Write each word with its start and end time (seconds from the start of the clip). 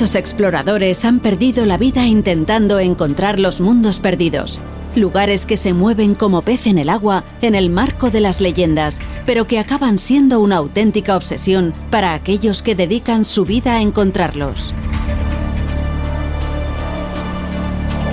Muchos 0.00 0.16
exploradores 0.16 1.04
han 1.04 1.20
perdido 1.20 1.66
la 1.66 1.76
vida 1.76 2.06
intentando 2.06 2.78
encontrar 2.78 3.38
los 3.38 3.60
mundos 3.60 4.00
perdidos, 4.00 4.58
lugares 4.96 5.44
que 5.44 5.58
se 5.58 5.74
mueven 5.74 6.14
como 6.14 6.40
pez 6.40 6.66
en 6.66 6.78
el 6.78 6.88
agua 6.88 7.22
en 7.42 7.54
el 7.54 7.68
marco 7.68 8.08
de 8.08 8.20
las 8.20 8.40
leyendas, 8.40 8.98
pero 9.26 9.46
que 9.46 9.58
acaban 9.58 9.98
siendo 9.98 10.40
una 10.40 10.56
auténtica 10.56 11.18
obsesión 11.18 11.74
para 11.90 12.14
aquellos 12.14 12.62
que 12.62 12.74
dedican 12.74 13.26
su 13.26 13.44
vida 13.44 13.74
a 13.74 13.82
encontrarlos. 13.82 14.72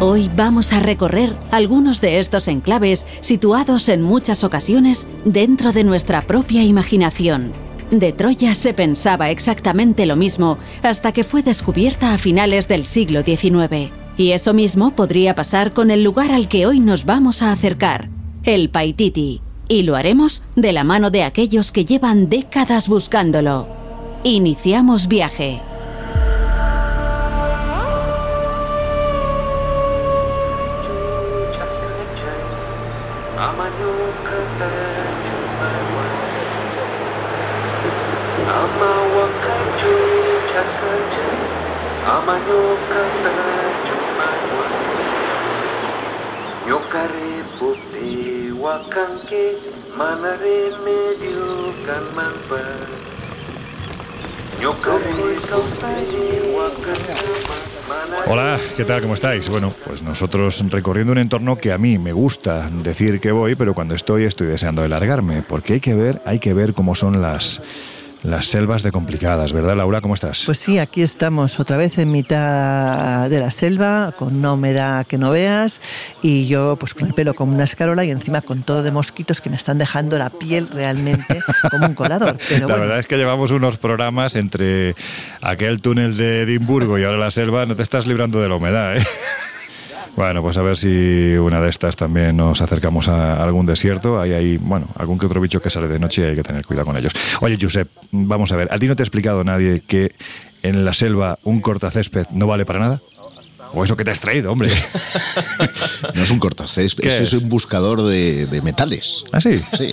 Hoy 0.01 0.29
vamos 0.35 0.73
a 0.73 0.81
recorrer 0.81 1.37
algunos 1.51 2.01
de 2.01 2.19
estos 2.19 2.49
enclaves 2.49 3.05
situados 3.21 3.87
en 3.87 4.01
muchas 4.01 4.43
ocasiones 4.43 5.07
dentro 5.23 5.71
de 5.71 5.85
nuestra 5.85 6.21
propia 6.21 6.63
imaginación. 6.63 7.53
De 7.91 8.11
Troya 8.11 8.53
se 8.53 8.73
pensaba 8.73 9.29
exactamente 9.29 10.05
lo 10.05 10.17
mismo 10.17 10.57
hasta 10.83 11.13
que 11.13 11.23
fue 11.23 11.41
descubierta 11.41 12.13
a 12.13 12.17
finales 12.17 12.67
del 12.67 12.85
siglo 12.85 13.21
XIX. 13.21 13.91
Y 14.17 14.31
eso 14.31 14.53
mismo 14.53 14.91
podría 14.91 15.35
pasar 15.35 15.71
con 15.71 15.89
el 15.89 16.03
lugar 16.03 16.31
al 16.31 16.49
que 16.49 16.65
hoy 16.65 16.79
nos 16.79 17.05
vamos 17.05 17.41
a 17.41 17.51
acercar, 17.51 18.09
el 18.43 18.69
Paititi. 18.69 19.41
Y 19.69 19.83
lo 19.83 19.95
haremos 19.95 20.43
de 20.55 20.73
la 20.73 20.83
mano 20.83 21.11
de 21.11 21.23
aquellos 21.23 21.71
que 21.71 21.85
llevan 21.85 22.29
décadas 22.29 22.89
buscándolo. 22.89 23.67
Iniciamos 24.23 25.07
viaje. 25.07 25.61
Hola, 58.25 58.57
¿qué 58.77 58.85
tal? 58.85 59.01
¿Cómo 59.01 59.15
estáis? 59.15 59.49
Bueno, 59.49 59.73
pues 59.85 60.01
nosotros 60.01 60.63
recorriendo 60.69 61.11
un 61.11 61.17
entorno 61.17 61.57
que 61.57 61.73
a 61.73 61.77
mí 61.77 61.97
me 61.97 62.13
gusta 62.13 62.69
decir 62.69 63.19
que 63.19 63.31
voy, 63.31 63.55
pero 63.55 63.73
cuando 63.73 63.95
estoy 63.95 64.23
estoy 64.23 64.47
deseando 64.47 64.81
de 64.81 64.87
largarme, 64.87 65.41
porque 65.41 65.73
hay 65.73 65.79
que 65.81 65.93
ver, 65.93 66.21
hay 66.23 66.39
que 66.39 66.53
ver 66.53 66.73
cómo 66.73 66.95
son 66.95 67.21
las 67.21 67.61
las 68.23 68.47
selvas 68.47 68.83
de 68.83 68.91
complicadas, 68.91 69.53
¿verdad, 69.53 69.77
Laura? 69.77 70.01
¿Cómo 70.01 70.13
estás? 70.13 70.43
Pues 70.45 70.59
sí, 70.59 70.79
aquí 70.79 71.01
estamos 71.01 71.59
otra 71.59 71.77
vez 71.77 71.97
en 71.97 72.11
mitad 72.11 73.29
de 73.29 73.39
la 73.39 73.51
selva, 73.51 74.13
con 74.17 74.35
una 74.35 74.53
humedad 74.53 75.05
que 75.05 75.17
no 75.17 75.31
veas, 75.31 75.79
y 76.21 76.47
yo 76.47 76.75
pues 76.77 76.93
con 76.93 77.07
el 77.07 77.13
pelo 77.13 77.33
como 77.33 77.53
una 77.53 77.63
escarola 77.63 78.03
y 78.05 78.11
encima 78.11 78.41
con 78.41 78.63
todo 78.63 78.83
de 78.83 78.91
mosquitos 78.91 79.41
que 79.41 79.49
me 79.49 79.55
están 79.55 79.77
dejando 79.77 80.17
la 80.17 80.29
piel 80.29 80.67
realmente 80.69 81.41
como 81.69 81.87
un 81.87 81.93
colador. 81.93 82.37
la 82.59 82.75
verdad 82.75 82.99
es 82.99 83.07
que 83.07 83.17
llevamos 83.17 83.51
unos 83.51 83.77
programas 83.77 84.35
entre 84.35 84.95
aquel 85.41 85.81
túnel 85.81 86.17
de 86.17 86.41
Edimburgo 86.41 86.97
y 86.97 87.03
ahora 87.03 87.17
la 87.17 87.31
selva, 87.31 87.65
no 87.65 87.75
te 87.75 87.83
estás 87.83 88.07
librando 88.07 88.41
de 88.41 88.49
la 88.49 88.55
humedad, 88.55 88.97
¿eh? 88.97 89.05
Bueno, 90.17 90.41
pues 90.41 90.57
a 90.57 90.63
ver 90.63 90.75
si 90.77 91.37
una 91.37 91.61
de 91.61 91.69
estas 91.69 91.95
también 91.95 92.35
nos 92.35 92.59
acercamos 92.59 93.07
a 93.07 93.43
algún 93.43 93.67
desierto. 93.67 94.19
Hay 94.19 94.33
ahí, 94.33 94.57
bueno, 94.57 94.87
algún 94.97 95.19
que 95.19 95.27
otro 95.27 95.39
bicho 95.39 95.61
que 95.61 95.69
sale 95.69 95.87
de 95.87 95.99
noche 95.99 96.23
y 96.23 96.25
hay 96.25 96.35
que 96.35 96.41
tener 96.41 96.65
cuidado 96.65 96.87
con 96.87 96.97
ellos. 96.97 97.13
Oye, 97.39 97.55
Josep, 97.61 97.87
vamos 98.11 98.51
a 98.51 98.55
ver, 98.55 98.67
¿a 98.71 98.79
ti 98.79 98.87
no 98.87 98.95
te 98.95 99.03
ha 99.03 99.05
explicado 99.05 99.43
nadie 99.43 99.83
que 99.87 100.11
en 100.63 100.85
la 100.85 100.95
selva 100.95 101.37
un 101.43 101.61
cortacésped 101.61 102.25
no 102.31 102.47
vale 102.47 102.65
para 102.65 102.79
nada? 102.79 102.99
O 103.73 103.83
eso 103.83 103.97
que 103.97 104.03
te 104.03 104.11
has 104.11 104.19
traído, 104.19 104.51
hombre. 104.51 104.69
no 106.13 106.23
es 106.23 106.31
un 106.31 106.39
cortacésped, 106.39 107.05
es, 107.05 107.33
es, 107.33 107.41
un 107.41 107.49
buscador 107.49 108.03
de, 108.03 108.61
metales. 108.63 109.23
¿Ah, 109.31 109.41
sí? 109.41 109.61
Sí. 109.77 109.91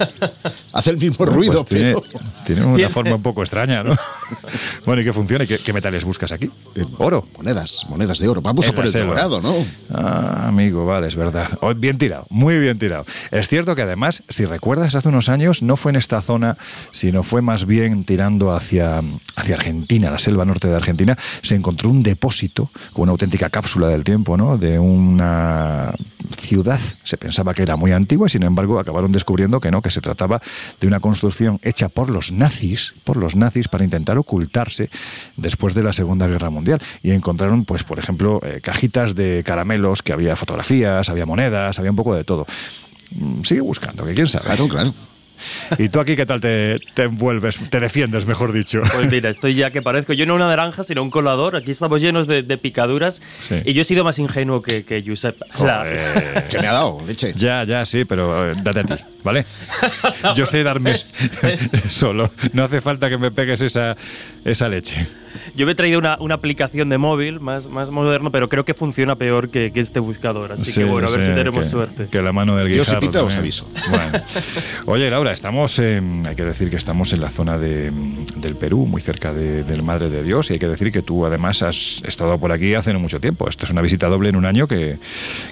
Hace 0.72 0.90
el 0.90 0.96
mismo 0.96 1.26
ruido, 1.26 1.64
pues 1.64 1.82
pero... 1.82 2.02
Tiene, 2.46 2.64
una 2.64 2.88
forma 2.88 3.14
un 3.14 3.22
poco 3.22 3.42
extraña, 3.42 3.82
¿no? 3.82 3.96
bueno, 4.86 5.02
¿y 5.02 5.04
qué 5.04 5.12
funciona? 5.12 5.46
¿Qué, 5.46 5.72
metales 5.72 6.04
buscas 6.04 6.32
aquí? 6.32 6.50
Eh, 6.76 6.84
oro. 6.98 7.26
Monedas, 7.36 7.84
monedas 7.88 8.18
de 8.18 8.28
oro. 8.28 8.40
Vamos 8.40 8.66
a 8.66 8.72
por 8.72 8.86
el 8.86 8.92
dorado, 8.92 9.40
¿no? 9.40 9.66
Ah, 9.92 10.48
amigo, 10.48 10.86
vale, 10.86 11.08
es 11.08 11.16
verdad. 11.16 11.48
Oh, 11.60 11.74
bien 11.74 11.98
tirado, 11.98 12.26
muy 12.30 12.58
bien 12.58 12.78
tirado. 12.78 13.06
Es 13.30 13.48
cierto 13.48 13.74
que 13.74 13.82
además, 13.82 14.22
si 14.28 14.44
recuerdas, 14.44 14.94
hace 14.94 15.08
unos 15.08 15.28
años 15.28 15.62
no 15.62 15.76
fue 15.76 15.90
en 15.90 15.96
esta 15.96 16.22
zona, 16.22 16.56
sino 16.92 17.22
fue 17.22 17.42
más 17.42 17.66
bien 17.66 18.04
tirando 18.04 18.52
hacia, 18.52 19.02
hacia 19.36 19.54
Argentina, 19.54 20.10
la 20.10 20.18
selva 20.18 20.44
norte 20.44 20.68
de 20.68 20.76
Argentina, 20.76 21.18
se 21.42 21.54
encontró 21.54 21.90
un 21.90 22.02
depósito 22.02 22.70
con 22.92 23.04
una 23.04 23.12
auténtica 23.12 23.50
capa 23.50 23.63
cápsula 23.64 23.88
del 23.88 24.04
tiempo, 24.04 24.36
¿no? 24.36 24.58
De 24.58 24.78
una 24.78 25.90
ciudad, 26.38 26.78
se 27.02 27.16
pensaba 27.16 27.54
que 27.54 27.62
era 27.62 27.76
muy 27.76 27.92
antigua 27.92 28.26
y 28.26 28.30
sin 28.30 28.42
embargo 28.42 28.78
acabaron 28.78 29.10
descubriendo 29.10 29.58
que 29.58 29.70
no, 29.70 29.80
que 29.80 29.90
se 29.90 30.02
trataba 30.02 30.42
de 30.82 30.86
una 30.86 31.00
construcción 31.00 31.58
hecha 31.62 31.88
por 31.88 32.10
los 32.10 32.30
nazis, 32.30 32.92
por 33.04 33.16
los 33.16 33.36
nazis 33.36 33.68
para 33.68 33.82
intentar 33.82 34.18
ocultarse 34.18 34.90
después 35.38 35.74
de 35.74 35.82
la 35.82 35.94
Segunda 35.94 36.26
Guerra 36.26 36.50
Mundial 36.50 36.82
y 37.02 37.12
encontraron, 37.12 37.64
pues, 37.64 37.84
por 37.84 37.98
ejemplo, 37.98 38.38
eh, 38.44 38.60
cajitas 38.62 39.14
de 39.14 39.42
caramelos 39.46 40.02
que 40.02 40.12
había 40.12 40.36
fotografías, 40.36 41.08
había 41.08 41.24
monedas, 41.24 41.78
había 41.78 41.90
un 41.90 41.96
poco 41.96 42.14
de 42.14 42.24
todo. 42.24 42.46
Mm, 43.12 43.44
sigue 43.44 43.62
buscando, 43.62 44.04
que 44.04 44.12
quién 44.12 44.28
sabe. 44.28 44.44
Claro, 44.44 44.68
claro. 44.68 44.92
¿Y 45.78 45.88
tú 45.88 46.00
aquí 46.00 46.16
qué 46.16 46.26
tal 46.26 46.40
te, 46.40 46.78
envuelves, 46.96 47.58
te 47.70 47.80
defiendes, 47.80 48.26
mejor 48.26 48.52
dicho? 48.52 48.82
Pues 48.92 49.10
mira, 49.10 49.30
estoy 49.30 49.54
ya 49.54 49.70
que 49.70 49.82
parezco 49.82 50.12
yo 50.12 50.26
no 50.26 50.34
una 50.34 50.48
naranja, 50.48 50.84
sino 50.84 51.02
un 51.02 51.10
colador. 51.10 51.56
Aquí 51.56 51.70
estamos 51.70 52.00
llenos 52.00 52.26
de, 52.26 52.42
picaduras 52.58 53.20
y 53.64 53.72
yo 53.72 53.82
he 53.82 53.84
sido 53.84 54.04
más 54.04 54.18
ingenuo 54.18 54.62
que, 54.62 54.84
que 54.84 55.02
Josep. 55.06 55.36
¿Qué 56.50 56.58
me 56.58 56.66
ha 56.66 56.72
dado, 56.72 57.02
leche? 57.06 57.32
Ya, 57.36 57.64
ya, 57.64 57.84
sí, 57.84 58.04
pero 58.04 58.50
eh, 58.50 58.54
date 58.62 58.80
a 58.80 58.84
ti, 58.84 59.04
¿vale? 59.22 59.44
Yo 60.36 60.46
sé 60.46 60.62
darme 60.62 60.96
solo. 61.88 62.30
No 62.52 62.64
hace 62.64 62.80
falta 62.80 63.08
que 63.08 63.18
me 63.18 63.30
pegues 63.30 63.60
esa, 63.60 63.96
esa 64.44 64.68
leche. 64.68 65.06
Yo 65.54 65.66
me 65.66 65.72
he 65.72 65.74
traído 65.74 65.98
una, 65.98 66.16
una, 66.20 66.34
aplicación 66.34 66.88
de 66.88 66.98
móvil 66.98 67.40
más, 67.40 67.66
más 67.66 67.90
moderno, 67.90 68.30
pero 68.30 68.48
creo 68.48 68.64
que 68.64 68.74
funciona 68.74 69.14
peor 69.16 69.50
que, 69.50 69.70
que 69.72 69.80
este 69.80 70.00
buscador. 70.00 70.52
Así 70.52 70.72
que 70.72 70.84
bueno, 70.84 71.08
a 71.08 71.10
ver 71.10 71.22
si 71.22 71.30
tenemos 71.30 71.66
suerte. 71.66 72.08
Que 72.10 72.20
la 72.22 72.32
mano 72.32 72.56
del 72.56 72.68
guijarro. 72.68 73.00
Yo 73.10 73.26
os 73.26 73.34
aviso. 73.34 73.68
Bueno. 73.90 74.18
Oye, 74.86 75.10
Laura, 75.10 75.32
estamos, 75.32 75.78
en, 75.78 76.26
hay 76.26 76.34
que 76.34 76.44
decir 76.44 76.70
que 76.70 76.76
estamos 76.76 77.12
en 77.12 77.20
la 77.20 77.28
zona 77.28 77.58
de, 77.58 77.92
del 78.36 78.56
Perú, 78.56 78.86
muy 78.86 79.00
cerca 79.00 79.32
de, 79.32 79.62
del 79.62 79.82
Madre 79.82 80.08
de 80.08 80.22
Dios, 80.22 80.50
y 80.50 80.54
hay 80.54 80.58
que 80.58 80.66
decir 80.66 80.90
que 80.90 81.02
tú 81.02 81.26
además 81.26 81.62
has 81.62 82.02
estado 82.04 82.38
por 82.38 82.50
aquí 82.50 82.74
hace 82.74 82.92
no 82.92 82.98
mucho 82.98 83.20
tiempo. 83.20 83.48
Esto 83.48 83.66
es 83.66 83.70
una 83.70 83.82
visita 83.82 84.08
doble 84.08 84.30
en 84.30 84.36
un 84.36 84.46
año 84.46 84.66
que, 84.66 84.96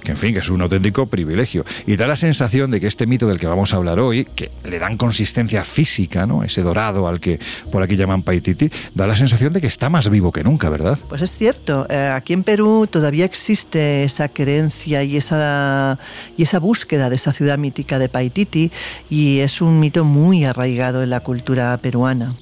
que, 0.02 0.12
en 0.12 0.16
fin, 0.16 0.32
que 0.32 0.40
es 0.40 0.48
un 0.48 0.60
auténtico 0.62 1.06
privilegio. 1.06 1.64
Y 1.86 1.96
da 1.96 2.06
la 2.06 2.16
sensación 2.16 2.70
de 2.70 2.80
que 2.80 2.86
este 2.86 3.06
mito 3.06 3.26
del 3.26 3.38
que 3.38 3.46
vamos 3.46 3.72
a 3.72 3.76
hablar 3.76 4.00
hoy, 4.00 4.24
que 4.24 4.50
le 4.68 4.78
dan 4.78 4.96
consistencia 4.96 5.64
física, 5.64 6.26
¿no? 6.26 6.42
Ese 6.42 6.62
dorado 6.62 7.06
al 7.06 7.20
que 7.20 7.38
por 7.70 7.82
aquí 7.82 7.96
llaman 7.96 8.22
Paititi, 8.22 8.70
da 8.94 9.06
la 9.06 9.16
sensación 9.16 9.52
de 9.52 9.60
que 9.60 9.66
está 9.72 9.88
más 9.88 10.10
vivo 10.10 10.32
que 10.32 10.44
nunca, 10.44 10.68
¿verdad? 10.68 10.98
Pues 11.08 11.22
es 11.22 11.30
cierto. 11.30 11.86
Eh, 11.88 12.10
aquí 12.14 12.34
en 12.34 12.44
Perú 12.44 12.86
todavía 12.90 13.24
existe 13.24 14.04
esa 14.04 14.28
creencia 14.28 15.02
y 15.02 15.16
esa, 15.16 15.98
y 16.36 16.42
esa 16.42 16.58
búsqueda 16.58 17.08
de 17.08 17.16
esa 17.16 17.32
ciudad 17.32 17.56
mítica 17.56 17.98
de 17.98 18.10
Paititi 18.10 18.70
y 19.08 19.38
es 19.38 19.62
un 19.62 19.80
mito 19.80 20.04
muy 20.04 20.44
arraigado 20.44 21.02
en 21.02 21.08
la 21.08 21.20
cultura 21.20 21.76
peruana. 21.78 22.34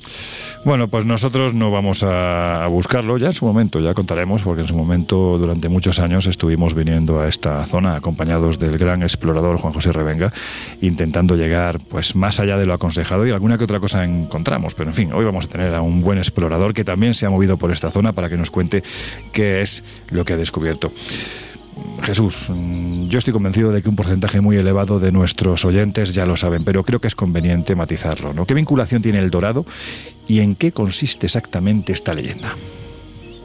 Bueno, 0.63 0.89
pues 0.89 1.07
nosotros 1.07 1.55
no 1.55 1.71
vamos 1.71 2.03
a, 2.03 2.67
buscarlo 2.69 3.17
ya 3.17 3.29
en 3.29 3.33
su 3.33 3.47
momento, 3.47 3.81
ya 3.81 3.95
contaremos, 3.95 4.43
porque 4.43 4.61
en 4.61 4.69
su 4.69 4.77
momento 4.77 5.39
durante 5.39 5.71
muchos 5.71 5.99
años 5.99 6.27
estuvimos 6.27 6.75
viniendo 6.75 7.19
a 7.19 7.29
esta 7.29 7.65
zona 7.65 7.97
acompañados 7.97 8.59
del 8.59 8.77
gran 8.77 9.03
explorador 9.03 9.57
Juan 9.57 9.73
José 9.73 9.91
Revenga, 9.91 10.35
intentando 10.83 11.35
llegar 11.35 11.81
pues 11.81 12.15
más 12.15 12.41
allá 12.41 12.59
de 12.59 12.67
lo 12.67 12.75
aconsejado 12.75 13.27
y 13.27 13.31
alguna 13.31 13.57
que 13.57 13.65
otra 13.65 13.81
cosa 13.81 14.05
encontramos. 14.05 14.75
Pero 14.75 14.91
en 14.91 14.95
fin, 14.95 15.13
hoy 15.15 15.25
vamos 15.25 15.47
a 15.47 15.49
tener 15.49 15.75
a 15.75 15.81
un 15.81 16.03
buen 16.03 16.19
explorador 16.19 16.75
que 16.75 16.85
también 16.85 17.15
se 17.15 17.25
ha 17.25 17.31
movido 17.31 17.57
por 17.57 17.71
esta 17.71 17.91
zona 17.91 18.13
para 18.13 18.29
que 18.29 18.37
nos 18.37 18.51
cuente 18.51 18.83
qué 19.33 19.63
es 19.63 19.83
lo 20.11 20.27
que 20.27 20.35
ha 20.35 20.37
descubierto. 20.37 20.93
Jesús, 22.03 22.49
yo 23.09 23.19
estoy 23.19 23.33
convencido 23.33 23.73
de 23.73 23.83
que 23.83 23.89
un 23.89 23.97
porcentaje 23.97 24.41
muy 24.41 24.57
elevado 24.57 25.01
de 25.01 25.13
nuestros 25.13 25.65
oyentes 25.65 26.15
ya 26.15 26.27
lo 26.27 26.37
saben, 26.37 26.65
pero 26.65 26.83
creo 26.83 26.99
que 26.99 27.09
es 27.09 27.15
conveniente 27.15 27.75
matizarlo. 27.75 28.33
¿no? 28.33 28.47
¿Qué 28.47 28.55
vinculación 28.55 29.03
tiene 29.03 29.19
el 29.19 29.31
dorado 29.31 29.65
y 30.27 30.41
en 30.41 30.55
qué 30.55 30.73
consiste 30.73 31.27
exactamente 31.27 31.93
esta 31.93 32.15
leyenda? 32.15 32.55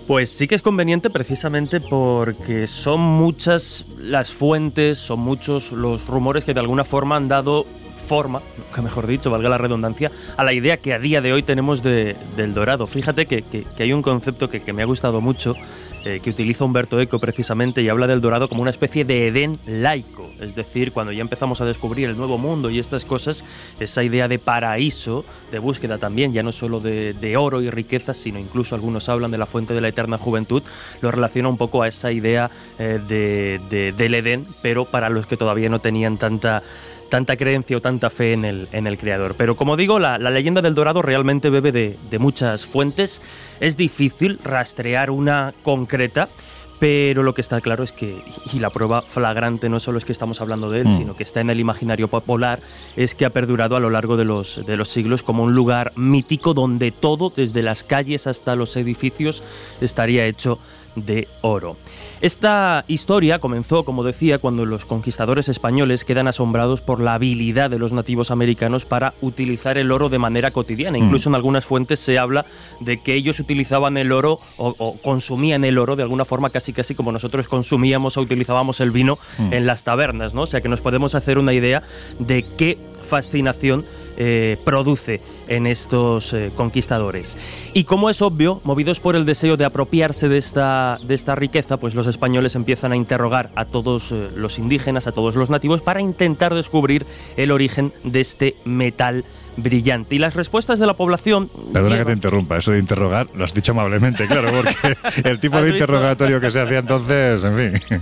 Pues 0.08 0.30
sí 0.30 0.48
que 0.48 0.56
es 0.56 0.62
conveniente 0.62 1.10
precisamente 1.10 1.80
porque 1.80 2.68
son 2.68 3.02
muchas 3.02 3.86
las 4.00 4.32
fuentes, 4.32 5.00
son 5.00 5.20
muchos 5.20 5.72
los 5.72 6.06
rumores 6.06 6.44
que 6.44 6.54
de 6.54 6.60
alguna 6.60 6.84
forma 6.84 7.16
han 7.16 7.28
dado 7.28 7.66
forma, 8.08 8.42
mejor 8.84 9.08
dicho, 9.08 9.32
valga 9.32 9.50
la 9.50 9.58
redundancia, 9.58 10.12
a 10.38 10.44
la 10.44 10.54
idea 10.54 10.78
que 10.78 10.94
a 10.94 11.00
día 11.00 11.22
de 11.22 11.34
hoy 11.34 11.42
tenemos 11.42 11.82
del 11.82 12.54
dorado. 12.54 12.86
Fíjate 12.86 13.26
que, 13.26 13.66
hay 13.80 13.94
un 13.94 14.04
concepto 14.04 14.48
que 14.48 14.74
me 14.74 14.84
ha 14.84 14.86
gustado 14.86 15.22
mucho 15.22 15.56
eh, 16.06 16.20
que 16.24 16.30
utiliza 16.30 16.64
Humberto 16.64 17.02
Eco 17.02 17.18
precisamente 17.18 17.82
y 17.82 17.90
habla 17.90 18.06
del 18.06 18.22
dorado 18.22 18.48
como 18.48 18.62
una 18.62 18.70
especie 18.70 19.06
de 19.06 19.28
Edén 19.28 19.58
laico. 19.66 20.30
Es 20.40 20.56
decir, 20.56 20.92
cuando 20.92 21.12
ya 21.12 21.22
empezamos 21.22 21.62
a 21.62 21.66
descubrir 21.66 22.08
el 22.08 22.16
nuevo 22.16 22.38
mundo 22.38 22.70
y 22.70 22.78
estas 22.78 23.06
cosas, 23.06 23.44
esa 23.80 24.04
idea 24.04 24.28
de 24.28 24.38
paraíso, 24.38 25.26
de 25.52 25.58
búsqueda 25.58 25.98
también, 25.98 26.32
ya 26.32 26.44
no 26.44 26.52
solo 26.52 26.80
de, 26.80 27.38
oro 27.38 27.60
y 27.60 27.72
riquezas, 27.72 28.18
sino 28.18 28.38
incluso 28.38 28.76
algunos 28.76 29.10
hablan 29.10 29.32
de 29.32 29.40
la 29.40 29.48
fuente 29.48 29.74
de 29.74 29.82
la 29.82 29.88
eterna 29.88 30.20
juventud, 30.20 30.62
lo 31.02 31.10
relaciona 31.10 31.50
un 31.50 31.58
poco 31.58 31.82
a 31.82 31.88
esa 31.88 32.12
idea 32.12 32.52
eh, 32.78 33.00
de, 33.08 33.92
del 33.92 34.14
Edén, 34.14 34.46
pero 34.62 34.86
para 34.86 35.10
los 35.10 35.26
que 35.26 35.38
todavía 35.38 35.70
no 35.70 35.80
tenían 35.80 36.18
tanta 36.18 36.62
tanta 37.10 37.38
creencia 37.38 37.78
o 37.78 37.82
tanta 37.82 38.10
fe 38.10 38.34
en 38.34 38.46
el, 38.46 38.68
en 38.72 38.88
el 38.88 38.98
creador. 38.98 39.36
Pero 39.38 39.56
como 39.56 39.78
digo, 39.78 40.00
la, 40.00 40.18
leyenda 40.18 40.62
del 40.62 40.76
dorado 40.76 41.02
realmente 41.02 41.50
bebe 41.50 41.72
de, 41.72 41.98
de 42.10 42.20
muchas 42.20 42.66
fuentes. 42.66 43.22
Es 43.60 43.78
difícil 43.78 44.40
rastrear 44.44 45.10
una 45.10 45.54
concreta. 45.64 46.30
Pero 46.78 47.24
lo 47.24 47.34
que 47.34 47.40
está 47.40 47.62
claro 47.62 47.86
es 47.86 47.94
que, 47.94 48.22
y 48.52 48.60
la 48.60 48.70
prueba 48.70 49.02
flagrante 49.02 49.70
no 49.70 49.80
solo 49.80 49.98
es 49.98 50.04
que 50.04 50.12
estamos 50.12 50.42
hablando 50.42 50.70
de 50.70 50.82
él, 50.82 50.88
mm. 50.90 50.98
sino 50.98 51.16
que 51.16 51.24
está 51.24 51.40
en 51.40 51.50
el 51.50 51.62
imaginario 51.62 52.10
popular, 52.10 52.60
es 52.98 53.16
que 53.16 53.24
ha 53.24 53.30
perdurado 53.30 53.78
a 53.78 53.80
lo 53.80 53.90
largo 53.90 54.18
de 54.18 54.26
los, 54.26 54.66
de 54.66 54.76
los 54.76 54.90
siglos 54.90 55.24
como 55.24 55.44
un 55.44 55.56
lugar 55.56 55.94
mítico 55.96 56.54
donde 56.54 56.92
todo, 56.92 57.32
desde 57.34 57.64
las 57.64 57.84
calles 57.84 58.28
hasta 58.28 58.58
los 58.58 58.76
edificios, 58.76 59.42
estaría 59.80 60.26
hecho 60.26 60.60
de 60.98 61.30
oro. 61.42 61.78
Esta 62.22 62.86
historia 62.88 63.40
comenzó, 63.40 63.84
como 63.84 64.04
decía, 64.04 64.40
cuando 64.40 64.66
los 64.66 64.86
conquistadores 64.86 65.50
españoles 65.50 66.06
quedan 66.06 66.28
asombrados 66.28 66.82
por 66.82 67.00
la 67.00 67.16
habilidad 67.16 67.70
de 67.70 67.78
los 67.78 67.92
nativos 67.92 68.32
americanos 68.32 68.86
para 68.86 69.14
utilizar 69.22 69.78
el 69.78 69.92
oro 69.92 70.10
de 70.10 70.18
manera 70.18 70.52
cotidiana. 70.52 70.98
Mm. 70.98 71.04
Incluso 71.04 71.30
en 71.30 71.36
algunas 71.36 71.66
fuentes 71.66 72.00
se 72.00 72.18
habla 72.18 72.46
de 72.80 73.02
que 73.02 73.16
ellos 73.16 73.40
utilizaban 73.40 73.98
el 73.98 74.12
oro 74.12 74.40
o, 74.58 74.98
consumían 75.04 75.66
el 75.66 75.78
oro 75.78 75.96
de 75.96 76.04
alguna 76.04 76.26
forma 76.26 76.50
casi 76.50 76.74
casi 76.74 76.96
como 76.96 77.12
nosotros 77.12 77.48
consumíamos 77.48 78.18
o 78.18 78.22
utilizábamos 78.22 78.80
el 78.80 78.92
vino 78.92 79.20
mm. 79.38 79.54
en 79.54 79.66
las 79.66 79.84
tabernas, 79.84 80.34
¿no? 80.34 80.44
O 80.44 80.48
sea 80.48 80.62
que 80.62 80.70
nos 80.70 80.82
podemos 80.82 81.16
hacer 81.16 81.38
una 81.38 81.54
idea 81.54 81.84
de 82.20 82.46
qué 82.58 82.78
fascinación 83.10 83.86
eh, 84.18 84.58
produce 84.64 85.20
en 85.48 85.68
estos 85.68 86.34
eh, 86.34 86.52
conquistadores. 86.56 87.38
Y 87.74 87.84
como 87.84 88.10
es 88.10 88.22
obvio, 88.22 88.62
movidos 88.64 89.00
por 89.00 89.16
el 89.16 89.26
deseo 89.26 89.58
de 89.58 89.66
apropiarse 89.66 90.30
de 90.30 90.38
esta, 90.38 90.98
de 91.04 91.16
esta 91.16 91.36
riqueza, 91.36 91.78
pues 91.78 91.96
los 91.96 92.08
españoles 92.08 92.56
empiezan 92.56 92.92
a 92.92 92.96
interrogar 92.96 93.50
a 93.56 93.66
todos 93.66 94.12
eh, 94.12 94.30
los 94.36 94.60
indígenas, 94.60 95.08
a 95.08 95.12
todos 95.12 95.36
los 95.36 95.50
nativos, 95.50 95.82
para 95.82 96.02
intentar 96.02 96.54
descubrir 96.54 97.06
el 97.38 97.52
origen 97.52 97.92
de 98.04 98.22
este 98.22 98.56
metal 98.66 99.24
brillante. 99.58 100.16
Y 100.16 100.20
las 100.20 100.34
respuestas 100.34 100.80
de 100.80 100.86
la 100.86 100.94
población... 100.94 101.50
Perdona 101.72 101.98
que 101.98 102.06
te 102.06 102.12
interrumpa, 102.14 102.58
eso 102.58 102.72
de 102.72 102.80
interrogar 102.80 103.28
lo 103.36 103.46
has 103.46 103.54
dicho 103.54 103.72
amablemente, 103.72 104.28
claro, 104.28 104.52
porque 104.52 104.98
el 105.30 105.40
tipo 105.40 105.62
de 105.62 105.72
interrogatorio 105.72 106.42
que 106.42 106.52
se 106.52 106.62
hacía 106.62 106.80
entonces, 106.80 107.44
en 107.44 107.58
fin... 107.58 108.02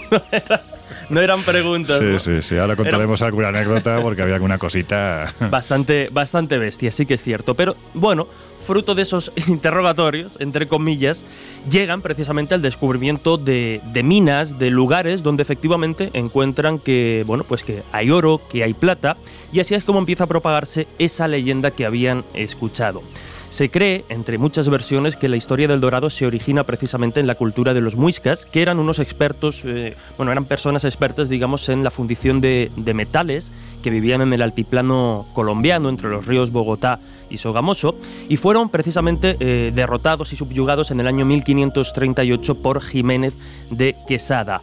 no 0.10 0.79
eran 1.20 1.42
preguntas. 1.42 1.98
Sí, 1.98 2.18
sí, 2.18 2.42
sí. 2.42 2.58
Ahora 2.58 2.76
contaremos 2.76 3.22
alguna 3.22 3.48
anécdota 3.48 4.00
porque 4.00 4.22
había 4.22 4.34
alguna 4.34 4.58
cosita. 4.58 5.34
Bastante, 5.50 6.08
bastante 6.10 6.58
bestia, 6.58 6.92
sí 6.92 7.06
que 7.06 7.14
es 7.14 7.22
cierto. 7.22 7.54
Pero 7.54 7.76
bueno, 7.94 8.26
fruto 8.66 8.94
de 8.94 9.02
esos 9.02 9.32
interrogatorios, 9.48 10.36
entre 10.40 10.68
comillas, 10.68 11.24
llegan 11.68 12.02
precisamente 12.02 12.54
al 12.54 12.62
descubrimiento 12.62 13.36
de, 13.36 13.80
de, 13.92 14.02
minas, 14.02 14.58
de 14.58 14.70
lugares 14.70 15.22
donde 15.22 15.42
efectivamente 15.42 16.10
encuentran 16.12 16.78
que, 16.78 17.24
bueno, 17.26 17.44
pues 17.44 17.64
que 17.64 17.82
hay 17.92 18.10
oro, 18.10 18.40
que 18.50 18.62
hay 18.62 18.74
plata, 18.74 19.16
y 19.52 19.60
así 19.60 19.74
es 19.74 19.84
como 19.84 19.98
empieza 19.98 20.24
a 20.24 20.28
propagarse 20.28 20.86
esa 20.98 21.26
leyenda 21.26 21.70
que 21.70 21.86
habían 21.86 22.22
escuchado. 22.34 23.02
Se 23.50 23.68
cree, 23.68 24.04
entre 24.08 24.38
muchas 24.38 24.68
versiones, 24.68 25.16
que 25.16 25.28
la 25.28 25.36
historia 25.36 25.66
del 25.66 25.80
dorado 25.80 26.08
se 26.08 26.24
origina 26.24 26.62
precisamente 26.62 27.18
en 27.18 27.26
la 27.26 27.34
cultura 27.34 27.74
de 27.74 27.80
los 27.80 27.96
muiscas, 27.96 28.46
que 28.46 28.62
eran 28.62 28.78
unos 28.78 29.00
expertos, 29.00 29.62
eh, 29.64 29.96
bueno, 30.16 30.30
eran 30.30 30.44
personas 30.44 30.84
expertas, 30.84 31.28
digamos, 31.28 31.68
en 31.68 31.82
la 31.82 31.90
fundición 31.90 32.40
de, 32.40 32.70
metales, 32.94 33.50
que 33.82 33.90
vivían 33.90 34.22
en 34.22 34.32
el 34.32 34.42
altiplano 34.42 35.26
colombiano, 35.34 35.88
entre 35.88 36.08
los 36.08 36.26
ríos 36.26 36.52
Bogotá 36.52 37.00
y 37.28 37.38
Sogamoso, 37.38 37.96
y 38.28 38.36
fueron 38.36 38.68
precisamente 38.68 39.36
eh, 39.40 39.72
derrotados 39.74 40.32
y 40.32 40.36
subyugados 40.36 40.92
en 40.92 41.00
el 41.00 41.08
año 41.08 41.24
1538 41.24 42.62
por 42.62 42.80
Jiménez 42.80 43.34
de 43.70 43.96
Quesada. 44.06 44.60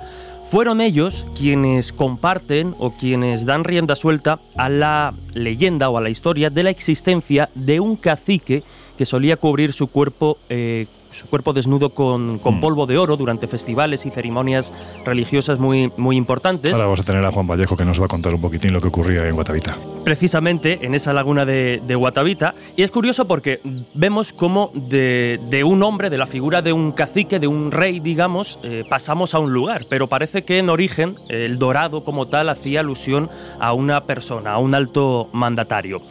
Fueron 0.49 0.79
ellos 0.79 1.25
quienes 1.37 1.91
comparten 1.91 2.73
o 2.79 2.91
quienes 2.91 3.45
dan 3.45 3.65
rienda 3.65 3.97
suelta 3.97 4.39
a 4.55 4.69
la 4.69 5.13
leyenda 5.33 5.89
o 5.89 5.97
a 5.97 6.01
la 6.01 6.09
historia 6.09 6.49
de 6.49 6.63
la 6.63 6.69
existencia 6.69 7.49
de 7.53 7.81
un 7.81 7.97
cacique 7.97 8.63
que 8.97 9.05
solía 9.05 9.37
cubrir 9.37 9.73
su 9.73 9.87
cuerpo 9.87 10.37
eh, 10.49 10.87
su 11.11 11.27
cuerpo 11.27 11.53
desnudo 11.53 11.89
con, 11.89 12.35
mm. 12.35 12.59
polvo 12.59 12.85
de 12.85 12.97
oro 12.97 13.17
durante 13.17 13.47
festivales 13.47 14.05
y 14.05 14.09
ceremonias 14.09 14.73
religiosas 15.05 15.59
muy, 15.59 15.91
muy 15.97 16.15
importantes. 16.15 16.73
Ahora 16.73 16.85
vamos 16.85 16.99
a 16.99 17.03
tener 17.03 17.25
a 17.25 17.31
Juan 17.31 17.47
Vallejo 17.47 17.75
que 17.75 17.85
nos 17.85 17.99
va 17.99 18.05
a 18.05 18.07
contar 18.07 18.33
un 18.33 18.41
poquitín 18.41 18.73
lo 18.73 18.81
que 18.81 18.87
ocurría 18.87 19.27
en 19.27 19.35
Guatavita. 19.35 19.77
Precisamente 20.03 20.79
en 20.81 20.95
esa 20.95 21.13
laguna 21.13 21.45
de, 21.45 21.95
Guatavita. 21.95 22.53
Y 22.75 22.83
es 22.83 22.91
curioso 22.91 23.25
porque 23.25 23.59
vemos 23.93 24.31
cómo 24.31 24.71
de, 24.73 25.63
un 25.65 25.83
hombre, 25.83 26.09
de 26.09 26.17
la 26.17 26.27
figura 26.27 26.61
de 26.61 26.71
un 26.71 26.91
cacique, 26.91 27.39
de 27.39 27.47
un 27.47 27.71
rey, 27.71 27.99
digamos, 27.99 28.59
eh, 28.63 28.83
pasamos 28.87 29.33
a 29.33 29.39
un 29.39 29.51
lugar. 29.51 29.85
Pero 29.89 30.07
parece 30.07 30.43
que 30.43 30.59
en 30.59 30.69
origen 30.69 31.15
el 31.29 31.57
dorado 31.57 32.03
como 32.03 32.27
tal 32.27 32.49
hacía 32.49 32.81
alusión 32.81 33.29
a 33.59 33.73
una 33.73 34.01
persona, 34.01 34.53
a 34.53 34.57
un 34.59 34.75
alto 34.75 35.29
mandatario. 35.33 36.01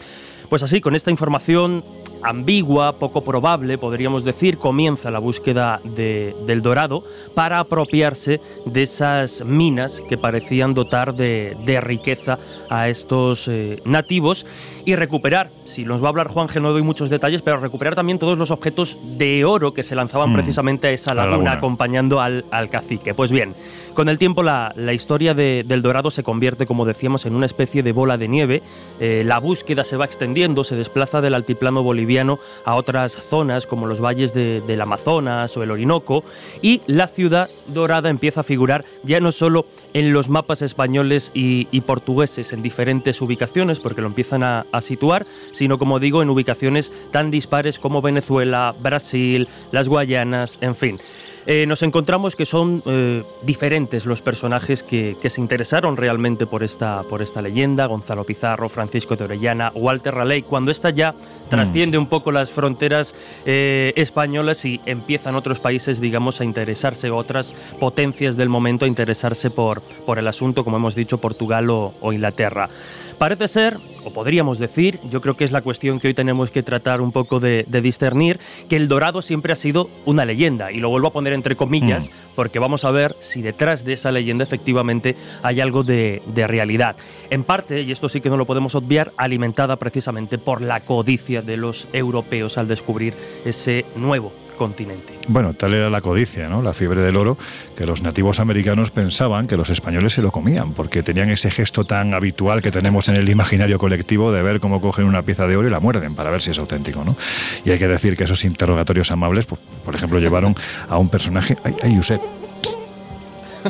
Pues 0.48 0.62
así, 0.62 0.80
con 0.80 0.94
esta 0.94 1.10
información 1.10 1.82
ambigua, 2.22 2.92
poco 2.92 3.22
probable, 3.22 3.78
podríamos 3.78 4.24
decir, 4.24 4.58
comienza 4.58 5.10
la 5.10 5.18
búsqueda 5.18 5.80
del 5.84 6.62
dorado 6.62 7.02
para 7.34 7.60
apropiarse 7.60 8.40
de 8.64 8.82
esas 8.82 9.44
minas 9.44 10.02
que 10.08 10.16
parecían 10.16 10.74
dotar 10.74 11.14
de, 11.14 11.54
riqueza 11.80 12.38
a 12.70 12.88
estos 12.88 13.48
eh, 13.48 13.80
nativos 13.84 14.46
y 14.84 14.96
recuperar, 14.96 15.50
si 15.64 15.84
nos 15.84 16.02
va 16.02 16.06
a 16.06 16.10
hablar 16.10 16.28
Juan, 16.28 16.48
no 16.60 16.72
doy 16.72 16.82
muchos 16.82 17.10
detalles, 17.10 17.42
pero 17.42 17.58
recuperar 17.58 17.94
también 17.94 18.18
todos 18.18 18.38
los 18.38 18.50
objetos 18.50 18.96
de 19.18 19.44
oro 19.44 19.74
que 19.74 19.82
se 19.82 19.94
lanzaban 19.94 20.30
mm. 20.30 20.34
precisamente 20.34 20.86
a 20.88 20.90
esa 20.92 21.12
laguna, 21.12 21.52
acompañando 21.52 22.20
al, 22.20 22.44
al 22.50 22.70
cacique. 22.70 23.12
Pues 23.12 23.30
bien, 23.30 23.54
con 23.96 24.10
el 24.10 24.18
tiempo 24.18 24.42
la, 24.42 24.72
historia 24.92 25.32
del 25.34 25.82
Dorado 25.82 26.10
se 26.10 26.22
convierte, 26.22 26.66
como 26.66 26.84
decíamos, 26.84 27.24
en 27.24 27.34
una 27.34 27.46
especie 27.46 27.82
de 27.82 27.92
bola 27.92 28.18
de 28.18 28.28
nieve. 28.28 28.62
Eh, 29.00 29.22
la 29.24 29.38
búsqueda 29.38 29.84
se 29.84 29.96
va 29.96 30.04
extendiendo, 30.04 30.64
se 30.64 30.76
desplaza 30.76 31.22
del 31.22 31.34
altiplano 31.34 31.82
boliviano 31.82 32.38
a 32.66 32.74
otras 32.74 33.16
zonas 33.28 33.66
como 33.66 33.86
los 33.86 34.00
valles 34.00 34.34
del 34.34 34.80
Amazonas 34.80 35.56
o 35.56 35.62
el 35.62 35.70
Orinoco 35.70 36.24
y 36.60 36.82
la 36.86 37.08
ciudad 37.08 37.48
dorada 37.68 38.10
empieza 38.10 38.40
a 38.40 38.44
figurar 38.44 38.84
ya 39.02 39.18
no 39.18 39.32
solo 39.32 39.64
en 39.94 40.12
los 40.12 40.28
mapas 40.28 40.60
españoles 40.60 41.30
y, 41.32 41.64
portugueses 41.80 42.52
en 42.52 42.62
diferentes 42.62 43.22
ubicaciones, 43.22 43.78
porque 43.78 44.02
lo 44.02 44.08
empiezan 44.08 44.42
a, 44.42 44.66
a, 44.72 44.82
situar, 44.82 45.24
sino 45.52 45.78
como 45.78 46.00
digo, 46.00 46.20
en 46.20 46.28
ubicaciones 46.28 46.92
tan 47.12 47.30
dispares 47.30 47.78
como 47.78 48.02
Venezuela, 48.02 48.74
Brasil, 48.82 49.48
las 49.72 49.88
Guayanas, 49.88 50.58
en 50.60 50.76
fin. 50.76 50.98
Eh, 51.46 51.64
nos 51.66 51.82
encontramos 51.82 52.34
que 52.34 52.44
son 52.44 52.82
eh, 52.86 53.22
diferentes 53.42 54.04
los 54.04 54.20
personajes 54.20 54.82
que, 54.82 55.16
se 55.26 55.40
interesaron 55.40 55.96
realmente 55.96 56.46
por 56.46 56.62
esta, 56.62 57.02
por 57.04 57.22
esta 57.22 57.42
leyenda, 57.42 57.86
Gonzalo 57.86 58.24
Pizarro, 58.24 58.68
Francisco 58.68 59.16
de 59.16 59.24
Orellana, 59.24 59.70
Walter 59.74 60.14
Raleigh, 60.14 60.42
cuando 60.42 60.70
esta 60.70 60.90
ya 60.90 61.14
trasciende 61.48 61.98
un 61.98 62.08
poco 62.08 62.32
las 62.32 62.50
fronteras 62.50 63.14
eh, 63.44 63.92
españolas 63.96 64.64
y 64.64 64.80
empiezan 64.86 65.36
otros 65.36 65.60
países, 65.60 66.00
digamos, 66.00 66.40
a 66.40 66.44
interesarse, 66.44 67.10
otras 67.10 67.54
potencias 67.78 68.36
del 68.36 68.48
momento 68.48 68.84
a 68.84 68.88
interesarse 68.88 69.50
por, 69.50 69.82
por 70.04 70.18
el 70.18 70.26
asunto, 70.26 70.64
como 70.64 70.76
hemos 70.78 70.94
dicho, 70.94 71.18
Portugal 71.18 71.70
o 71.70 72.12
Inglaterra. 72.12 72.68
Parece 73.18 73.48
ser, 73.48 73.78
o 74.04 74.10
podríamos 74.10 74.58
decir, 74.58 75.00
yo 75.10 75.22
creo 75.22 75.34
que 75.34 75.44
es 75.44 75.52
la 75.52 75.62
cuestión 75.62 75.98
que 75.98 76.08
hoy 76.08 76.14
tenemos 76.14 76.50
que 76.50 76.62
tratar 76.62 77.00
un 77.00 77.12
poco 77.12 77.40
de, 77.40 77.64
discernir, 77.82 78.38
que 78.68 78.76
el 78.76 78.88
dorado 78.88 79.22
siempre 79.22 79.54
ha 79.54 79.56
sido 79.56 79.88
una 80.04 80.26
leyenda, 80.26 80.70
y 80.70 80.80
lo 80.80 80.90
vuelvo 80.90 81.08
a 81.08 81.12
poner 81.12 81.32
entre 81.32 81.56
comillas, 81.56 82.10
mm. 82.10 82.12
porque 82.34 82.58
vamos 82.58 82.84
a 82.84 82.90
ver 82.90 83.16
si 83.22 83.40
detrás 83.40 83.86
de 83.86 83.94
esa 83.94 84.12
leyenda 84.12 84.44
efectivamente 84.44 85.16
hay 85.42 85.62
algo 85.62 85.82
de, 85.82 86.20
de 86.26 86.46
realidad. 86.46 86.94
En 87.30 87.42
parte, 87.42 87.80
y 87.80 87.90
esto 87.90 88.10
sí 88.10 88.20
que 88.20 88.28
no 88.28 88.36
lo 88.36 88.44
podemos 88.44 88.74
obviar, 88.74 89.12
alimentada 89.16 89.76
precisamente 89.76 90.36
por 90.36 90.60
la 90.60 90.80
codicia 90.80 91.40
de 91.40 91.56
los 91.56 91.88
europeos 91.94 92.58
al 92.58 92.68
descubrir 92.68 93.14
ese 93.46 93.86
nuevo 93.96 94.30
continente. 94.56 95.14
Bueno, 95.28 95.54
tal 95.54 95.74
era 95.74 95.90
la 95.90 96.00
codicia, 96.00 96.48
¿no? 96.48 96.62
La 96.62 96.72
fiebre 96.72 97.02
del 97.02 97.16
oro, 97.16 97.38
que 97.76 97.86
los 97.86 98.02
nativos 98.02 98.40
americanos 98.40 98.90
pensaban 98.90 99.46
que 99.46 99.56
los 99.56 99.70
españoles 99.70 100.14
se 100.14 100.22
lo 100.22 100.32
comían, 100.32 100.72
porque 100.72 101.02
tenían 101.02 101.30
ese 101.30 101.50
gesto 101.50 101.84
tan 101.84 102.14
habitual 102.14 102.62
que 102.62 102.70
tenemos 102.70 103.08
en 103.08 103.16
el 103.16 103.28
imaginario 103.28 103.78
colectivo 103.78 104.32
de 104.32 104.42
ver 104.42 104.60
cómo 104.60 104.80
cogen 104.80 105.06
una 105.06 105.22
pieza 105.22 105.46
de 105.46 105.56
oro 105.56 105.68
y 105.68 105.70
la 105.70 105.80
muerden 105.80 106.14
para 106.14 106.30
ver 106.30 106.42
si 106.42 106.50
es 106.50 106.58
auténtico, 106.58 107.04
¿no? 107.04 107.16
Y 107.64 107.70
hay 107.70 107.78
que 107.78 107.88
decir 107.88 108.16
que 108.16 108.24
esos 108.24 108.44
interrogatorios 108.44 109.10
amables, 109.10 109.44
por, 109.44 109.58
pues, 109.58 109.80
por 109.84 109.94
ejemplo, 109.94 110.18
llevaron 110.18 110.56
a 110.88 110.98
un 110.98 111.08
personaje, 111.08 111.56
ay, 111.64 111.74
ay 111.82 111.98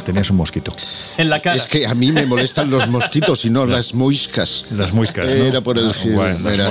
Tenías 0.01 0.31
un 0.31 0.37
mosquito. 0.37 0.73
En 1.17 1.31
la 1.31 1.41
cara. 1.41 1.57
Es 1.57 1.67
que 1.67 1.87
a 1.87 1.95
mí 1.95 2.13
me 2.13 2.27
molestan 2.27 2.71
los 2.71 2.89
mosquitos 2.89 3.45
y 3.45 3.51
no 3.51 3.67
las 3.67 3.95
muiscas. 3.95 4.65
Las 4.71 4.93
muiscas. 4.93 5.29
Era 5.29 5.61
por 5.61 5.79
el, 5.79 5.95
bueno, 6.15 6.51
era 6.51 6.71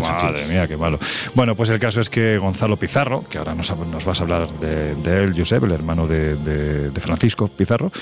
Madre 0.00 0.46
mía, 0.46 0.66
qué 0.66 0.76
malo. 0.76 0.98
Bueno, 1.34 1.54
pues 1.54 1.70
el 1.70 1.78
caso 1.78 2.00
es 2.00 2.10
que 2.10 2.38
Gonzalo 2.38 2.76
Pizarro, 2.76 3.24
que 3.28 3.38
ahora 3.38 3.54
nos, 3.54 3.70
vas 4.04 4.20
a 4.20 4.22
hablar 4.22 4.48
de, 4.60 5.24
él, 5.24 5.34
Josep, 5.36 5.64
el 5.64 5.72
hermano 5.72 6.06
de, 6.06 6.90
Francisco 7.00 7.48
Pizarro, 7.48 7.92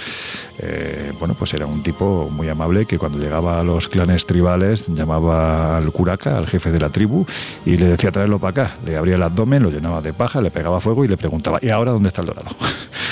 eh, 0.59 1.13
bueno, 1.19 1.35
pues 1.39 1.53
era 1.55 1.67
un 1.67 1.83
tipo 1.83 2.31
muy 2.31 2.49
amable 2.49 2.87
que 2.87 2.99
cuando 2.99 3.19
llegaba 3.19 3.61
a 3.61 3.65
los 3.65 3.89
clanes 3.89 4.25
tribales 4.25 4.85
llamaba 4.89 5.77
al 5.77 5.93
curaca, 5.93 6.39
al 6.39 6.47
jefe 6.47 6.71
de 6.71 6.81
la 6.81 6.89
tribu, 6.89 7.27
y 7.67 7.77
le 7.77 7.87
decía 7.87 8.11
traerlo 8.11 8.39
para 8.39 8.51
acá. 8.51 8.77
Le 8.87 8.97
abría 8.97 9.17
el 9.17 9.23
abdomen, 9.23 9.63
lo 9.63 9.71
llenaba 9.71 10.01
de 10.01 10.13
paja, 10.13 10.41
le 10.41 10.51
pegaba 10.51 10.81
fuego 10.81 11.05
y 11.05 11.09
le 11.09 11.17
preguntaba, 11.17 11.59
¿y 11.61 11.71
ahora 11.71 11.93
dónde 11.93 12.09
está 12.09 12.23
el 12.23 12.29
dorado? 12.29 12.51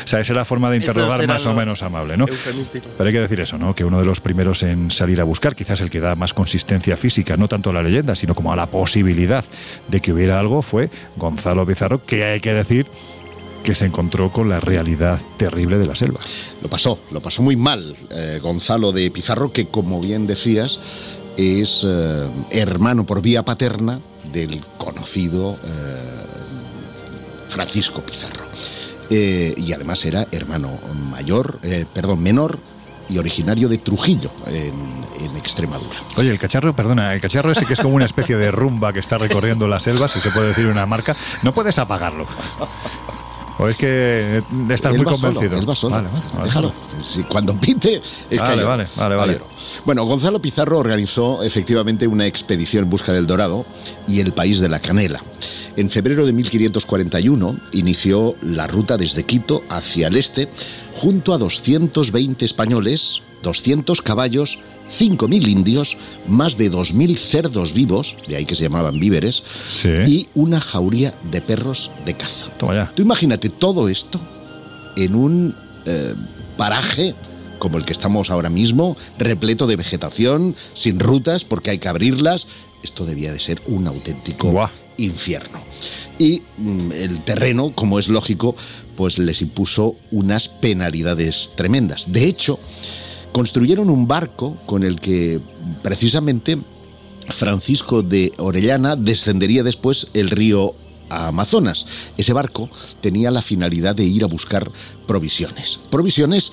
O 0.04 0.08
sea, 0.08 0.20
esa 0.20 0.32
era 0.32 0.40
la 0.40 0.44
forma 0.44 0.70
de 0.70 0.78
interrogar 0.78 1.26
más 1.26 1.46
o 1.46 1.54
menos 1.54 1.82
amable, 1.82 2.16
¿no? 2.16 2.26
Pero 2.26 3.06
hay 3.06 3.12
que 3.12 3.20
decir 3.20 3.40
eso, 3.40 3.58
¿no? 3.58 3.74
Que 3.74 3.84
uno 3.84 3.98
de 3.98 4.04
los 4.04 4.20
primeros 4.20 4.62
en 4.62 4.90
salir 4.90 5.20
a 5.20 5.24
buscar, 5.24 5.54
quizás 5.54 5.80
el 5.80 5.90
que 5.90 6.00
da 6.00 6.14
más 6.14 6.34
consistencia 6.34 6.96
física, 6.96 7.36
no 7.36 7.48
tanto 7.48 7.70
a 7.70 7.72
la 7.72 7.82
leyenda, 7.82 8.16
sino 8.16 8.34
como 8.34 8.52
a 8.52 8.56
la 8.56 8.66
posibilidad 8.66 9.44
de 9.88 10.00
que 10.00 10.12
hubiera 10.12 10.38
algo, 10.38 10.62
fue 10.62 10.90
Gonzalo 11.16 11.66
Pizarro, 11.66 12.04
que 12.04 12.24
hay 12.24 12.40
que 12.40 12.52
decir 12.52 12.86
que 13.62 13.74
se 13.74 13.86
encontró 13.86 14.30
con 14.30 14.48
la 14.48 14.60
realidad 14.60 15.20
terrible 15.36 15.78
de 15.78 15.86
la 15.86 15.94
selva. 15.94 16.20
Lo 16.62 16.68
pasó, 16.68 16.98
lo 17.10 17.20
pasó 17.20 17.42
muy 17.42 17.56
mal 17.56 17.96
eh, 18.10 18.40
Gonzalo 18.42 18.92
de 18.92 19.10
Pizarro, 19.10 19.52
que 19.52 19.66
como 19.66 20.00
bien 20.00 20.26
decías, 20.26 20.78
es 21.36 21.82
eh, 21.86 22.26
hermano 22.50 23.04
por 23.04 23.22
vía 23.22 23.44
paterna 23.44 24.00
del 24.32 24.60
conocido 24.78 25.58
eh, 25.64 26.22
Francisco 27.48 28.02
Pizarro. 28.02 28.44
Eh, 29.14 29.52
y 29.58 29.74
además 29.74 30.02
era 30.06 30.26
hermano 30.32 30.70
mayor, 31.10 31.58
eh, 31.62 31.84
perdón, 31.92 32.22
menor 32.22 32.58
y 33.10 33.18
originario 33.18 33.68
de 33.68 33.76
Trujillo, 33.76 34.30
en, 34.46 35.02
Extremadura. 35.36 35.96
Oye, 36.16 36.30
el 36.30 36.38
cacharro, 36.38 36.72
perdona, 36.72 37.12
el 37.12 37.20
cacharro 37.20 37.50
ese 37.50 37.66
que 37.66 37.74
es 37.74 37.80
como 37.80 37.94
una 37.96 38.04
especie 38.06 38.36
de 38.36 38.50
rumba 38.50 38.92
que 38.92 39.00
está 39.00 39.18
recorriendo 39.18 39.66
la 39.66 39.80
selva, 39.80 40.08
si 40.08 40.20
se 40.20 40.30
puede 40.30 40.48
decir 40.48 40.66
una 40.66 40.86
marca, 40.86 41.16
no 41.42 41.52
puedes 41.52 41.78
apagarlo. 41.78 42.26
¿O 43.58 43.68
es 43.68 43.76
que 43.76 44.42
estás 44.70 44.96
muy 44.96 45.04
convencido? 45.04 45.58
él 45.58 45.68
va 45.68 45.74
solo. 45.74 45.96
Vale, 45.96 46.08
déjalo. 46.44 46.72
cuando 47.28 47.54
pinte, 47.56 48.00
vale, 48.36 48.64
vale, 48.64 48.86
vale, 48.96 49.14
vale. 49.14 49.40
Bueno, 49.84 50.04
Gonzalo 50.04 50.40
Pizarro 50.40 50.78
organizó 50.78 51.42
efectivamente 51.42 52.06
una 52.06 52.26
expedición 52.26 52.84
en 52.84 52.90
busca 52.90 53.12
del 53.12 53.26
Dorado 53.26 53.66
y 54.08 54.20
el 54.20 54.32
país 54.32 54.60
de 54.60 54.68
la 54.68 54.80
canela. 54.80 55.20
En 55.76 55.88
febrero 55.88 56.26
de 56.26 56.32
1541 56.32 57.56
inició 57.72 58.34
la 58.42 58.66
ruta 58.66 58.98
desde 58.98 59.24
Quito 59.24 59.62
hacia 59.70 60.08
el 60.08 60.16
este 60.16 60.48
junto 60.96 61.32
a 61.32 61.38
220 61.38 62.44
españoles, 62.44 63.22
200 63.42 64.02
caballos, 64.02 64.58
5.000 64.98 65.48
indios, 65.48 65.96
más 66.28 66.58
de 66.58 66.70
2.000 66.70 67.16
cerdos 67.16 67.72
vivos, 67.72 68.14
de 68.28 68.36
ahí 68.36 68.44
que 68.44 68.54
se 68.54 68.64
llamaban 68.64 69.00
víveres, 69.00 69.42
y 70.06 70.28
una 70.34 70.60
jauría 70.60 71.14
de 71.30 71.40
perros 71.40 71.90
de 72.04 72.14
caza. 72.14 72.46
Toma 72.58 72.90
Tú 72.94 73.02
imagínate 73.02 73.48
todo 73.48 73.88
esto 73.88 74.20
en 74.96 75.14
un 75.14 75.54
eh, 75.86 76.14
paraje 76.58 77.14
como 77.58 77.78
el 77.78 77.84
que 77.84 77.92
estamos 77.92 78.28
ahora 78.28 78.50
mismo, 78.50 78.96
repleto 79.18 79.68
de 79.68 79.76
vegetación, 79.76 80.56
sin 80.74 80.98
rutas 80.98 81.44
porque 81.44 81.70
hay 81.70 81.78
que 81.78 81.88
abrirlas. 81.88 82.48
Esto 82.82 83.06
debía 83.06 83.32
de 83.32 83.38
ser 83.38 83.62
un 83.68 83.86
auténtico 83.86 84.68
infierno. 84.96 85.58
Y 86.18 86.42
mm, 86.58 86.92
el 86.92 87.24
terreno, 87.24 87.72
como 87.74 87.98
es 87.98 88.08
lógico, 88.08 88.56
pues 88.96 89.18
les 89.18 89.42
impuso 89.42 89.96
unas 90.10 90.48
penalidades 90.48 91.50
tremendas. 91.56 92.12
De 92.12 92.26
hecho, 92.26 92.58
construyeron 93.32 93.90
un 93.90 94.06
barco 94.06 94.56
con 94.66 94.82
el 94.84 95.00
que 95.00 95.40
precisamente 95.82 96.58
Francisco 97.28 98.02
de 98.02 98.32
Orellana 98.38 98.96
descendería 98.96 99.62
después 99.62 100.08
el 100.14 100.30
río 100.30 100.74
Amazonas. 101.08 101.86
Ese 102.16 102.32
barco 102.32 102.70
tenía 103.00 103.30
la 103.30 103.42
finalidad 103.42 103.94
de 103.94 104.04
ir 104.04 104.24
a 104.24 104.28
buscar 104.28 104.70
provisiones. 105.06 105.78
Provisiones 105.90 106.52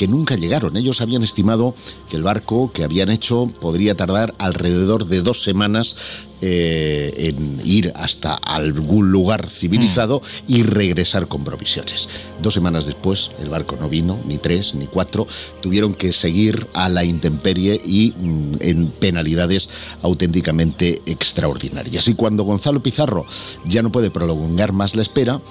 que 0.00 0.08
nunca 0.08 0.34
llegaron. 0.34 0.78
Ellos 0.78 1.02
habían 1.02 1.22
estimado 1.22 1.74
que 2.08 2.16
el 2.16 2.22
barco 2.22 2.72
que 2.72 2.84
habían 2.84 3.10
hecho 3.10 3.44
podría 3.60 3.94
tardar 3.94 4.34
alrededor 4.38 5.04
de 5.04 5.20
dos 5.20 5.42
semanas 5.42 5.94
eh, 6.40 7.12
en 7.18 7.60
ir 7.66 7.92
hasta 7.94 8.32
algún 8.32 9.12
lugar 9.12 9.50
civilizado 9.50 10.22
y 10.48 10.62
regresar 10.62 11.26
con 11.26 11.44
provisiones. 11.44 12.08
Dos 12.40 12.54
semanas 12.54 12.86
después 12.86 13.30
el 13.42 13.50
barco 13.50 13.76
no 13.78 13.90
vino, 13.90 14.18
ni 14.26 14.38
tres, 14.38 14.74
ni 14.74 14.86
cuatro, 14.86 15.26
tuvieron 15.60 15.92
que 15.92 16.14
seguir 16.14 16.66
a 16.72 16.88
la 16.88 17.04
intemperie 17.04 17.78
y 17.84 18.14
mm, 18.16 18.54
en 18.60 18.86
penalidades 18.86 19.68
auténticamente 20.00 21.02
extraordinarias. 21.04 22.08
Y 22.08 22.14
cuando 22.14 22.44
Gonzalo 22.44 22.82
Pizarro 22.82 23.26
ya 23.66 23.82
no 23.82 23.92
puede 23.92 24.10
prolongar 24.10 24.72
más 24.72 24.94
la 24.96 25.02
espera, 25.02 25.42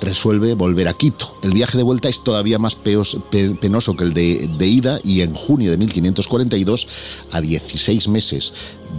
resuelve 0.00 0.54
volver 0.54 0.88
a 0.88 0.94
Quito. 0.94 1.34
El 1.42 1.52
viaje 1.52 1.76
de 1.76 1.84
vuelta 1.84 2.08
es 2.08 2.22
todavía 2.22 2.58
más 2.58 2.74
penoso 2.74 3.96
que 3.96 4.04
el 4.04 4.14
de, 4.14 4.66
ida 4.66 5.00
y 5.02 5.22
en 5.22 5.34
junio 5.34 5.70
de 5.70 5.76
1542, 5.76 6.86
a 7.32 7.40
16 7.40 8.08
meses 8.08 8.52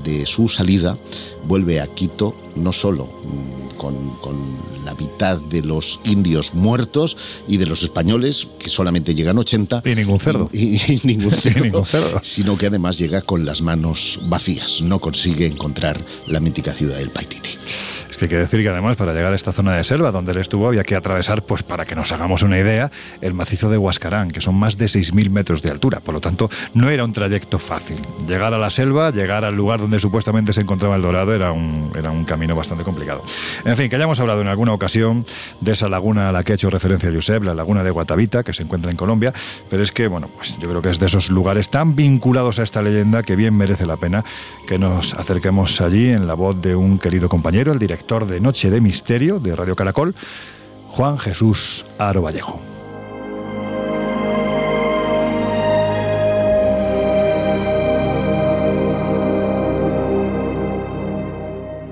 de 0.04 0.26
su 0.26 0.50
salida, 0.50 0.98
vuelve 1.46 1.80
a 1.80 1.88
Quito 1.88 2.36
no 2.56 2.74
solo 2.74 3.06
mm, 3.06 3.78
con, 3.78 3.96
la 4.86 4.94
mitad 4.94 5.40
de 5.40 5.64
los 5.64 6.00
indios 6.04 6.54
muertos 6.54 7.18
y 7.48 7.58
de 7.58 7.66
los 7.66 7.82
españoles, 7.82 8.48
que 8.60 8.70
solamente 8.70 9.16
llegan 9.16 9.38
80. 9.38 9.82
Y 9.84 9.96
ningún 9.96 10.20
cerdo. 10.20 10.50
Y, 10.54 10.80
ningún, 11.04 11.32
cerdo, 11.32 11.84
Sino 12.24 12.58
que 12.58 12.68
además 12.68 13.00
llega 13.00 13.22
con 13.22 13.46
las 13.46 13.62
manos 13.62 14.20
vacías. 14.24 14.82
No 14.82 15.00
consigue 15.00 15.48
encontrar 15.48 16.00
la 16.28 16.40
mítica 16.40 16.74
ciudad 16.74 16.98
del 16.98 17.10
Paititi. 17.10 17.50
Es 18.16 18.20
que 18.20 18.26
hay 18.28 18.30
que 18.30 18.38
decir 18.38 18.64
que 18.64 18.70
además 18.70 18.96
para 18.96 19.14
llegar 19.14 19.34
a 19.34 19.36
esta 19.36 19.52
zona 19.52 19.76
de 19.76 19.84
selva 19.84 20.10
donde 20.10 20.32
él 20.32 20.38
estuvo 20.38 20.70
había 20.70 20.86
que 20.86 20.96
atravesar, 20.96 21.42
pues 21.42 21.64
para 21.64 21.84
que 21.84 21.96
nos 21.96 22.14
hagamos 22.14 22.44
una 22.44 22.58
idea, 22.58 22.90
el 23.20 23.34
macizo 23.34 23.70
de 23.70 23.78
Huascarán, 23.78 24.32
que 24.32 24.40
son 24.40 24.56
más 24.56 24.78
de 24.78 24.86
6.000 24.86 25.30
metros 25.30 25.62
de 25.62 25.70
altura. 25.70 26.00
Por 26.00 26.14
lo 26.14 26.22
tanto, 26.22 26.50
no 26.74 26.90
era 26.90 27.04
un 27.04 27.12
trayecto 27.12 27.60
fácil. 27.60 27.98
Llegar 28.26 28.54
a 28.54 28.58
la 28.58 28.70
selva, 28.70 29.12
llegar 29.12 29.44
al 29.44 29.58
lugar 29.58 29.82
donde 29.82 30.00
supuestamente 30.00 30.54
se 30.54 30.62
encontraba 30.62 30.96
el 30.96 31.02
dorado, 31.02 31.36
era 31.36 31.52
un, 31.52 31.92
era 31.94 32.10
un 32.10 32.24
camino 32.24 32.56
bastante 32.56 32.86
complicado. 32.86 33.22
En 33.66 33.76
fin, 33.76 33.90
que 33.90 33.98
hayamos 33.98 34.18
hablado 34.22 34.40
en 34.40 34.48
alguna 34.48 34.72
ocasión 34.72 35.26
de 35.60 35.74
esa 35.74 35.90
laguna 35.90 36.30
a 36.30 36.32
la 36.32 36.46
que 36.46 36.54
ha 36.54 36.56
hecho 36.56 36.70
referencia 36.70 37.12
Josep, 37.14 37.44
la 37.44 37.54
laguna 37.54 37.84
de 37.84 37.92
Guatavita, 37.92 38.44
que 38.44 38.54
se 38.54 38.64
encuentra 38.64 38.92
en 38.92 38.96
Colombia, 38.96 39.34
pero 39.70 39.84
es 39.84 39.92
que, 39.92 40.08
bueno, 40.08 40.30
pues 40.34 40.58
yo 40.58 40.70
creo 40.70 40.82
que 40.82 40.90
es 40.90 41.00
de 41.00 41.08
esos 41.08 41.30
lugares 41.30 41.70
tan 41.70 41.98
vinculados 41.98 42.60
a 42.60 42.64
esta 42.64 42.82
leyenda 42.82 43.24
que 43.24 43.36
bien 43.36 43.58
merece 43.58 43.86
la 43.86 43.98
pena 43.98 44.24
que 44.66 44.80
nos 44.80 45.14
acerquemos 45.14 45.82
allí 45.82 46.10
en 46.10 46.28
la 46.28 46.34
voz 46.34 46.62
de 46.62 46.76
un 46.76 46.98
querido 46.98 47.28
compañero, 47.28 47.74
el 47.74 47.80
director 48.06 48.28
de 48.28 48.40
Noche 48.40 48.70
de 48.70 48.82
Misterio 48.82 49.40
de 49.40 49.56
Radio 49.56 49.76
Caracol, 49.76 50.14
Juan 50.90 51.18
Jesús 51.18 51.86
Aro 51.98 52.22
Vallejo. 52.22 52.62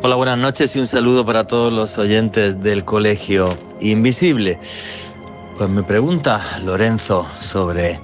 Hola, 0.04 0.16
buenas 0.16 0.38
noches 0.38 0.76
y 0.76 0.80
un 0.80 0.86
saludo 0.86 1.26
para 1.26 1.46
todos 1.48 1.74
los 1.74 1.98
oyentes 1.98 2.62
del 2.62 2.86
Colegio 2.86 3.58
Invisible. 3.80 4.60
Pues 5.58 5.68
me 5.68 5.82
pregunta 5.82 6.60
Lorenzo 6.64 7.26
sobre 7.40 8.00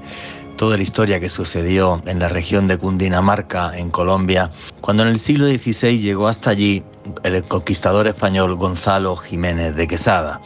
toda 0.60 0.76
la 0.76 0.84
historia 0.84 1.22
que 1.22 1.30
sucedió 1.30 2.02
en 2.06 2.20
la 2.20 2.28
región 2.28 2.68
de 2.68 2.78
Cundinamarca, 2.78 3.72
en 3.78 3.90
Colombia, 3.90 4.52
cuando 4.82 5.04
en 5.04 5.10
el 5.10 5.18
siglo 5.18 5.48
XVI 5.48 5.98
llegó 6.00 6.28
hasta 6.28 6.50
allí 6.50 6.84
el 7.24 7.46
conquistador 7.46 8.08
español 8.08 8.56
Gonzalo 8.56 9.16
Jiménez 9.16 9.78
de 9.78 9.88
Quesada. 9.88 10.42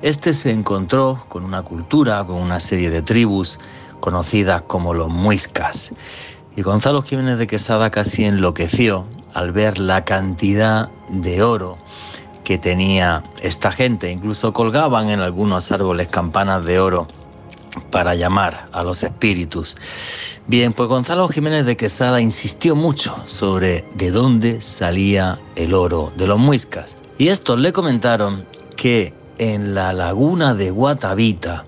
Este 0.00 0.32
se 0.32 0.52
encontró 0.52 1.26
con 1.28 1.44
una 1.44 1.60
cultura, 1.60 2.24
con 2.24 2.36
una 2.36 2.60
serie 2.60 2.88
de 2.88 3.02
tribus 3.02 3.60
conocidas 4.00 4.62
como 4.62 4.94
los 4.94 5.10
muiscas. 5.10 5.90
Y 6.56 6.62
Gonzalo 6.62 7.02
Jiménez 7.02 7.36
de 7.36 7.46
Quesada 7.46 7.90
casi 7.90 8.24
enloqueció 8.24 9.04
al 9.34 9.52
ver 9.52 9.78
la 9.78 10.02
cantidad 10.06 10.88
de 11.10 11.42
oro 11.42 11.76
que 12.42 12.56
tenía 12.56 13.22
esta 13.42 13.70
gente. 13.70 14.10
Incluso 14.10 14.54
colgaban 14.54 15.10
en 15.10 15.20
algunos 15.20 15.70
árboles 15.72 16.08
campanas 16.08 16.64
de 16.64 16.80
oro 16.80 17.06
para 17.90 18.14
llamar 18.14 18.68
a 18.72 18.82
los 18.82 19.02
espíritus. 19.02 19.76
Bien, 20.46 20.72
pues 20.72 20.88
Gonzalo 20.88 21.28
Jiménez 21.28 21.64
de 21.64 21.76
Quesada 21.76 22.20
insistió 22.20 22.74
mucho 22.74 23.16
sobre 23.26 23.84
de 23.94 24.10
dónde 24.10 24.60
salía 24.60 25.38
el 25.56 25.74
oro 25.74 26.12
de 26.16 26.26
los 26.26 26.38
muiscas. 26.38 26.96
Y 27.18 27.28
estos 27.28 27.58
le 27.58 27.72
comentaron 27.72 28.44
que 28.76 29.14
en 29.38 29.74
la 29.74 29.92
laguna 29.92 30.54
de 30.54 30.70
Guatavita, 30.70 31.64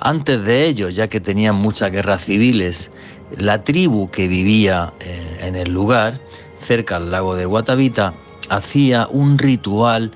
antes 0.00 0.44
de 0.44 0.66
ello, 0.66 0.88
ya 0.88 1.08
que 1.08 1.20
tenían 1.20 1.56
muchas 1.56 1.90
guerras 1.90 2.24
civiles, 2.24 2.90
la 3.36 3.62
tribu 3.62 4.10
que 4.10 4.28
vivía 4.28 4.92
eh, 5.00 5.38
en 5.42 5.56
el 5.56 5.70
lugar, 5.72 6.20
cerca 6.60 6.96
al 6.96 7.10
lago 7.10 7.34
de 7.34 7.46
Guatavita, 7.46 8.14
hacía 8.48 9.08
un 9.10 9.38
ritual 9.38 10.12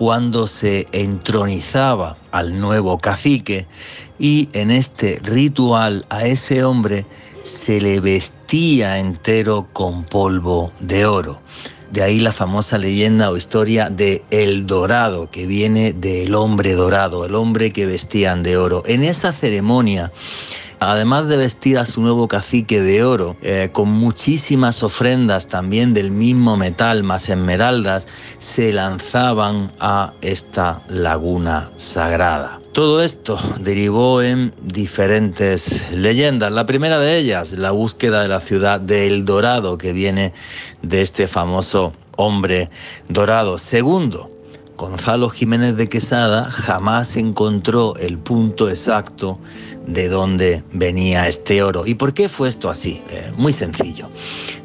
cuando 0.00 0.46
se 0.46 0.88
entronizaba 0.92 2.16
al 2.30 2.58
nuevo 2.58 2.96
cacique 2.96 3.66
y 4.18 4.48
en 4.54 4.70
este 4.70 5.20
ritual 5.22 6.06
a 6.08 6.24
ese 6.24 6.64
hombre 6.64 7.04
se 7.42 7.82
le 7.82 8.00
vestía 8.00 8.96
entero 8.96 9.68
con 9.74 10.04
polvo 10.04 10.72
de 10.80 11.04
oro. 11.04 11.42
De 11.90 12.02
ahí 12.02 12.18
la 12.18 12.32
famosa 12.32 12.78
leyenda 12.78 13.30
o 13.30 13.36
historia 13.36 13.90
de 13.90 14.24
El 14.30 14.66
Dorado, 14.66 15.30
que 15.30 15.46
viene 15.46 15.92
del 15.92 16.34
hombre 16.34 16.72
dorado, 16.72 17.26
el 17.26 17.34
hombre 17.34 17.70
que 17.70 17.84
vestían 17.84 18.42
de 18.42 18.56
oro. 18.56 18.82
En 18.86 19.04
esa 19.04 19.34
ceremonia 19.34 20.12
además 20.80 21.28
de 21.28 21.36
vestir 21.36 21.78
a 21.78 21.86
su 21.86 22.00
nuevo 22.00 22.26
cacique 22.26 22.80
de 22.80 23.04
oro, 23.04 23.36
eh, 23.42 23.68
con 23.72 23.88
muchísimas 23.90 24.82
ofrendas 24.82 25.46
también 25.46 25.94
del 25.94 26.10
mismo 26.10 26.56
metal, 26.56 27.02
más 27.02 27.28
esmeraldas, 27.28 28.08
se 28.38 28.72
lanzaban 28.72 29.72
a 29.78 30.14
esta 30.22 30.82
laguna 30.88 31.70
sagrada. 31.76 32.60
Todo 32.72 33.02
esto 33.02 33.38
derivó 33.60 34.22
en 34.22 34.52
diferentes 34.62 35.90
leyendas. 35.92 36.52
La 36.52 36.66
primera 36.66 36.98
de 36.98 37.18
ellas, 37.18 37.52
la 37.52 37.72
búsqueda 37.72 38.22
de 38.22 38.28
la 38.28 38.40
ciudad 38.40 38.80
de 38.80 39.06
El 39.06 39.24
Dorado, 39.24 39.76
que 39.76 39.92
viene 39.92 40.32
de 40.82 41.02
este 41.02 41.26
famoso 41.26 41.92
hombre 42.16 42.70
dorado. 43.08 43.58
Segundo, 43.58 44.30
Gonzalo 44.80 45.28
Jiménez 45.28 45.76
de 45.76 45.90
Quesada 45.90 46.50
jamás 46.50 47.14
encontró 47.16 47.94
el 47.96 48.16
punto 48.16 48.70
exacto 48.70 49.38
de 49.86 50.08
dónde 50.08 50.64
venía 50.72 51.28
este 51.28 51.62
oro. 51.62 51.86
¿Y 51.86 51.96
por 51.96 52.14
qué 52.14 52.30
fue 52.30 52.48
esto 52.48 52.70
así? 52.70 53.02
Eh, 53.10 53.30
muy 53.36 53.52
sencillo. 53.52 54.08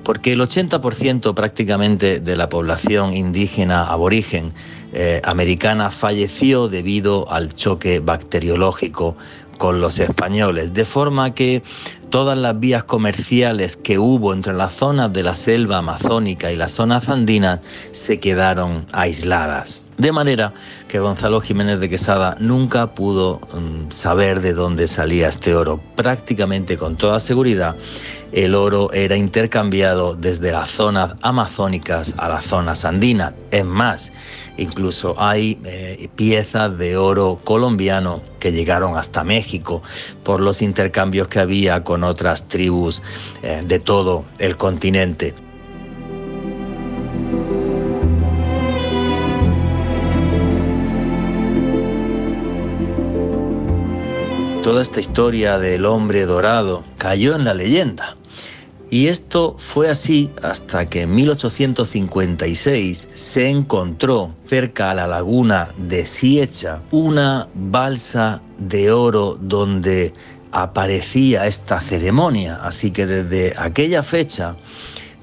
Porque 0.06 0.32
el 0.32 0.40
80% 0.40 1.34
prácticamente 1.34 2.22
de 2.22 2.38
la 2.38 2.48
población 2.48 3.14
indígena 3.14 3.88
aborigen 3.88 4.54
eh, 4.94 5.20
americana 5.26 5.92
falleció 5.92 6.70
debido 6.70 7.30
al 7.30 7.54
choque 7.54 8.00
bacteriológico 8.00 9.18
con 9.58 9.82
los 9.82 10.00
españoles, 10.00 10.74
de 10.74 10.86
forma 10.86 11.34
que 11.34 11.62
todas 12.10 12.38
las 12.38 12.58
vías 12.58 12.86
comerciales 12.86 13.76
que 13.76 14.00
hubo 14.00 14.34
entre 14.34 14.54
las 14.54 14.72
zonas 14.78 15.12
de 15.12 15.24
la 15.24 15.36
selva 15.36 15.80
amazónica 15.80 16.54
y 16.54 16.56
las 16.56 16.72
zonas 16.72 17.10
andinas 17.10 17.60
se 17.92 18.22
quedaron 18.22 18.86
aisladas. 18.94 19.82
De 19.98 20.12
manera 20.12 20.54
que 20.90 21.00
Gonzalo 21.00 21.40
Jiménez 21.40 21.80
de 21.80 21.90
Quesada 21.90 22.36
nunca 22.40 22.94
pudo 22.94 23.40
mm, 23.54 23.92
saber 23.92 24.42
de 24.42 24.54
dónde 24.54 24.88
salía 24.88 25.30
este 25.30 25.56
oro. 25.56 25.80
Prácticamente 25.96 26.78
con 26.78 26.98
toda 26.98 27.22
seguridad, 27.22 27.78
el 28.34 28.56
oro 28.56 28.92
era 28.92 29.16
intercambiado 29.16 30.14
desde 30.14 30.52
las 30.52 30.70
zonas 30.70 31.14
amazónicas 31.22 32.14
a 32.18 32.28
las 32.28 32.44
zonas 32.44 32.84
andinas. 32.84 33.34
Es 33.52 33.64
más, 33.64 34.12
incluso 34.58 35.16
hay 35.18 35.58
eh, 35.64 36.10
piezas 36.18 36.78
de 36.78 36.98
oro 36.98 37.40
colombiano 37.46 38.22
que 38.40 38.52
llegaron 38.52 38.98
hasta 38.98 39.24
México 39.24 39.82
por 40.24 40.42
los 40.42 40.62
intercambios 40.62 41.30
que 41.30 41.40
había 41.40 41.86
con 41.86 42.04
otras 42.04 42.50
tribus 42.50 43.02
eh, 43.44 43.64
de 43.66 43.80
todo 43.80 44.26
el 44.40 44.58
continente. 44.58 45.45
Toda 54.66 54.82
esta 54.82 55.00
historia 55.00 55.60
del 55.60 55.86
hombre 55.86 56.26
dorado 56.26 56.84
cayó 56.98 57.36
en 57.36 57.44
la 57.44 57.54
leyenda. 57.54 58.18
Y 58.90 59.10
esto 59.10 59.56
fue 59.60 59.92
así 59.92 60.32
hasta 60.42 60.90
que 60.90 61.04
en 61.04 61.14
1856 61.14 63.10
se 63.14 63.48
encontró 63.48 64.34
cerca 64.48 64.90
a 64.90 64.96
la 64.96 65.06
laguna 65.06 65.70
de 65.78 66.08
Siecha 66.08 66.82
una 66.90 67.48
balsa 67.54 68.42
de 68.58 68.92
oro 68.92 69.38
donde 69.40 70.16
aparecía 70.52 71.46
esta 71.46 71.80
ceremonia. 71.80 72.56
Así 72.64 72.90
que 72.90 73.06
desde 73.06 73.54
aquella 73.60 74.02
fecha 74.02 74.56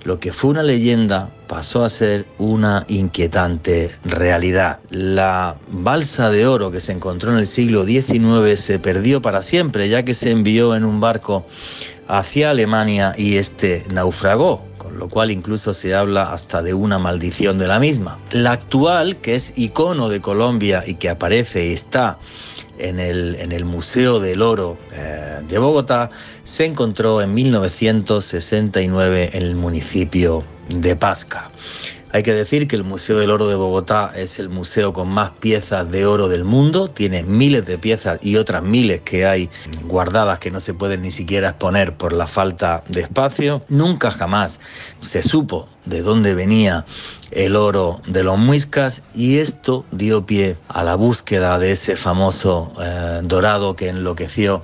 lo 0.05 0.21
que 0.21 0.33
fue 0.33 0.51
una 0.51 0.63
leyenda 0.63 1.31
pasó 1.53 1.85
a 1.85 1.91
ser 1.91 2.25
una 2.39 2.87
inquietante 2.89 3.91
realidad. 4.07 4.81
La 4.89 5.57
balsa 5.69 6.31
de 6.31 6.47
oro 6.47 6.71
que 6.71 6.81
se 6.81 6.93
encontró 6.93 7.31
en 7.31 7.37
el 7.37 7.47
siglo 7.47 7.85
XIX 7.85 8.59
se 8.59 8.79
perdió 8.79 9.21
para 9.21 9.43
siempre, 9.43 9.91
ya 9.91 10.03
que 10.03 10.15
se 10.15 10.31
envió 10.31 10.75
en 10.75 10.87
un 10.87 10.99
barco 10.99 11.45
hacia 12.09 12.49
Alemania 12.49 13.13
y 13.19 13.37
este 13.37 13.85
naufragó, 13.91 14.63
con 14.79 14.99
lo 14.99 15.11
cual 15.11 15.31
incluso 15.31 15.75
se 15.75 15.95
habla 15.95 16.33
hasta 16.33 16.63
de 16.63 16.73
una 16.73 16.99
maldición 16.99 17.59
de 17.59 17.69
la 17.69 17.79
misma. 17.79 18.19
La 18.31 18.53
actual, 18.53 19.19
que 19.19 19.35
es 19.35 19.53
icono 19.55 20.09
de 20.09 20.23
Colombia 20.23 20.85
y 20.87 20.95
que 20.95 21.11
aparece 21.11 21.67
y 21.67 21.75
está 21.75 22.17
en 22.79 22.99
el, 22.99 23.37
en 23.39 23.53
el 23.53 23.67
Museo 23.67 24.21
del 24.21 24.41
Oro 24.41 24.79
eh, 24.91 25.43
de 25.47 25.59
Bogotá, 25.59 26.09
se 26.45 26.65
encontró 26.65 27.21
en 27.21 27.35
1969 27.35 29.33
en 29.35 29.43
el 29.43 29.55
municipio 29.55 30.47
de 30.69 30.97
Pasca. 30.97 31.51
Hay 32.15 32.23
que 32.23 32.35
decir 32.35 32.69
que 32.69 32.77
el 32.77 32.85
Museo 32.85 33.19
del 33.19 33.31
Oro 33.31 33.49
de 33.49 33.55
Bogotá 33.55 34.13
es 34.15 34.39
el 34.39 34.51
museo 34.51 34.93
con 34.93 35.09
más 35.09 35.31
piezas 35.41 35.91
de 35.91 36.05
oro 36.05 36.29
del 36.29 36.45
mundo, 36.45 36.91
tiene 36.91 37.23
miles 37.23 37.65
de 37.65 37.79
piezas 37.79 38.19
y 38.23 38.37
otras 38.37 38.63
miles 38.63 39.01
que 39.01 39.25
hay 39.25 39.49
guardadas 39.85 40.39
que 40.39 40.51
no 40.51 40.61
se 40.61 40.75
pueden 40.75 41.01
ni 41.01 41.11
siquiera 41.11 41.49
exponer 41.49 41.97
por 41.97 42.13
la 42.13 42.27
falta 42.27 42.85
de 42.89 43.01
espacio. 43.01 43.63
Nunca 43.71 44.11
jamás 44.11 44.61
se 45.01 45.23
supo 45.23 45.67
de 45.87 46.03
dónde 46.03 46.35
venía 46.35 46.85
el 47.31 47.57
oro 47.57 48.03
de 48.07 48.23
los 48.23 48.39
muiscas 48.39 49.03
y 49.15 49.39
esto 49.39 49.87
dio 49.91 50.27
pie 50.27 50.59
a 50.69 50.85
la 50.85 50.97
búsqueda 50.97 51.59
de 51.59 51.73
ese 51.73 51.97
famoso 51.97 52.75
eh, 52.79 53.21
dorado 53.25 53.75
que 53.75 53.89
enloqueció 53.89 54.63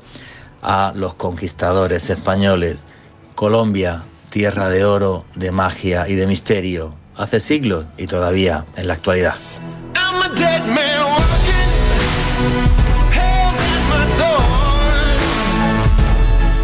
a 0.60 0.92
los 0.94 1.14
conquistadores 1.14 2.10
españoles. 2.10 2.84
Colombia, 3.34 4.02
tierra 4.30 4.68
de 4.68 4.84
oro, 4.84 5.24
de 5.34 5.50
magia 5.50 6.08
y 6.08 6.14
de 6.14 6.26
misterio, 6.26 6.94
hace 7.16 7.40
siglos 7.40 7.86
y 7.96 8.06
todavía 8.06 8.64
en 8.76 8.88
la 8.88 8.94
actualidad. 8.94 9.34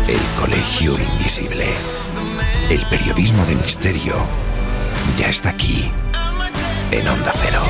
El 0.06 0.40
Colegio 0.40 0.92
Invisible. 1.12 1.66
El 2.70 2.80
periodismo 2.86 3.44
de 3.46 3.56
misterio 3.56 4.14
ya 5.18 5.28
está 5.28 5.50
aquí 5.50 5.90
en 6.90 7.08
Onda 7.08 7.32
Cero. 7.34 7.62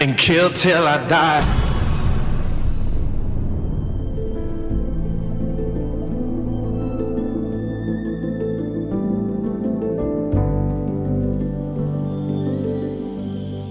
And 0.00 0.16
kill 0.16 0.50
till 0.50 0.86
I 0.86 0.98
die. 1.08 1.74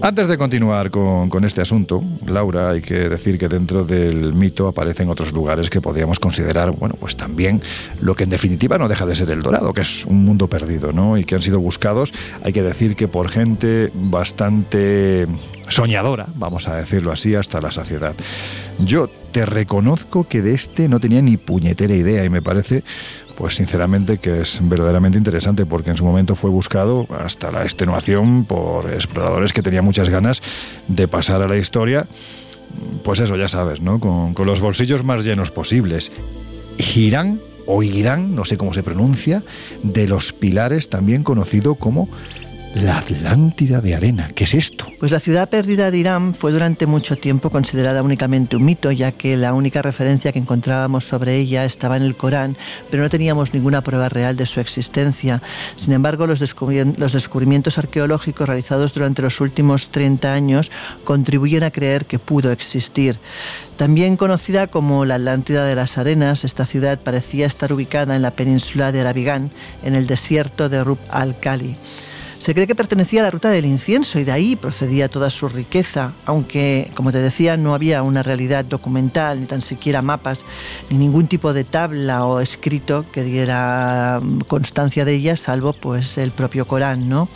Antes 0.04 0.28
de 0.28 0.36
continuar 0.36 0.90
con, 0.90 1.30
con, 1.30 1.46
este 1.46 1.62
asunto, 1.62 2.04
Laura, 2.26 2.68
hay 2.68 2.82
que 2.82 3.08
decir 3.08 3.38
que 3.38 3.48
dentro 3.48 3.84
del 3.84 4.34
mito 4.34 4.68
aparecen 4.68 5.08
otros 5.08 5.32
lugares 5.32 5.70
que 5.70 5.80
podríamos 5.80 6.20
considerar, 6.20 6.72
bueno, 6.72 6.94
pues 7.00 7.16
también 7.16 7.62
lo 8.02 8.14
que 8.14 8.24
en 8.24 8.30
definitiva 8.30 8.76
no 8.76 8.86
deja 8.86 9.06
de 9.06 9.16
ser 9.16 9.30
el 9.30 9.40
Dorado, 9.40 9.72
que 9.72 9.80
es 9.80 10.04
un 10.04 10.22
mundo 10.22 10.46
perdido, 10.46 10.92
¿no? 10.92 11.16
Y 11.16 11.24
que 11.24 11.36
han 11.36 11.40
sido 11.40 11.58
buscados, 11.58 12.12
hay 12.42 12.52
que 12.52 12.60
decir 12.60 12.96
que 12.96 13.08
por 13.08 13.30
gente 13.30 13.90
bastante 13.94 15.26
soñadora, 15.74 16.26
vamos 16.36 16.68
a 16.68 16.76
decirlo 16.76 17.10
así, 17.10 17.34
hasta 17.34 17.60
la 17.60 17.72
saciedad. 17.72 18.14
Yo 18.78 19.08
te 19.32 19.44
reconozco 19.44 20.28
que 20.28 20.40
de 20.40 20.54
este 20.54 20.88
no 20.88 21.00
tenía 21.00 21.20
ni 21.20 21.36
puñetera 21.36 21.94
idea 21.94 22.24
y 22.24 22.30
me 22.30 22.42
parece 22.42 22.84
pues 23.34 23.56
sinceramente 23.56 24.18
que 24.18 24.42
es 24.42 24.60
verdaderamente 24.62 25.18
interesante 25.18 25.66
porque 25.66 25.90
en 25.90 25.96
su 25.96 26.04
momento 26.04 26.36
fue 26.36 26.50
buscado 26.50 27.08
hasta 27.18 27.50
la 27.50 27.64
extenuación 27.64 28.44
por 28.44 28.92
exploradores 28.92 29.52
que 29.52 29.62
tenían 29.62 29.84
muchas 29.84 30.08
ganas 30.08 30.40
de 30.86 31.08
pasar 31.08 31.42
a 31.42 31.48
la 31.48 31.56
historia, 31.56 32.06
pues 33.02 33.18
eso 33.18 33.34
ya 33.34 33.48
sabes, 33.48 33.80
¿no? 33.80 33.98
Con, 33.98 34.34
con 34.34 34.46
los 34.46 34.60
bolsillos 34.60 35.02
más 35.02 35.24
llenos 35.24 35.50
posibles. 35.50 36.12
Girán 36.78 37.40
o 37.66 37.82
Irán, 37.82 38.36
no 38.36 38.44
sé 38.44 38.56
cómo 38.56 38.72
se 38.72 38.84
pronuncia, 38.84 39.42
de 39.82 40.06
los 40.06 40.32
pilares 40.32 40.88
también 40.88 41.24
conocido 41.24 41.74
como 41.74 42.08
la 42.74 42.98
Atlántida 42.98 43.80
de 43.80 43.94
arena. 43.94 44.30
¿Qué 44.34 44.44
es 44.44 44.54
esto? 44.54 44.86
Pues 44.98 45.12
la 45.12 45.20
ciudad 45.20 45.48
perdida 45.48 45.90
de 45.90 45.98
Irán 45.98 46.34
fue 46.34 46.50
durante 46.50 46.86
mucho 46.86 47.16
tiempo 47.16 47.50
considerada 47.50 48.02
únicamente 48.02 48.56
un 48.56 48.64
mito, 48.64 48.90
ya 48.90 49.12
que 49.12 49.36
la 49.36 49.54
única 49.54 49.80
referencia 49.80 50.32
que 50.32 50.40
encontrábamos 50.40 51.06
sobre 51.06 51.36
ella 51.36 51.64
estaba 51.64 51.96
en 51.96 52.02
el 52.02 52.16
Corán, 52.16 52.56
pero 52.90 53.02
no 53.02 53.10
teníamos 53.10 53.54
ninguna 53.54 53.82
prueba 53.82 54.08
real 54.08 54.36
de 54.36 54.46
su 54.46 54.60
existencia. 54.60 55.40
Sin 55.76 55.92
embargo, 55.92 56.26
los, 56.26 56.40
descubrimientos 56.40 57.78
arqueológicos 57.78 58.48
realizados 58.48 58.92
durante 58.92 59.22
los 59.22 59.40
últimos 59.40 59.88
30 59.88 60.32
años 60.32 60.70
contribuyen 61.04 61.62
a 61.62 61.70
creer 61.70 62.06
que 62.06 62.18
pudo 62.18 62.50
existir. 62.50 63.18
También 63.76 64.16
conocida 64.16 64.66
como 64.66 65.04
la 65.04 65.16
Atlántida 65.16 65.64
de 65.64 65.74
las 65.74 65.96
Arenas, 65.98 66.44
esta 66.44 66.66
ciudad 66.66 66.98
parecía 66.98 67.46
estar 67.46 67.72
ubicada 67.72 68.16
en 68.16 68.22
la 68.22 68.32
península 68.32 68.90
de 68.90 69.00
Arabigán, 69.00 69.50
en 69.84 69.94
el 69.94 70.06
desierto 70.06 70.68
de 70.68 70.82
Rub 70.82 70.98
al-Khali. 71.08 71.76
Se 72.44 72.52
cree 72.52 72.66
que 72.66 72.74
pertenecía 72.74 73.22
a 73.22 73.24
la 73.24 73.30
ruta 73.30 73.48
del 73.48 73.64
incienso 73.64 74.18
y 74.18 74.24
de 74.24 74.32
ahí 74.32 74.54
procedía 74.54 75.08
toda 75.08 75.30
su 75.30 75.48
riqueza, 75.48 76.12
aunque, 76.26 76.90
como 76.94 77.10
te 77.10 77.16
decía, 77.16 77.56
no 77.56 77.72
había 77.72 78.02
una 78.02 78.22
realidad 78.22 78.66
documental, 78.66 79.40
ni 79.40 79.46
tan 79.46 79.62
siquiera 79.62 80.02
mapas, 80.02 80.44
ni 80.90 80.98
ningún 80.98 81.26
tipo 81.26 81.54
de 81.54 81.64
tabla 81.64 82.26
o 82.26 82.40
escrito 82.40 83.06
que 83.10 83.22
diera 83.22 84.20
constancia 84.46 85.06
de 85.06 85.14
ella, 85.14 85.38
salvo 85.38 85.72
pues 85.72 86.18
el 86.18 86.32
propio 86.32 86.66
Corán, 86.66 87.08
¿no? 87.08 87.30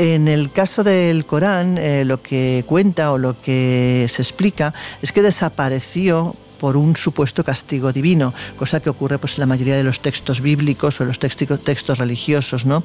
En 0.00 0.26
el 0.26 0.50
caso 0.50 0.82
del 0.82 1.24
Corán, 1.26 1.78
eh, 1.78 2.04
lo 2.04 2.20
que 2.20 2.64
cuenta 2.66 3.12
o 3.12 3.18
lo 3.18 3.40
que 3.40 4.08
se 4.10 4.20
explica 4.20 4.74
es 5.00 5.12
que 5.12 5.22
desapareció 5.22 6.34
por 6.64 6.78
un 6.78 6.96
supuesto 6.96 7.44
castigo 7.44 7.92
divino, 7.92 8.32
cosa 8.56 8.80
que 8.80 8.88
ocurre 8.88 9.18
pues, 9.18 9.34
en 9.34 9.40
la 9.40 9.46
mayoría 9.46 9.76
de 9.76 9.84
los 9.84 10.00
textos 10.00 10.40
bíblicos 10.40 10.98
o 10.98 11.02
en 11.02 11.08
los 11.08 11.18
textos 11.18 11.98
religiosos. 11.98 12.64
¿no? 12.64 12.82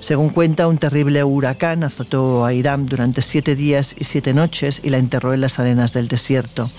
Según 0.00 0.30
cuenta, 0.30 0.66
un 0.66 0.78
terrible 0.78 1.22
huracán 1.22 1.84
azotó 1.84 2.44
a 2.44 2.52
Irán 2.52 2.86
durante 2.86 3.22
siete 3.22 3.54
días 3.54 3.94
y 3.96 4.02
siete 4.02 4.34
noches 4.34 4.80
y 4.82 4.90
la 4.90 4.98
enterró 4.98 5.32
en 5.32 5.42
las 5.42 5.60
arenas 5.60 5.92
del 5.92 6.08
desierto. 6.08 6.72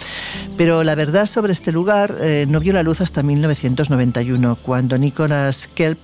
Pero 0.57 0.83
la 0.83 0.93
verdad 0.95 1.25
sobre 1.25 1.53
este 1.53 1.71
lugar 1.71 2.17
eh, 2.19 2.45
no 2.49 2.59
vio 2.59 2.73
la 2.73 2.83
luz 2.83 2.99
hasta 2.99 3.23
1991, 3.23 4.57
cuando 4.61 4.97
Nicholas 4.97 5.69
Kelp, 5.73 5.99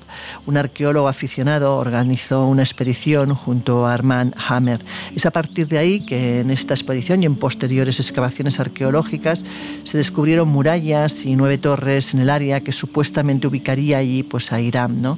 un 0.46 0.56
arqueólogo 0.56 1.10
aficionado, 1.10 1.76
organizó 1.76 2.48
una 2.48 2.64
expedición 2.64 3.36
junto 3.36 3.86
a 3.86 3.94
Armand 3.94 4.34
Hammer. 4.48 4.80
Es 5.14 5.26
a 5.26 5.32
partir 5.32 5.68
de 5.68 5.78
ahí 5.78 6.00
que 6.00 6.40
en 6.40 6.52
esta 6.52 6.74
expedición 6.74 7.22
y 7.22 7.26
en 7.26 7.36
posteriores 7.36 8.00
excavaciones 8.00 8.62
arqueológicas 8.62 9.44
se 9.84 9.98
descubrieron 9.98 10.37
murallas 10.46 11.26
y 11.26 11.36
nueve 11.36 11.58
torres 11.58 12.14
en 12.14 12.20
el 12.20 12.30
área 12.30 12.62
que 12.62 12.72
supuestamente 12.72 13.48
ubicaría 13.48 13.98
allí 13.98 14.24
pues, 14.24 14.52
a 14.52 14.62
Irán. 14.62 15.02
¿no? 15.02 15.18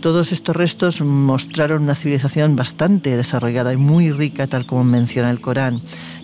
Todos 0.00 0.32
estos 0.32 0.56
restos 0.56 1.00
mostraron 1.00 1.82
una 1.82 1.94
civilización 1.94 2.56
bastante 2.56 3.16
desarrollada 3.16 3.72
y 3.72 3.76
muy 3.76 4.12
rica, 4.12 4.46
tal 4.46 4.66
como 4.66 4.84
menciona 4.84 5.30
el 5.30 5.40
Corán 5.40 5.80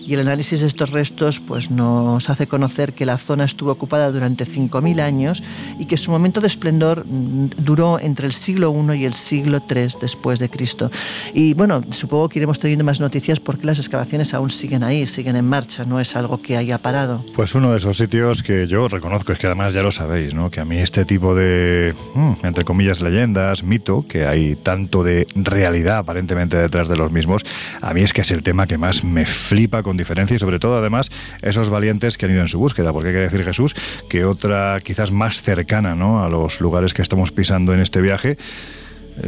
y 0.07 0.13
el 0.13 0.21
análisis 0.21 0.61
de 0.61 0.67
estos 0.67 0.91
restos 0.91 1.41
pues, 1.41 1.69
nos 1.69 2.29
hace 2.29 2.47
conocer 2.47 2.93
que 2.93 3.05
la 3.05 3.17
zona 3.17 3.43
estuvo 3.43 3.71
ocupada 3.71 4.09
durante 4.09 4.45
5.000 4.45 5.01
años 5.01 5.43
y 5.79 5.85
que 5.85 5.97
su 5.97 6.11
momento 6.11 6.39
de 6.39 6.47
esplendor 6.47 7.05
mm, 7.05 7.49
duró 7.57 7.99
entre 7.99 8.25
el 8.25 8.33
siglo 8.33 8.73
I 8.73 9.01
y 9.01 9.05
el 9.05 9.13
siglo 9.13 9.61
III 9.69 9.87
después 9.99 10.39
de 10.39 10.49
Cristo. 10.49 10.89
Y 11.33 11.53
bueno, 11.55 11.83
supongo 11.91 12.29
que 12.29 12.39
iremos 12.39 12.57
teniendo 12.57 12.85
más 12.85 13.01
noticias 13.01 13.41
porque 13.41 13.65
las 13.65 13.79
excavaciones 13.79 14.33
aún 14.33 14.49
siguen 14.49 14.81
ahí, 14.81 15.05
siguen 15.05 15.35
en 15.35 15.45
marcha, 15.45 15.83
no 15.83 15.99
es 15.99 16.15
algo 16.15 16.41
que 16.41 16.55
haya 16.55 16.77
parado. 16.77 17.23
Pues 17.35 17.53
uno 17.53 17.71
de 17.71 17.79
esos 17.79 17.97
sitios 17.97 18.43
que 18.43 18.65
yo 18.65 18.87
reconozco, 18.87 19.33
es 19.33 19.39
que 19.39 19.47
además 19.47 19.73
ya 19.73 19.83
lo 19.83 19.91
sabéis, 19.91 20.33
¿no? 20.33 20.49
que 20.49 20.61
a 20.61 20.65
mí 20.65 20.77
este 20.77 21.03
tipo 21.03 21.35
de, 21.35 21.93
mm, 22.15 22.45
entre 22.45 22.63
comillas, 22.63 23.01
leyendas, 23.01 23.63
mito, 23.63 24.05
que 24.07 24.25
hay 24.25 24.55
tanto 24.55 25.03
de 25.03 25.27
realidad 25.35 25.97
aparentemente 25.97 26.55
detrás 26.55 26.87
de 26.87 26.95
los 26.95 27.11
mismos, 27.11 27.45
a 27.81 27.93
mí 27.93 28.01
es 28.01 28.13
que 28.13 28.21
es 28.21 28.31
el 28.31 28.41
tema 28.41 28.67
que 28.67 28.77
más 28.77 29.03
me 29.03 29.25
flipa 29.25 29.83
diferencia 29.97 30.35
y 30.35 30.39
sobre 30.39 30.59
todo 30.59 30.77
además 30.77 31.11
esos 31.41 31.69
valientes 31.69 32.17
que 32.17 32.25
han 32.25 32.31
ido 32.31 32.41
en 32.41 32.47
su 32.47 32.59
búsqueda, 32.59 32.93
porque 32.93 33.09
hay 33.09 33.15
que 33.15 33.21
decir 33.21 33.43
Jesús 33.43 33.75
que 34.09 34.25
otra 34.25 34.79
quizás 34.83 35.11
más 35.11 35.41
cercana 35.41 35.95
¿no? 35.95 36.23
a 36.23 36.29
los 36.29 36.61
lugares 36.61 36.93
que 36.93 37.01
estamos 37.01 37.31
pisando 37.31 37.73
en 37.73 37.79
este 37.79 38.01
viaje 38.01 38.37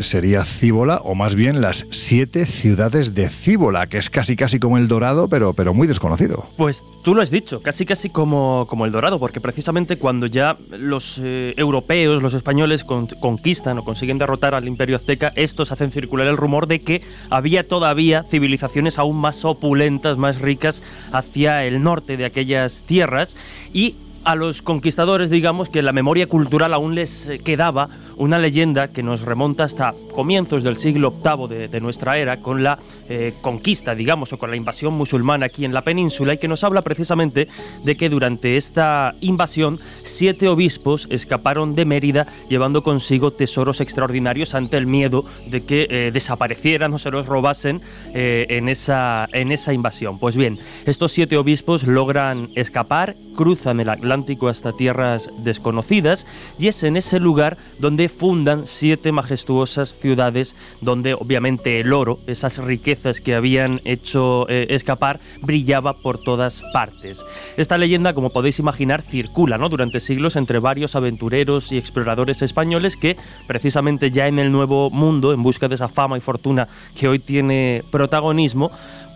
sería 0.02 0.46
Cíbola, 0.46 0.98
o 1.04 1.16
más 1.16 1.36
bien 1.36 1.62
las 1.62 1.86
siete 1.92 2.46
ciudades 2.46 3.16
de 3.16 3.30
Cíbola, 3.30 3.88
que 3.88 3.98
es 3.98 4.10
casi 4.10 4.36
casi 4.36 4.60
como 4.60 4.78
el 4.78 4.88
Dorado, 4.88 5.28
pero, 5.28 5.54
pero 5.54 5.74
muy 5.74 5.88
desconocido. 5.88 6.46
Pues 6.58 6.84
tú 7.04 7.16
lo 7.16 7.22
has 7.22 7.32
dicho, 7.32 7.62
casi 7.62 7.86
casi 7.86 8.10
como, 8.10 8.66
como 8.70 8.86
el 8.86 8.92
Dorado, 8.92 9.20
porque 9.20 9.42
precisamente 9.42 9.98
cuando 9.98 10.26
ya 10.26 10.58
los 10.78 11.20
eh, 11.22 11.54
europeos, 11.58 12.22
los 12.22 12.34
españoles 12.34 12.84
conquistan 12.84 13.78
o 13.80 13.84
consiguen 13.84 14.18
derrotar 14.18 14.56
al 14.56 14.68
imperio 14.68 14.96
azteca, 14.96 15.32
estos 15.36 15.72
hacen 15.72 15.92
circular 15.92 16.28
el 16.28 16.38
rumor 16.38 16.68
de 16.68 16.80
que 16.80 17.02
había 17.30 17.68
todavía 17.68 18.24
civilizaciones 18.24 19.00
aún 19.00 19.18
más 19.18 19.46
opulentas, 19.46 20.18
más 20.18 20.40
ricas 20.40 20.84
hacia 21.12 21.66
el 21.66 21.82
norte 21.84 22.18
de 22.18 22.26
aquellas 22.26 22.84
tierras 22.84 23.36
y 23.74 23.96
a 24.24 24.36
los 24.36 24.62
conquistadores, 24.62 25.30
digamos, 25.30 25.70
que 25.70 25.82
la 25.82 25.94
memoria 25.94 26.28
cultural 26.28 26.74
aún 26.74 26.96
les 26.96 27.28
eh, 27.28 27.40
quedaba 27.40 27.90
una 28.20 28.38
leyenda 28.38 28.90
que 28.90 29.02
nos 29.02 29.22
remonta 29.22 29.64
hasta 29.64 29.94
comienzos 30.14 30.62
del 30.64 30.76
siglo 30.76 31.12
VIII 31.12 31.68
de, 31.68 31.82
nuestra 31.82 32.18
era, 32.18 32.38
con 32.38 32.64
la 32.64 32.78
eh, 33.08 33.34
conquista, 33.42 33.96
digamos, 33.96 34.34
o 34.34 34.38
con 34.38 34.50
la 34.50 34.58
invasión 34.58 34.94
musulmana 34.94 35.48
aquí 35.48 35.64
en 35.66 35.74
la 35.74 35.82
península, 35.82 36.34
y 36.34 36.38
que 36.38 36.50
nos 36.50 36.64
habla 36.64 36.82
precisamente 36.82 37.48
de 37.84 37.96
que 37.96 38.10
durante 38.10 38.58
esta 38.58 39.16
invasión 39.22 39.80
siete 40.04 40.50
obispos 40.50 41.08
escaparon 41.10 41.76
de 41.76 41.86
Mérida 41.86 42.28
llevando 42.50 42.84
consigo 42.84 43.32
tesoros 43.32 43.80
extraordinarios 43.80 44.54
ante 44.54 44.78
el 44.78 44.86
miedo 44.86 45.24
de 45.48 45.64
que 45.64 45.88
eh, 45.90 46.12
desaparecieran 46.14 46.94
o 46.94 47.00
se 47.00 47.12
los 47.12 47.26
robasen 47.26 47.82
en, 48.14 48.68
esa, 48.68 49.28
en 49.32 49.52
esa 49.52 49.74
invasión. 49.74 50.20
Pues 50.20 50.36
bien, 50.36 50.60
estos 50.86 51.14
siete 51.14 51.38
obispos 51.38 51.84
logran 51.84 52.50
escapar, 52.56 53.16
cruzan 53.40 53.80
el 53.80 53.88
Atlántico 53.88 54.50
hasta 54.50 54.74
tierras 54.74 55.30
desconocidas, 55.46 56.28
y 56.58 56.68
es 56.68 56.84
en 56.84 56.98
ese 56.98 57.22
lugar 57.22 57.56
donde 57.80 58.10
fundan 58.10 58.66
siete 58.68 59.14
majestuosas 59.14 59.94
ciudades 59.94 60.58
donde 60.82 61.14
obviamente 61.14 61.80
el 61.80 61.94
oro, 61.94 62.20
esas 62.28 62.58
riquezas 62.58 63.22
que 63.22 63.36
habían 63.36 63.80
hecho 63.86 64.46
eh, 64.50 64.68
escapar, 64.72 65.22
brillaba 65.42 65.94
por 65.94 66.22
todas 66.22 66.62
partes. 66.74 67.24
Esta 67.56 67.78
leyenda, 67.78 68.12
como 68.12 68.30
podéis 68.30 68.60
imaginar, 68.60 69.04
circula 69.04 69.58
¿no? 69.58 69.70
durante 69.70 70.02
siglos 70.02 70.36
entre 70.36 70.60
varios 70.60 70.98
aventureros 70.98 71.72
y 71.72 71.78
exploradores 71.78 72.42
españoles 72.42 72.98
que 72.98 73.16
precisamente 73.48 74.12
ya 74.12 74.28
en 74.28 74.40
el 74.40 74.52
Nuevo 74.52 74.90
Mundo, 74.90 75.32
en 75.32 75.44
busca 75.44 75.70
de 75.70 75.76
esa 75.76 75.88
fama 75.88 76.18
y 76.18 76.22
fortuna 76.22 76.68
que 77.00 77.08
hoy 77.08 77.20
tiene 77.20 77.86
protagonismo, 77.90 78.70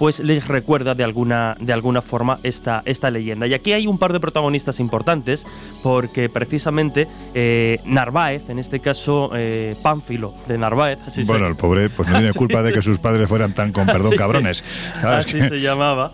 pues 0.03 0.19
les 0.19 0.49
recuerda 0.49 0.95
de 0.95 1.05
alguna, 1.05 1.55
de 1.61 1.71
alguna 1.71 2.01
forma 2.01 2.37
esta, 2.43 2.81
esta 2.83 3.09
leyenda. 3.09 3.47
Y 3.47 3.53
aquí 3.53 3.71
hay 3.71 3.87
un 3.87 3.97
par 3.97 4.11
de 4.11 4.19
protagonistas 4.19 4.81
importantes, 4.81 5.47
porque 5.81 6.27
precisamente 6.27 7.07
eh, 7.33 7.79
Narváez, 7.85 8.49
en 8.49 8.59
este 8.59 8.81
caso 8.81 9.31
eh, 9.33 9.77
Pánfilo 9.81 10.33
de 10.45 10.57
Narváez. 10.57 10.99
Así 11.07 11.23
bueno, 11.23 11.47
el 11.47 11.55
pobre 11.55 11.89
pues 11.89 12.09
no 12.09 12.17
tiene 12.19 12.33
culpa 12.33 12.61
de 12.63 12.73
que 12.73 12.81
sus 12.81 12.99
padres 12.99 13.29
fueran 13.29 13.53
tan, 13.53 13.71
con 13.71 13.85
perdón, 13.85 14.17
cabrones. 14.17 14.61
Así 15.01 15.39
se 15.39 15.61
llamaba. 15.61 16.11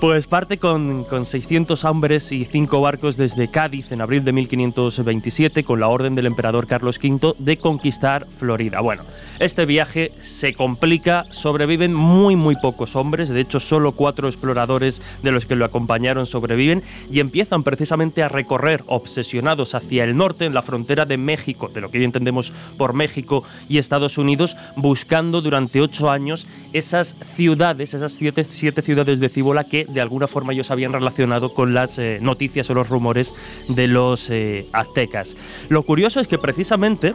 Pues 0.00 0.28
parte 0.28 0.58
con, 0.58 1.02
con, 1.02 1.26
600 1.26 1.82
hombres 1.84 2.30
y 2.30 2.44
5 2.44 2.80
barcos 2.80 3.16
desde 3.16 3.48
Cádiz 3.48 3.90
en 3.90 4.02
abril 4.02 4.24
de 4.24 4.30
1527 4.30 5.64
con 5.64 5.80
la 5.80 5.88
orden 5.88 6.14
del 6.14 6.26
emperador 6.26 6.68
Carlos 6.68 7.00
V 7.02 7.34
de 7.40 7.56
conquistar 7.56 8.24
Florida. 8.38 8.80
Bueno, 8.80 9.02
Este 9.38 9.66
viaje 9.66 10.12
se 10.22 10.54
complica, 10.54 11.24
sobreviven 11.30 11.94
muy 11.94 12.36
muy 12.36 12.56
pocos 12.56 12.96
hombres, 12.96 13.28
de 13.28 13.40
hecho 13.40 13.60
solo 13.60 13.92
cuatro 13.92 14.28
exploradores 14.28 15.02
de 15.22 15.32
los 15.32 15.46
que 15.46 15.56
lo 15.56 15.64
acompañaron 15.64 16.26
sobreviven 16.26 16.82
y 17.10 17.20
empiezan 17.20 17.62
precisamente 17.62 18.22
a 18.22 18.28
recorrer 18.28 18.82
obsesionados 18.86 19.74
hacia 19.74 20.04
el 20.04 20.16
norte, 20.16 20.44
en 20.44 20.54
la 20.54 20.62
frontera 20.62 21.04
de 21.04 21.16
México, 21.16 21.68
de 21.68 21.80
lo 21.80 21.90
que 21.90 21.98
hoy 21.98 22.04
entendemos 22.04 22.52
por 22.76 22.92
México 22.92 23.44
y 23.68 23.78
Estados 23.78 24.18
Unidos, 24.18 24.56
buscando 24.76 25.40
durante 25.40 25.80
ocho 25.80 26.10
años 26.10 26.46
esas 26.72 27.14
ciudades, 27.34 27.94
esas 27.94 28.12
siete, 28.12 28.44
siete 28.48 28.82
ciudades 28.82 29.20
de 29.20 29.28
Cibola 29.28 29.64
que 29.64 29.84
de 29.86 30.00
alguna 30.00 30.28
forma 30.28 30.52
ellos 30.52 30.70
habían 30.70 30.92
relacionado 30.92 31.52
con 31.52 31.74
las 31.74 31.98
eh, 31.98 32.18
noticias 32.20 32.68
o 32.70 32.74
los 32.74 32.88
rumores 32.88 33.32
de 33.68 33.86
los 33.86 34.30
eh, 34.30 34.66
aztecas. 34.72 35.36
Lo 35.68 35.82
curioso 35.82 36.20
es 36.20 36.28
que 36.28 36.38
precisamente 36.38 37.14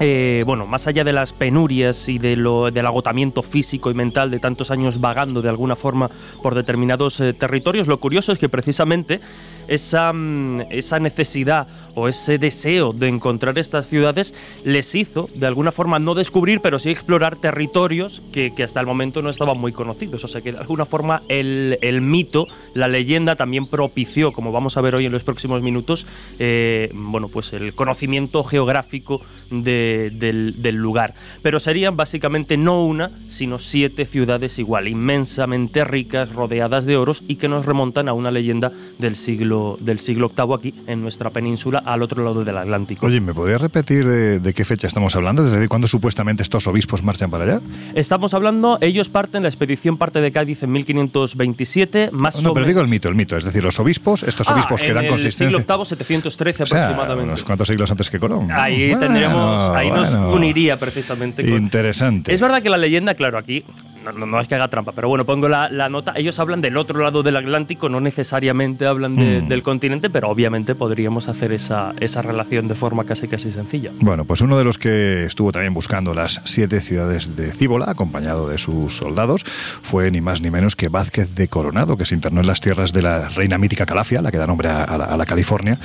eh, 0.00 0.42
bueno, 0.46 0.66
más 0.66 0.86
allá 0.86 1.04
de 1.04 1.12
las 1.12 1.32
penurias 1.32 2.08
y 2.08 2.18
de 2.18 2.36
lo, 2.36 2.70
del 2.70 2.86
agotamiento 2.86 3.42
físico 3.42 3.90
y 3.90 3.94
mental 3.94 4.30
de 4.30 4.38
tantos 4.38 4.70
años 4.70 5.00
vagando 5.00 5.42
de 5.42 5.48
alguna 5.48 5.76
forma 5.76 6.10
por 6.42 6.54
determinados 6.54 7.22
territorios, 7.38 7.86
lo 7.86 7.98
curioso 7.98 8.32
es 8.32 8.38
que 8.38 8.48
precisamente 8.48 9.20
esa, 9.68 10.12
mm, 10.12 10.62
esa 10.70 10.98
necesidad 10.98 11.66
o 11.96 12.08
ese 12.08 12.38
deseo 12.38 12.92
de 12.92 13.08
encontrar 13.08 13.58
estas 13.58 13.88
ciudades 13.88 14.34
les 14.64 14.94
hizo, 14.94 15.28
de 15.34 15.46
alguna 15.46 15.72
forma, 15.72 15.98
no 15.98 16.14
descubrir, 16.14 16.60
pero 16.60 16.78
sí 16.78 16.90
explorar 16.90 17.36
territorios 17.36 18.22
que, 18.32 18.52
hasta 18.62 18.80
el 18.80 18.86
momento 18.86 19.22
no 19.22 19.30
estaban 19.30 19.58
muy 19.58 19.72
conocidos. 19.72 20.22
O 20.22 20.28
sea 20.28 20.42
que 20.42 20.52
de 20.52 20.58
alguna 20.58 20.84
forma 20.84 21.22
el, 21.28 22.00
mito, 22.02 22.46
la 22.74 22.86
leyenda 22.86 23.34
también 23.34 23.66
propició, 23.66 24.32
como 24.32 24.52
vamos 24.52 24.76
a 24.76 24.82
ver 24.82 24.94
hoy 24.94 25.06
en 25.06 25.12
los 25.12 25.24
próximos 25.24 25.62
minutos, 25.62 26.06
eh, 26.38 26.90
bueno, 26.92 27.28
pues 27.28 27.54
el 27.54 27.74
conocimiento 27.74 28.44
geográfico 28.44 29.22
del, 29.50 30.60
del 30.60 30.76
lugar. 30.76 31.14
Pero 31.40 31.60
serían 31.60 31.96
básicamente 31.96 32.58
no 32.58 32.84
una, 32.84 33.10
sino 33.28 33.58
siete 33.58 34.04
ciudades 34.04 34.58
igual, 34.58 34.86
inmensamente 34.86 35.82
ricas, 35.84 36.34
rodeadas 36.34 36.84
de 36.84 36.98
oros 36.98 37.22
y 37.26 37.36
que 37.36 37.48
nos 37.48 37.64
remontan 37.64 38.10
a 38.10 38.12
una 38.12 38.30
leyenda 38.30 38.70
del 38.98 39.16
siglo, 39.16 39.78
del 39.80 39.98
siglo 39.98 40.30
VIII 40.36 40.54
aquí 40.54 40.74
en 40.86 41.00
nuestra 41.00 41.30
península 41.30 41.82
al 41.86 42.02
otro 42.02 42.24
lado 42.24 42.44
del 42.44 42.56
Atlántico. 42.56 43.06
Oye, 43.06 43.20
¿me 43.20 43.32
podrías 43.32 43.60
repetir 43.60 44.06
de, 44.06 44.54
qué 44.54 44.64
fecha 44.64 44.86
estamos 44.86 45.14
hablando? 45.16 45.48
¿Desde 45.48 45.68
cuándo 45.68 45.86
supuestamente 45.86 46.42
estos 46.42 46.66
obispos 46.66 47.02
marchan 47.02 47.30
para 47.30 47.44
allá? 47.44 47.60
Estamos 47.94 48.34
hablando, 48.34 48.78
ellos 48.80 49.08
parten, 49.08 49.42
la 49.42 49.48
expedición 49.48 49.96
parte 49.96 50.20
de 50.20 50.32
Cádiz 50.32 50.62
en 50.62 50.72
1527, 50.72 52.10
más 52.12 52.42
no, 52.42 52.52
pero 52.52 52.66
digo 52.66 52.80
el 52.80 52.88
mito, 52.88 53.08
el 53.08 53.14
mito, 53.14 53.36
es 53.36 53.44
decir, 53.44 53.62
los 53.62 53.78
obispos, 53.78 54.22
estos 54.22 54.48
ah, 54.48 54.54
obispos 54.54 54.80
que 54.80 54.92
dan 54.92 55.06
consistencia... 55.06 55.46
en 55.46 55.54
el 55.54 55.60
siglo 55.60 55.76
VIII, 55.76 55.86
713 55.86 56.62
aproximadamente. 56.64 57.24
unos 57.24 57.42
cuantos 57.44 57.68
siglos 57.68 57.90
antes 57.90 58.10
que 58.10 58.18
Colón. 58.18 58.50
Ahí 58.50 58.94
tendríamos, 58.98 59.76
ahí 59.76 59.90
nos 59.90 60.10
uniría 60.34 60.78
precisamente. 60.78 61.42
Con... 61.42 61.62
Interesante. 61.62 62.34
Es 62.34 62.40
verdad 62.40 62.62
que 62.62 62.70
la 62.70 62.78
leyenda, 62.78 63.14
claro, 63.14 63.38
aquí 63.38 63.64
no, 64.12 64.40
es 64.40 64.48
que 64.48 64.54
haga 64.54 64.68
trampa, 64.68 64.92
pero 64.92 65.08
bueno, 65.08 65.24
pongo 65.24 65.48
la, 65.48 65.68
nota. 65.88 66.12
Ellos 66.16 66.38
hablan 66.38 66.60
del 66.60 66.76
otro 66.76 67.00
lado 67.02 67.22
del 67.22 67.36
Atlántico, 67.36 67.88
no 67.88 68.00
necesariamente 68.00 68.86
hablan 68.86 69.14
mm. 69.14 69.48
del 69.48 69.62
continente, 69.62 70.10
pero 70.10 70.28
obviamente 70.28 70.74
podríamos 70.74 71.28
hacer 71.28 71.52
esa, 71.52 71.92
esa 72.00 72.22
relación 72.22 72.68
de 72.68 72.74
forma 72.74 73.04
casi 73.04 73.28
casi 73.28 73.52
sencilla. 73.52 73.90
Bueno, 74.00 74.24
pues 74.24 74.40
uno 74.40 74.58
de 74.58 74.64
los 74.64 74.78
que 74.78 75.24
estuvo 75.24 75.52
también 75.52 75.74
buscando 75.74 76.14
las 76.14 76.40
siete 76.44 76.80
ciudades 76.80 77.36
de 77.36 77.52
Cíbola, 77.52 77.90
acompañado 77.90 78.48
de 78.48 78.58
sus 78.58 78.96
soldados, 78.96 79.44
fue 79.44 80.10
ni 80.10 80.20
más 80.20 80.40
ni 80.40 80.50
menos 80.50 80.76
que 80.76 80.88
Vázquez 80.88 81.34
de 81.34 81.48
Coronado, 81.48 81.96
que 81.96 82.06
se 82.06 82.14
internó 82.14 82.40
en 82.40 82.46
las 82.46 82.60
tierras 82.60 82.92
de 82.92 83.02
la 83.02 83.28
reina 83.28 83.58
mítica 83.58 83.86
Calafia, 83.86 84.22
la 84.22 84.30
que 84.30 84.38
da 84.38 84.46
nombre 84.46 84.68
a 84.68 85.16
la 85.16 85.26
California, 85.26 85.78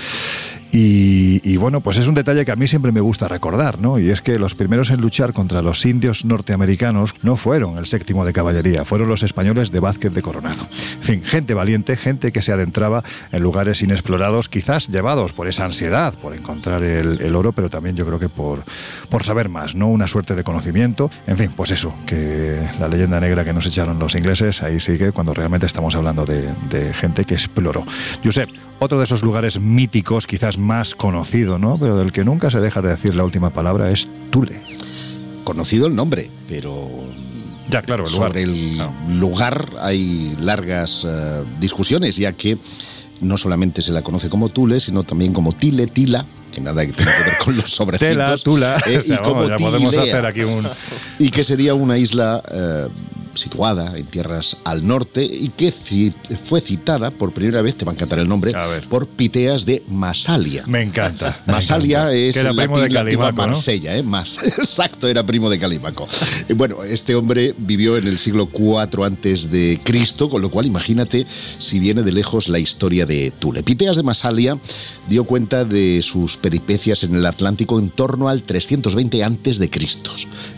y, 0.73 1.57
bueno, 1.57 1.81
pues 1.81 1.97
es 1.97 2.07
un 2.07 2.15
detalle 2.15 2.45
que 2.45 2.51
a 2.51 2.55
mí 2.55 2.67
siempre 2.67 2.91
me 2.91 3.01
gusta 3.01 3.27
recordar, 3.27 3.79
¿no? 3.79 3.99
Y 3.99 4.09
es 4.09 4.21
que 4.21 4.39
los 4.39 4.55
primeros 4.55 4.89
en 4.89 5.01
luchar 5.01 5.33
contra 5.33 5.61
los 5.61 5.85
indios 5.85 6.23
norteamericanos 6.23 7.13
no 7.23 7.35
fueron 7.35 7.77
el 7.77 7.87
séptimo 7.87 8.25
de 8.25 8.31
caballería, 8.31 8.85
fueron 8.85 9.09
los 9.09 9.23
españoles 9.23 9.71
de 9.71 9.79
Vázquez 9.81 10.13
de 10.13 10.21
Coronado. 10.21 10.67
En 10.97 11.03
fin, 11.03 11.23
gente 11.23 11.53
valiente, 11.53 11.97
gente 11.97 12.31
que 12.31 12.41
se 12.41 12.53
adentraba 12.53 13.03
en 13.31 13.43
lugares 13.43 13.81
inexplorados, 13.81 14.47
quizás 14.47 14.87
llevados 14.87 15.33
por 15.33 15.47
esa 15.47 15.65
ansiedad, 15.65 16.13
por 16.13 16.33
encontrar 16.33 16.83
el, 16.83 17.35
oro, 17.35 17.51
pero 17.51 17.69
también 17.69 17.95
yo 17.95 18.05
creo 18.05 18.19
que 18.19 18.29
por, 18.29 18.63
por 19.09 19.23
saber 19.23 19.49
más, 19.49 19.75
¿no? 19.75 19.87
Una 19.87 20.07
suerte 20.07 20.35
de 20.35 20.43
conocimiento. 20.43 21.11
En 21.27 21.37
fin, 21.37 21.51
pues 21.55 21.71
eso, 21.71 21.93
que 22.05 22.59
la 22.79 22.87
leyenda 22.87 23.19
negra 23.19 23.43
que 23.43 23.53
nos 23.53 23.65
echaron 23.65 23.99
los 23.99 24.15
ingleses, 24.15 24.61
ahí 24.63 24.79
sigue 24.79 25.11
cuando 25.11 25.33
realmente 25.33 25.65
estamos 25.65 25.95
hablando 25.95 26.25
de, 26.25 26.47
de 26.69 26.93
gente 26.93 27.25
que 27.25 27.33
exploró. 27.33 27.85
Josep, 28.23 28.49
otro 28.83 28.97
de 28.97 29.05
esos 29.05 29.21
lugares 29.21 29.59
míticos, 29.59 30.25
quizás 30.25 30.57
más 30.57 30.95
conocido, 30.95 31.59
¿no? 31.59 31.77
Pero 31.77 31.97
del 31.97 32.11
que 32.11 32.23
nunca 32.23 32.49
se 32.49 32.59
deja 32.59 32.81
de 32.81 32.89
decir 32.89 33.13
la 33.13 33.23
última 33.23 33.51
palabra 33.51 33.91
es 33.91 34.07
Tule. 34.31 34.59
Conocido 35.43 35.85
el 35.85 35.95
nombre, 35.95 36.31
pero 36.49 36.89
ya, 37.69 37.83
claro, 37.83 38.07
el 38.07 38.11
lugar. 38.11 38.29
Sobre 38.29 38.41
el 38.41 38.81
lugar 39.19 39.69
hay 39.81 40.35
largas 40.39 41.03
eh, 41.05 41.43
discusiones, 41.59 42.15
ya 42.15 42.33
que 42.33 42.57
no 43.21 43.37
solamente 43.37 43.83
se 43.83 43.91
la 43.91 44.01
conoce 44.01 44.29
como 44.29 44.49
Tule, 44.49 44.79
sino 44.79 45.03
también 45.03 45.31
como 45.31 45.53
Tile, 45.53 45.85
Tila, 45.85 46.25
que 46.51 46.61
nada 46.61 46.85
que 46.85 46.93
tiene 46.93 47.11
que 47.11 47.23
ver 47.23 47.37
con 47.37 47.57
los 47.57 47.71
sobrecitos. 47.75 48.09
Tela, 48.09 48.37
Tula, 48.37 48.83
eh, 48.85 49.01
y 49.05 49.17
como 49.17 49.47
ya 49.47 49.57
podemos 49.57 49.95
hacer 49.95 50.25
aquí 50.25 50.41
un... 50.41 50.67
Y 51.19 51.31
que 51.31 51.43
sería 51.43 51.73
una 51.73 51.97
isla 51.97 52.43
eh, 52.51 52.87
situada 53.35 53.97
en 53.97 54.05
tierras 54.05 54.57
al 54.63 54.85
norte 54.85 55.23
y 55.23 55.49
que 55.49 55.71
fue 55.71 56.61
citada 56.61 57.11
por 57.11 57.31
primera 57.31 57.61
vez, 57.61 57.75
te 57.75 57.85
va 57.85 57.91
a 57.91 57.95
encantar 57.95 58.19
el 58.19 58.27
nombre, 58.27 58.53
por 58.89 59.07
Piteas 59.07 59.65
de 59.65 59.83
Masalia. 59.89 60.63
Me 60.67 60.81
encanta. 60.81 61.39
Masalia 61.45 62.11
es 62.13 62.33
que 62.33 62.39
era 62.39 62.53
primo 62.53 62.79
de 62.79 62.89
Calimaco, 62.89 63.35
Marsella, 63.35 63.97
¿eh? 63.97 64.03
Más, 64.03 64.37
exacto, 64.43 65.07
era 65.07 65.23
primo 65.23 65.49
de 65.49 65.59
Calimaco. 65.59 66.07
bueno, 66.55 66.83
este 66.83 67.15
hombre 67.15 67.53
vivió 67.57 67.97
en 67.97 68.07
el 68.07 68.17
siglo 68.17 68.49
IV 68.51 69.03
antes 69.03 69.51
de 69.51 69.79
Cristo, 69.83 70.29
con 70.29 70.41
lo 70.41 70.49
cual 70.49 70.65
imagínate 70.65 71.25
si 71.59 71.79
viene 71.79 72.03
de 72.03 72.11
lejos 72.11 72.47
la 72.47 72.59
historia 72.59 73.05
de 73.05 73.31
Tule. 73.39 73.63
Piteas 73.63 73.95
de 73.95 74.03
Masalia 74.03 74.57
dio 75.07 75.23
cuenta 75.23 75.65
de 75.65 76.01
sus 76.03 76.37
peripecias 76.41 77.03
en 77.03 77.15
el 77.15 77.25
Atlántico 77.25 77.79
en 77.79 77.89
torno 77.89 78.27
al 78.27 78.43
320 78.43 79.23
antes 79.23 79.57
de 79.59 79.69
Cristo. 79.69 80.11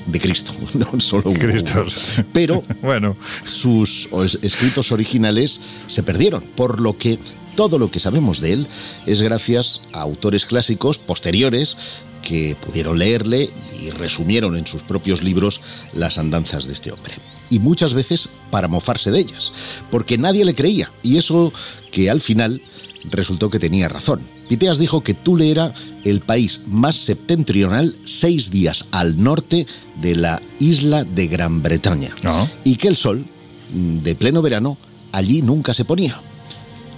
De 0.07 0.19
Cristo, 0.19 0.51
no 0.73 0.99
solo 0.99 1.31
Cristos. 1.33 2.21
Pero 2.31 2.63
bueno. 2.81 3.15
sus 3.43 4.09
escritos 4.41 4.91
originales 4.91 5.59
se 5.87 6.03
perdieron, 6.03 6.41
por 6.55 6.79
lo 6.79 6.97
que 6.97 7.19
todo 7.55 7.77
lo 7.77 7.91
que 7.91 7.99
sabemos 7.99 8.39
de 8.39 8.53
él 8.53 8.67
es 9.05 9.21
gracias 9.21 9.81
a 9.91 10.01
autores 10.01 10.45
clásicos 10.45 10.97
posteriores 10.97 11.77
que 12.23 12.55
pudieron 12.65 12.97
leerle 12.97 13.49
y 13.79 13.89
resumieron 13.91 14.57
en 14.57 14.65
sus 14.65 14.81
propios 14.81 15.21
libros 15.21 15.61
las 15.93 16.17
andanzas 16.17 16.65
de 16.65 16.73
este 16.73 16.91
hombre. 16.91 17.13
Y 17.49 17.59
muchas 17.59 17.93
veces 17.93 18.29
para 18.49 18.67
mofarse 18.67 19.11
de 19.11 19.19
ellas, 19.19 19.51
porque 19.91 20.17
nadie 20.17 20.45
le 20.45 20.55
creía, 20.55 20.89
y 21.03 21.17
eso 21.17 21.53
que 21.91 22.09
al 22.09 22.21
final 22.21 22.61
resultó 23.09 23.49
que 23.49 23.59
tenía 23.59 23.87
razón. 23.87 24.21
Piteas 24.49 24.77
dijo 24.77 25.01
que 25.01 25.13
Tule 25.13 25.51
era 25.51 25.73
el 26.03 26.19
país 26.19 26.61
más 26.67 26.95
septentrional 26.95 27.95
seis 28.05 28.49
días 28.49 28.85
al 28.91 29.21
norte 29.21 29.67
de 30.01 30.15
la 30.15 30.41
isla 30.59 31.03
de 31.03 31.27
Gran 31.27 31.61
Bretaña 31.61 32.11
ah. 32.23 32.47
y 32.63 32.75
que 32.75 32.87
el 32.87 32.95
sol, 32.95 33.25
de 33.71 34.15
pleno 34.15 34.41
verano, 34.41 34.77
allí 35.11 35.41
nunca 35.41 35.73
se 35.73 35.85
ponía. 35.85 36.19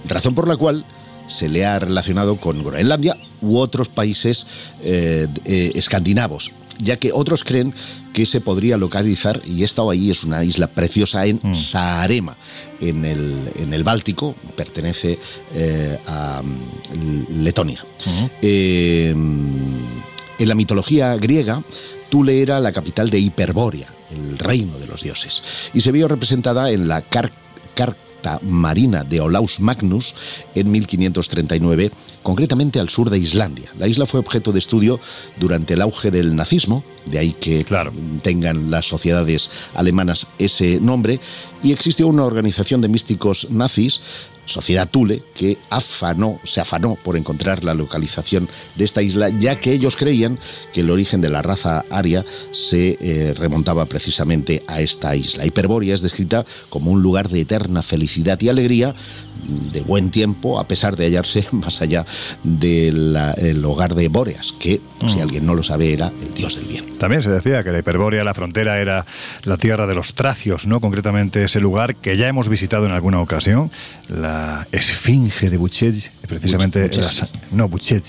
Razón 0.08 0.34
por 0.34 0.48
la 0.48 0.56
cual 0.56 0.84
se 1.28 1.48
le 1.48 1.64
ha 1.64 1.78
relacionado 1.78 2.36
con 2.36 2.62
Groenlandia 2.62 3.16
u 3.40 3.58
otros 3.58 3.88
países 3.88 4.46
eh, 4.82 5.26
eh, 5.44 5.72
escandinavos, 5.74 6.52
ya 6.78 6.96
que 6.96 7.12
otros 7.12 7.44
creen 7.44 7.74
que 8.12 8.26
se 8.26 8.40
podría 8.40 8.76
localizar, 8.76 9.40
y 9.44 9.62
he 9.62 9.64
estado 9.64 9.90
ahí, 9.90 10.10
es 10.10 10.24
una 10.24 10.44
isla 10.44 10.66
preciosa 10.66 11.26
en 11.26 11.40
mm. 11.42 11.54
Saarema, 11.54 12.36
en 12.80 13.04
el, 13.04 13.52
en 13.58 13.74
el 13.74 13.84
Báltico, 13.84 14.34
pertenece 14.56 15.18
eh, 15.54 15.98
a 16.06 16.42
mm, 16.42 17.42
Letonia. 17.42 17.84
en 18.42 19.86
la 20.38 20.54
mitología 20.54 21.16
griega, 21.16 21.62
Tule 22.08 22.40
era 22.40 22.60
la 22.60 22.72
capital 22.72 23.10
de 23.10 23.18
Hiperbórea, 23.18 23.88
el 24.10 24.38
reino 24.38 24.78
de 24.78 24.86
los 24.86 25.02
dioses, 25.02 25.42
y 25.74 25.80
se 25.80 25.92
vio 25.92 26.08
representada 26.08 26.70
en 26.70 26.88
la 26.88 27.02
Marina 28.42 29.04
de 29.04 29.20
Olaus 29.20 29.60
Magnus 29.60 30.14
en 30.54 30.70
1539 30.70 31.90
concretamente 32.22 32.80
al 32.80 32.88
sur 32.88 33.08
de 33.08 33.18
Islandia. 33.18 33.70
La 33.78 33.86
isla 33.86 34.04
fue 34.04 34.18
objeto 34.18 34.50
de 34.50 34.58
estudio 34.58 34.98
durante 35.38 35.74
el 35.74 35.82
auge 35.82 36.10
del 36.10 36.34
nazismo, 36.34 36.82
de 37.04 37.18
ahí 37.18 37.32
que 37.32 37.64
tengan 38.22 38.68
las 38.70 38.86
sociedades 38.86 39.48
alemanas 39.74 40.26
ese 40.38 40.80
nombre, 40.80 41.20
y 41.62 41.72
existió 41.72 42.08
una 42.08 42.24
organización 42.24 42.80
de 42.80 42.88
místicos 42.88 43.46
nazis 43.50 44.00
Sociedad 44.46 44.88
Tule, 44.88 45.22
que 45.34 45.58
afanó, 45.70 46.40
se 46.44 46.60
afanó 46.60 46.96
por 46.96 47.16
encontrar 47.16 47.64
la 47.64 47.74
localización 47.74 48.48
de 48.76 48.84
esta 48.84 49.02
isla, 49.02 49.28
ya 49.28 49.60
que 49.60 49.72
ellos 49.72 49.96
creían 49.96 50.38
que 50.72 50.80
el 50.80 50.90
origen 50.90 51.20
de 51.20 51.30
la 51.30 51.42
raza 51.42 51.84
aria 51.90 52.24
se 52.52 52.96
eh, 53.00 53.34
remontaba 53.34 53.84
precisamente 53.86 54.62
a 54.66 54.80
esta 54.80 55.14
isla. 55.14 55.44
Hiperbórea 55.46 55.94
es 55.94 56.02
descrita 56.02 56.44
como 56.68 56.90
un 56.90 57.02
lugar 57.02 57.28
de 57.28 57.40
eterna 57.40 57.82
felicidad 57.82 58.40
y 58.40 58.48
alegría, 58.48 58.94
de 59.48 59.80
buen 59.82 60.10
tiempo, 60.10 60.58
a 60.58 60.66
pesar 60.66 60.96
de 60.96 61.06
hallarse 61.06 61.46
más 61.52 61.80
allá 61.82 62.04
del 62.44 63.64
hogar 63.64 63.94
de 63.94 64.08
Bóreas, 64.08 64.52
que, 64.58 64.80
si 65.08 65.16
Mm. 65.16 65.20
alguien 65.22 65.46
no 65.46 65.54
lo 65.54 65.62
sabe, 65.62 65.92
era 65.92 66.08
el 66.22 66.34
dios 66.34 66.56
del 66.56 66.64
bien. 66.66 66.84
También 66.98 67.22
se 67.22 67.30
decía 67.30 67.62
que 67.62 67.70
la 67.72 67.78
Hiperbórea, 67.78 68.24
la 68.24 68.34
frontera, 68.34 68.80
era 68.80 69.04
la 69.44 69.56
tierra 69.56 69.86
de 69.86 69.94
los 69.94 70.14
tracios, 70.14 70.66
¿no? 70.66 70.80
Concretamente 70.80 71.44
ese 71.44 71.60
lugar 71.60 71.94
que 71.96 72.16
ya 72.16 72.28
hemos 72.28 72.48
visitado 72.48 72.86
en 72.86 72.92
alguna 72.92 73.20
ocasión, 73.20 73.70
la 74.08 74.66
Esfinge 74.72 75.50
de 75.50 75.56
Buchech, 75.56 76.10
precisamente... 76.28 76.90
Buch- 76.90 77.20
la 77.20 77.28
no, 77.52 77.68
Buchech. 77.68 78.04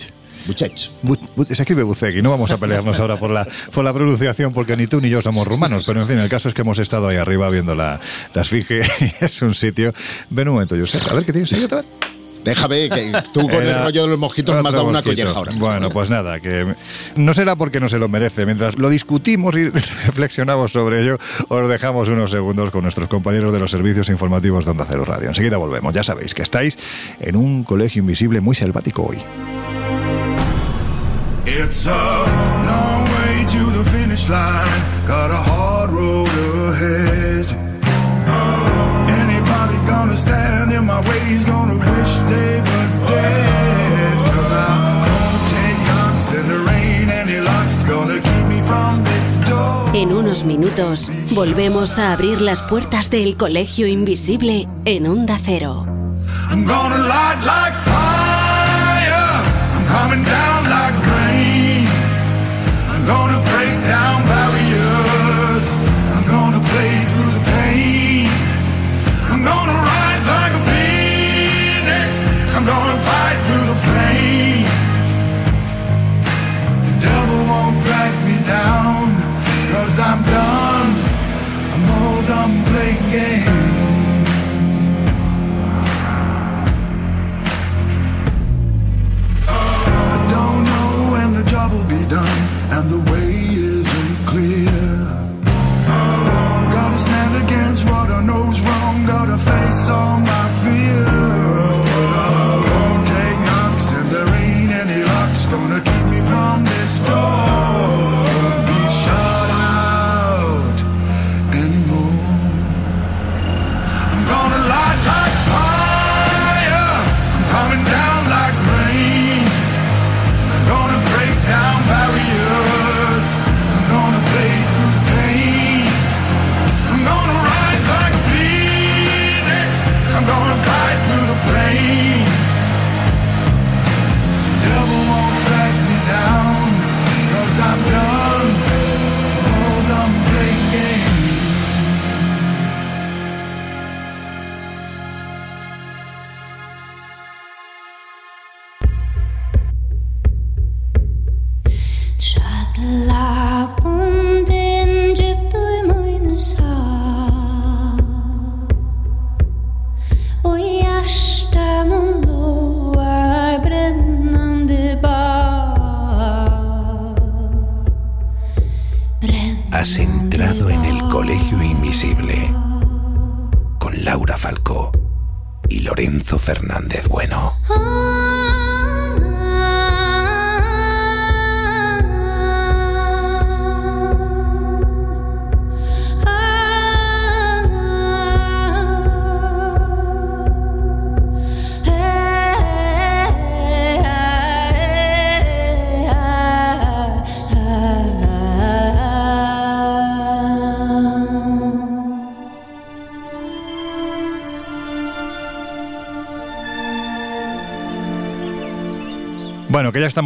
Buchech. 0.47 0.89
Bu- 1.03 1.17
Bu- 1.35 1.45
se 1.53 1.61
escribe 1.63 1.83
Bucegui, 1.83 2.21
no 2.21 2.31
vamos 2.31 2.49
a 2.51 2.57
pelearnos 2.57 2.99
ahora 2.99 3.17
por 3.17 3.29
la, 3.29 3.47
por 3.73 3.83
la 3.83 3.93
pronunciación 3.93 4.53
porque 4.53 4.75
ni 4.77 4.87
tú 4.87 4.99
ni 5.01 5.09
yo 5.09 5.21
somos 5.21 5.45
rumanos, 5.47 5.83
pero 5.85 6.01
en 6.01 6.07
fin, 6.07 6.17
el 6.19 6.29
caso 6.29 6.47
es 6.47 6.53
que 6.53 6.61
hemos 6.61 6.79
estado 6.79 7.07
ahí 7.07 7.17
arriba 7.17 7.49
viendo 7.49 7.75
la, 7.75 7.99
la 8.33 8.41
Esfinge 8.41 8.81
y 9.21 9.25
es 9.25 9.41
un 9.41 9.53
sitio... 9.53 9.93
Ven 10.29 10.47
un 10.47 10.55
momento, 10.55 10.75
Josep, 10.79 11.01
a 11.11 11.13
ver 11.15 11.25
qué 11.25 11.31
tienes 11.33 11.51
ahí 11.53 11.63
otra 11.63 11.77
vez. 11.77 11.85
Déjame 12.45 12.87
que 12.87 13.11
tú 13.33 13.41
con 13.41 13.55
el 13.61 13.67
Era 13.69 13.83
rollo 13.83 14.03
de 14.03 14.07
los 14.07 14.19
mosquitos 14.19 14.55
me 14.63 14.69
has 14.69 14.73
dado 14.73 14.85
una 14.85 14.99
mosquito. 15.01 15.09
colleja 15.25 15.37
ahora. 15.37 15.51
Bueno, 15.55 15.89
pues 15.89 16.09
nada, 16.09 16.39
que 16.39 16.65
no 17.17 17.33
será 17.33 17.57
porque 17.57 17.81
no 17.81 17.89
se 17.89 17.97
lo 17.97 18.07
merece. 18.07 18.45
Mientras 18.45 18.77
lo 18.77 18.89
discutimos 18.89 19.53
y 19.55 19.67
reflexionamos 20.05 20.71
sobre 20.71 21.01
ello, 21.01 21.19
os 21.49 21.67
dejamos 21.67 22.07
unos 22.07 22.31
segundos 22.31 22.69
con 22.71 22.83
nuestros 22.83 23.09
compañeros 23.09 23.51
de 23.51 23.59
los 23.59 23.69
servicios 23.69 24.07
informativos 24.07 24.63
de 24.63 24.71
Onda 24.71 24.85
Cero 24.87 25.03
Radio. 25.03 25.27
Enseguida 25.27 25.57
volvemos. 25.57 25.93
Ya 25.93 26.03
sabéis 26.03 26.33
que 26.33 26.43
estáis 26.43 26.77
en 27.19 27.35
un 27.35 27.65
colegio 27.65 27.99
invisible 27.99 28.39
muy 28.39 28.55
selvático 28.55 29.03
hoy. 29.03 29.17
It's 31.49 31.85
a 31.85 31.89
long 31.91 33.05
way 33.05 33.45
to 33.47 33.71
the 33.71 33.89
finish 33.89 34.27
line. 34.29 34.67
Got 35.07 35.31
a 35.31 35.37
hard 35.37 35.91
road 35.91 36.27
ahead. 36.27 37.45
Anybody 39.07 39.77
gonna 39.87 40.17
stand 40.17 40.73
in 40.73 40.83
my 40.83 40.99
way 41.07 41.21
is 41.31 41.45
gonna 41.45 41.75
wish 41.75 42.13
they 42.27 42.59
were 42.59 42.89
dead. 43.07 44.17
Cause 44.35 44.51
I'm 44.51 45.07
gonna 45.07 45.39
take 45.55 45.79
knocks 45.87 46.33
in 46.33 46.47
the 46.49 46.59
rain. 46.69 47.09
Any 47.09 47.39
luck's 47.39 47.77
gonna 47.87 48.19
keep 48.19 48.45
me 48.49 48.59
from 48.67 49.05
this 49.05 49.49
door. 49.49 49.89
En 49.93 50.11
unos 50.11 50.43
minutos 50.43 51.13
volvemos 51.31 51.97
a 51.97 52.11
abrir 52.11 52.41
las 52.41 52.61
puertas 52.61 53.09
del 53.09 53.37
colegio 53.37 53.87
invisible 53.87 54.67
en 54.83 55.07
Onda 55.07 55.39
Cero. 55.41 55.85
I'm 56.51 56.65
gonna 56.65 56.97
light 56.97 57.39
like 57.45 57.79
fire. 57.87 59.45
I'm 59.77 59.85
coming 59.87 60.25
down 60.25 60.56
gonna 63.07 63.46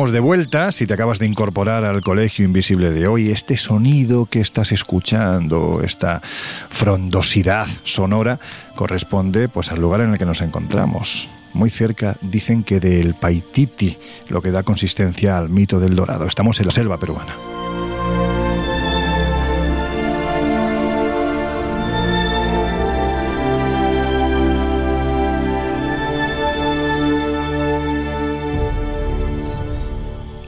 de 0.10 0.20
vuelta. 0.20 0.72
Si 0.72 0.88
te 0.88 0.96
acabas 0.96 1.20
de 1.20 1.28
incorporar 1.28 1.86
al 1.86 2.02
colegio 2.02 2.44
invisible 2.44 2.90
de 2.90 3.08
hoy, 3.08 3.30
este 3.30 3.56
sonido 3.56 4.26
que 4.26 4.42
estás 4.42 4.72
escuchando, 4.72 5.82
esta 5.84 6.22
frondosidad 6.70 7.68
sonora, 7.84 8.40
corresponde 8.76 9.48
pues 9.48 9.72
al 9.72 9.80
lugar 9.80 10.02
en 10.02 10.14
el 10.14 10.18
que 10.18 10.26
nos 10.26 10.42
encontramos. 10.42 11.30
Muy 11.54 11.70
cerca, 11.70 12.18
dicen 12.22 12.64
que 12.64 12.80
del 12.80 13.14
Paititi, 13.14 13.96
lo 14.30 14.42
que 14.42 14.50
da 14.50 14.64
consistencia 14.64 15.38
al 15.38 15.50
mito 15.50 15.80
del 15.80 15.96
dorado. 15.96 16.26
Estamos 16.26 16.60
en 16.60 16.66
la 16.66 16.72
selva 16.72 16.98
peruana. 16.98 17.36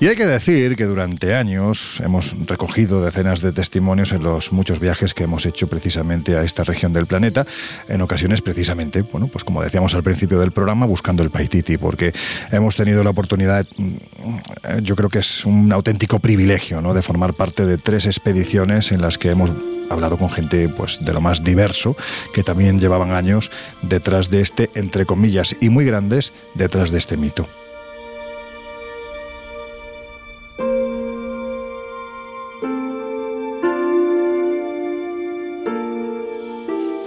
Y 0.04 0.08
hay 0.08 0.18
que 0.18 0.26
decir 0.26 0.76
que 0.76 0.84
durante 0.84 1.34
años 1.34 2.02
hemos 2.04 2.36
recogido 2.46 3.02
decenas 3.02 3.39
de 3.39 3.54
testimonios 3.54 4.12
en 4.12 4.22
los 4.22 4.52
muchos 4.52 4.82
viajes 4.82 5.13
que 5.13 5.24
hemos 5.24 5.46
hecho 5.46 5.68
precisamente 5.68 6.36
a 6.36 6.44
esta 6.44 6.66
región 6.66 6.92
del 6.92 7.06
planeta, 7.06 7.48
en 7.88 8.02
ocasiones 8.02 8.42
precisamente, 8.42 9.02
bueno, 9.04 9.28
pues 9.28 9.46
como 9.46 9.63
decíamos 9.63 9.96
al 9.96 10.04
principio 10.04 10.42
del 10.42 10.52
programa, 10.52 10.86
buscando 10.86 11.24
el 11.24 11.30
Paititi, 11.30 11.78
porque 11.78 12.12
hemos 12.52 12.76
tenido 12.76 13.02
la 13.02 13.12
oportunidad, 13.12 13.66
mm, 13.78 14.80
yo 14.82 14.98
creo 14.98 15.08
que 15.08 15.20
es 15.20 15.46
un 15.46 15.72
auténtico 15.72 16.20
privilegio, 16.20 16.82
¿no?, 16.82 16.94
de 16.94 17.02
formar 17.02 17.34
parte 17.34 17.66
de 17.66 17.78
tres 17.78 18.06
expediciones 18.06 18.92
en 18.92 19.02
las 19.02 19.18
que 19.18 19.30
hemos 19.30 19.52
hablado 19.89 20.18
con 20.18 20.30
gente 20.30 20.68
pues 20.68 20.98
de 21.00 21.13
lo 21.13 21.22
más 21.22 21.46
diverso 21.46 21.96
que 22.34 22.44
también 22.44 22.78
llevaban 22.78 23.12
años 23.12 23.52
detrás 23.84 24.30
de 24.30 24.42
este 24.42 24.70
entre 24.76 25.06
comillas 25.06 25.56
y 25.62 25.70
muy 25.70 25.86
grandes 25.86 26.34
detrás 26.56 26.92
de 26.92 26.98
este 26.98 27.16
mito. 27.16 27.48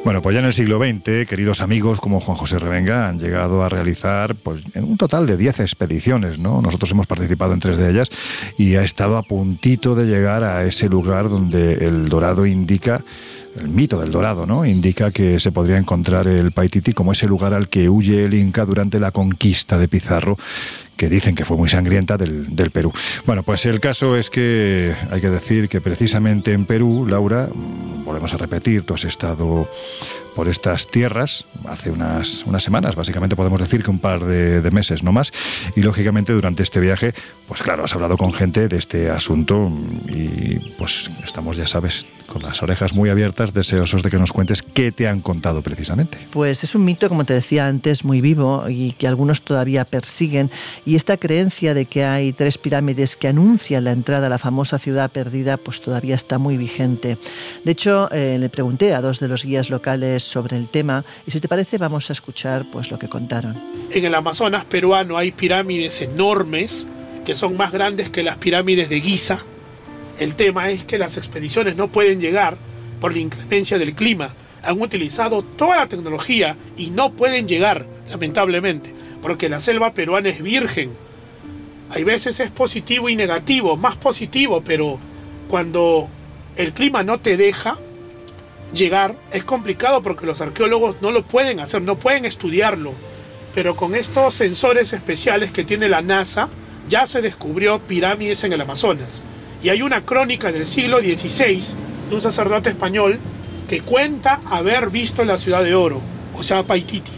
Bueno, 0.07 0.23
pues 0.23 0.35
ya 0.35 0.39
en 0.39 0.47
el 0.47 0.53
siglo 0.53 0.79
XX, 0.79 1.27
queridos 1.27 1.61
amigos 1.61 1.99
como 1.99 2.21
Juan 2.21 2.39
José 2.39 2.61
Revenga 2.61 3.09
han 3.09 3.19
llegado 3.19 3.65
a 3.65 3.69
realizar 3.69 4.37
pues, 4.37 4.63
un 4.77 4.97
total 4.97 5.27
de 5.27 5.37
10 5.37 5.59
expediciones, 5.59 6.39
¿no? 6.39 6.63
Nosotros 6.63 6.93
hemos 6.93 7.09
participado 7.09 7.53
en 7.55 7.59
tres 7.59 7.77
de 7.77 7.91
ellas 7.91 8.09
y 8.57 8.77
ha 8.77 8.85
estado 8.85 9.17
a 9.17 9.25
puntito 9.25 9.97
de 9.97 10.07
llegar 10.07 10.45
a 10.45 10.65
ese 10.65 10.89
lugar 10.89 11.29
donde 11.29 11.85
el 11.89 12.09
Dorado 12.09 12.47
indica 12.47 13.03
el 13.57 13.67
mito 13.67 13.99
del 13.99 14.13
Dorado, 14.13 14.47
¿no? 14.47 14.65
Indica 14.65 15.11
que 15.11 15.41
se 15.41 15.51
podría 15.51 15.77
encontrar 15.77 16.29
el 16.29 16.53
Paititi 16.53 16.93
como 16.93 17.11
ese 17.11 17.27
lugar 17.27 17.53
al 17.53 17.69
que 17.69 17.89
huye 17.89 18.27
el 18.27 18.35
Inca 18.35 18.65
durante 18.65 19.01
la 19.01 19.11
conquista 19.11 19.77
de 19.77 19.89
Pizarro 19.89 20.39
que 20.97 21.09
dicen 21.09 21.35
que 21.35 21.45
fue 21.45 21.57
muy 21.57 21.69
sangrienta 21.69 22.17
del, 22.17 22.55
del, 22.55 22.71
Perú. 22.71 22.93
Bueno, 23.27 23.43
pues 23.43 23.67
el 23.67 23.81
caso 23.81 24.17
es 24.17 24.31
que 24.31 24.95
hay 25.11 25.21
que 25.21 25.31
decir 25.31 25.69
que 25.69 25.81
precisamente 25.81 26.53
en 26.53 26.65
Perú, 26.65 27.07
Laura, 27.09 27.49
volvemos 28.05 28.33
a 28.33 28.37
repetir, 28.37 28.83
tú 28.83 28.95
has 28.95 29.05
estado 29.05 29.69
por 30.35 30.49
estas 30.49 30.89
tierras 30.89 31.47
hace 31.67 31.91
unas, 31.91 32.45
unas 32.45 32.63
semanas, 32.63 32.95
básicamente 32.95 33.37
podemos 33.37 33.59
decir 33.59 33.83
que 33.83 33.91
un 33.91 33.99
par 33.99 34.25
de, 34.25 34.61
de, 34.61 34.71
meses 34.71 35.03
no 35.03 35.11
más, 35.11 35.33
y 35.75 35.81
lógicamente 35.81 36.35
durante 36.35 36.63
este 36.63 36.79
viaje, 36.79 37.15
pues 37.49 37.63
claro, 37.63 37.85
has 37.85 37.95
hablado 37.95 38.19
con 38.19 38.35
gente 38.35 38.69
de 38.69 38.77
este 38.77 39.09
asunto 39.11 39.73
y 40.09 40.59
pues 40.77 41.11
estamos, 41.25 41.57
ya 41.57 41.67
sabes, 41.67 42.05
con 42.27 42.43
las 42.43 42.63
orejas 42.63 42.93
muy 42.93 43.11
abiertas, 43.11 43.55
deseosos 43.55 44.03
de 44.03 44.11
que 44.11 44.19
nos 44.19 44.33
cuentes 44.33 44.63
qué 44.63 44.93
te 44.93 45.09
han 45.09 45.21
contado 45.21 45.63
precisamente. 45.63 46.19
Pues 46.31 46.65
es 46.65 46.75
un 46.75 46.85
mito, 46.85 47.09
como 47.09 47.25
te 47.25 47.35
decía 47.35 47.67
antes, 47.67 48.05
muy 48.05 48.21
vivo 48.21 48.65
y 48.69 48.93
que 48.93 49.07
algunos 49.07 49.43
todavía 49.43 49.85
persiguen, 49.85 50.51
y 50.85 50.97
esta 50.97 51.17
creencia 51.17 51.75
de 51.75 51.87
que 51.87 52.05
hay 52.05 52.33
tres 52.33 52.59
pirámides 52.59 53.17
que 53.17 53.29
anuncian 53.29 53.85
la 53.85 53.93
entrada 53.93 54.27
a 54.27 54.31
la 54.31 54.39
famosa 54.39 54.79
ciudad 54.79 55.11
perdida, 55.11 55.57
pues 55.57 55.81
todavía 55.81 56.15
está 56.15 56.39
muy 56.39 56.57
vigente. 56.57 57.17
De 57.65 57.73
hecho, 57.73 58.11
eh, 58.13 58.37
le 58.39 58.49
pregunté 58.49 58.95
a 58.95 59.01
dos 59.01 59.21
de 59.21 59.29
los 59.29 59.45
guías 59.45 59.71
locales 59.71 60.23
sobre 60.23 60.57
el 60.57 60.69
tema 60.69 61.05
y 61.27 61.31
si 61.31 61.41
te 61.41 61.49
parece 61.49 61.79
vamos 61.79 62.11
a 62.11 62.13
escuchar 62.13 62.65
pues 62.73 62.91
lo 62.91 62.99
que 62.99 63.09
contaron. 63.09 63.55
En 63.91 64.05
el 64.05 64.15
Amazonas 64.15 64.65
peruano 64.65 65.17
hay 65.17 65.33
pirámides 65.33 66.01
enormes 66.01 66.87
que 67.25 67.35
son 67.35 67.57
más 67.57 67.73
grandes 67.73 68.11
que 68.11 68.23
las 68.23 68.37
pirámides 68.39 68.89
de 68.89 69.01
Giza. 69.01 69.41
El 70.19 70.35
tema 70.35 70.71
es 70.71 70.85
que 70.85 70.99
las 70.99 71.19
expediciones 71.19 71.77
no 71.77 71.89
pueden 71.89 72.21
llegar 72.21 72.57
por 73.01 73.13
la 73.13 73.21
inclemencia 73.21 73.79
del 73.79 73.95
clima. 73.95 74.35
Han 74.63 74.81
utilizado 74.81 75.43
toda 75.43 75.77
la 75.77 75.89
tecnología 75.89 76.57
y 76.77 76.89
no 76.91 77.13
pueden 77.13 77.47
llegar, 77.47 77.87
lamentablemente, 78.11 78.95
porque 79.21 79.49
la 79.49 79.61
selva 79.61 79.93
peruana 79.93 80.31
es 80.31 80.43
virgen. 80.43 80.93
Hay 81.91 82.03
veces 82.03 82.41
es 82.41 82.51
positivo 82.51 83.09
y 83.09 83.17
negativo, 83.17 83.77
más 83.77 83.97
positivo, 83.97 84.63
pero 84.65 84.99
cuando 85.49 86.09
el 86.57 86.73
clima 86.73 87.03
no 87.03 87.21
te 87.21 87.37
deja, 87.37 87.77
llegar 88.73 89.15
es 89.33 89.45
complicado 89.45 90.03
porque 90.03 90.27
los 90.27 90.41
arqueólogos 90.41 91.03
no 91.03 91.13
lo 91.13 91.23
pueden 91.23 91.61
hacer, 91.61 91.83
no 91.83 91.97
pueden 91.97 92.25
estudiarlo. 92.25 92.93
Pero 93.55 93.77
con 93.77 93.95
estos 93.95 94.35
sensores 94.35 94.93
especiales 94.93 95.53
que 95.53 95.65
tiene 95.65 95.89
la 95.89 96.03
NASA, 96.03 96.49
ya 96.89 97.07
se 97.07 97.21
descubrió 97.21 97.79
pirámides 97.81 98.43
en 98.45 98.53
el 98.53 98.61
Amazonas. 98.61 99.23
Y 99.63 99.69
hay 99.69 99.83
una 99.83 100.05
crónica 100.05 100.53
del 100.53 100.67
siglo 100.67 100.99
XVI 100.99 101.75
de 102.09 102.15
un 102.15 102.23
sacerdote 102.23 102.71
español 102.71 103.19
que 103.69 103.81
cuenta 103.81 104.41
haber 104.49 104.91
visto 104.91 105.25
la 105.25 105.39
ciudad 105.39 105.65
de 105.65 105.75
oro, 105.75 106.01
o 106.35 106.43
sea, 106.43 106.63
Paititi. 106.63 107.13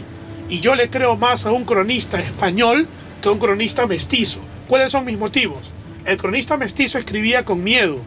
Y 0.49 0.61
yo 0.61 0.73
le 0.75 0.89
creo 0.89 1.15
más 1.15 1.45
a 1.45 1.51
un 1.51 1.65
cronista 1.65 2.19
español 2.19 2.87
que 3.21 3.29
a 3.29 3.31
un 3.31 3.39
cronista 3.39 3.85
mestizo. 3.85 4.39
¿Cuáles 4.67 4.91
son 4.91 5.05
mis 5.05 5.17
motivos? 5.17 5.73
El 6.05 6.17
cronista 6.17 6.57
mestizo 6.57 6.97
escribía 6.97 7.45
con 7.45 7.63
miedo. 7.63 7.99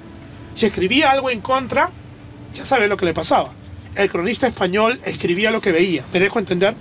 Si 0.54 0.66
escribía 0.66 1.10
algo 1.10 1.30
en 1.30 1.40
contra, 1.40 1.90
ya 2.54 2.66
sabe 2.66 2.88
lo 2.88 2.96
que 2.96 3.04
le 3.04 3.14
pasaba. 3.14 3.52
El 3.94 4.10
cronista 4.10 4.46
español 4.46 5.00
escribía 5.04 5.50
lo 5.50 5.60
que 5.60 5.70
veía. 5.70 6.02
¿Me 6.12 6.18
dejo 6.18 6.38
entender? 6.38 6.74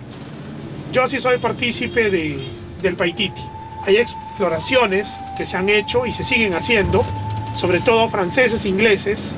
Yo 0.91 1.08
sí 1.08 1.20
soy 1.20 1.38
partícipe 1.38 2.10
de, 2.10 2.39
del 2.82 2.95
Paititi. 2.95 3.41
Hay 3.86 3.97
exploraciones 3.97 5.20
que 5.38 5.45
se 5.45 5.58
han 5.58 5.70
hecho 5.70 6.06
y 6.06 6.12
se 6.12 6.24
siguen 6.24 6.56
haciendo, 6.56 7.04
sobre 7.56 7.80
todo 7.80 8.08
franceses, 8.10 8.66
ingleses, 8.66 9.36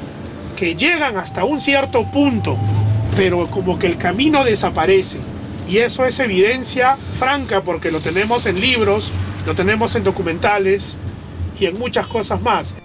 que 0.55 0.75
llegan 0.75 1.17
hasta 1.17 1.43
un 1.43 1.59
cierto 1.59 2.03
punto, 2.05 2.57
pero 3.15 3.49
como 3.49 3.79
que 3.79 3.87
el 3.87 3.97
camino 3.97 4.43
desaparece. 4.43 5.17
Y 5.67 5.77
eso 5.77 6.05
es 6.05 6.19
evidencia 6.19 6.97
franca 7.17 7.61
porque 7.61 7.91
lo 7.91 7.99
tenemos 7.99 8.45
en 8.45 8.59
libros, 8.59 9.11
lo 9.45 9.55
tenemos 9.55 9.95
en 9.95 10.03
documentales 10.03 10.97
y 11.59 11.65
en 11.65 11.79
muchas 11.79 12.07
cosas 12.07 12.41
más. 12.41 12.75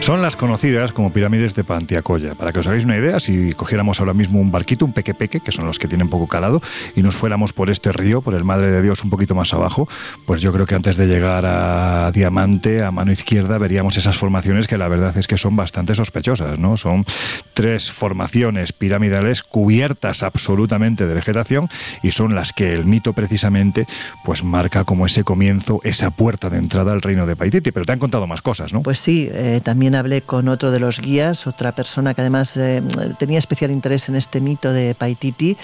Son 0.00 0.22
las 0.22 0.34
conocidas 0.34 0.92
como 0.92 1.12
pirámides 1.12 1.54
de 1.54 1.62
Pantiacoya. 1.62 2.34
Para 2.34 2.52
que 2.52 2.60
os 2.60 2.66
hagáis 2.66 2.86
una 2.86 2.96
idea, 2.96 3.20
si 3.20 3.52
cogiéramos 3.52 4.00
ahora 4.00 4.14
mismo 4.14 4.40
un 4.40 4.50
barquito, 4.50 4.86
un 4.86 4.94
peque 4.94 5.12
peque, 5.12 5.40
que 5.40 5.52
son 5.52 5.66
los 5.66 5.78
que 5.78 5.88
tienen 5.88 6.08
poco 6.08 6.26
calado, 6.26 6.62
y 6.96 7.02
nos 7.02 7.16
fuéramos 7.16 7.52
por 7.52 7.68
este 7.68 7.92
río, 7.92 8.22
por 8.22 8.32
el 8.34 8.42
Madre 8.42 8.70
de 8.70 8.80
Dios, 8.80 9.04
un 9.04 9.10
poquito 9.10 9.34
más 9.34 9.52
abajo, 9.52 9.88
pues 10.26 10.40
yo 10.40 10.54
creo 10.54 10.64
que 10.64 10.74
antes 10.74 10.96
de 10.96 11.06
llegar 11.06 11.44
a 11.44 12.10
Diamante, 12.12 12.82
a 12.82 12.90
mano 12.90 13.12
izquierda, 13.12 13.58
veríamos 13.58 13.98
esas 13.98 14.16
formaciones 14.16 14.66
que 14.66 14.78
la 14.78 14.88
verdad 14.88 15.16
es 15.18 15.26
que 15.26 15.36
son 15.36 15.54
bastante 15.54 15.94
sospechosas, 15.94 16.58
¿no? 16.58 16.78
Son 16.78 17.04
tres 17.52 17.92
formaciones 17.92 18.72
piramidales 18.72 19.42
cubiertas 19.42 20.22
absolutamente 20.22 21.06
de 21.06 21.12
vegetación 21.12 21.68
y 22.02 22.12
son 22.12 22.34
las 22.34 22.52
que 22.54 22.72
el 22.72 22.86
mito 22.86 23.12
precisamente 23.12 23.86
pues 24.24 24.44
marca 24.44 24.84
como 24.84 25.04
ese 25.04 25.24
comienzo, 25.24 25.80
esa 25.84 26.10
puerta 26.10 26.48
de 26.48 26.56
entrada 26.56 26.92
al 26.92 27.02
reino 27.02 27.26
de 27.26 27.36
Paititi. 27.36 27.70
Pero 27.70 27.84
te 27.84 27.92
han 27.92 27.98
contado 27.98 28.26
más 28.26 28.40
cosas, 28.40 28.72
¿no? 28.72 28.82
Pues 28.82 28.98
sí, 28.98 29.28
eh, 29.30 29.60
también 29.62 29.89
hablé 29.94 30.22
con 30.22 30.48
otro 30.48 30.70
de 30.70 30.80
los 30.80 31.00
guías, 31.00 31.46
otra 31.46 31.72
persona 31.72 32.14
que 32.14 32.20
además 32.20 32.56
eh, 32.56 32.82
tenía 33.18 33.38
especial 33.38 33.70
interés 33.70 34.08
en 34.08 34.16
este 34.16 34.40
mito 34.40 34.72
de 34.72 34.94
Paititi. 34.94 35.56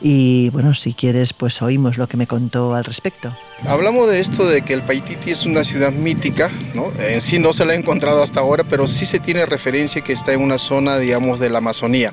Y 0.00 0.50
bueno, 0.50 0.74
si 0.74 0.94
quieres, 0.94 1.32
pues 1.32 1.62
oímos 1.62 1.98
lo 1.98 2.06
que 2.06 2.16
me 2.16 2.26
contó 2.26 2.74
al 2.74 2.84
respecto. 2.84 3.32
Hablamos 3.66 4.08
de 4.08 4.20
esto 4.20 4.46
de 4.46 4.62
que 4.62 4.74
el 4.74 4.82
Paititi 4.82 5.30
es 5.30 5.46
una 5.46 5.64
ciudad 5.64 5.92
mítica, 5.92 6.50
¿no? 6.74 6.92
En 6.98 7.20
sí 7.20 7.38
no 7.38 7.52
se 7.52 7.64
la 7.64 7.72
ha 7.72 7.76
encontrado 7.76 8.22
hasta 8.22 8.40
ahora, 8.40 8.64
pero 8.64 8.86
sí 8.86 9.06
se 9.06 9.20
tiene 9.20 9.46
referencia 9.46 10.02
que 10.02 10.12
está 10.12 10.32
en 10.32 10.40
una 10.40 10.58
zona, 10.58 10.98
digamos, 10.98 11.40
de 11.40 11.50
la 11.50 11.58
Amazonía. 11.58 12.12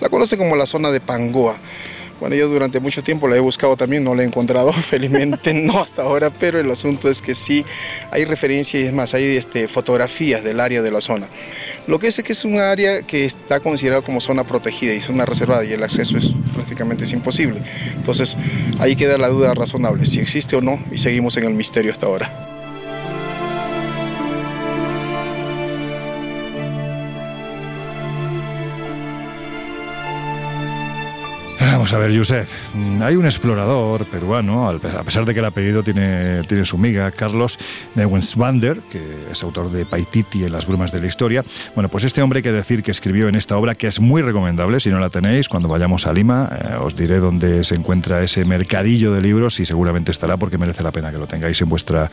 La 0.00 0.08
conocen 0.08 0.38
como 0.38 0.56
la 0.56 0.66
zona 0.66 0.90
de 0.90 1.00
Pangoa. 1.00 1.56
Bueno, 2.20 2.36
yo 2.36 2.48
durante 2.48 2.80
mucho 2.80 3.02
tiempo 3.02 3.28
la 3.28 3.36
he 3.36 3.40
buscado 3.40 3.76
también, 3.76 4.04
no 4.04 4.14
la 4.14 4.22
he 4.22 4.26
encontrado, 4.26 4.72
felizmente 4.90 5.52
no 5.52 5.80
hasta 5.80 6.02
ahora, 6.02 6.30
pero 6.30 6.60
el 6.60 6.70
asunto 6.70 7.10
es 7.10 7.20
que 7.20 7.34
sí 7.34 7.64
hay 8.10 8.24
referencia 8.24 8.80
y 8.80 8.84
es 8.84 8.92
más, 8.92 9.14
hay 9.14 9.36
este, 9.36 9.68
fotografías 9.68 10.44
del 10.44 10.60
área 10.60 10.82
de 10.82 10.90
la 10.90 11.00
zona. 11.00 11.28
Lo 11.86 11.98
que 11.98 12.08
es 12.08 12.22
que 12.22 12.32
es 12.32 12.44
un 12.44 12.58
área 12.58 13.02
que 13.02 13.24
está 13.24 13.60
considerada 13.60 14.02
como 14.02 14.20
zona 14.20 14.44
protegida 14.44 14.94
y 14.94 15.00
zona 15.00 15.24
reservada 15.24 15.64
y 15.64 15.72
el 15.72 15.82
acceso 15.82 16.16
es 16.16 16.34
prácticamente 16.54 17.04
es 17.04 17.12
imposible. 17.12 17.60
Entonces 17.96 18.38
ahí 18.78 18.96
queda 18.96 19.18
la 19.18 19.28
duda 19.28 19.52
razonable, 19.54 20.06
si 20.06 20.20
existe 20.20 20.56
o 20.56 20.60
no, 20.60 20.82
y 20.90 20.98
seguimos 20.98 21.36
en 21.36 21.44
el 21.44 21.54
misterio 21.54 21.92
hasta 21.92 22.06
ahora. 22.06 22.53
Vamos 31.84 31.92
a 31.92 31.98
ver, 31.98 32.16
Josep. 32.16 32.48
Hay 33.02 33.14
un 33.14 33.26
explorador 33.26 34.06
peruano, 34.06 34.70
a 34.70 35.02
pesar 35.02 35.26
de 35.26 35.34
que 35.34 35.40
el 35.40 35.44
apellido 35.44 35.82
tiene, 35.82 36.42
tiene 36.44 36.64
su 36.64 36.78
miga, 36.78 37.10
Carlos 37.10 37.58
Neuenswander, 37.94 38.78
que 38.90 39.02
es 39.30 39.42
autor 39.42 39.70
de 39.70 39.84
Paititi 39.84 40.44
en 40.44 40.52
las 40.52 40.66
brumas 40.66 40.92
de 40.92 41.02
la 41.02 41.08
historia. 41.08 41.44
Bueno, 41.74 41.90
pues 41.90 42.04
este 42.04 42.22
hombre 42.22 42.38
hay 42.38 42.42
que 42.42 42.52
decir 42.52 42.82
que 42.82 42.90
escribió 42.90 43.28
en 43.28 43.34
esta 43.34 43.58
obra, 43.58 43.74
que 43.74 43.86
es 43.86 44.00
muy 44.00 44.22
recomendable, 44.22 44.80
si 44.80 44.88
no 44.88 44.98
la 44.98 45.10
tenéis, 45.10 45.46
cuando 45.46 45.68
vayamos 45.68 46.06
a 46.06 46.14
Lima, 46.14 46.48
eh, 46.58 46.76
os 46.80 46.96
diré 46.96 47.18
dónde 47.18 47.64
se 47.64 47.74
encuentra 47.74 48.22
ese 48.22 48.46
mercadillo 48.46 49.12
de 49.12 49.20
libros 49.20 49.60
y 49.60 49.66
seguramente 49.66 50.10
estará 50.10 50.38
porque 50.38 50.56
merece 50.56 50.82
la 50.82 50.90
pena 50.90 51.12
que 51.12 51.18
lo 51.18 51.26
tengáis 51.26 51.60
en 51.60 51.68
vuestra 51.68 52.10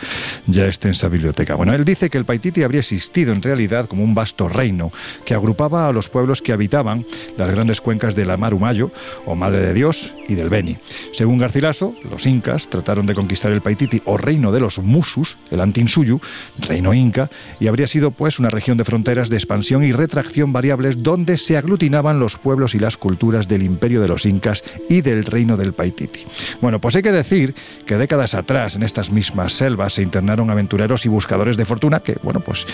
ya 0.48 0.66
extensa 0.66 1.08
biblioteca. 1.08 1.56
Bueno, 1.56 1.74
él 1.74 1.86
dice 1.86 2.10
que 2.10 2.18
el 2.18 2.26
Paititi 2.26 2.64
habría 2.64 2.82
existido 2.82 3.32
en 3.32 3.42
realidad 3.42 3.88
como 3.88 4.04
un 4.04 4.14
vasto 4.14 4.50
reino 4.50 4.92
que 5.24 5.34
agrupaba 5.34 5.88
a 5.88 5.94
los 5.94 6.10
pueblos 6.10 6.42
que 6.42 6.52
habitaban 6.52 7.06
las 7.38 7.50
grandes 7.50 7.80
cuencas 7.80 8.16
de 8.16 8.26
la 8.26 8.36
Mar 8.36 8.54
Humayo 8.54 8.92
o 9.26 9.34
Madre 9.34 9.61
de 9.62 9.74
Dios 9.74 10.14
y 10.28 10.36
del 10.36 10.50
Beni. 10.50 10.78
Según 11.14 11.38
Garcilaso, 11.38 11.96
los 12.10 12.26
incas 12.26 12.68
trataron 12.68 13.06
de 13.06 13.16
conquistar 13.16 13.52
el 13.52 13.62
Paititi 13.62 14.02
o 14.06 14.18
reino 14.18 14.52
de 14.52 14.60
los 14.60 14.80
Musus, 14.80 15.38
el 15.52 15.60
Antinsuyu, 15.60 16.20
reino 16.60 16.94
inca, 16.94 17.30
y 17.60 17.68
habría 17.68 17.88
sido 17.88 18.12
pues 18.12 18.40
una 18.40 18.50
región 18.50 18.78
de 18.78 18.86
fronteras 18.86 19.30
de 19.30 19.38
expansión 19.38 19.84
y 19.84 19.92
retracción 19.92 20.54
variables 20.54 21.04
donde 21.04 21.38
se 21.38 21.58
aglutinaban 21.58 22.20
los 22.20 22.38
pueblos 22.38 22.76
y 22.76 22.80
las 22.80 22.98
culturas 22.98 23.48
del 23.48 23.64
imperio 23.64 24.02
de 24.02 24.08
los 24.08 24.26
incas 24.26 24.64
y 24.90 25.02
del 25.02 25.26
reino 25.26 25.58
del 25.58 25.74
Paititi. 25.74 26.26
Bueno, 26.62 26.80
pues 26.80 26.96
hay 26.96 27.04
que 27.04 27.12
decir 27.12 27.56
que 27.86 27.98
décadas 27.98 28.34
atrás 28.34 28.76
en 28.76 28.84
estas 28.84 29.12
mismas 29.12 29.54
selvas 29.54 29.94
se 29.94 30.02
internaron 30.02 30.50
aventureros 30.50 31.06
y 31.06 31.10
buscadores 31.10 31.58
de 31.58 31.66
fortuna 31.66 32.00
que, 32.00 32.18
bueno, 32.24 32.40
pues 32.40 32.66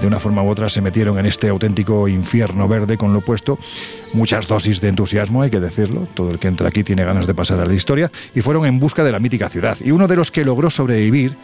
de 0.00 0.06
una 0.06 0.20
forma 0.20 0.42
u 0.42 0.48
otra 0.48 0.68
se 0.68 0.80
metieron 0.80 1.18
en 1.18 1.26
este 1.26 1.48
auténtico 1.48 2.08
infierno 2.08 2.68
verde 2.68 2.96
con 2.96 3.12
lo 3.12 3.20
opuesto. 3.20 3.58
Muchas 4.14 4.46
dosis 4.46 4.80
de 4.80 4.88
entusiasmo, 4.88 5.42
hay 5.42 5.50
que 5.50 5.58
decirlo, 5.58 6.06
todo 6.14 6.30
el 6.30 6.38
que 6.38 6.46
entra 6.46 6.68
aquí 6.68 6.84
tiene 6.84 7.04
ganas 7.04 7.26
de 7.26 7.34
pasar 7.34 7.58
a 7.58 7.66
la 7.66 7.74
historia, 7.74 8.12
y 8.32 8.42
fueron 8.42 8.64
en 8.64 8.78
busca 8.78 9.02
de 9.02 9.10
la 9.10 9.18
mítica 9.18 9.48
ciudad. 9.48 9.76
Y 9.84 9.90
uno 9.90 10.06
de 10.06 10.14
los 10.14 10.30
que 10.30 10.44
logró 10.44 10.70
sobrevivir 10.70 11.34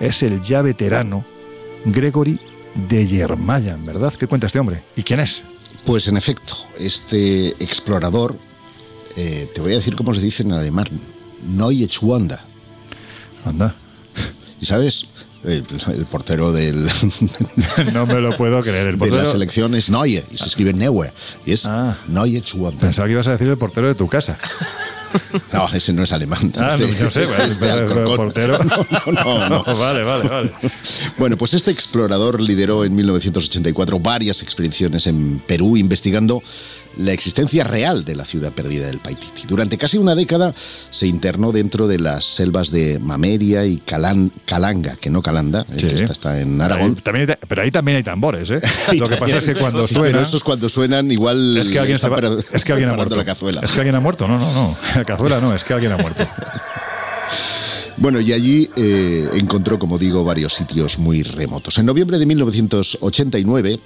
es 0.00 0.24
el 0.24 0.42
ya 0.42 0.60
veterano 0.60 1.24
Gregory 1.84 2.38
de 2.88 3.06
Yermayan, 3.06 3.86
¿verdad? 3.86 4.12
¿Qué 4.12 4.26
cuenta 4.26 4.48
este 4.48 4.58
hombre? 4.58 4.82
¿Y 4.96 5.04
quién 5.04 5.20
es? 5.20 5.44
Pues 5.84 6.08
en 6.08 6.16
efecto, 6.16 6.56
este 6.80 7.50
explorador, 7.62 8.36
eh, 9.16 9.48
te 9.54 9.60
voy 9.60 9.72
a 9.72 9.76
decir 9.76 9.94
cómo 9.94 10.12
se 10.12 10.20
dice 10.20 10.42
en 10.42 10.50
alemán, 10.50 10.88
Neue 11.46 11.86
Schwanda. 11.86 12.44
Anda. 13.44 13.72
¿Y 14.60 14.66
sabes? 14.66 15.06
El, 15.44 15.64
el 15.94 16.04
portero 16.06 16.52
del, 16.52 16.88
no 17.92 18.06
me 18.06 18.20
lo 18.20 18.36
puedo 18.36 18.62
creer. 18.62 18.88
El 18.88 18.98
de 18.98 19.06
la 19.06 19.10
portero... 19.10 19.32
selección 19.32 19.74
es 19.74 19.88
Neue, 19.90 20.24
y 20.30 20.38
se 20.38 20.46
escribe 20.46 20.72
Neue, 20.72 21.12
y 21.44 21.52
es 21.52 21.68
Neue 22.08 22.40
Schwanda. 22.40 22.80
Pensaba 22.80 23.06
que 23.06 23.12
ibas 23.12 23.28
a 23.28 23.32
decir 23.32 23.48
el 23.48 23.58
portero 23.58 23.86
de 23.86 23.94
tu 23.94 24.08
casa. 24.08 24.38
No, 25.52 25.68
ese 25.72 25.92
no 25.92 26.02
es 26.02 26.12
alemán. 26.12 26.52
Ah, 26.56 26.76
no 26.78 27.10
sé, 27.10 27.22
es 27.44 27.60
de 27.60 27.86
portero. 28.16 28.58
No, 28.58 29.12
no, 29.12 29.48
no. 29.48 29.64
vale, 29.64 30.02
vale, 30.02 30.28
vale. 30.28 30.50
Bueno, 31.16 31.36
pues 31.36 31.54
este 31.54 31.70
explorador 31.70 32.40
lideró 32.40 32.84
en 32.84 32.94
1984 32.94 33.98
varias 33.98 34.42
expediciones 34.42 35.06
en 35.06 35.40
Perú 35.46 35.76
investigando 35.76 36.42
la 36.96 37.12
existencia 37.12 37.64
real 37.64 38.04
de 38.04 38.16
la 38.16 38.24
ciudad 38.24 38.52
perdida 38.52 38.86
del 38.86 38.98
Paititi. 38.98 39.42
Durante 39.46 39.76
casi 39.78 39.98
una 39.98 40.14
década 40.14 40.54
se 40.90 41.06
internó 41.06 41.52
dentro 41.52 41.86
de 41.88 41.98
las 41.98 42.24
selvas 42.24 42.70
de 42.70 42.98
Mameria 42.98 43.66
y 43.66 43.78
Calan- 43.78 44.30
Calanga, 44.46 44.96
que 44.96 45.10
no 45.10 45.20
Calanda, 45.22 45.62
eh, 45.72 45.76
Sí. 45.78 45.86
que 45.88 45.94
esta 45.96 46.12
está 46.12 46.40
en 46.40 46.60
Aragón. 46.60 46.94
Ahí 46.96 47.02
también 47.02 47.30
hay- 47.30 47.36
pero 47.48 47.62
ahí 47.62 47.70
también 47.70 47.96
hay 47.98 48.02
tambores, 48.02 48.48
¿eh? 48.50 48.60
Lo 48.98 49.08
que 49.08 49.16
pasa 49.16 49.38
es 49.38 49.44
que 49.44 49.54
cuando 49.54 49.86
Sí, 49.86 49.94
suena... 49.94 50.12
Pero 50.12 50.24
estos 50.24 50.42
cuando 50.44 50.68
suenan 50.68 51.10
igual 51.12 51.56
Es 51.56 51.68
que 51.68 51.78
alguien, 51.78 51.98
va- 52.02 52.08
para- 52.08 52.30
es 52.52 52.64
que 52.64 52.72
alguien 52.72 52.90
ha 52.90 52.94
muerto. 52.94 53.16
la 53.16 53.24
cazuela. 53.24 53.60
Es 53.62 53.72
que 53.72 53.80
alguien 53.80 53.94
ha 53.96 54.00
muerto, 54.00 54.26
no, 54.26 54.38
no, 54.38 54.52
no. 54.52 54.76
La 54.94 55.04
cazuela 55.04 55.40
no, 55.40 55.54
es 55.54 55.64
que 55.64 55.74
alguien 55.74 55.92
ha 55.92 55.96
muerto. 55.98 56.26
Bueno, 57.98 58.20
y 58.20 58.30
allí 58.34 58.68
eh, 58.76 59.30
encontró, 59.34 59.78
como 59.78 59.96
digo, 59.98 60.22
varios 60.22 60.52
sitios 60.52 60.98
muy 60.98 61.22
remotos. 61.22 61.78
En 61.78 61.86
noviembre 61.86 62.18
de 62.18 62.26
1989, 62.26 63.80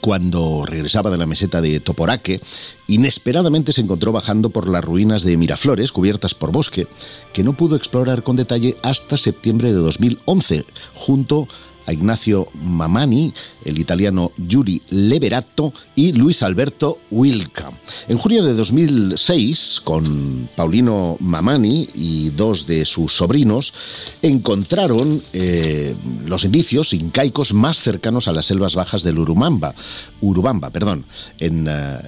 cuando 0.00 0.64
regresaba 0.66 1.10
de 1.10 1.16
la 1.16 1.26
meseta 1.26 1.60
de 1.60 1.80
Toporaque, 1.80 2.40
inesperadamente 2.86 3.72
se 3.72 3.80
encontró 3.80 4.12
bajando 4.12 4.50
por 4.50 4.68
las 4.68 4.84
ruinas 4.84 5.22
de 5.22 5.36
Miraflores, 5.36 5.92
cubiertas 5.92 6.34
por 6.34 6.52
bosque, 6.52 6.86
que 7.32 7.42
no 7.42 7.54
pudo 7.54 7.76
explorar 7.76 8.22
con 8.22 8.36
detalle 8.36 8.76
hasta 8.82 9.16
septiembre 9.16 9.68
de 9.68 9.78
2011, 9.78 10.64
junto 10.94 11.48
a 11.88 11.92
Ignacio 11.94 12.48
Mamani, 12.62 13.32
el 13.64 13.78
italiano 13.78 14.30
Yuri 14.36 14.82
Leverato 14.90 15.72
y 15.96 16.12
Luis 16.12 16.42
Alberto 16.42 16.98
Wilca. 17.10 17.70
En 18.08 18.18
junio 18.18 18.44
de 18.44 18.52
2006, 18.52 19.80
con 19.84 20.48
Paulino 20.54 21.16
Mamani 21.18 21.88
y 21.94 22.28
dos 22.28 22.66
de 22.66 22.84
sus 22.84 23.16
sobrinos, 23.16 23.72
encontraron 24.20 25.22
eh, 25.32 25.94
los 26.26 26.44
indicios 26.44 26.92
incaicos 26.92 27.54
más 27.54 27.80
cercanos 27.80 28.28
a 28.28 28.32
las 28.32 28.44
selvas 28.44 28.74
bajas 28.74 29.02
del 29.02 29.18
Urumamba, 29.18 29.74
Urubamba, 30.20 30.68
perdón, 30.68 31.06
en 31.38 31.66
eh, 31.70 31.98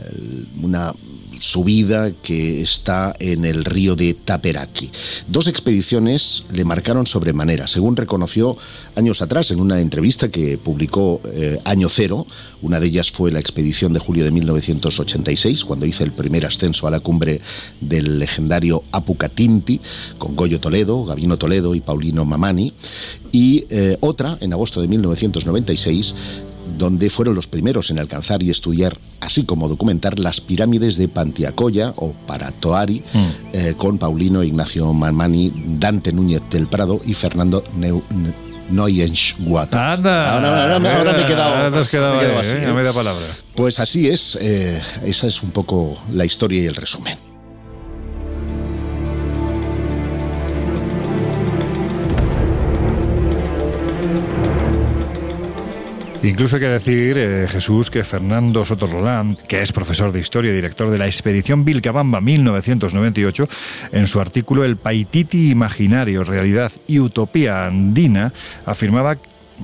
una 0.60 0.92
subida 1.40 2.12
que 2.12 2.62
está 2.62 3.16
en 3.18 3.44
el 3.44 3.64
río 3.64 3.96
de 3.96 4.14
Taperaki. 4.14 4.90
Dos 5.26 5.48
expediciones 5.48 6.44
le 6.52 6.64
marcaron 6.64 7.06
sobremanera, 7.06 7.66
según 7.66 7.96
reconoció 7.96 8.56
años 8.94 9.22
atrás 9.22 9.50
en 9.50 9.60
una 9.60 9.80
entrevista 9.80 10.28
que 10.28 10.58
publicó 10.58 11.20
eh, 11.32 11.58
Año 11.64 11.88
Cero. 11.88 12.26
Una 12.62 12.78
de 12.78 12.86
ellas 12.86 13.10
fue 13.10 13.32
la 13.32 13.40
expedición 13.40 13.92
de 13.92 14.00
julio 14.00 14.24
de 14.24 14.30
1986, 14.30 15.64
cuando 15.64 15.86
hice 15.86 16.04
el 16.04 16.12
primer 16.12 16.46
ascenso 16.46 16.86
a 16.86 16.90
la 16.90 17.00
cumbre 17.00 17.40
del 17.80 18.18
legendario 18.18 18.84
Apucatinti, 18.92 19.80
con 20.18 20.36
Goyo 20.36 20.60
Toledo, 20.60 21.04
Gabino 21.04 21.38
Toledo 21.38 21.74
y 21.74 21.80
Paulino 21.80 22.24
Mamani. 22.24 22.72
Y 23.32 23.64
eh, 23.70 23.96
otra, 24.00 24.36
en 24.40 24.52
agosto 24.52 24.82
de 24.82 24.88
1996, 24.88 26.14
donde 26.76 27.10
fueron 27.10 27.34
los 27.34 27.46
primeros 27.46 27.90
en 27.90 27.98
alcanzar 27.98 28.42
y 28.42 28.50
estudiar, 28.50 28.96
así 29.20 29.44
como 29.44 29.68
documentar 29.68 30.18
las 30.18 30.40
pirámides 30.40 30.96
de 30.96 31.08
Pantiacoya 31.08 31.92
o 31.96 32.12
Paratoari, 32.26 33.02
eh, 33.52 33.74
con 33.76 33.98
Paulino 33.98 34.42
Ignacio 34.42 34.92
Mamani, 34.92 35.52
Dante 35.78 36.12
Núñez 36.12 36.42
del 36.50 36.66
Prado 36.66 37.00
y 37.04 37.14
Fernando 37.14 37.62
Neu- 37.78 38.02
Ne- 38.10 38.32
Neuenschwater. 38.70 39.78
Anda. 39.78 40.34
Ahora, 40.34 40.62
ahora 40.62 40.78
me- 40.78 40.88
ahora 40.88 41.12
me 41.12 41.22
he 41.22 41.26
quedado, 41.26 41.54
Ahora 41.56 41.70
te 41.72 41.78
has 41.78 41.88
quedado 41.88 42.16
me 42.16 42.22
he 42.22 42.26
quedado 42.26 42.40
ahí, 42.40 42.46
así, 42.48 42.56
¿eh? 42.58 42.62
¿eh? 42.64 42.70
a 42.70 42.74
media 42.74 42.92
palabra. 42.92 43.26
Pues 43.56 43.80
así 43.80 44.08
es, 44.08 44.38
eh, 44.40 44.80
esa 45.04 45.26
es 45.26 45.42
un 45.42 45.50
poco 45.50 45.98
la 46.12 46.24
historia 46.24 46.62
y 46.62 46.66
el 46.66 46.76
resumen. 46.76 47.18
Incluso 56.22 56.56
hay 56.56 56.60
que 56.60 56.68
decir, 56.68 57.16
eh, 57.16 57.48
Jesús, 57.48 57.90
que 57.90 58.04
Fernando 58.04 58.66
Soto 58.66 58.86
Roland, 58.86 59.38
que 59.48 59.62
es 59.62 59.72
profesor 59.72 60.12
de 60.12 60.20
historia 60.20 60.50
y 60.50 60.54
director 60.54 60.90
de 60.90 60.98
la 60.98 61.06
expedición 61.06 61.64
Vilcabamba 61.64 62.20
1998, 62.20 63.48
en 63.92 64.06
su 64.06 64.20
artículo 64.20 64.62
El 64.62 64.76
Paititi 64.76 65.50
Imaginario, 65.50 66.22
Realidad 66.22 66.72
y 66.86 66.98
Utopía 66.98 67.64
Andina, 67.64 68.34
afirmaba 68.66 69.16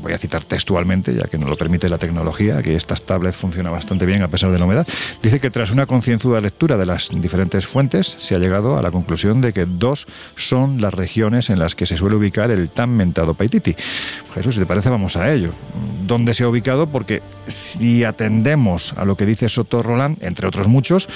voy 0.03 0.13
a 0.13 0.19
citar 0.19 0.45
textualmente, 0.45 1.15
ya 1.15 1.25
que 1.25 1.39
no 1.39 1.47
lo 1.47 1.57
permite 1.57 1.89
la 1.89 1.99
tecnología, 1.99 2.63
que 2.63 2.75
estas 2.75 3.03
tablets 3.03 3.37
funcionan 3.37 3.73
bastante 3.73 4.07
bien 4.07 4.23
a 4.23 4.29
pesar 4.29 4.51
de 4.51 4.59
la 4.59 4.65
humedad, 4.65 4.87
dice 5.23 5.41
que 5.41 5.51
tras 5.51 5.71
una 5.71 5.87
concienzuda 5.87 6.41
lectura 6.41 6.77
de 6.77 6.87
las 6.87 7.09
diferentes 7.13 7.67
fuentes, 7.67 8.17
se 8.19 8.35
ha 8.35 8.39
llegado 8.39 8.77
a 8.77 8.83
la 8.83 8.91
conclusión 8.91 9.41
de 9.41 9.53
que 9.53 9.67
dos 9.67 10.07
son 10.37 10.81
las 10.81 10.95
regiones 10.95 11.51
en 11.51 11.59
las 11.59 11.75
que 11.75 11.87
se 11.87 11.97
suele 11.97 12.17
ubicar 12.17 12.51
el 12.51 12.69
tan 12.69 12.97
mentado 12.97 13.35
Paititi. 13.35 13.75
Jesús, 14.35 14.55
si 14.55 14.61
te 14.61 14.67
parece, 14.67 14.91
vamos 14.91 15.17
a 15.17 15.33
ello. 15.33 15.53
¿Dónde 16.07 16.35
se 16.35 16.45
ha 16.45 16.49
ubicado? 16.49 16.87
Porque 16.87 17.23
si 17.49 18.05
atendemos 18.05 18.95
a 18.97 19.05
lo 19.05 19.17
que 19.17 19.27
dice 19.27 19.49
Soto 19.49 19.83
Roland, 19.83 20.23
entre 20.23 20.47
otros 20.47 20.69
muchos, 20.69 21.09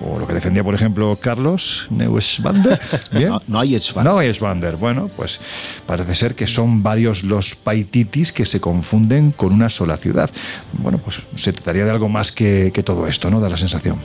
o 0.00 0.18
lo 0.18 0.26
que 0.26 0.34
defendía, 0.34 0.64
por 0.64 0.74
ejemplo, 0.74 1.16
Carlos 1.20 1.86
Neuschwander. 1.90 2.80
No, 3.12 3.40
Neuschwander. 3.46 4.14
Neuschwander. 4.14 4.76
Bueno, 4.76 5.10
pues 5.16 5.40
parece 5.86 6.14
ser 6.14 6.34
que 6.34 6.46
son 6.46 6.82
varios 6.82 7.22
los 7.24 7.54
paititis 7.56 8.32
que 8.32 8.46
se 8.46 8.60
confunden 8.60 9.32
con 9.32 9.52
una 9.52 9.68
sola 9.68 9.96
ciudad. 9.96 10.30
Bueno, 10.72 10.98
pues 10.98 11.20
se 11.36 11.52
trataría 11.52 11.84
de 11.84 11.90
algo 11.90 12.08
más 12.08 12.32
que, 12.32 12.70
que 12.74 12.82
todo 12.82 13.06
esto, 13.06 13.30
¿no? 13.30 13.40
Da 13.40 13.48
la 13.48 13.56
sensación. 13.56 13.96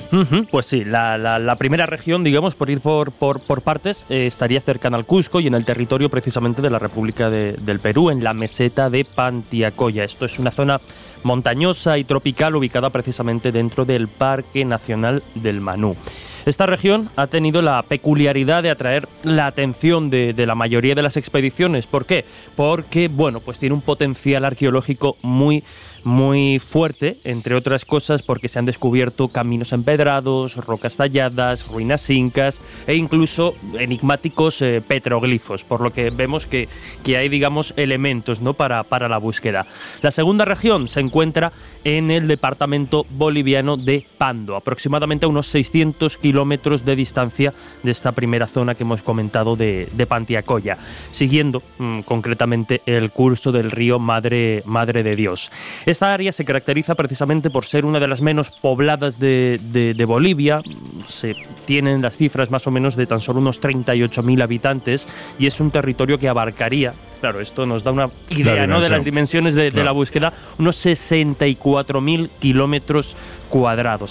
Pues 0.51 0.65
sí, 0.65 0.83
la, 0.83 1.17
la- 1.17 1.39
la 1.39 1.55
primera 1.55 1.85
región, 1.85 2.23
digamos, 2.23 2.55
por 2.55 2.69
ir 2.69 2.79
por, 2.81 3.11
por, 3.11 3.39
por 3.41 3.61
partes, 3.61 4.05
eh, 4.09 4.27
estaría 4.27 4.61
cercana 4.61 4.97
al 4.97 5.05
Cusco 5.05 5.39
y 5.39 5.47
en 5.47 5.53
el 5.53 5.65
territorio 5.65 6.09
precisamente 6.09 6.61
de 6.61 6.69
la 6.69 6.79
República 6.79 7.29
de- 7.29 7.53
del 7.53 7.79
Perú, 7.79 8.09
en 8.09 8.23
la 8.23 8.33
meseta 8.33 8.89
de 8.89 9.05
Pantiacoya. 9.05 10.03
Esto 10.03 10.25
es 10.25 10.39
una 10.39 10.51
zona 10.51 10.79
montañosa 11.25 11.97
y 11.97 12.05
tropical 12.05 12.55
ubicada 12.55 12.89
precisamente 12.89 13.51
dentro 13.51 13.83
del 13.83 14.07
Parque 14.07 14.63
Nacional 14.63 15.23
del 15.33 15.59
Manú. 15.59 15.97
Esta 16.45 16.67
región 16.67 17.09
ha 17.15 17.25
tenido 17.25 17.63
la 17.63 17.81
peculiaridad 17.81 18.61
de 18.61 18.69
atraer 18.69 19.07
la 19.23 19.47
atención 19.47 20.11
de, 20.11 20.33
la 20.45 20.53
mayoría 20.53 20.93
de 20.93 21.01
las 21.01 21.17
expediciones. 21.17 21.87
¿Por 21.87 22.05
qué? 22.05 22.23
Porque, 22.55 23.07
bueno, 23.07 23.39
pues 23.39 23.57
tiene 23.57 23.73
un 23.73 23.81
potencial 23.81 24.45
arqueológico 24.45 25.17
muy 25.23 25.63
muy 26.05 26.59
fuerte, 26.59 27.17
entre 27.23 27.55
otras 27.55 27.83
cosas 27.83 28.21
porque 28.21 28.47
se 28.47 28.59
han 28.59 28.65
descubierto 28.65 29.27
caminos 29.27 29.73
empedrados, 29.73 30.55
rocas 30.55 30.97
talladas, 30.97 31.67
ruinas 31.67 32.09
incas 32.11 32.61
e 32.85 32.95
incluso 32.95 33.55
enigmáticos 33.77 34.61
eh, 34.61 34.81
petroglifos, 34.87 35.63
por 35.63 35.81
lo 35.81 35.91
que 35.91 36.11
vemos 36.11 36.45
que, 36.45 36.69
que 37.03 37.17
hay, 37.17 37.27
digamos, 37.27 37.73
elementos 37.75 38.39
¿no? 38.39 38.53
para, 38.53 38.83
para 38.83 39.09
la 39.09 39.17
búsqueda. 39.17 39.65
La 40.03 40.11
segunda 40.11 40.45
región 40.45 40.87
se 40.87 40.99
encuentra 40.99 41.51
en 41.85 42.09
el 42.11 42.27
departamento 42.27 43.05
boliviano 43.11 43.77
de 43.77 44.05
Pando, 44.17 44.55
aproximadamente 44.55 45.25
a 45.25 45.29
unos 45.29 45.47
600 45.47 46.17
kilómetros 46.17 46.83
de 46.83 46.95
distancia 46.95 47.53
de 47.83 47.91
esta 47.91 48.11
primera 48.11 48.47
zona 48.47 48.73
que 48.73 48.83
hemos 48.83 49.03
comentado 49.03 49.55
de, 49.55 49.87
de 49.93 50.05
Pantiacoya, 50.07 50.77
siguiendo 51.11 51.61
mm, 51.77 51.99
concretamente 52.01 52.81
el 52.87 53.11
curso 53.11 53.51
del 53.51 53.71
río 53.71 53.99
Madre, 53.99 54.63
Madre 54.65 55.03
de 55.03 55.15
Dios. 55.15 55.51
Esta 55.95 56.13
área 56.13 56.33
se 56.33 56.43
caracteriza 56.43 56.93
precisamente 56.93 57.49
por 57.49 57.63
ser 57.65 57.85
una 57.85 58.01
de 58.01 58.07
las 58.09 58.19
menos 58.19 58.51
pobladas 58.51 59.17
de, 59.17 59.61
de- 59.71 59.93
de 59.93 60.03
Bolivia. 60.05 60.59
Se 61.07 61.37
tienen 61.63 62.01
las 62.01 62.17
cifras 62.17 62.51
más 62.51 62.67
o 62.67 62.71
menos 62.71 62.97
de 62.97 63.05
tan 63.07 63.21
solo 63.21 63.39
unos 63.39 63.61
38.000 63.61 64.43
habitantes 64.43 65.07
y 65.39 65.47
es 65.47 65.57
un 65.61 65.71
territorio 65.71 66.19
que 66.19 66.27
abarcaría, 66.27 66.93
claro, 67.21 67.39
esto 67.39 67.65
nos 67.65 67.85
da 67.85 67.91
una 67.93 68.09
idea 68.29 68.67
¿no? 68.67 68.81
de 68.81 68.89
las 68.89 69.05
dimensiones 69.05 69.53
de, 69.53 69.71
la 69.85 69.91
búsqueda, 69.93 70.33
unos 70.59 70.85
64.000 70.85 72.29
kilómetros 72.39 73.05
cuadrados. 73.05 73.15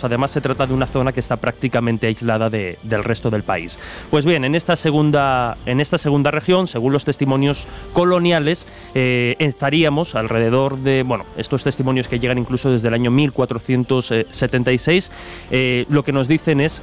Además, 0.05 0.30
se 0.30 0.41
trata 0.41 0.66
de 0.66 0.74
una 0.74 0.87
zona 0.87 1.12
que 1.12 1.20
está 1.20 1.37
prácticamente 1.37 2.07
aislada 2.07 2.51
de- 2.51 2.78
del 2.82 3.05
resto 3.05 3.30
del 3.30 3.43
país. 3.43 3.78
Pues 4.11 4.24
bien, 4.24 4.45
en 4.45 4.55
esta 4.55 4.76
segunda, 4.76 5.57
en 5.66 5.80
esta 5.80 5.99
segunda 5.99 6.30
región, 6.30 6.68
según 6.68 6.93
los 6.93 7.05
testimonios 7.05 7.66
coloniales, 7.93 8.66
eh, 8.95 9.37
estaríamos 9.39 10.14
alrededor 10.14 10.78
de, 10.78 11.03
bueno, 11.03 11.24
estos 11.37 11.64
testimonios 11.64 12.09
que 12.09 12.18
llegan 12.18 12.39
incluso 12.39 12.70
desde 12.70 12.89
el 12.89 12.95
año 12.95 13.11
1476, 13.11 15.11
eh, 15.51 15.87
lo 15.89 16.03
que 16.03 16.12
nos 16.12 16.28
dicen 16.28 16.61
es 16.61 16.80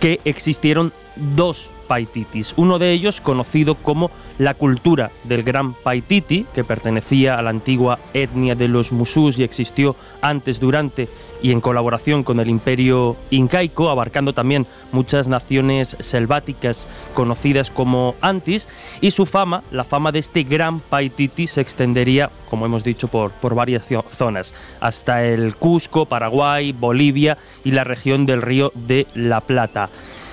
que 0.00 0.20
existieron 0.24 0.92
dos 1.16 1.70
Paititis. 1.88 2.52
Uno 2.58 2.78
de 2.78 2.92
ellos 2.92 3.22
conocido 3.22 3.74
como 3.74 4.10
la 4.38 4.52
cultura 4.52 5.10
del 5.24 5.42
Gran 5.42 5.72
Paititi, 5.72 6.44
que 6.54 6.62
pertenecía 6.62 7.38
a 7.38 7.42
la 7.42 7.48
antigua 7.48 7.98
etnia 8.12 8.54
de 8.54 8.68
los 8.68 8.92
Musus 8.92 9.38
y 9.38 9.42
existió 9.42 9.96
antes, 10.20 10.60
durante 10.60 11.08
y 11.42 11.52
en 11.52 11.60
colaboración 11.60 12.22
con 12.22 12.40
el 12.40 12.48
imperio 12.48 13.16
incaico, 13.30 13.90
abarcando 13.90 14.32
también 14.32 14.66
muchas 14.92 15.28
naciones 15.28 15.96
selváticas 16.00 16.88
conocidas 17.14 17.70
como 17.70 18.14
Antis, 18.20 18.68
y 19.00 19.10
su 19.10 19.26
fama, 19.26 19.62
la 19.70 19.84
fama 19.84 20.12
de 20.12 20.18
este 20.18 20.42
Gran 20.42 20.80
Paititi, 20.80 21.46
se 21.46 21.60
extendería, 21.60 22.30
como 22.50 22.66
hemos 22.66 22.84
dicho, 22.84 23.08
por, 23.08 23.30
por 23.32 23.54
varias 23.54 23.84
zonas, 24.16 24.54
hasta 24.80 25.24
el 25.24 25.54
Cusco, 25.54 26.06
Paraguay, 26.06 26.72
Bolivia 26.72 27.38
y 27.64 27.70
la 27.70 27.84
región 27.84 28.26
del 28.26 28.42
río 28.42 28.72
de 28.74 29.06
la 29.14 29.40
Plata. 29.40 29.88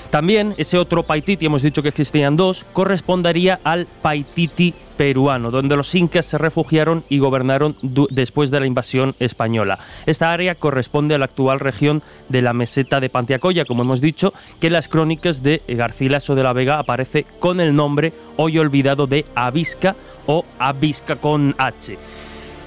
También 0.10 0.54
ese 0.58 0.78
otro 0.78 1.04
Paititi, 1.04 1.46
hemos 1.46 1.62
dicho 1.62 1.82
que 1.82 1.90
existían 1.90 2.38
dos, 2.38 2.66
correspondería 2.74 3.60
al 3.64 3.86
Paititi 4.02 4.74
peruano, 4.98 5.52
donde 5.52 5.76
los 5.76 5.94
incas 5.94 6.26
se 6.26 6.38
refugiaron 6.38 7.04
y 7.10 7.20
gobernaron 7.20 7.76
después 7.82 8.50
de 8.50 8.60
la 8.60 8.66
invasión 8.66 9.14
española. 9.20 9.78
Esta 10.06 10.32
área 10.32 10.56
corresponde 10.56 11.16
a 11.16 11.18
la 11.18 11.26
actual 11.26 11.60
región 11.60 12.02
de 12.30 12.42
la 12.42 12.54
meseta 12.54 13.00
de 13.00 13.10
Pantiacoya, 13.10 13.66
como 13.66 13.84
hemos 13.84 14.02
dicho, 14.02 14.34
que 14.60 14.68
en 14.68 14.74
las 14.74 14.88
crónicas 14.88 15.44
de 15.44 15.62
Garcilaso 15.68 16.36
de 16.36 16.44
la 16.44 16.54
Vega 16.54 16.80
aparece 16.80 17.26
con 17.40 17.60
el 17.60 17.76
nombre 17.76 18.14
hoy 18.38 18.58
olvidado 18.58 19.08
de 19.08 19.26
Avisca 19.36 19.96
o 20.28 20.46
Avisca 20.60 21.18
con 21.18 21.56
H. 21.58 21.98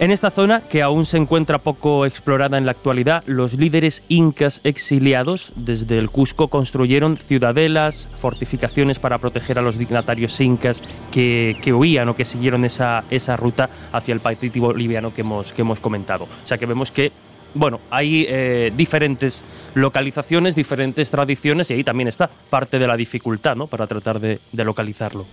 En 0.01 0.12
esta 0.12 0.30
zona, 0.30 0.61
que 0.61 0.80
aún 0.80 1.07
se 1.07 1.16
encuentra 1.16 1.59
poco 1.59 2.07
explorada 2.07 2.57
en 2.57 2.66
la 2.66 2.70
actualidad, 2.70 3.24
los 3.26 3.55
líderes 3.55 4.05
incas 4.09 4.61
exiliados 4.62 5.53
desde 5.57 5.99
el 5.99 6.09
Cusco 6.09 6.46
construyeron 6.46 7.16
ciudadelas, 7.16 8.09
fortificaciones 8.20 9.01
para 9.01 9.18
proteger 9.18 9.59
a 9.59 9.62
los 9.62 9.76
dignatarios 9.76 10.40
incas 10.40 10.82
que, 11.11 11.57
huían 11.76 12.09
o 12.09 12.14
que 12.14 12.24
siguieron 12.24 12.64
esa, 12.64 13.03
esa 13.11 13.36
ruta 13.36 13.70
hacia 13.90 14.14
el 14.14 14.20
país 14.20 14.38
boliviano 14.55 15.12
que 15.12 15.22
hemos, 15.22 15.53
que 15.53 15.62
hemos 15.62 15.80
comentado. 15.80 16.24
O 16.24 16.46
sea 16.46 16.59
que 16.59 16.66
vemos 16.66 16.92
que 16.92 17.11
bueno, 17.55 17.80
hay 17.90 18.24
eh, 18.28 18.72
diferentes 18.76 19.42
localizaciones, 19.74 20.55
diferentes 20.55 21.11
tradiciones 21.11 21.72
y 21.72 21.74
ahí 21.74 21.82
también 21.82 22.07
está 22.07 22.30
parte 22.51 22.78
de 22.78 22.86
la 22.86 22.96
dificultad 22.96 23.57
¿no? 23.57 23.66
para 23.66 23.88
tratar 23.88 24.20
de 24.20 24.38
localizarlo. 24.53 25.26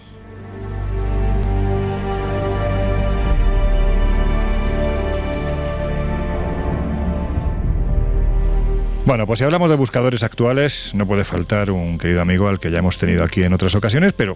Bueno, 9.06 9.28
pues 9.28 9.38
si 9.38 9.45
hablamos 9.45 9.70
de 9.70 9.76
buscadores 9.76 10.24
actuales, 10.24 10.91
no 10.95 11.06
puede 11.06 11.24
faltar 11.26 11.70
un 11.70 11.99
querido 11.99 12.22
amigo 12.22 12.47
al 12.47 12.60
que 12.60 12.72
ya 12.72 12.80
hemos 12.80 12.97
tenido 12.97 13.24
aquí 13.24 13.43
en 13.43 13.53
otras 13.53 13.76
ocasiones, 13.76 14.14
pero 14.18 14.36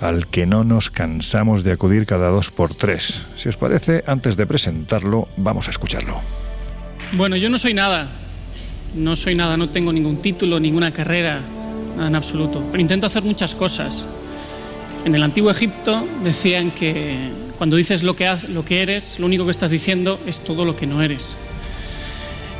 al 0.00 0.26
que 0.26 0.44
no 0.44 0.64
nos 0.64 0.90
cansamos 0.90 1.62
de 1.62 1.70
acudir 1.70 2.04
cada 2.04 2.30
dos 2.30 2.50
por 2.50 2.74
tres. 2.74 3.22
Si 3.36 3.48
os 3.48 3.56
parece, 3.56 4.02
antes 4.08 4.36
de 4.36 4.44
presentarlo, 4.44 5.28
vamos 5.36 5.68
a 5.68 5.70
escucharlo. 5.70 6.20
Bueno, 7.12 7.36
yo 7.36 7.48
no 7.48 7.58
soy 7.58 7.72
nada. 7.72 8.08
No 8.96 9.14
soy 9.14 9.36
nada, 9.36 9.56
no 9.56 9.68
tengo 9.68 9.92
ningún 9.92 10.20
título, 10.20 10.58
ninguna 10.58 10.90
carrera, 10.92 11.40
nada 11.96 12.08
en 12.08 12.16
absoluto. 12.16 12.64
Pero 12.72 12.80
intento 12.80 13.06
hacer 13.06 13.22
muchas 13.22 13.54
cosas. 13.54 14.04
En 15.04 15.14
el 15.14 15.22
antiguo 15.22 15.48
Egipto 15.48 16.08
decían 16.24 16.72
que 16.72 17.30
cuando 17.56 17.76
dices 17.76 18.02
lo 18.02 18.16
que, 18.16 18.28
lo 18.48 18.64
que 18.64 18.82
eres, 18.82 19.20
lo 19.20 19.26
único 19.26 19.44
que 19.44 19.52
estás 19.52 19.70
diciendo 19.70 20.18
es 20.26 20.40
todo 20.40 20.64
lo 20.64 20.74
que 20.74 20.88
no 20.88 21.02
eres. 21.02 21.36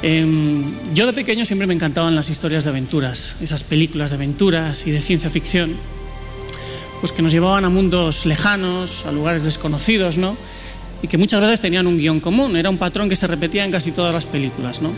Em, 0.03 0.65
yo 0.95 1.07
de 1.07 1.13
pequeño 1.13 1.45
siempre 1.45 1.67
me 1.67 1.75
encantaban 1.75 2.17
las 2.17 2.31
historias 2.31 2.65
de 2.65 2.71
aventuras, 2.71 3.37
esas 3.43 3.65
películas 3.65 4.11
de 4.11 4.17
aventuras 4.17 4.87
y 4.87 4.91
de 4.91 5.03
ciencia 5.03 5.29
ficción, 5.29 5.77
pues 7.01 7.13
que 7.13 7.21
nos 7.21 7.33
llevaban 7.33 7.67
a 7.67 7.69
mundos 7.69 8.25
lejanos, 8.25 9.05
a 9.07 9.13
lugares 9.13 9.45
desconocidos, 9.45 10.17
¿no? 10.17 10.37
Y 11.03 11.09
que 11.09 11.19
muchas 11.19 11.41
veces 11.43 11.61
tenían 11.61 11.87
un 11.87 11.99
guion 11.99 12.21
común, 12.21 12.57
era 12.57 12.71
un 12.71 12.79
patrón 12.79 13.09
que 13.09 13.17
se 13.17 13.27
repetía 13.27 13.65
en 13.65 13.73
casi 13.73 13.93
todas 13.93 14.15
las 14.15 14.25
películas, 14.25 14.81
¿no? 14.81 14.93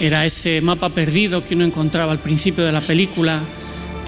Era 0.00 0.24
ese 0.24 0.60
mapa 0.62 0.88
perdido 0.88 1.44
que 1.44 1.54
uno 1.54 1.64
encontraba 1.64 2.12
al 2.12 2.18
principio 2.18 2.64
de 2.64 2.72
la 2.72 2.80
película, 2.80 3.40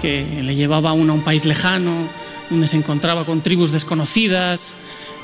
que 0.01 0.25
le 0.43 0.55
llevaba 0.55 0.91
a 0.91 0.93
uno 0.93 1.13
a 1.13 1.15
un 1.15 1.23
país 1.23 1.45
lejano, 1.45 2.07
donde 2.49 2.67
se 2.67 2.77
encontraba 2.77 3.25
con 3.25 3.41
tribus 3.41 3.71
desconocidas, 3.71 4.75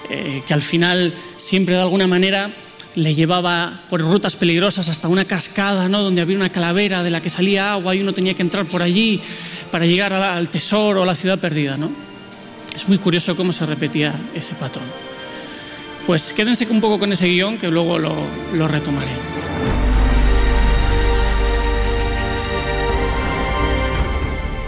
eh, 0.09 0.43
que 0.47 0.53
al 0.53 0.61
final 0.61 1.13
siempre 1.37 1.75
de 1.75 1.81
alguna 1.81 2.07
manera 2.07 2.51
le 2.95 3.15
llevaba 3.15 3.81
por 3.89 4.01
rutas 4.01 4.35
peligrosas 4.35 4.89
hasta 4.89 5.07
una 5.07 5.25
cascada, 5.25 5.89
¿no? 5.89 6.01
donde 6.03 6.21
había 6.21 6.37
una 6.37 6.49
calavera 6.49 7.03
de 7.03 7.09
la 7.09 7.21
que 7.21 7.29
salía 7.29 7.73
agua 7.73 7.95
y 7.95 8.01
uno 8.01 8.13
tenía 8.13 8.33
que 8.33 8.41
entrar 8.41 8.65
por 8.65 8.81
allí 8.81 9.19
para 9.71 9.85
llegar 9.85 10.13
al 10.13 10.49
tesoro 10.49 11.01
o 11.01 11.03
a 11.03 11.07
la 11.07 11.15
ciudad 11.15 11.39
perdida. 11.39 11.77
¿no? 11.77 11.89
Es 12.75 12.87
muy 12.87 12.97
curioso 12.97 13.35
cómo 13.35 13.51
se 13.51 13.65
repetía 13.65 14.13
ese 14.35 14.53
patrón. 14.55 14.85
Pues 16.05 16.33
quédense 16.33 16.67
un 16.69 16.81
poco 16.81 16.99
con 16.99 17.11
ese 17.13 17.27
guion 17.27 17.57
que 17.57 17.69
luego 17.69 17.97
lo, 17.97 18.13
lo 18.53 18.67
retomaré. 18.67 19.11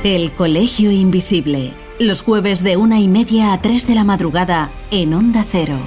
El 0.03 0.31
Colegio 0.31 0.91
Invisible, 0.91 1.73
los 1.99 2.21
jueves 2.21 2.63
de 2.63 2.77
una 2.77 2.99
y 2.99 3.07
media 3.07 3.53
a 3.53 3.61
tres 3.61 3.87
de 3.87 3.95
la 3.95 4.03
madrugada 4.03 4.69
en 4.91 5.13
Onda 5.13 5.43
Cero. 5.51 5.79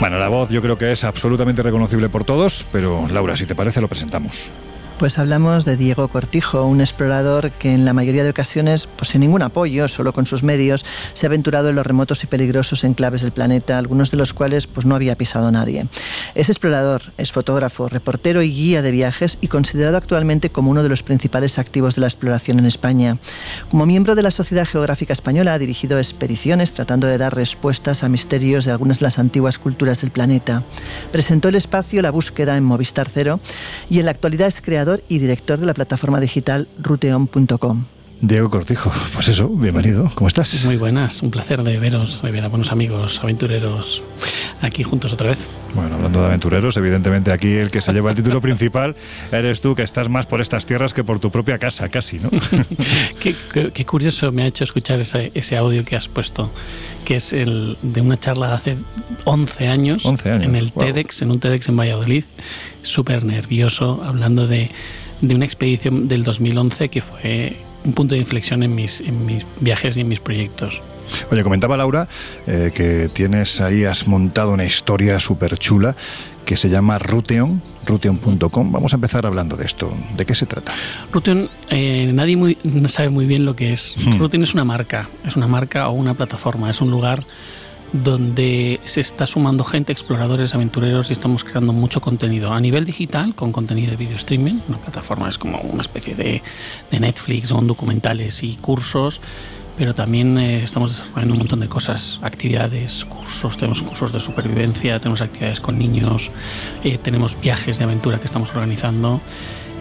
Bueno, 0.00 0.18
la 0.18 0.28
voz 0.28 0.48
yo 0.50 0.62
creo 0.62 0.78
que 0.78 0.92
es 0.92 1.02
absolutamente 1.02 1.62
reconocible 1.62 2.08
por 2.08 2.24
todos, 2.24 2.64
pero 2.70 3.08
Laura, 3.10 3.36
si 3.36 3.46
te 3.46 3.56
parece, 3.56 3.80
lo 3.80 3.88
presentamos. 3.88 4.50
Pues 4.98 5.16
hablamos 5.16 5.64
de 5.64 5.76
Diego 5.76 6.08
Cortijo, 6.08 6.66
un 6.66 6.80
explorador 6.80 7.52
que 7.52 7.72
en 7.72 7.84
la 7.84 7.92
mayoría 7.92 8.24
de 8.24 8.30
ocasiones, 8.30 8.88
pues 8.88 9.10
sin 9.10 9.20
ningún 9.20 9.42
apoyo, 9.42 9.86
solo 9.86 10.12
con 10.12 10.26
sus 10.26 10.42
medios, 10.42 10.84
se 11.14 11.24
ha 11.24 11.28
aventurado 11.28 11.68
en 11.68 11.76
los 11.76 11.86
remotos 11.86 12.24
y 12.24 12.26
peligrosos 12.26 12.82
enclaves 12.82 13.22
del 13.22 13.30
planeta, 13.30 13.78
algunos 13.78 14.10
de 14.10 14.16
los 14.16 14.34
cuales 14.34 14.66
pues 14.66 14.86
no 14.86 14.96
había 14.96 15.14
pisado 15.14 15.52
nadie. 15.52 15.86
Es 16.34 16.48
explorador, 16.48 17.02
es 17.16 17.30
fotógrafo, 17.30 17.88
reportero 17.88 18.42
y 18.42 18.52
guía 18.52 18.82
de 18.82 18.90
viajes 18.90 19.38
y 19.40 19.46
considerado 19.46 19.96
actualmente 19.96 20.50
como 20.50 20.72
uno 20.72 20.82
de 20.82 20.88
los 20.88 21.04
principales 21.04 21.60
activos 21.60 21.94
de 21.94 22.00
la 22.00 22.08
exploración 22.08 22.58
en 22.58 22.66
España. 22.66 23.18
Como 23.70 23.86
miembro 23.86 24.16
de 24.16 24.24
la 24.24 24.32
Sociedad 24.32 24.66
Geográfica 24.66 25.12
Española 25.12 25.54
ha 25.54 25.58
dirigido 25.60 25.98
expediciones 25.98 26.72
tratando 26.72 27.06
de 27.06 27.18
dar 27.18 27.36
respuestas 27.36 28.02
a 28.02 28.08
misterios 28.08 28.64
de 28.64 28.72
algunas 28.72 28.98
de 28.98 29.04
las 29.04 29.20
antiguas 29.20 29.60
culturas 29.60 30.00
del 30.00 30.10
planeta. 30.10 30.64
Presentó 31.12 31.50
el 31.50 31.54
espacio 31.54 32.02
La 32.02 32.10
búsqueda 32.10 32.56
en 32.56 32.64
Movistar 32.64 33.08
Cero 33.08 33.38
y 33.88 34.00
en 34.00 34.06
la 34.06 34.10
actualidad 34.10 34.48
es 34.48 34.60
creador 34.60 34.87
y 35.08 35.18
director 35.18 35.58
de 35.58 35.66
la 35.66 35.74
plataforma 35.74 36.20
digital 36.20 36.68
ruteon.com. 36.80 37.84
Diego 38.20 38.50
Cortijo, 38.50 38.90
pues 39.14 39.28
eso, 39.28 39.48
bienvenido, 39.48 40.10
¿cómo 40.16 40.26
estás? 40.26 40.64
Muy 40.64 40.76
buenas, 40.76 41.22
un 41.22 41.30
placer 41.30 41.62
de 41.62 41.78
veros, 41.78 42.20
de 42.20 42.32
ver 42.32 42.44
a 42.44 42.48
buenos 42.48 42.72
amigos 42.72 43.20
aventureros 43.22 44.02
aquí 44.60 44.82
juntos 44.82 45.12
otra 45.12 45.28
vez. 45.28 45.38
Bueno, 45.72 45.94
hablando 45.94 46.20
de 46.20 46.26
aventureros, 46.26 46.76
evidentemente 46.76 47.30
aquí 47.30 47.52
el 47.52 47.70
que 47.70 47.80
se 47.80 47.92
lleva 47.92 48.10
el 48.10 48.16
título 48.16 48.40
principal 48.42 48.96
eres 49.30 49.60
tú, 49.60 49.76
que 49.76 49.84
estás 49.84 50.08
más 50.08 50.26
por 50.26 50.40
estas 50.40 50.66
tierras 50.66 50.92
que 50.92 51.04
por 51.04 51.20
tu 51.20 51.30
propia 51.30 51.58
casa, 51.58 51.88
casi, 51.90 52.18
¿no? 52.18 52.30
qué, 53.20 53.86
curioso 53.86 54.32
me 54.32 54.42
ha 54.42 54.46
hecho 54.46 54.64
escuchar 54.64 54.98
ese, 54.98 55.30
ese, 55.34 55.56
audio 55.56 55.84
que 55.84 55.94
has 55.94 56.08
puesto, 56.08 56.50
que 57.04 57.16
es 57.16 57.32
el 57.32 57.76
de 57.82 58.00
una 58.00 58.18
charla 58.18 58.48
de 58.48 58.54
hace 58.54 58.76
11 59.26 59.68
años, 59.68 60.04
11 60.04 60.30
años 60.32 60.44
en 60.44 60.56
el 60.56 60.72
TEDx, 60.72 61.22
en 61.22 61.30
un 61.30 61.38
TEDx 61.38 61.68
en 61.68 61.76
Valladolid, 61.76 62.24
súper 62.88 63.24
nervioso, 63.24 64.02
hablando 64.04 64.46
de, 64.46 64.70
de 65.20 65.34
una 65.34 65.44
expedición 65.44 66.08
del 66.08 66.24
2011 66.24 66.88
que 66.88 67.02
fue 67.02 67.56
un 67.84 67.92
punto 67.92 68.14
de 68.14 68.20
inflexión 68.20 68.62
en 68.62 68.74
mis, 68.74 69.00
en 69.00 69.26
mis 69.26 69.44
viajes 69.60 69.96
y 69.96 70.00
en 70.00 70.08
mis 70.08 70.20
proyectos. 70.20 70.80
Oye, 71.30 71.42
comentaba 71.42 71.76
Laura 71.76 72.08
eh, 72.46 72.70
que 72.74 73.08
tienes 73.08 73.60
ahí, 73.60 73.84
has 73.84 74.06
montado 74.06 74.52
una 74.52 74.64
historia 74.64 75.18
súper 75.20 75.56
chula 75.58 75.96
que 76.44 76.56
se 76.56 76.68
llama 76.68 76.98
Ruteon, 76.98 77.62
ruteon.com. 77.86 78.72
Vamos 78.72 78.92
a 78.92 78.96
empezar 78.96 79.26
hablando 79.26 79.56
de 79.56 79.66
esto. 79.66 79.92
¿De 80.16 80.24
qué 80.24 80.34
se 80.34 80.46
trata? 80.46 80.72
Ruteon, 81.12 81.48
eh, 81.70 82.10
nadie 82.12 82.36
muy, 82.36 82.58
sabe 82.88 83.10
muy 83.10 83.26
bien 83.26 83.44
lo 83.44 83.54
que 83.56 83.72
es. 83.72 83.94
Hmm. 83.96 84.18
Ruteon 84.18 84.42
es 84.42 84.54
una 84.54 84.64
marca, 84.64 85.08
es 85.26 85.36
una 85.36 85.46
marca 85.46 85.88
o 85.88 85.92
una 85.92 86.14
plataforma, 86.14 86.70
es 86.70 86.80
un 86.80 86.90
lugar 86.90 87.24
donde 87.92 88.80
se 88.84 89.00
está 89.00 89.26
sumando 89.26 89.64
gente, 89.64 89.92
exploradores, 89.92 90.54
aventureros 90.54 91.10
y 91.10 91.12
estamos 91.12 91.44
creando 91.44 91.72
mucho 91.72 92.00
contenido 92.00 92.52
a 92.52 92.60
nivel 92.60 92.84
digital 92.84 93.34
con 93.34 93.52
contenido 93.52 93.90
de 93.90 93.96
video 93.96 94.16
streaming. 94.16 94.60
Una 94.68 94.78
plataforma 94.78 95.28
es 95.28 95.38
como 95.38 95.60
una 95.60 95.82
especie 95.82 96.14
de, 96.14 96.42
de 96.90 97.00
Netflix, 97.00 97.48
son 97.48 97.66
documentales 97.66 98.42
y 98.42 98.56
cursos, 98.56 99.20
pero 99.78 99.94
también 99.94 100.36
eh, 100.38 100.64
estamos 100.64 100.98
desarrollando 100.98 101.34
un 101.34 101.38
montón 101.38 101.60
de 101.60 101.68
cosas, 101.68 102.18
actividades, 102.22 103.04
cursos, 103.04 103.56
tenemos 103.56 103.80
cursos 103.82 104.12
de 104.12 104.20
supervivencia, 104.20 104.98
tenemos 104.98 105.20
actividades 105.20 105.60
con 105.60 105.78
niños, 105.78 106.30
eh, 106.82 106.98
tenemos 106.98 107.40
viajes 107.40 107.78
de 107.78 107.84
aventura 107.84 108.18
que 108.18 108.26
estamos 108.26 108.50
organizando. 108.50 109.20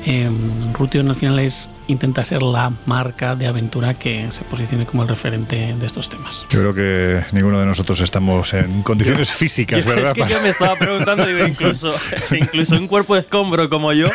Eh, 0.05 0.30
Rution 0.74 1.10
al 1.10 1.16
final 1.16 1.39
es 1.39 1.68
intenta 1.88 2.23
ser 2.25 2.41
la 2.43 2.71
marca 2.85 3.35
de 3.35 3.47
aventura 3.47 3.93
que 3.93 4.27
se 4.31 4.43
posicione 4.43 4.85
como 4.85 5.03
el 5.03 5.09
referente 5.09 5.73
de 5.79 5.85
estos 5.85 6.09
temas. 6.09 6.45
Yo 6.49 6.59
creo 6.59 6.73
que 6.73 7.23
ninguno 7.31 7.59
de 7.59 7.65
nosotros 7.65 8.01
estamos 8.01 8.53
en 8.53 8.83
condiciones 8.83 9.29
físicas, 9.29 9.83
Yo- 9.85 9.89
¿verdad? 9.91 10.13
Es 10.17 10.25
que 10.25 10.31
yo 10.33 10.41
me 10.41 10.49
estaba 10.49 10.75
preguntando, 10.75 11.25
digo, 11.25 11.45
incluso, 11.47 11.93
incluso 12.31 12.75
un 12.75 12.88
cuerpo 12.88 13.15
de 13.15 13.21
escombro 13.21 13.69
como 13.69 13.93
yo 13.93 14.09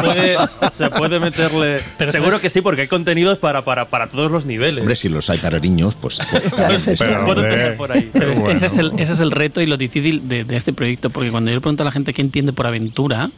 puede- 0.00 0.36
se 0.74 0.90
puede 0.90 1.20
meterle. 1.20 1.78
Pero 1.98 2.12
Seguro 2.12 2.30
¿sabes? 2.32 2.42
que 2.42 2.50
sí, 2.50 2.60
porque 2.60 2.82
hay 2.82 2.88
contenidos 2.88 3.38
para, 3.38 3.62
para, 3.64 3.86
para 3.86 4.06
todos 4.08 4.30
los 4.30 4.44
niveles. 4.44 4.80
Hombre, 4.82 4.96
si 4.96 5.08
los 5.08 5.30
hay 5.30 5.38
para 5.38 5.58
niños, 5.58 5.94
pues. 5.94 6.18
Pero, 6.30 6.50
Puedo 6.50 7.30
hombre, 7.30 7.48
empezar 7.48 7.76
por 7.76 7.92
ahí. 7.92 8.10
Pero 8.12 8.30
es- 8.32 8.40
bueno. 8.40 8.54
ese, 8.56 8.66
es 8.66 8.76
el, 8.78 8.92
ese 8.98 9.12
es 9.14 9.20
el 9.20 9.30
reto 9.30 9.60
y 9.60 9.66
lo 9.66 9.76
difícil 9.76 10.28
de, 10.28 10.44
de 10.44 10.56
este 10.56 10.72
proyecto, 10.72 11.10
porque 11.10 11.30
cuando 11.30 11.50
yo 11.50 11.56
le 11.56 11.60
pregunto 11.60 11.82
a 11.82 11.86
la 11.86 11.92
gente 11.92 12.12
qué 12.12 12.22
entiende 12.22 12.52
por 12.52 12.66
aventura, 12.66 13.30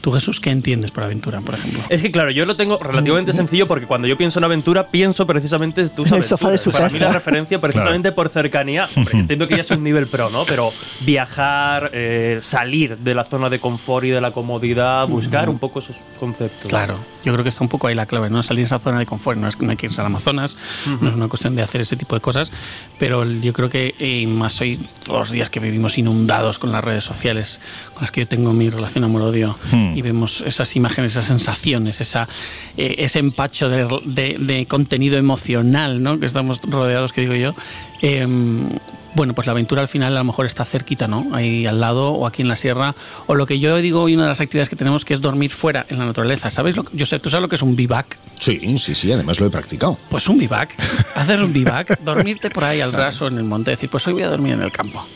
tú 0.00 0.12
Jesús, 0.12 0.40
¿qué 0.40 0.50
entiendes 0.50 0.90
por 0.90 1.04
aventura, 1.04 1.40
por 1.40 1.54
ejemplo? 1.54 1.80
Es 1.88 2.02
que 2.02 2.10
claro, 2.10 2.30
yo 2.30 2.46
lo 2.46 2.56
tengo 2.56 2.78
relativamente 2.78 3.23
sencillo 3.32 3.66
porque 3.66 3.86
cuando 3.86 4.06
yo 4.08 4.16
pienso 4.16 4.38
en 4.38 4.44
aventura, 4.44 4.86
pienso 4.88 5.26
precisamente 5.26 5.80
en 5.82 5.88
tus 5.90 6.10
En 6.12 6.18
el 6.18 6.24
sofá 6.24 6.48
de 6.48 6.54
aventuras. 6.56 6.60
su 6.62 6.70
Para 6.70 6.84
casa. 6.84 6.94
mí 6.94 7.00
la 7.00 7.12
referencia 7.12 7.60
precisamente 7.60 8.12
por 8.12 8.28
cercanía. 8.28 8.88
Hombre, 8.96 9.18
entiendo 9.20 9.48
que 9.48 9.54
ya 9.56 9.62
es 9.62 9.70
un 9.70 9.82
nivel 9.82 10.06
pro, 10.06 10.30
¿no? 10.30 10.44
Pero 10.44 10.72
viajar, 11.00 11.90
eh, 11.92 12.40
salir 12.42 12.98
de 12.98 13.14
la 13.14 13.24
zona 13.24 13.48
de 13.50 13.58
confort 13.60 14.04
y 14.06 14.10
de 14.10 14.20
la 14.20 14.30
comodidad, 14.32 15.06
buscar 15.08 15.48
un 15.48 15.58
poco 15.58 15.78
esos 15.78 15.96
conceptos. 16.18 16.68
Claro, 16.68 16.98
yo 17.24 17.32
creo 17.32 17.42
que 17.42 17.48
está 17.50 17.62
un 17.62 17.68
poco 17.68 17.86
ahí 17.86 17.94
la 17.94 18.06
clave, 18.06 18.30
¿no? 18.30 18.42
Salir 18.42 18.62
de 18.62 18.66
esa 18.66 18.78
zona 18.78 18.98
de 18.98 19.06
confort, 19.06 19.38
no 19.38 19.48
es 19.48 19.56
que 19.56 19.64
no 19.64 19.70
hay 19.70 19.76
que 19.76 19.86
irse 19.86 20.00
al 20.00 20.06
Amazonas, 20.08 20.56
no 21.00 21.08
es 21.08 21.14
una 21.14 21.28
cuestión 21.28 21.54
de 21.56 21.62
hacer 21.62 21.80
ese 21.80 21.96
tipo 21.96 22.14
de 22.14 22.20
cosas, 22.20 22.50
pero 22.98 23.24
yo 23.24 23.52
creo 23.52 23.70
que 23.70 23.94
eh, 23.98 24.26
más 24.26 24.60
hoy, 24.60 24.78
todos 25.04 25.20
los 25.20 25.30
días 25.30 25.50
que 25.50 25.60
vivimos 25.60 25.98
inundados 25.98 26.58
con 26.58 26.72
las 26.72 26.82
redes 26.84 27.04
sociales, 27.04 27.60
con 27.94 28.02
las 28.02 28.10
que 28.10 28.20
yo 28.22 28.26
tengo 28.28 28.52
mi 28.52 28.68
relación 28.70 29.04
amor-odio, 29.04 29.56
Hmm. 29.70 29.96
y 29.96 30.02
vemos 30.02 30.42
esas 30.42 30.74
imágenes, 30.76 31.12
esas 31.12 31.26
sensaciones, 31.26 32.00
esa, 32.00 32.28
eh, 32.76 32.96
ese 32.98 33.20
empacho 33.20 33.68
de, 33.68 33.86
de- 34.04 34.36
de 34.38 34.66
contenido 34.66 35.16
emocional, 35.16 36.02
¿no? 36.02 36.18
Que 36.20 36.26
estamos 36.26 36.60
rodeados, 36.62 37.12
que 37.12 37.22
digo 37.22 37.34
yo. 37.34 37.54
em, 38.02 38.68
bueno, 39.14 39.32
pues 39.32 39.46
la 39.46 39.52
aventura 39.52 39.80
al 39.80 39.86
final 39.88 40.14
a 40.14 40.18
lo 40.18 40.24
mejor 40.24 40.44
está 40.44 40.64
cerquita, 40.64 41.06
¿no? 41.06 41.28
Ahí 41.32 41.64
al 41.66 41.80
lado 41.80 42.10
o 42.10 42.26
aquí 42.26 42.42
en 42.42 42.48
la 42.48 42.56
sierra. 42.56 42.94
O 43.26 43.34
lo 43.36 43.46
que 43.46 43.58
yo 43.60 43.76
digo 43.78 44.02
hoy, 44.02 44.14
una 44.14 44.24
de 44.24 44.28
las 44.30 44.40
actividades 44.40 44.68
que 44.68 44.74
tenemos 44.76 45.04
que 45.04 45.14
es 45.14 45.20
dormir 45.20 45.52
fuera 45.52 45.86
en 45.88 45.98
la 46.00 46.04
naturaleza. 46.04 46.50
¿Sabes? 46.50 46.76
Lo, 46.76 46.82
que- 46.82 46.96
yo 46.96 47.06
sé, 47.06 47.18
¿tú 47.20 47.30
sabes 47.30 47.42
lo 47.42 47.48
que 47.48 47.54
es 47.54 47.62
un 47.62 47.76
bivac? 47.76 48.18
Sí, 48.40 48.76
sí, 48.78 48.94
sí, 48.94 49.10
además 49.12 49.38
lo 49.40 49.46
he 49.46 49.50
practicado. 49.50 49.96
Pues 50.10 50.28
un 50.28 50.36
bivac. 50.38 50.74
Hacer 51.14 51.40
un 51.42 51.52
bivac, 51.52 51.98
dormirte 52.00 52.50
por 52.50 52.64
ahí 52.64 52.80
al 52.80 52.92
raso 52.92 53.28
en 53.28 53.38
el 53.38 53.44
monte, 53.44 53.70
decir, 53.70 53.88
pues 53.88 54.04
hoy 54.08 54.14
voy 54.14 54.24
a 54.24 54.28
dormir 54.28 54.52
en 54.54 54.62
el 54.62 54.72
campo. 54.72 55.06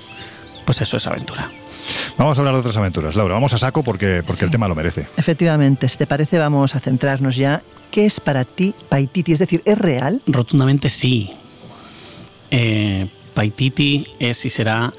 Pues 0.65 0.81
eso 0.81 0.97
es 0.97 1.07
aventura. 1.07 1.51
Vamos 2.17 2.37
a 2.39 2.41
hablar 2.41 2.55
de 2.55 2.61
otras 2.61 2.77
aventuras. 2.77 3.15
Laura, 3.15 3.35
vamos 3.35 3.53
a 3.53 3.59
saco 3.59 3.83
porque, 3.83 4.23
porque 4.27 4.45
el 4.45 4.51
tema 4.51 4.69
lo 4.69 4.75
merece. 4.75 5.07
Efectivamente, 5.17 5.89
si 5.89 5.97
te 5.99 6.07
parece, 6.07 6.39
vamos 6.39 6.75
a 6.75 6.81
centrarnos 6.81 7.37
ya. 7.37 7.63
¿Qué 7.91 8.05
es 8.07 8.21
para 8.21 8.45
ti 8.45 8.75
Paititi? 8.89 9.33
Es 9.33 9.39
decir, 9.39 9.63
¿es 9.65 9.79
real? 9.79 10.21
Rotundamente 10.27 10.89
sí. 10.91 11.31
Eh, 12.51 13.07
Paititi 13.35 14.07
es 14.19 14.45
y 14.45 14.51
será. 14.51 14.93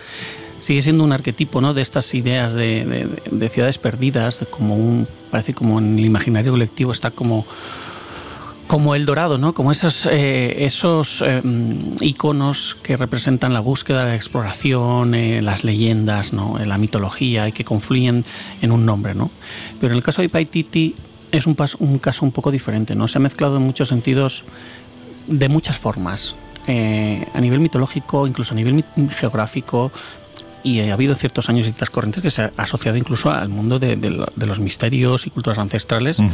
Sigue 0.62 0.82
siendo 0.82 1.04
un 1.04 1.14
arquetipo 1.14 1.62
¿no? 1.62 1.74
de 1.74 1.82
estas 1.82 2.14
ideas 2.14 2.54
de, 2.54 2.84
de- 2.86 3.08
de 3.32 3.50
ciudades 3.50 3.78
perdidas, 3.78 4.40
de 4.42 4.46
como 4.46 4.76
un. 4.76 5.08
Parece 5.32 5.54
como 5.54 5.80
en 5.80 5.98
el 6.00 6.06
imaginario 6.06 6.52
colectivo 6.52 6.92
está 6.92 7.12
como. 7.12 7.46
Como 8.70 8.94
el 8.94 9.08
dorado, 9.08 9.40
¿no? 9.40 9.54
Como 9.54 9.72
esos, 9.72 10.06
eh, 10.06 10.64
esos 10.64 11.24
eh, 11.26 11.42
iconos 12.02 12.78
que 12.84 12.98
representan 12.98 13.52
la 13.52 13.62
búsqueda, 13.62 14.06
la 14.06 14.14
exploración, 14.16 15.16
eh, 15.16 15.42
las 15.42 15.64
leyendas, 15.64 16.34
¿no? 16.34 16.56
La 16.64 16.78
mitología 16.78 17.48
y 17.48 17.52
que 17.52 17.64
confluyen 17.66 18.26
en 18.62 18.72
un 18.72 18.86
nombre, 18.86 19.16
¿no? 19.16 19.32
Pero 19.82 19.94
en 19.94 19.98
el 19.98 20.04
caso 20.04 20.22
de 20.22 20.30
Paititi 20.30 20.94
es 21.32 21.48
un, 21.48 21.56
pas- 21.56 21.78
un 21.80 21.98
caso 21.98 22.24
un 22.24 22.32
poco 22.32 22.52
diferente, 22.52 22.94
¿no? 22.94 23.08
Se 23.08 23.18
ha 23.18 23.22
mezclado 23.22 23.58
en 23.58 23.64
muchos 23.64 23.88
sentidos 23.90 24.44
de 25.26 25.50
muchas 25.50 25.80
formas. 25.80 26.36
Eh, 26.68 27.26
a 27.34 27.42
nivel 27.42 27.62
mitológico, 27.62 28.28
incluso 28.28 28.54
a 28.54 28.56
nivel 28.56 28.84
geográfico, 29.18 29.92
y 30.64 30.80
ha 30.82 30.94
habido 30.94 31.16
ciertos 31.16 31.50
años 31.50 31.62
y 31.62 31.72
ciertas 31.72 31.90
corrientes 31.90 32.22
que 32.22 32.30
se 32.32 32.42
ha 32.44 32.52
asociado 32.58 32.98
incluso 32.98 33.32
al 33.32 33.50
mundo 33.50 33.80
de, 33.80 33.96
de 33.96 34.10
lo- 34.10 34.28
de 34.36 34.46
los 34.46 34.60
misterios 34.60 35.26
y 35.28 35.30
culturas 35.30 35.58
ancestrales, 35.60 36.18
de 36.18 36.26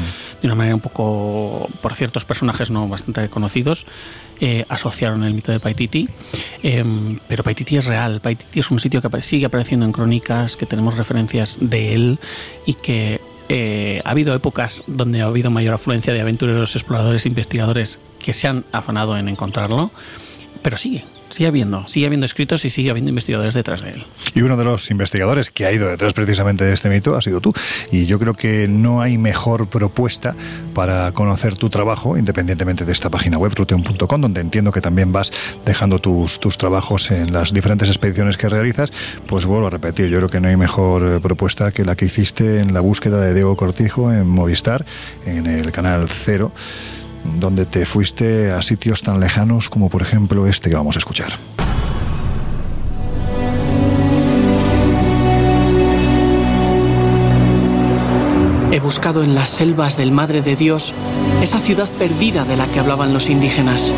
una 0.44 0.56
manera 0.56 0.76
un 0.76 0.82
poco, 0.82 1.70
por 1.82 1.94
ciertos 1.96 2.26
personajes 2.26 2.72
no 2.72 2.88
bastante 2.88 3.28
conocidos, 3.30 3.86
eh, 4.42 4.66
asociaron 4.70 5.24
el 5.24 5.34
mito 5.34 5.52
de 5.52 5.60
Paititi. 5.60 6.10
Em, 6.64 7.20
pero 7.28 7.44
Paititi 7.44 7.78
es 7.78 7.86
real, 7.86 8.20
Paititi 8.22 8.60
es 8.60 8.72
un 8.72 8.80
sitio 8.80 9.02
que 9.02 9.22
sigue 9.22 9.46
apareciendo 9.46 9.86
en 9.86 9.92
crónicas, 9.92 10.58
que 10.58 10.66
tenemos 10.66 10.98
referencias 10.98 11.58
de 11.62 11.94
él 11.94 12.20
y 12.66 12.74
que 12.74 13.22
eh, 13.48 14.02
ha 14.04 14.10
habido 14.10 14.34
épocas 14.34 14.84
donde 14.88 15.22
ha 15.22 15.26
habido 15.26 15.52
mayor 15.52 15.76
afluencia 15.76 16.12
de 16.14 16.22
aventureros, 16.22 16.76
exploradores, 16.76 17.26
investigadores 17.28 18.00
que 18.20 18.34
se 18.34 18.48
han 18.48 18.64
afanado 18.72 19.16
en 19.18 19.30
encontrarlo, 19.30 19.92
pero 20.64 20.78
sigue, 20.78 21.06
sigue 21.36 21.48
habiendo, 21.48 21.86
sigue 21.90 22.06
habiendo 22.06 22.26
escritos 22.26 22.64
y 22.64 22.70
sigue 22.70 22.90
habiendo 22.90 23.10
investigadores 23.10 23.54
detrás 23.54 23.82
de 23.82 23.90
él. 23.92 24.04
Y 24.34 24.42
uno 24.42 24.56
de 24.56 24.64
los 24.64 24.90
investigadores 24.90 25.52
que 25.52 25.66
ha 25.66 25.72
ido 25.74 25.90
detrás 25.90 26.14
precisamente 26.14 26.64
de 26.64 26.74
este 26.74 26.88
mito 26.88 27.14
ha 27.14 27.22
sido 27.22 27.42
tú. 27.42 27.54
Y 27.92 28.06
yo 28.06 28.20
creo 28.20 28.34
que 28.34 28.70
no 28.70 29.02
hay 29.02 29.18
mejor 29.18 29.68
propuesta 29.68 30.34
para 30.74 31.12
conocer 31.12 31.58
tu 31.58 31.70
trabajo, 31.70 32.18
independientemente 32.18 32.86
de 32.86 32.94
esta 32.94 33.10
página 33.10 33.38
web, 33.38 33.52
ruteum.com, 33.54 34.22
donde 34.22 34.40
entiendo 34.40 34.72
que 34.72 34.80
también 34.80 35.12
vas 35.12 35.34
dejando 35.66 36.00
tus, 36.00 36.40
tus 36.40 36.58
trabajos 36.58 37.12
en 37.12 37.34
las 37.34 37.54
diferentes 37.54 37.90
expediciones 37.90 38.38
que 38.38 38.48
realizas. 38.48 38.92
Pues 39.28 39.46
vuelvo 39.46 39.68
a 39.68 39.72
repetir, 39.72 40.08
yo 40.08 40.20
creo 40.20 40.30
que 40.30 40.40
no 40.40 40.48
hay 40.48 40.56
mejor 40.56 41.06
eh, 41.06 41.20
propuesta 41.20 41.74
que 41.74 41.84
la 41.84 41.98
que 41.98 42.06
hiciste 42.06 42.62
en 42.62 42.74
la 42.74 42.80
búsqueda 42.80 43.20
de 43.20 43.34
Diego 43.34 43.58
Cortijo 43.58 44.10
en 44.10 44.26
Movistar, 44.26 44.86
en 45.26 45.48
el 45.48 45.74
canal 45.74 46.08
Cero 46.08 46.54
donde 47.40 47.66
te 47.66 47.86
fuiste 47.86 48.52
a 48.52 48.62
sitios 48.62 49.02
tan 49.02 49.20
lejanos 49.20 49.70
como 49.70 49.90
por 49.90 50.02
ejemplo 50.02 50.48
este 50.48 50.70
que 50.70 50.76
vamos 50.76 50.96
a 50.96 51.00
escuchar. 51.00 51.34
He 58.72 58.80
buscado 58.82 59.24
en 59.24 59.36
las 59.36 59.50
selvas 59.50 59.96
del 59.96 60.12
Madre 60.12 60.42
de 60.42 60.58
Dios 60.58 60.94
esa 61.42 61.60
ciudad 61.60 61.90
perdida 61.98 62.44
de 62.44 62.58
la 62.58 62.68
que 62.68 62.80
hablaban 62.80 63.14
los 63.14 63.30
indígenas, 63.30 63.94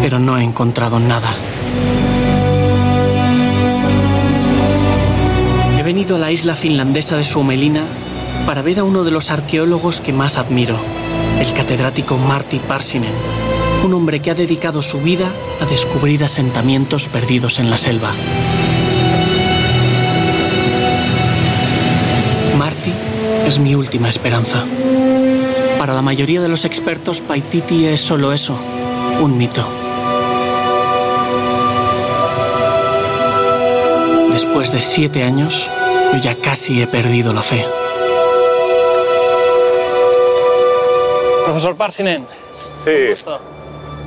pero 0.00 0.18
no 0.18 0.36
he 0.36 0.42
encontrado 0.42 0.98
nada. 0.98 1.30
He 5.78 5.82
venido 5.84 6.16
a 6.16 6.18
la 6.18 6.32
isla 6.32 6.56
finlandesa 6.56 7.16
de 7.16 7.24
Suomelina 7.24 7.84
para 8.44 8.62
ver 8.62 8.80
a 8.80 8.84
uno 8.84 9.04
de 9.04 9.12
los 9.12 9.30
arqueólogos 9.30 10.00
que 10.00 10.12
más 10.12 10.36
admiro, 10.36 10.78
el 11.42 11.52
catedrático 11.54 12.16
Marty 12.18 12.60
Parsinen, 12.60 13.10
un 13.84 13.92
hombre 13.94 14.20
que 14.20 14.30
ha 14.30 14.34
dedicado 14.34 14.80
su 14.80 15.00
vida 15.00 15.28
a 15.60 15.66
descubrir 15.66 16.22
asentamientos 16.22 17.08
perdidos 17.08 17.58
en 17.58 17.68
la 17.68 17.78
selva. 17.78 18.12
Marty 22.56 22.92
es 23.44 23.58
mi 23.58 23.74
última 23.74 24.08
esperanza. 24.08 24.64
Para 25.80 25.94
la 25.94 26.02
mayoría 26.02 26.40
de 26.40 26.48
los 26.48 26.64
expertos, 26.64 27.20
Paititi 27.20 27.86
es 27.86 28.00
solo 28.00 28.32
eso, 28.32 28.56
un 29.20 29.36
mito. 29.36 29.66
Después 34.32 34.70
de 34.70 34.80
siete 34.80 35.24
años, 35.24 35.68
yo 36.12 36.20
ya 36.20 36.36
casi 36.36 36.80
he 36.80 36.86
perdido 36.86 37.32
la 37.32 37.42
fe. 37.42 37.66
Profesor 41.44 41.76
Parsinen. 41.76 42.26
Sí. 42.84 43.14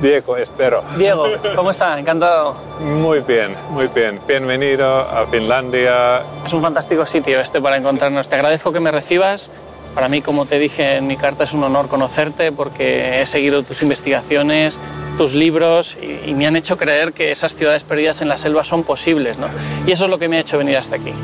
Diego, 0.00 0.36
espero. 0.36 0.82
Diego, 0.96 1.24
¿cómo 1.54 1.70
está? 1.70 1.98
Encantado. 1.98 2.54
Muy 2.80 3.20
bien, 3.20 3.54
muy 3.70 3.88
bien. 3.88 4.20
Bienvenido 4.26 5.00
a 5.00 5.26
Finlandia. 5.26 6.22
Es 6.44 6.52
un 6.52 6.60
fantástico 6.60 7.06
sitio 7.06 7.40
este 7.40 7.60
para 7.60 7.76
encontrarnos. 7.76 8.28
Te 8.28 8.34
agradezco 8.34 8.72
que 8.72 8.80
me 8.80 8.90
recibas. 8.90 9.50
Para 9.94 10.08
mí, 10.08 10.20
como 10.20 10.44
te 10.44 10.58
dije 10.58 10.96
en 10.96 11.06
mi 11.06 11.16
carta, 11.16 11.44
es 11.44 11.52
un 11.54 11.64
honor 11.64 11.88
conocerte 11.88 12.52
porque 12.52 13.22
he 13.22 13.26
seguido 13.26 13.62
tus 13.62 13.80
investigaciones, 13.80 14.78
tus 15.16 15.32
libros 15.32 15.96
y, 16.02 16.30
y 16.30 16.34
me 16.34 16.46
han 16.46 16.56
hecho 16.56 16.76
creer 16.76 17.14
que 17.14 17.32
esas 17.32 17.56
ciudades 17.56 17.82
perdidas 17.82 18.20
en 18.20 18.28
la 18.28 18.36
selva 18.36 18.64
son 18.64 18.82
posibles. 18.82 19.38
¿no? 19.38 19.46
Y 19.86 19.92
eso 19.92 20.04
es 20.04 20.10
lo 20.10 20.18
que 20.18 20.28
me 20.28 20.36
ha 20.36 20.40
hecho 20.40 20.58
venir 20.58 20.76
hasta 20.76 20.96
aquí. 20.96 21.14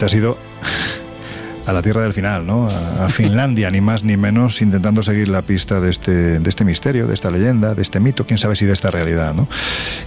Te 0.00 0.06
has 0.06 0.14
ido 0.14 0.38
a 1.66 1.74
la 1.74 1.82
tierra 1.82 2.00
del 2.00 2.14
final, 2.14 2.46
¿no? 2.46 2.70
A, 2.70 3.04
a 3.04 3.08
Finlandia, 3.10 3.70
ni 3.70 3.82
más 3.82 4.02
ni 4.02 4.16
menos, 4.16 4.62
intentando 4.62 5.02
seguir 5.02 5.28
la 5.28 5.42
pista 5.42 5.78
de 5.78 5.90
este, 5.90 6.40
de 6.40 6.48
este 6.48 6.64
misterio, 6.64 7.06
de 7.06 7.12
esta 7.12 7.30
leyenda, 7.30 7.74
de 7.74 7.82
este 7.82 8.00
mito, 8.00 8.26
quién 8.26 8.38
sabe 8.38 8.56
si 8.56 8.64
de 8.64 8.72
esta 8.72 8.90
realidad, 8.90 9.34
¿no? 9.34 9.46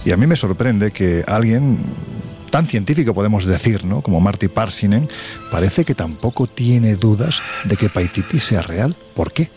Y 0.04 0.10
a 0.10 0.16
mí 0.16 0.26
me 0.26 0.34
sorprende 0.34 0.90
que 0.90 1.22
alguien 1.28 1.78
tan 2.50 2.66
científico 2.66 3.14
podemos 3.14 3.44
decir, 3.44 3.84
¿no? 3.84 4.00
Como 4.00 4.20
Marty 4.20 4.48
Parsinen, 4.48 5.08
parece 5.52 5.84
que 5.84 5.94
tampoco 5.94 6.48
tiene 6.48 6.96
dudas 6.96 7.40
de 7.62 7.76
que 7.76 7.88
Paititi 7.88 8.40
sea 8.40 8.62
real. 8.62 8.96
¿Por 9.14 9.32
qué? 9.32 9.48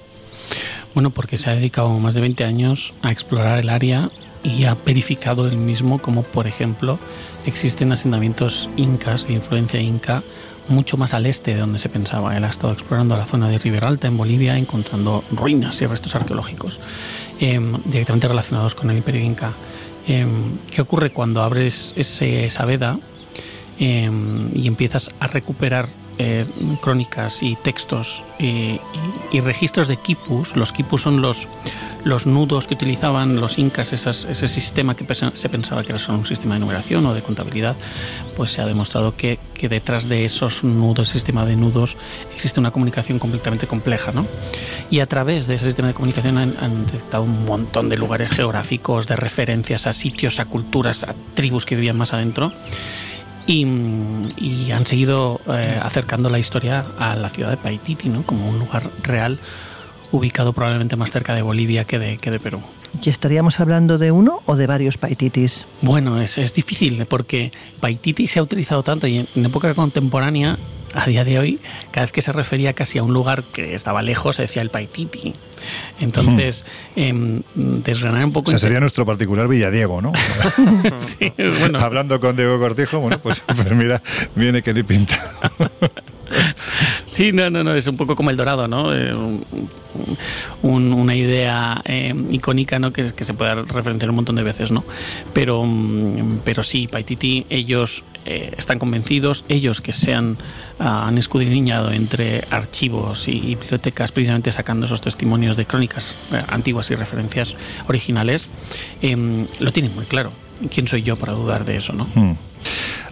Bueno, 0.94 1.10
porque 1.10 1.40
se 1.40 1.50
ha 1.50 1.56
dedicado 1.56 1.98
más 1.98 2.14
de 2.14 2.22
20 2.22 2.44
años 2.44 2.94
a 3.02 3.12
explorar 3.12 3.58
el 3.58 3.70
área 3.70 4.12
y 4.48 4.66
ha 4.66 4.76
verificado 4.86 5.48
él 5.48 5.58
mismo 5.58 6.00
como, 6.00 6.24
por 6.24 6.48
ejemplo, 6.48 6.98
existen 7.46 7.92
asentamientos 7.92 8.70
incas 8.78 9.28
de 9.28 9.34
influencia 9.34 9.82
inca 9.82 10.24
mucho 10.70 10.98
más 10.98 11.14
al 11.14 11.26
este 11.26 11.54
de 11.54 11.62
donde 11.62 11.80
se 11.80 11.90
pensaba. 11.90 12.36
Él 12.36 12.44
ha 12.44 12.50
estado 12.50 12.74
explorando 12.74 13.18
la 13.18 13.26
zona 13.26 13.50
de 13.50 13.58
Ribera 13.58 13.88
Alta 13.88 14.08
en 14.08 14.18
Bolivia, 14.18 14.58
encontrando 14.58 15.24
ruinas 15.32 15.82
y 15.82 15.86
restos 15.86 16.16
arqueológicos 16.16 16.80
eh, 17.40 17.60
directamente 17.86 18.28
relacionados 18.28 18.76
con 18.76 18.90
el 18.90 18.98
imperio 18.98 19.22
inca. 19.22 19.54
Eh, 20.08 20.26
¿Qué 20.72 20.82
ocurre 20.82 21.12
cuando 21.12 21.42
abres 21.42 21.94
ese, 21.96 22.46
esa 22.46 22.66
veda 22.66 22.98
eh, 23.80 24.10
y 24.54 24.68
empiezas 24.68 25.12
a 25.20 25.28
recuperar 25.28 25.88
eh, 26.18 26.46
crónicas 26.82 27.44
y 27.44 27.56
textos 27.56 28.24
eh, 28.40 28.80
y, 29.32 29.38
y 29.38 29.42
registros 29.42 29.88
de 29.88 29.98
quipus? 29.98 30.56
Los 30.56 30.72
quipus 30.72 31.02
son 31.02 31.22
los, 31.22 31.48
los 32.04 32.26
nudos 32.26 32.68
que 32.68 32.74
utilizaban 32.74 33.36
los 33.38 33.58
incas, 33.58 33.94
ese 33.94 34.48
sistema 34.48 34.96
que 34.96 35.06
se 35.34 35.50
pensaba 35.50 35.84
que 35.84 35.92
era 35.92 36.00
solo 36.00 36.20
un 36.20 36.26
sistema 36.26 36.56
de 36.56 36.60
numeración 36.60 37.06
o 37.06 37.14
de 37.14 37.22
contabilidad, 37.22 37.76
pues 38.36 38.52
se 38.52 38.62
ha 38.62 38.66
demostrado 38.66 39.16
que, 39.16 39.40
detrás 39.70 40.08
de 40.08 40.26
esos 40.26 40.64
nudos, 40.64 41.10
sistema 41.10 41.46
de 41.46 41.56
nudos, 41.56 41.98
existe 42.36 42.60
una 42.60 42.72
comunicación 42.72 43.20
completamente 43.20 43.68
compleja, 43.68 44.12
¿no? 44.12 44.26
Y 44.90 45.00
a 45.00 45.08
través 45.08 45.48
de 45.48 45.56
ese 45.56 45.66
sistema 45.66 45.90
de 45.90 45.94
comunicación 45.94 46.38
han, 46.38 46.56
han 46.62 46.86
detectado 46.86 47.24
un 47.24 47.46
montón 47.46 47.90
de 47.90 47.98
lugares 47.98 48.32
geográficos, 48.32 49.08
de 49.08 49.16
referencias 49.16 49.88
a 49.88 49.94
sitios, 49.94 50.40
a 50.40 50.46
culturas, 50.46 51.04
a 51.04 51.14
tribus 51.36 51.66
que 51.66 51.76
vivían 51.76 51.98
más 51.98 52.14
adentro. 52.14 52.52
Y, 53.48 53.66
y 54.36 54.72
han 54.74 54.86
seguido 54.86 55.40
eh, 55.48 55.80
acercando 55.82 56.30
la 56.30 56.38
historia 56.38 56.86
a 57.00 57.16
la 57.16 57.30
ciudad 57.30 57.50
de 57.50 57.56
Paititi, 57.56 58.10
¿no? 58.10 58.24
como 58.24 58.50
un 58.50 58.60
lugar 58.60 58.84
real 59.04 59.40
ubicado 60.12 60.54
probablemente 60.54 60.96
más 60.96 61.12
cerca 61.12 61.34
de 61.34 61.42
Bolivia 61.42 61.84
que 61.86 62.00
de, 62.00 62.18
que 62.18 62.32
de 62.32 62.40
Perú. 62.40 62.62
¿Y 63.04 63.10
estaríamos 63.10 63.60
hablando 63.60 63.98
de 63.98 64.12
uno 64.12 64.42
o 64.46 64.56
de 64.56 64.66
varios 64.66 64.98
paititis? 64.98 65.66
Bueno, 65.82 66.20
es, 66.22 66.38
es 66.38 66.54
difícil 66.54 67.06
porque 67.06 67.52
Paititi 67.80 68.28
se 68.28 68.40
ha 68.40 68.44
utilizado 68.44 68.82
tanto 68.84 69.06
y 69.08 69.18
en, 69.18 69.28
en 69.36 69.46
época 69.46 69.74
contemporánea, 69.76 70.58
a 70.94 71.06
día 71.06 71.24
de 71.24 71.38
hoy, 71.38 71.60
cada 71.92 72.06
vez 72.06 72.12
que 72.12 72.22
se 72.22 72.32
refería 72.32 72.74
casi 72.74 72.98
a 72.98 73.04
un 73.04 73.14
lugar 73.14 73.44
que 73.44 73.76
estaba 73.76 74.02
lejos, 74.02 74.38
se 74.38 74.44
decía 74.44 74.62
el 74.62 74.70
Paititi. 74.70 75.36
Entonces, 76.00 76.64
em, 76.96 77.42
desgranar 77.56 78.24
un 78.24 78.32
O 78.32 78.34
poco... 78.34 78.52
sea, 78.52 78.60
sería 78.60 78.80
nuestro 78.80 79.06
particular 79.06 79.48
Villadiego, 79.48 80.02
¿no? 80.02 80.14
Sí, 80.98 81.34
es 81.38 81.60
bueno. 81.60 81.80
Hablando 81.80 82.20
con 82.20 82.36
Diego 82.36 82.58
Cortijo, 82.58 83.00
bueno, 83.00 83.20
pues, 83.20 83.42
pues 83.46 83.72
mira, 83.74 84.02
viene 84.36 84.62
que 84.62 84.74
ni 84.74 84.84
pinta. 84.84 85.20
Sí, 87.06 87.32
no, 87.32 87.50
no, 87.50 87.64
no, 87.64 87.74
es 87.74 87.88
un 87.88 87.96
poco 87.98 88.16
como 88.16 88.30
el 88.32 88.38
dorado, 88.38 88.68
¿no? 88.68 88.94
Eh, 88.94 89.14
un- 89.14 89.44
un- 90.62 90.94
una 90.94 91.16
idea 91.16 91.82
eh, 91.86 92.14
icónica, 92.32 92.80
¿no? 92.80 92.92
Que, 92.92 93.12
se 93.24 93.34
puede 93.34 93.56
referenciar 93.64 94.10
un 94.10 94.18
montón 94.18 94.36
de 94.36 94.44
veces, 94.44 94.72
¿no? 94.72 94.84
Pero, 95.34 95.64
mm, 95.66 96.40
pero 96.44 96.64
sí, 96.64 96.88
Paititi, 96.88 97.46
ellos 97.50 98.04
eh, 98.26 98.52
están 98.58 98.78
convencidos, 98.78 99.46
ellos 99.48 99.80
que 99.80 99.94
se 99.94 100.14
han, 100.14 100.38
ah, 100.80 101.08
han 101.08 101.18
escudriñado 101.18 101.92
entre 101.92 102.44
archivos 102.52 103.28
y, 103.30 103.56
bibliotecas, 103.56 104.12
precisamente 104.12 104.52
sacando 104.52 104.86
esos 104.86 105.00
testimonios 105.02 105.56
de 105.56 105.66
crónicas 105.66 106.14
antiguas 106.50 106.92
y 106.92 106.96
referencias 106.96 107.56
originales, 107.88 108.48
em, 109.02 109.48
lo 109.60 109.72
tienen 109.72 109.96
muy 109.96 110.06
claro. 110.06 110.32
¿Quién 110.74 110.88
soy 110.90 111.04
yo 111.04 111.16
para 111.16 111.34
dudar 111.34 111.64
de 111.66 111.78
eso, 111.78 111.94
no? 111.94 112.06
Hmm. 112.16 112.34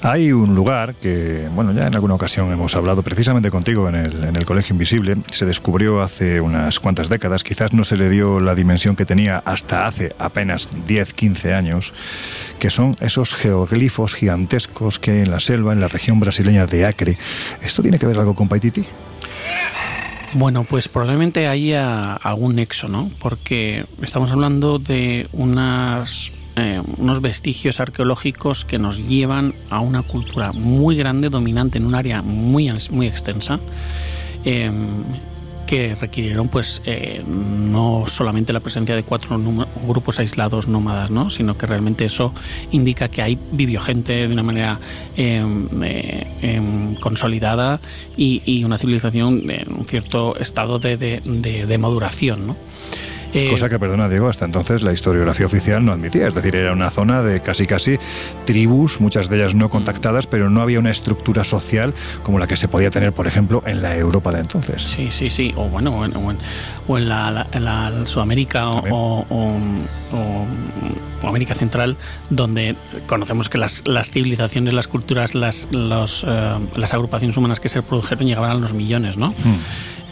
Hay 0.06 0.32
un 0.32 0.54
lugar 0.54 0.94
que, 0.94 1.50
bueno, 1.56 1.72
ya 1.72 1.88
en 1.88 1.96
alguna 1.96 2.14
ocasión 2.14 2.54
hemos 2.54 2.76
hablado 2.76 3.02
precisamente 3.02 3.50
contigo 3.50 3.90
en 3.90 3.96
el, 3.96 4.24
en 4.24 4.36
el 4.36 4.46
Colegio 4.46 4.74
Invisible. 4.74 5.18
Se 5.32 5.48
descubrió 5.48 6.00
hace 6.04 6.42
unas 6.42 6.80
cuantas 6.80 7.10
décadas, 7.10 7.44
quizás 7.44 7.74
no 7.74 7.84
se 7.84 7.98
le 7.98 8.12
dio 8.12 8.40
la 8.40 8.54
dimensión 8.54 8.96
que 8.96 9.08
tenía 9.08 9.40
hasta 9.40 9.88
hace 9.88 10.16
apenas 10.20 10.70
10, 10.86 11.12
15 11.12 11.56
años, 11.56 11.92
que 12.60 12.70
son 12.70 12.96
esos 13.02 13.34
geoglifos 13.34 14.14
gigantescos 14.14 15.00
que 15.00 15.10
hay 15.10 15.22
en 15.22 15.32
la 15.32 15.40
selva, 15.40 15.74
en 15.74 15.82
la 15.82 15.88
región 15.88 16.20
brasileña 16.20 16.68
de 16.68 16.86
Acre. 16.86 17.18
¿Esto 17.64 17.82
tiene 17.82 17.98
que 17.98 18.06
ver 18.06 18.20
algo 18.20 18.36
con 18.36 18.48
Paititi? 18.48 18.86
Bueno, 20.34 20.66
pues 20.66 20.88
probablemente 20.88 21.48
haya 21.48 22.14
algún 22.14 22.58
nexo, 22.58 22.88
¿no? 22.88 23.10
Porque 23.18 23.86
estamos 24.04 24.30
hablando 24.30 24.78
de 24.78 25.28
unas, 25.34 26.32
eh, 26.58 26.82
unos 26.98 27.22
vestigios 27.22 27.80
arqueológicos 27.80 28.66
que 28.66 28.80
nos 28.80 28.98
llevan 29.08 29.54
a 29.70 29.80
una 29.82 30.02
cultura 30.04 30.52
muy 30.54 30.96
grande, 30.96 31.30
dominante 31.30 31.78
en 31.78 31.86
un 31.86 31.96
área 31.96 32.22
muy, 32.22 32.72
muy 32.92 33.08
extensa. 33.08 33.60
eh, 34.46 34.72
que 35.66 35.96
requirieron 35.96 36.48
pues 36.48 36.84
eh, 36.86 37.24
no 37.28 38.04
solamente 38.08 38.54
la 38.54 38.60
presencia 38.60 38.96
de 38.96 39.02
cuatro 39.02 39.36
grupos 39.88 40.20
aislados 40.20 40.68
nómadas, 40.68 41.10
¿no? 41.10 41.32
sino 41.32 41.58
que 41.58 41.66
realmente 41.66 42.06
eso 42.06 42.36
indica 42.72 43.08
que 43.08 43.24
ahí 43.24 43.36
vivió 43.52 43.82
gente 43.82 44.28
de 44.28 44.32
una 44.32 44.44
manera 44.44 44.78
em, 45.18 46.96
consolidada 47.00 47.80
y, 48.16 48.44
y 48.46 48.64
una 48.64 48.78
civilización 48.78 49.50
en 49.50 49.74
un 49.74 49.86
cierto 49.86 50.36
estado 50.38 50.78
de, 50.78 50.98
de- 50.98 51.22
de- 51.26 51.66
de 51.66 51.78
maduración. 51.80 52.46
¿no? 52.46 52.56
Eh, 53.38 53.50
Cosa 53.50 53.68
que, 53.70 53.78
perdona 53.80 54.08
Diego, 54.08 54.30
hasta 54.30 54.46
entonces 54.46 54.82
la 54.82 54.94
historiografía 54.94 55.46
oficial 55.46 55.84
no 55.84 55.92
admitía. 55.92 56.28
Es 56.28 56.34
decir, 56.34 56.56
era 56.56 56.72
una 56.72 56.90
zona 56.90 57.22
de 57.22 57.42
casi 57.42 57.68
casi 57.68 57.98
tribus, 58.46 59.02
muchas 59.02 59.28
de 59.30 59.38
ellas 59.38 59.56
no 59.56 59.70
contactadas, 59.70 60.26
pero 60.26 60.50
no 60.50 60.62
había 60.62 60.80
una 60.80 60.92
estructura 60.92 61.44
social 61.44 61.94
como 62.24 62.40
la 62.40 62.48
que 62.48 62.56
se 62.56 62.68
podía 62.68 62.92
tener, 62.92 63.12
por 63.14 63.28
ejemplo, 63.28 63.62
en 63.66 63.82
la 63.82 63.98
Europa 63.98 64.32
de 64.32 64.40
entonces. 64.40 64.82
Sí, 64.84 65.10
sí, 65.12 65.30
sí. 65.30 65.52
O 65.58 65.66
bueno, 65.68 65.96
o 65.98 66.06
en, 66.06 66.16
o 66.16 66.32
en- 66.32 67.10
la, 67.10 67.32
la- 67.32 67.48
en 67.52 67.66
la 67.66 67.92
Sudamérica 68.06 68.70
o, 68.70 69.26
América 71.24 71.56
Central, 71.56 71.98
donde 72.30 72.76
conocemos 73.08 73.50
que 73.50 73.58
las, 73.58 73.82
las 73.86 74.12
civilizaciones, 74.12 74.74
las 74.74 74.88
culturas, 74.88 75.34
las, 75.36 75.68
los, 75.72 76.24
eh, 76.28 76.54
las 76.76 76.94
agrupaciones 76.94 77.36
humanas 77.36 77.60
que 77.60 77.68
se 77.68 77.82
produjeron 77.82 78.28
llegaban 78.28 78.52
a 78.52 78.54
los 78.56 78.74
millones, 78.74 79.18
¿no? 79.18 79.34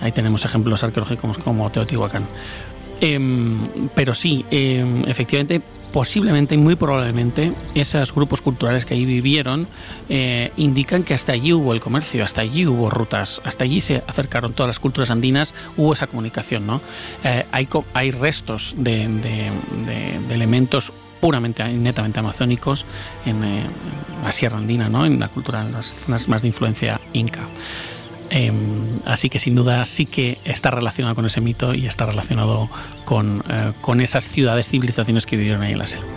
Ahí 0.01 0.11
tenemos 0.11 0.43
ejemplos 0.43 0.83
arqueológicos 0.83 1.37
como 1.37 1.69
Teotihuacán. 1.69 2.23
Em, 3.03 3.57
pero 3.95 4.13
sí, 4.13 4.45
em, 4.49 5.03
efectivamente, 5.09 5.61
posiblemente 5.91 6.55
y 6.55 6.57
muy 6.57 6.77
probablemente 6.77 7.51
esos 7.75 8.15
grupos 8.15 8.39
culturales 8.39 8.85
que 8.85 8.93
ahí 8.93 9.03
vivieron 9.03 9.67
eh, 10.07 10.53
indican 10.55 11.03
que 11.03 11.13
hasta 11.13 11.33
allí 11.33 11.51
hubo 11.51 11.73
el 11.73 11.81
comercio, 11.81 12.23
hasta 12.23 12.39
allí 12.39 12.65
hubo 12.65 12.89
rutas, 12.89 13.41
hasta 13.43 13.65
allí 13.65 13.81
se 13.81 14.01
acercaron 14.07 14.53
todas 14.53 14.69
las 14.69 14.79
culturas 14.79 15.11
andinas, 15.11 15.53
hubo 15.75 15.91
esa 15.91 16.07
comunicación, 16.07 16.65
¿no? 16.65 16.79
Eh, 17.25 17.45
hay, 17.51 17.67
hay 17.93 18.11
restos 18.11 18.73
de, 18.77 19.03
elementos 20.31 20.93
puramente 21.19 21.67
netamente 21.73 22.19
amazónicos 22.19 22.85
en, 23.25 23.43
eh, 23.43 23.63
en 24.17 24.23
la 24.23 24.31
Sierra 24.31 24.59
Andina, 24.59 24.87
¿no? 24.87 25.05
En 25.05 25.19
la 25.19 25.27
cultura, 25.27 25.61
en 25.61 25.73
las 25.73 25.93
zonas 26.05 26.29
más 26.29 26.41
de 26.41 26.47
influencia 26.47 27.01
inca. 27.11 27.41
Eh, 28.29 28.51
así 29.05 29.29
que 29.29 29.39
sin 29.39 29.55
duda 29.55 29.85
sí 29.85 30.05
que 30.05 30.37
está 30.45 30.71
relacionado 30.71 31.15
con 31.15 31.25
ese 31.25 31.41
mito 31.41 31.73
y 31.73 31.85
está 31.85 32.05
relacionado 32.05 32.69
con, 33.05 33.43
eh, 33.49 33.73
con 33.81 34.01
esas 34.01 34.27
ciudades, 34.27 34.69
civilizaciones 34.69 35.25
que 35.25 35.37
vivieron 35.37 35.61
ahí 35.61 35.73
en 35.73 35.79
la 35.79 35.87
selva. 35.87 36.07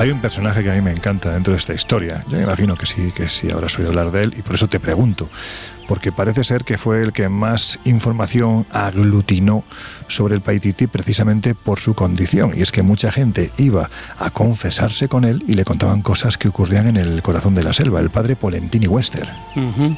Hay 0.00 0.10
un 0.10 0.18
personaje 0.18 0.62
que 0.62 0.70
a 0.70 0.74
mí 0.74 0.80
me 0.80 0.92
encanta 0.92 1.30
dentro 1.30 1.52
de 1.52 1.58
esta 1.58 1.74
historia. 1.74 2.24
Yo 2.28 2.38
me 2.38 2.44
imagino 2.44 2.74
que 2.74 2.86
sí, 2.86 3.12
que 3.14 3.28
sí 3.28 3.50
habrás 3.50 3.78
oído 3.78 3.90
hablar 3.90 4.10
de 4.10 4.22
él 4.22 4.34
y 4.34 4.40
por 4.40 4.54
eso 4.54 4.66
te 4.66 4.80
pregunto. 4.80 5.28
Porque 5.90 6.12
parece 6.12 6.44
ser 6.44 6.62
que 6.62 6.78
fue 6.78 7.02
el 7.02 7.12
que 7.12 7.28
más 7.28 7.80
información 7.84 8.64
aglutinó 8.70 9.64
sobre 10.06 10.36
el 10.36 10.40
Paititi 10.40 10.86
precisamente 10.86 11.56
por 11.56 11.80
su 11.80 11.94
condición. 11.94 12.52
Y 12.56 12.62
es 12.62 12.70
que 12.70 12.82
mucha 12.82 13.10
gente 13.10 13.50
iba 13.58 13.90
a 14.16 14.30
confesarse 14.30 15.08
con 15.08 15.24
él 15.24 15.42
y 15.48 15.54
le 15.54 15.64
contaban 15.64 16.02
cosas 16.02 16.38
que 16.38 16.46
ocurrían 16.46 16.86
en 16.86 16.96
el 16.96 17.22
corazón 17.22 17.56
de 17.56 17.64
la 17.64 17.72
selva. 17.72 17.98
El 17.98 18.10
padre 18.10 18.36
Polentini 18.36 18.86
Wester. 18.86 19.28
Ujú. 19.56 19.96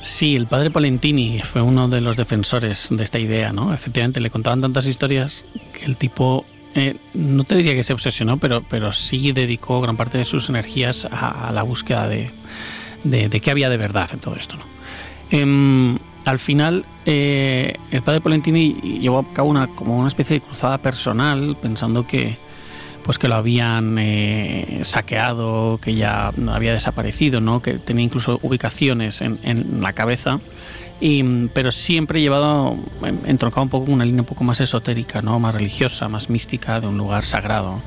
Sí, 0.00 0.34
el 0.34 0.46
padre 0.46 0.70
Polentini 0.70 1.40
fue 1.40 1.60
uno 1.60 1.86
de 1.86 2.00
los 2.00 2.16
defensores 2.16 2.86
de 2.88 3.04
esta 3.04 3.18
idea, 3.18 3.52
¿no? 3.52 3.74
Efectivamente, 3.74 4.18
le 4.20 4.30
contaban 4.30 4.62
tantas 4.62 4.86
historias 4.86 5.44
que 5.78 5.84
el 5.84 5.98
tipo, 5.98 6.46
eh, 6.74 6.96
no 7.12 7.44
te 7.44 7.54
diría 7.54 7.74
que 7.74 7.84
se 7.84 7.92
obsesionó, 7.92 8.38
pero, 8.38 8.62
pero 8.62 8.92
sí 8.92 9.32
dedicó 9.32 9.82
gran 9.82 9.98
parte 9.98 10.16
de 10.16 10.24
sus 10.24 10.48
energías 10.48 11.04
a, 11.04 11.52
la 11.52 11.64
búsqueda 11.64 12.08
de, 12.08 12.30
de 13.04 13.40
qué 13.40 13.50
había 13.50 13.68
de 13.68 13.76
verdad 13.76 14.08
en 14.14 14.20
todo 14.20 14.36
esto, 14.36 14.56
¿no? 14.56 14.69
Em, 15.30 15.98
al 16.24 16.38
final, 16.38 16.84
eh, 17.06 17.74
el 17.90 18.02
padre 18.02 18.20
Polentini 18.20 18.74
llevó 19.00 19.20
a 19.20 19.32
cabo 19.34 19.48
una, 19.48 19.66
como 19.68 19.98
una 19.98 20.08
especie 20.08 20.34
de 20.38 20.40
cruzada 20.44 20.78
personal, 20.78 21.56
pensando 21.60 22.06
que, 22.06 22.36
pues 23.04 23.18
que 23.18 23.28
lo 23.28 23.36
habían 23.36 23.96
eh, 23.98 24.80
saqueado, 24.84 25.78
que 25.82 25.94
ya 25.94 26.32
había 26.52 26.72
desaparecido, 26.72 27.40
¿no? 27.40 27.62
que 27.62 27.74
tenía 27.74 28.04
incluso 28.04 28.38
ubicaciones 28.42 29.20
en, 29.22 29.38
la 29.80 29.92
cabeza, 29.92 30.40
y, 31.00 31.22
pero 31.54 31.72
siempre 31.72 32.20
llevado, 32.20 32.76
en- 33.04 33.20
entroncado 33.26 33.62
un 33.62 33.70
poco 33.70 33.90
una 33.90 34.04
línea 34.04 34.20
un 34.22 34.28
poco 34.28 34.44
más 34.44 34.60
esotérica, 34.60 35.22
¿no? 35.22 35.38
más 35.40 35.54
religiosa, 35.54 36.08
más 36.08 36.28
mística, 36.28 36.80
de 36.80 36.88
un 36.88 36.98
lugar 36.98 37.24
sagrado. 37.24 37.80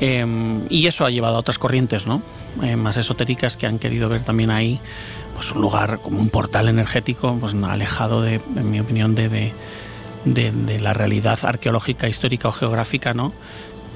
Eh, 0.00 0.26
y 0.70 0.86
eso 0.86 1.04
ha 1.04 1.10
llevado 1.10 1.36
a 1.36 1.38
otras 1.38 1.58
corrientes, 1.58 2.06
¿no? 2.06 2.20
Eh, 2.62 2.76
más 2.76 2.96
esotéricas 2.96 3.56
que 3.56 3.66
han 3.66 3.78
querido 3.78 4.08
ver 4.08 4.22
también 4.22 4.50
ahí 4.50 4.80
pues 5.34 5.50
un 5.52 5.60
lugar 5.60 5.98
como 6.00 6.20
un 6.20 6.30
portal 6.30 6.68
energético, 6.68 7.36
pues 7.40 7.54
alejado 7.54 8.22
de, 8.22 8.40
en 8.56 8.70
mi 8.70 8.80
opinión, 8.80 9.14
de, 9.14 9.52
de, 10.24 10.80
la 10.80 10.92
realidad 10.92 11.38
arqueológica, 11.42 12.08
histórica 12.08 12.48
o 12.48 12.52
geográfica, 12.52 13.14
¿no? 13.14 13.32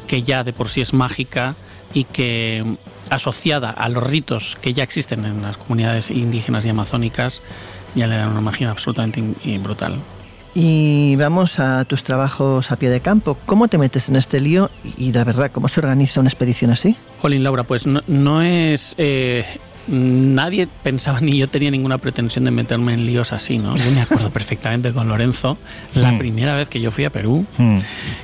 Que 0.08 0.22
ya 0.22 0.42
de 0.42 0.52
por 0.52 0.68
sí 0.68 0.80
es 0.80 0.92
mágica 0.92 1.54
y 1.94 2.04
que 2.04 2.64
mm, 2.64 2.74
asociada 3.10 3.70
a 3.70 3.88
los 3.88 4.02
ritos 4.02 4.56
que 4.60 4.74
ya 4.74 4.82
existen 4.82 5.24
en 5.24 5.42
las 5.42 5.56
comunidades 5.56 6.10
indígenas 6.10 6.66
y 6.66 6.70
amazónicas, 6.70 7.40
ya 7.94 8.06
le 8.06 8.16
dan 8.16 8.30
una 8.30 8.40
magia 8.40 8.70
absolutamente 8.70 9.22
brutal. 9.58 9.98
Y 10.60 11.14
vamos 11.14 11.60
a 11.60 11.84
tus 11.84 12.02
trabajos 12.02 12.72
a 12.72 12.76
pie 12.76 12.90
de 12.90 12.98
campo. 12.98 13.38
¿Cómo 13.46 13.68
te 13.68 13.78
metes 13.78 14.08
en 14.08 14.16
este 14.16 14.40
lío? 14.40 14.70
Y 14.96 15.12
de 15.12 15.22
verdad, 15.22 15.52
¿cómo 15.52 15.68
se 15.68 15.78
organiza 15.78 16.18
una 16.18 16.28
expedición 16.30 16.72
así? 16.72 16.96
Jolín, 17.22 17.44
Laura, 17.44 17.62
pues 17.62 17.86
no, 17.86 18.02
no 18.08 18.42
es... 18.42 18.96
eh, 18.98 19.44
nadie 19.86 20.66
pensaba 20.82 21.20
ni 21.22 21.38
yo 21.38 21.46
tenía 21.48 21.70
ninguna 21.70 21.98
pretensión 21.98 22.44
de 22.44 22.50
meterme 22.50 22.92
en 22.94 23.06
líos 23.06 23.32
así, 23.32 23.58
¿no? 23.58 23.76
Yo 23.76 23.88
me 23.92 24.00
acuerdo 24.00 24.30
perfectamente 24.30 24.92
con 24.92 25.06
Lorenzo, 25.06 25.58
la 25.94 26.10
Mm. 26.10 26.18
primera 26.18 26.56
vez 26.56 26.68
que 26.68 26.80
yo 26.80 26.90
fui 26.90 27.04
a 27.04 27.10
Perú, 27.10 27.46
Mm. 27.56 27.78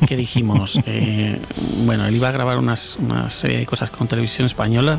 que 0.05 0.16
dijimos, 0.16 0.80
eh, 0.87 1.39
bueno, 1.87 2.05
él 2.07 2.16
iba 2.16 2.28
a 2.30 2.32
grabar 2.32 2.59
unas, 2.59 2.97
una 2.99 3.30
serie 3.30 3.59
de 3.59 3.64
cosas 3.66 3.91
con 3.91 4.09
televisión 4.09 4.47
española 4.47 4.99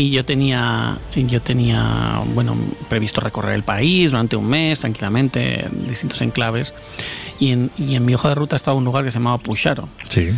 y 0.00 0.10
yo 0.10 0.24
tenía, 0.24 0.96
yo 1.16 1.40
tenía, 1.40 2.20
bueno, 2.34 2.56
previsto 2.88 3.20
recorrer 3.20 3.54
el 3.54 3.62
país 3.64 4.10
durante 4.10 4.36
un 4.36 4.46
mes 4.46 4.80
tranquilamente, 4.80 5.64
en 5.66 5.88
distintos 5.88 6.20
enclaves, 6.20 6.72
y 7.40 7.50
en, 7.52 7.70
y 7.76 7.94
en 7.96 8.04
mi 8.04 8.14
hoja 8.14 8.28
de 8.28 8.34
ruta 8.36 8.54
estaba 8.56 8.76
un 8.76 8.84
lugar 8.84 9.04
que 9.04 9.10
se 9.10 9.18
llamaba 9.18 9.38
Pucharo 9.38 9.88
Sí. 10.08 10.28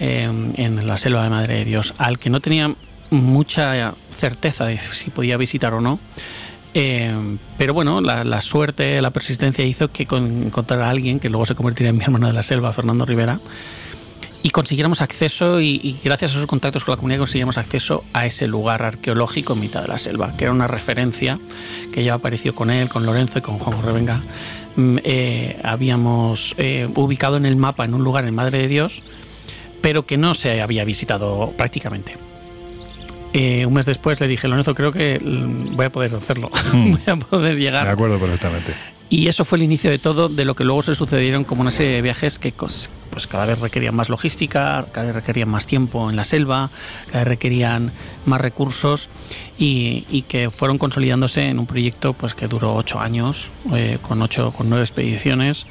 eh, 0.00 0.30
en 0.56 0.86
la 0.86 0.96
selva 0.98 1.24
de 1.24 1.30
Madre 1.30 1.54
de 1.56 1.64
Dios, 1.64 1.94
al 1.98 2.18
que 2.18 2.30
no 2.30 2.40
tenía 2.40 2.72
mucha 3.10 3.94
certeza 4.16 4.64
de 4.66 4.78
si 4.78 5.10
podía 5.10 5.36
visitar 5.36 5.74
o 5.74 5.80
no. 5.80 5.98
Eh, 6.72 7.12
pero 7.58 7.74
bueno, 7.74 8.00
la, 8.00 8.22
la 8.22 8.40
suerte, 8.42 9.02
la 9.02 9.10
persistencia 9.10 9.64
hizo 9.64 9.88
que 9.90 10.06
con- 10.06 10.44
encontrara 10.44 10.86
a 10.86 10.90
alguien 10.90 11.18
que 11.18 11.28
luego 11.28 11.44
se 11.46 11.56
convertiría 11.56 11.90
en 11.90 11.96
mi 11.98 12.04
hermano 12.04 12.28
de 12.28 12.32
la 12.32 12.44
selva, 12.44 12.72
Fernando 12.72 13.04
Rivera, 13.04 13.40
y 14.42 14.50
consiguiéramos 14.50 15.02
acceso 15.02 15.60
y, 15.60 15.80
y 15.82 15.98
gracias 16.02 16.32
a 16.32 16.34
esos 16.36 16.46
contactos 16.46 16.84
con 16.84 16.92
la 16.92 16.96
comunidad 16.96 17.18
conseguíamos 17.20 17.58
acceso 17.58 18.02
a 18.14 18.24
ese 18.26 18.46
lugar 18.46 18.82
arqueológico 18.82 19.52
en 19.52 19.60
mitad 19.60 19.82
de 19.82 19.88
la 19.88 19.98
selva, 19.98 20.34
que 20.36 20.44
era 20.44 20.52
una 20.52 20.66
referencia 20.66 21.38
que 21.92 22.04
ya 22.04 22.14
apareció 22.14 22.54
con 22.54 22.70
él, 22.70 22.88
con 22.88 23.04
Lorenzo 23.04 23.38
y 23.38 23.42
con 23.42 23.58
Juan 23.58 23.76
Jorge 23.76 23.92
Venga. 23.92 24.20
Mm, 24.76 24.98
eh, 25.04 25.58
habíamos 25.62 26.54
eh, 26.58 26.88
ubicado 26.94 27.36
en 27.36 27.44
el 27.44 27.56
mapa 27.56 27.84
en 27.84 27.92
un 27.94 28.02
lugar 28.04 28.24
en 28.24 28.34
Madre 28.34 28.58
de 28.60 28.68
Dios, 28.68 29.02
pero 29.82 30.06
que 30.06 30.16
no 30.16 30.34
se 30.34 30.62
había 30.62 30.84
visitado 30.84 31.52
prácticamente. 31.56 32.16
Eh, 33.32 33.64
un 33.66 33.74
mes 33.74 33.86
después 33.86 34.18
le 34.20 34.26
dije, 34.26 34.48
Lorenzo, 34.48 34.74
creo 34.74 34.90
que 34.90 35.20
mm, 35.22 35.76
voy 35.76 35.86
a 35.86 35.90
poder 35.90 36.14
hacerlo, 36.14 36.50
Mm. 36.72 36.92
voy 36.92 37.00
a 37.06 37.16
poder 37.16 37.56
llegar. 37.58 37.84
Me 37.84 37.90
acuerdo 37.92 38.18
perfectamente. 38.18 38.72
Y 39.10 39.26
eso 39.28 39.44
fue 39.44 39.58
el 39.58 39.64
inicio 39.64 39.90
de 39.90 39.98
todo, 39.98 40.28
de 40.28 40.44
lo 40.44 40.54
que 40.54 40.64
luego 40.64 40.82
se 40.82 40.94
sucedieron 40.94 41.44
como 41.44 41.62
una 41.62 41.70
serie 41.70 41.92
de 41.92 42.02
viajes 42.02 42.38
que 42.38 42.52
pues 43.10 43.26
cada 43.26 43.46
vez 43.46 43.58
requerían 43.58 43.94
más 43.94 44.08
logística, 44.08 44.86
cada 44.92 45.06
vez 45.06 45.14
requerían 45.14 45.48
más 45.48 45.66
tiempo 45.66 46.10
en 46.10 46.16
la 46.16 46.24
selva, 46.24 46.70
cada 47.06 47.18
vez 47.24 47.28
requerían 47.28 47.92
más 48.26 48.40
recursos 48.40 49.08
y, 49.58 50.04
y 50.10 50.22
que 50.22 50.50
fueron 50.50 50.78
consolidándose 50.78 51.48
en 51.48 51.58
un 51.58 51.66
proyecto 51.66 52.12
pues 52.12 52.34
que 52.34 52.48
duró 52.48 52.74
ocho 52.74 53.00
años, 53.00 53.48
eh, 53.74 53.98
con 54.02 54.20
ocho, 54.22 54.52
con 54.52 54.68
nueve 54.68 54.84
expediciones 54.84 55.66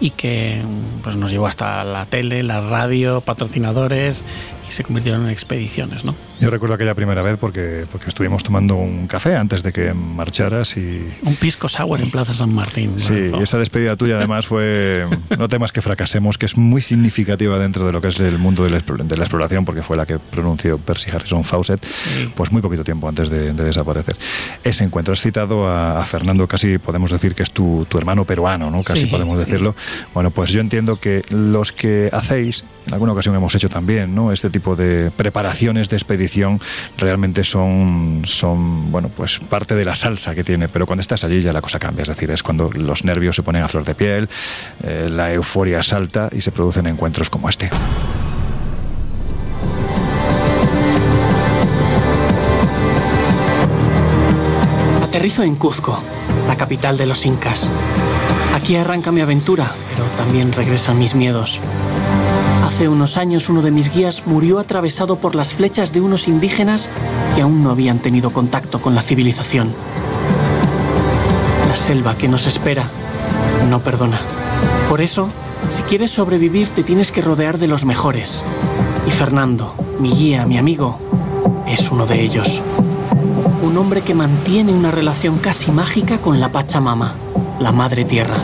y 0.00 0.10
que 0.10 0.60
pues 1.02 1.16
nos 1.16 1.30
llevó 1.30 1.46
hasta 1.46 1.84
la 1.84 2.04
tele, 2.06 2.42
la 2.42 2.60
radio, 2.60 3.20
patrocinadores 3.20 4.24
y 4.68 4.72
se 4.72 4.82
convirtieron 4.82 5.24
en 5.24 5.30
expediciones, 5.30 6.04
¿no? 6.04 6.14
Yo 6.40 6.50
recuerdo 6.50 6.74
aquella 6.74 6.94
primera 6.94 7.22
vez 7.22 7.38
porque, 7.38 7.84
porque 7.92 8.08
estuvimos 8.08 8.42
tomando 8.42 8.74
un 8.76 9.06
café 9.06 9.36
antes 9.36 9.62
de 9.62 9.72
que 9.72 9.94
marcharas 9.94 10.76
y... 10.76 11.06
Un 11.22 11.36
pisco 11.36 11.68
sour 11.68 12.00
en 12.00 12.10
Plaza 12.10 12.32
San 12.32 12.52
Martín. 12.52 12.94
Sí, 12.98 13.30
y 13.38 13.42
esa 13.42 13.58
despedida 13.58 13.94
tuya 13.96 14.16
además 14.16 14.46
fue, 14.46 15.06
no 15.38 15.48
temas 15.48 15.70
que 15.70 15.80
fracasemos, 15.80 16.36
que 16.38 16.46
es 16.46 16.56
muy 16.56 16.82
significativa 16.82 17.58
dentro 17.58 17.86
de 17.86 17.92
lo 17.92 18.00
que 18.00 18.08
es 18.08 18.18
el 18.20 18.38
mundo 18.38 18.64
de 18.64 18.70
la, 18.70 18.78
explo- 18.78 19.04
de 19.04 19.16
la 19.16 19.24
exploración, 19.24 19.64
porque 19.64 19.82
fue 19.82 19.96
la 19.96 20.06
que 20.06 20.18
pronunció 20.18 20.76
Percy 20.78 21.10
Harrison 21.10 21.44
Fawcett, 21.44 21.84
Sí. 21.94 22.30
pues 22.34 22.50
muy 22.50 22.60
poquito 22.62 22.82
tiempo 22.84 23.08
antes 23.08 23.30
de, 23.30 23.52
de 23.52 23.64
desaparecer. 23.64 24.16
Ese 24.64 24.84
encuentro, 24.84 25.12
has 25.12 25.20
citado 25.20 25.68
a, 25.68 26.00
a 26.00 26.04
Fernando, 26.04 26.46
casi 26.46 26.78
podemos 26.78 27.10
decir 27.10 27.34
que 27.34 27.42
es 27.44 27.50
tu, 27.52 27.86
tu 27.88 27.98
hermano 27.98 28.24
peruano, 28.24 28.70
¿no? 28.70 28.82
Casi 28.82 29.02
Sí, 29.02 29.06
podemos 29.06 29.40
sí. 29.40 29.46
decirlo. 29.46 29.74
Bueno, 30.12 30.30
pues 30.30 30.50
yo 30.50 30.60
entiendo 30.60 30.96
que 30.98 31.22
los 31.30 31.72
que 31.72 32.08
hacéis, 32.12 32.64
en 32.86 32.94
alguna 32.94 33.12
ocasión 33.12 33.34
hemos 33.34 33.54
hecho 33.54 33.68
también, 33.68 34.14
¿no? 34.14 34.32
Este 34.32 34.50
tipo 34.50 34.74
de 34.76 35.10
preparaciones 35.10 35.88
de 35.88 35.96
expedición 35.96 36.60
realmente 36.98 37.44
son, 37.44 38.22
son, 38.24 38.90
bueno, 38.90 39.08
pues 39.14 39.38
parte 39.38 39.74
de 39.74 39.84
la 39.84 39.94
salsa 39.94 40.34
que 40.34 40.42
tiene, 40.44 40.68
pero 40.68 40.86
cuando 40.86 41.00
estás 41.02 41.22
allí 41.24 41.40
ya 41.40 41.52
la 41.52 41.60
cosa 41.60 41.78
cambia, 41.78 42.02
es 42.02 42.08
decir, 42.08 42.30
es 42.30 42.42
cuando 42.42 42.70
los 42.72 43.04
nervios 43.04 43.36
se 43.36 43.42
ponen 43.42 43.62
a 43.62 43.68
flor 43.68 43.84
de 43.84 43.94
piel, 43.94 44.28
eh, 44.82 45.08
la 45.10 45.32
euforia 45.32 45.82
salta 45.82 46.28
y 46.32 46.40
se 46.40 46.50
producen 46.52 46.86
encuentros 46.86 47.30
como 47.30 47.48
este. 47.48 47.70
Aterrizo 55.14 55.44
en 55.44 55.54
Cuzco, 55.54 55.96
la 56.48 56.56
capital 56.56 56.98
de 56.98 57.06
los 57.06 57.24
incas. 57.24 57.70
Aquí 58.52 58.74
arranca 58.74 59.12
mi 59.12 59.20
aventura, 59.20 59.70
pero 59.88 60.06
también 60.16 60.50
regresan 60.50 60.98
mis 60.98 61.14
miedos. 61.14 61.60
Hace 62.66 62.88
unos 62.88 63.16
años 63.16 63.48
uno 63.48 63.62
de 63.62 63.70
mis 63.70 63.94
guías 63.94 64.26
murió 64.26 64.58
atravesado 64.58 65.14
por 65.14 65.36
las 65.36 65.52
flechas 65.52 65.92
de 65.92 66.00
unos 66.00 66.26
indígenas 66.26 66.90
que 67.36 67.42
aún 67.42 67.62
no 67.62 67.70
habían 67.70 68.00
tenido 68.00 68.30
contacto 68.30 68.82
con 68.82 68.96
la 68.96 69.02
civilización. 69.02 69.72
La 71.68 71.76
selva 71.76 72.18
que 72.18 72.26
nos 72.26 72.48
espera 72.48 72.90
no 73.70 73.84
perdona. 73.84 74.18
Por 74.88 75.00
eso, 75.00 75.28
si 75.68 75.82
quieres 75.82 76.10
sobrevivir 76.10 76.70
te 76.70 76.82
tienes 76.82 77.12
que 77.12 77.22
rodear 77.22 77.58
de 77.58 77.68
los 77.68 77.84
mejores. 77.84 78.42
Y 79.06 79.12
Fernando, 79.12 79.76
mi 80.00 80.10
guía, 80.10 80.44
mi 80.44 80.58
amigo, 80.58 80.98
es 81.68 81.88
uno 81.92 82.04
de 82.04 82.20
ellos. 82.20 82.60
Un 83.64 83.78
hombre 83.78 84.02
que 84.02 84.14
mantiene 84.14 84.74
una 84.74 84.90
relación 84.90 85.38
casi 85.38 85.72
mágica 85.72 86.18
con 86.18 86.38
la 86.38 86.52
Pachamama, 86.52 87.14
la 87.58 87.72
Madre 87.72 88.04
Tierra. 88.04 88.36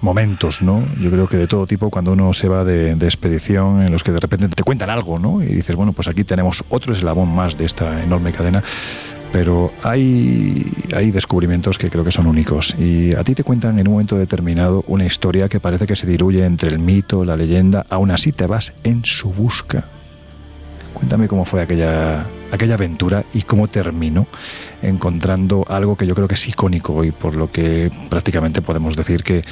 Momentos, 0.00 0.62
¿no? 0.62 0.82
Yo 1.00 1.10
creo 1.10 1.28
que 1.28 1.36
de 1.36 1.46
todo 1.46 1.66
tipo 1.66 1.90
cuando 1.90 2.12
uno 2.12 2.32
se 2.32 2.48
va 2.48 2.64
de, 2.64 2.94
de 2.94 3.06
expedición 3.06 3.82
en 3.82 3.92
los 3.92 4.02
que 4.02 4.12
de 4.12 4.20
repente 4.20 4.48
te 4.48 4.62
cuentan 4.62 4.90
algo, 4.90 5.18
¿no? 5.18 5.42
Y 5.42 5.46
dices, 5.46 5.76
bueno, 5.76 5.92
pues 5.92 6.08
aquí 6.08 6.24
tenemos 6.24 6.64
otro 6.68 6.92
eslabón 6.92 7.34
más 7.34 7.58
de 7.58 7.64
esta 7.64 8.02
enorme 8.02 8.32
cadena. 8.32 8.62
Pero 9.32 9.72
hay, 9.82 10.66
hay 10.94 11.10
descubrimientos 11.10 11.76
que 11.76 11.90
creo 11.90 12.04
que 12.04 12.10
son 12.10 12.26
únicos. 12.26 12.74
Y 12.78 13.14
a 13.14 13.24
ti 13.24 13.34
te 13.34 13.44
cuentan 13.44 13.78
en 13.78 13.86
un 13.86 13.94
momento 13.94 14.16
determinado 14.16 14.84
una 14.86 15.04
historia 15.04 15.48
que 15.48 15.60
parece 15.60 15.86
que 15.86 15.96
se 15.96 16.06
diluye 16.06 16.44
entre 16.44 16.70
el 16.70 16.78
mito, 16.78 17.24
la 17.24 17.36
leyenda. 17.36 17.84
Aún 17.90 18.10
así 18.10 18.32
te 18.32 18.46
vas 18.46 18.72
en 18.84 19.04
su 19.04 19.30
busca. 19.30 19.84
Cuéntame 20.94 21.28
cómo 21.28 21.44
fue 21.44 21.60
aquella, 21.60 22.24
aquella 22.52 22.74
aventura 22.74 23.24
y 23.34 23.42
cómo 23.42 23.68
terminó 23.68 24.26
encontrando 24.82 25.66
algo 25.68 25.96
que 25.96 26.06
yo 26.06 26.14
creo 26.14 26.28
que 26.28 26.34
es 26.34 26.48
icónico 26.48 27.02
y 27.04 27.10
por 27.10 27.34
lo 27.34 27.50
que 27.50 27.90
prácticamente 28.08 28.62
podemos 28.62 28.94
decir 28.96 29.24
que, 29.24 29.44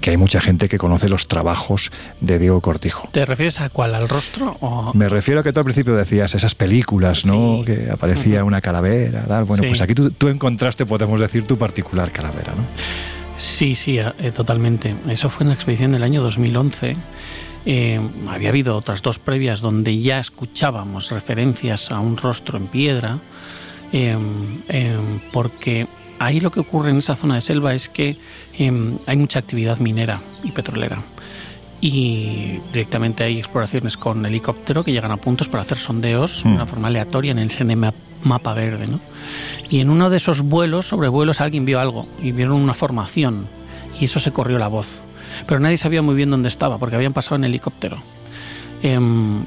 que 0.00 0.10
hay 0.10 0.16
mucha 0.16 0.40
gente 0.40 0.68
que 0.68 0.78
conoce 0.78 1.08
los 1.08 1.26
trabajos 1.26 1.90
de 2.20 2.38
Diego 2.38 2.60
Cortijo. 2.60 3.08
¿Te 3.12 3.24
refieres 3.24 3.60
a 3.60 3.70
cuál? 3.70 3.94
¿Al 3.94 4.08
rostro? 4.08 4.56
O... 4.60 4.92
Me 4.94 5.08
refiero 5.08 5.40
a 5.40 5.42
que 5.42 5.52
tú 5.52 5.60
al 5.60 5.64
principio 5.64 5.94
decías 5.96 6.34
esas 6.34 6.54
películas, 6.54 7.24
¿no? 7.24 7.62
Que 7.64 7.88
aparecía 7.90 8.44
una 8.44 8.60
calavera, 8.60 9.24
tal. 9.26 9.44
Bueno, 9.44 9.62
Sí. 9.62 9.68
pues 9.70 9.80
aquí 9.80 9.94
tú, 9.94 10.10
tú 10.10 10.28
encontraste, 10.28 10.84
podemos 10.84 11.18
decir, 11.20 11.46
tu 11.46 11.56
particular 11.56 12.10
calavera, 12.10 12.52
¿no? 12.54 12.64
Sí, 13.38 13.74
sí, 13.74 13.98
eh, 13.98 14.12
totalmente. 14.34 14.94
Eso 15.08 15.28
fue 15.30 15.42
en 15.44 15.48
la 15.48 15.54
expedición 15.54 15.92
del 15.92 16.02
año 16.02 16.22
2011. 16.22 16.96
Eh, 17.66 17.98
había 18.28 18.50
habido 18.50 18.76
otras 18.76 19.00
dos 19.02 19.18
previas 19.18 19.60
donde 19.60 19.98
ya 20.00 20.18
escuchábamos 20.20 21.10
referencias 21.10 21.90
a 21.90 21.98
un 22.00 22.16
rostro 22.16 22.58
en 22.58 22.66
piedra, 22.66 23.18
eh, 23.92 24.16
eh, 24.68 24.96
porque 25.32 25.86
ahí 26.18 26.40
lo 26.40 26.50
que 26.52 26.60
ocurre 26.60 26.90
en 26.90 26.98
esa 26.98 27.16
zona 27.16 27.36
de 27.36 27.40
selva 27.40 27.74
es 27.74 27.88
que 27.88 28.16
eh, 28.58 28.96
hay 29.06 29.16
mucha 29.16 29.38
actividad 29.38 29.78
minera 29.78 30.20
y 30.42 30.50
petrolera. 30.50 30.98
Y 31.80 32.60
directamente 32.72 33.24
hay 33.24 33.38
exploraciones 33.38 33.96
con 33.96 34.24
helicóptero 34.24 34.84
que 34.84 34.92
llegan 34.92 35.10
a 35.10 35.16
puntos 35.18 35.48
para 35.48 35.62
hacer 35.62 35.76
sondeos 35.78 36.42
de 36.42 36.50
Mm. 36.50 36.54
una 36.54 36.66
forma 36.66 36.88
aleatoria 36.88 37.32
en 37.32 37.38
ese 37.40 37.64
ma- 37.76 37.92
mapa 38.22 38.54
verde. 38.54 38.86
¿no? 38.86 39.00
Y 39.68 39.80
en 39.80 39.90
uno 39.90 40.08
de 40.08 40.16
esos 40.16 40.40
vuelos, 40.42 40.88
sobrevuelos, 40.88 41.40
alguien 41.40 41.64
vio 41.66 41.80
algo 41.80 42.06
y 42.22 42.32
vieron 42.32 42.56
una 42.56 42.74
formación 42.74 43.46
y 44.00 44.06
eso 44.06 44.18
se 44.18 44.32
corrió 44.32 44.58
la 44.58 44.68
voz. 44.68 44.86
Pero 45.46 45.60
nadie 45.60 45.76
sabía 45.76 46.02
muy 46.02 46.14
bien 46.14 46.30
dónde 46.30 46.48
estaba 46.48 46.78
porque 46.78 46.96
habían 46.96 47.12
pasado 47.12 47.36
en 47.36 47.44
helicóptero. 47.44 47.98
Em, 48.82 49.42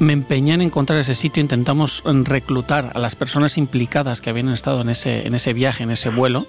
me 0.00 0.12
empeñé 0.12 0.54
en 0.54 0.62
encontrar 0.62 0.98
ese 0.98 1.14
sitio, 1.14 1.40
intentamos 1.40 2.02
mm, 2.04 2.24
reclutar 2.24 2.90
a 2.94 2.98
las 2.98 3.14
personas 3.14 3.56
implicadas 3.58 4.20
que 4.20 4.30
habían 4.30 4.48
estado 4.48 4.80
en 4.80 4.88
ese, 4.88 5.26
en 5.26 5.34
ese 5.34 5.52
viaje, 5.52 5.84
en 5.84 5.90
ese 5.90 6.10
vuelo, 6.10 6.46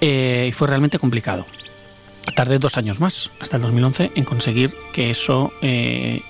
eh, 0.00 0.46
y 0.48 0.52
fue 0.52 0.66
realmente 0.68 0.98
complicado. 0.98 1.46
Tardé 2.34 2.58
dos 2.58 2.76
años 2.76 2.98
más, 3.00 3.30
hasta 3.40 3.56
el 3.56 3.62
2011, 3.62 4.10
en 4.16 4.24
conseguir 4.24 4.74
que 4.92 5.10
eso 5.10 5.52
eh, 5.62 6.22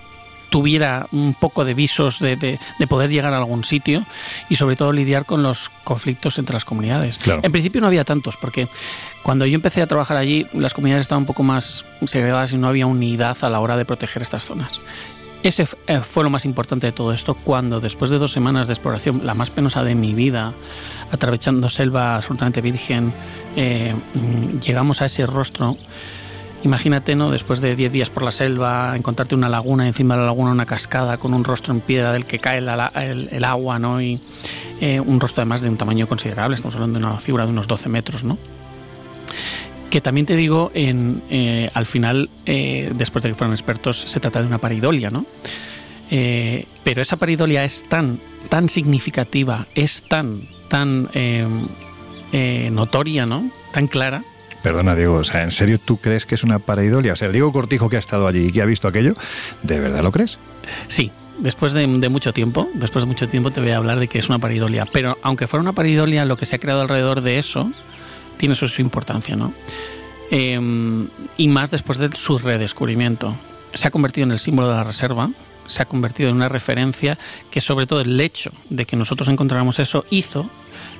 tuviera 0.50 1.06
un 1.10 1.34
poco 1.34 1.64
de 1.64 1.72
visos 1.74 2.20
de, 2.20 2.36
de- 2.36 2.60
de 2.78 2.86
poder 2.86 3.08
llegar 3.10 3.32
a 3.32 3.38
algún 3.38 3.64
sitio 3.64 4.04
y 4.50 4.56
sobre 4.56 4.76
todo 4.76 4.92
lidiar 4.92 5.24
con 5.24 5.42
los 5.42 5.70
conflictos 5.84 6.38
entre 6.38 6.52
las 6.54 6.64
comunidades. 6.66 7.16
Claro. 7.16 7.40
En 7.42 7.50
principio 7.50 7.80
no 7.80 7.86
había 7.86 8.04
tantos, 8.04 8.36
porque 8.36 8.68
cuando 9.26 9.44
yo 9.44 9.56
empecé 9.56 9.82
a 9.82 9.88
trabajar 9.88 10.16
allí, 10.18 10.46
las 10.54 10.72
comunidades 10.72 11.00
estaban 11.02 11.22
un 11.22 11.26
poco 11.26 11.42
más 11.42 11.84
segregadas 12.06 12.52
y 12.52 12.58
no 12.58 12.68
había 12.68 12.86
unidad 12.86 13.36
a 13.40 13.50
la 13.50 13.58
hora 13.58 13.76
de 13.76 13.84
proteger 13.84 14.22
estas 14.22 14.44
zonas. 14.44 14.78
Ese 15.42 15.66
eh, 15.88 15.98
fue 15.98 16.22
lo 16.22 16.30
más 16.30 16.44
importante 16.44 16.86
de 16.86 16.92
todo 16.92 17.12
esto 17.12 17.34
cuando 17.34 17.80
después 17.80 18.12
de 18.12 18.18
dos 18.18 18.30
semanas 18.30 18.68
de 18.68 18.74
exploración, 18.74 19.22
la 19.26 19.34
más 19.34 19.50
penosa 19.50 19.82
de 19.82 19.96
mi 19.96 20.14
vida, 20.14 20.52
atravesando 21.10 21.68
selva 21.70 22.14
absolutamente 22.14 22.60
virgen, 22.60 23.12
eh, 23.56 23.94
mm, 24.14 24.60
llegamos 24.60 25.02
a 25.02 25.06
ese 25.06 25.26
rostro. 25.26 25.76
Imagínate, 26.62 27.16
¿no? 27.16 27.32
Después 27.32 27.60
de 27.60 27.74
10 27.74 27.90
días 27.90 28.10
por 28.10 28.22
la 28.22 28.30
selva, 28.30 28.94
encontrarte 28.96 29.34
una 29.34 29.48
laguna, 29.48 29.88
encima 29.88 30.14
de 30.14 30.20
la 30.20 30.26
laguna 30.26 30.52
una 30.52 30.66
cascada 30.66 31.16
con 31.18 31.34
un 31.34 31.42
rostro 31.42 31.74
en 31.74 31.80
piedra 31.80 32.12
del 32.12 32.26
que 32.26 32.38
cae 32.38 32.60
la- 32.60 32.92
el, 32.94 33.28
el 33.32 33.42
agua, 33.44 33.80
¿no? 33.80 34.00
Y 34.00 34.20
eh, 34.80 35.00
un 35.00 35.18
rostro 35.18 35.42
además 35.42 35.62
de 35.62 35.68
un 35.68 35.76
tamaño 35.76 36.06
considerable, 36.06 36.54
estamos 36.54 36.76
hablando 36.76 37.00
de 37.00 37.04
una 37.04 37.16
figura 37.18 37.44
de 37.44 37.50
unos 37.50 37.66
12 37.66 37.88
metros, 37.88 38.22
¿no? 38.22 38.38
Que 39.96 40.02
también 40.02 40.26
te 40.26 40.36
digo, 40.36 40.70
en, 40.74 41.22
eh, 41.30 41.70
al 41.72 41.86
final, 41.86 42.28
eh, 42.44 42.92
después 42.96 43.22
de 43.22 43.30
que 43.30 43.34
fueron 43.34 43.54
expertos, 43.54 43.98
se 43.98 44.20
trata 44.20 44.42
de 44.42 44.46
una 44.46 44.58
paridolia, 44.58 45.08
¿no? 45.08 45.24
Eh, 46.10 46.66
pero 46.84 47.00
esa 47.00 47.16
paridolia 47.16 47.64
es 47.64 47.82
tan, 47.88 48.20
tan 48.50 48.68
significativa, 48.68 49.66
es 49.74 50.02
tan, 50.02 50.42
tan 50.68 51.08
eh, 51.14 52.68
notoria, 52.70 53.24
¿no? 53.24 53.50
Tan 53.72 53.86
clara. 53.86 54.22
Perdona, 54.62 54.94
Diego, 54.94 55.14
o 55.14 55.24
sea, 55.24 55.44
¿en 55.44 55.50
serio 55.50 55.80
tú 55.82 55.96
crees 55.96 56.26
que 56.26 56.34
es 56.34 56.44
una 56.44 56.58
paraidolia? 56.58 57.14
O 57.14 57.16
sea, 57.16 57.28
el 57.28 57.32
Diego 57.32 57.50
Cortijo 57.50 57.88
que 57.88 57.96
ha 57.96 58.00
estado 58.00 58.26
allí 58.26 58.48
y 58.48 58.52
que 58.52 58.60
ha 58.60 58.66
visto 58.66 58.88
aquello, 58.88 59.14
¿de 59.62 59.80
verdad 59.80 60.02
lo 60.02 60.12
crees? 60.12 60.36
Sí, 60.88 61.10
después 61.38 61.72
de, 61.72 61.86
de 61.86 62.08
mucho 62.10 62.34
tiempo, 62.34 62.68
después 62.74 63.04
de 63.04 63.06
mucho 63.06 63.28
tiempo 63.30 63.50
te 63.50 63.62
voy 63.62 63.70
a 63.70 63.78
hablar 63.78 63.98
de 63.98 64.08
que 64.08 64.18
es 64.18 64.28
una 64.28 64.40
paridolia. 64.40 64.84
Pero 64.92 65.16
aunque 65.22 65.46
fuera 65.46 65.62
una 65.62 65.72
paridolia, 65.72 66.26
lo 66.26 66.36
que 66.36 66.44
se 66.44 66.56
ha 66.56 66.58
creado 66.58 66.82
alrededor 66.82 67.22
de 67.22 67.38
eso 67.38 67.72
tiene 68.38 68.54
su, 68.54 68.68
su 68.68 68.80
importancia, 68.82 69.36
¿no? 69.36 69.52
Eh, 70.30 70.58
y 71.36 71.48
más 71.48 71.70
después 71.70 71.98
de 71.98 72.10
su 72.16 72.38
redescubrimiento. 72.38 73.36
Se 73.74 73.86
ha 73.88 73.90
convertido 73.90 74.24
en 74.24 74.32
el 74.32 74.38
símbolo 74.38 74.68
de 74.68 74.74
la 74.74 74.84
reserva, 74.84 75.30
se 75.66 75.82
ha 75.82 75.84
convertido 75.84 76.30
en 76.30 76.36
una 76.36 76.48
referencia 76.48 77.18
que 77.50 77.60
sobre 77.60 77.86
todo 77.86 78.00
el 78.00 78.20
hecho 78.20 78.50
de 78.70 78.84
que 78.86 78.96
nosotros 78.96 79.28
encontráramos 79.28 79.78
eso 79.78 80.04
hizo 80.10 80.48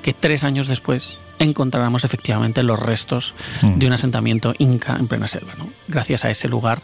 que 0.03 0.13
tres 0.13 0.43
años 0.43 0.67
después 0.67 1.17
encontráramos 1.39 2.03
efectivamente 2.03 2.63
los 2.63 2.79
restos 2.79 3.33
Mm. 3.61 3.79
de 3.79 3.87
un 3.87 3.93
asentamiento 3.93 4.53
inca 4.57 4.95
en 4.99 5.07
plena 5.07 5.27
selva, 5.27 5.53
¿no? 5.57 5.67
gracias 5.87 6.25
a 6.25 6.31
ese 6.31 6.47
lugar 6.47 6.81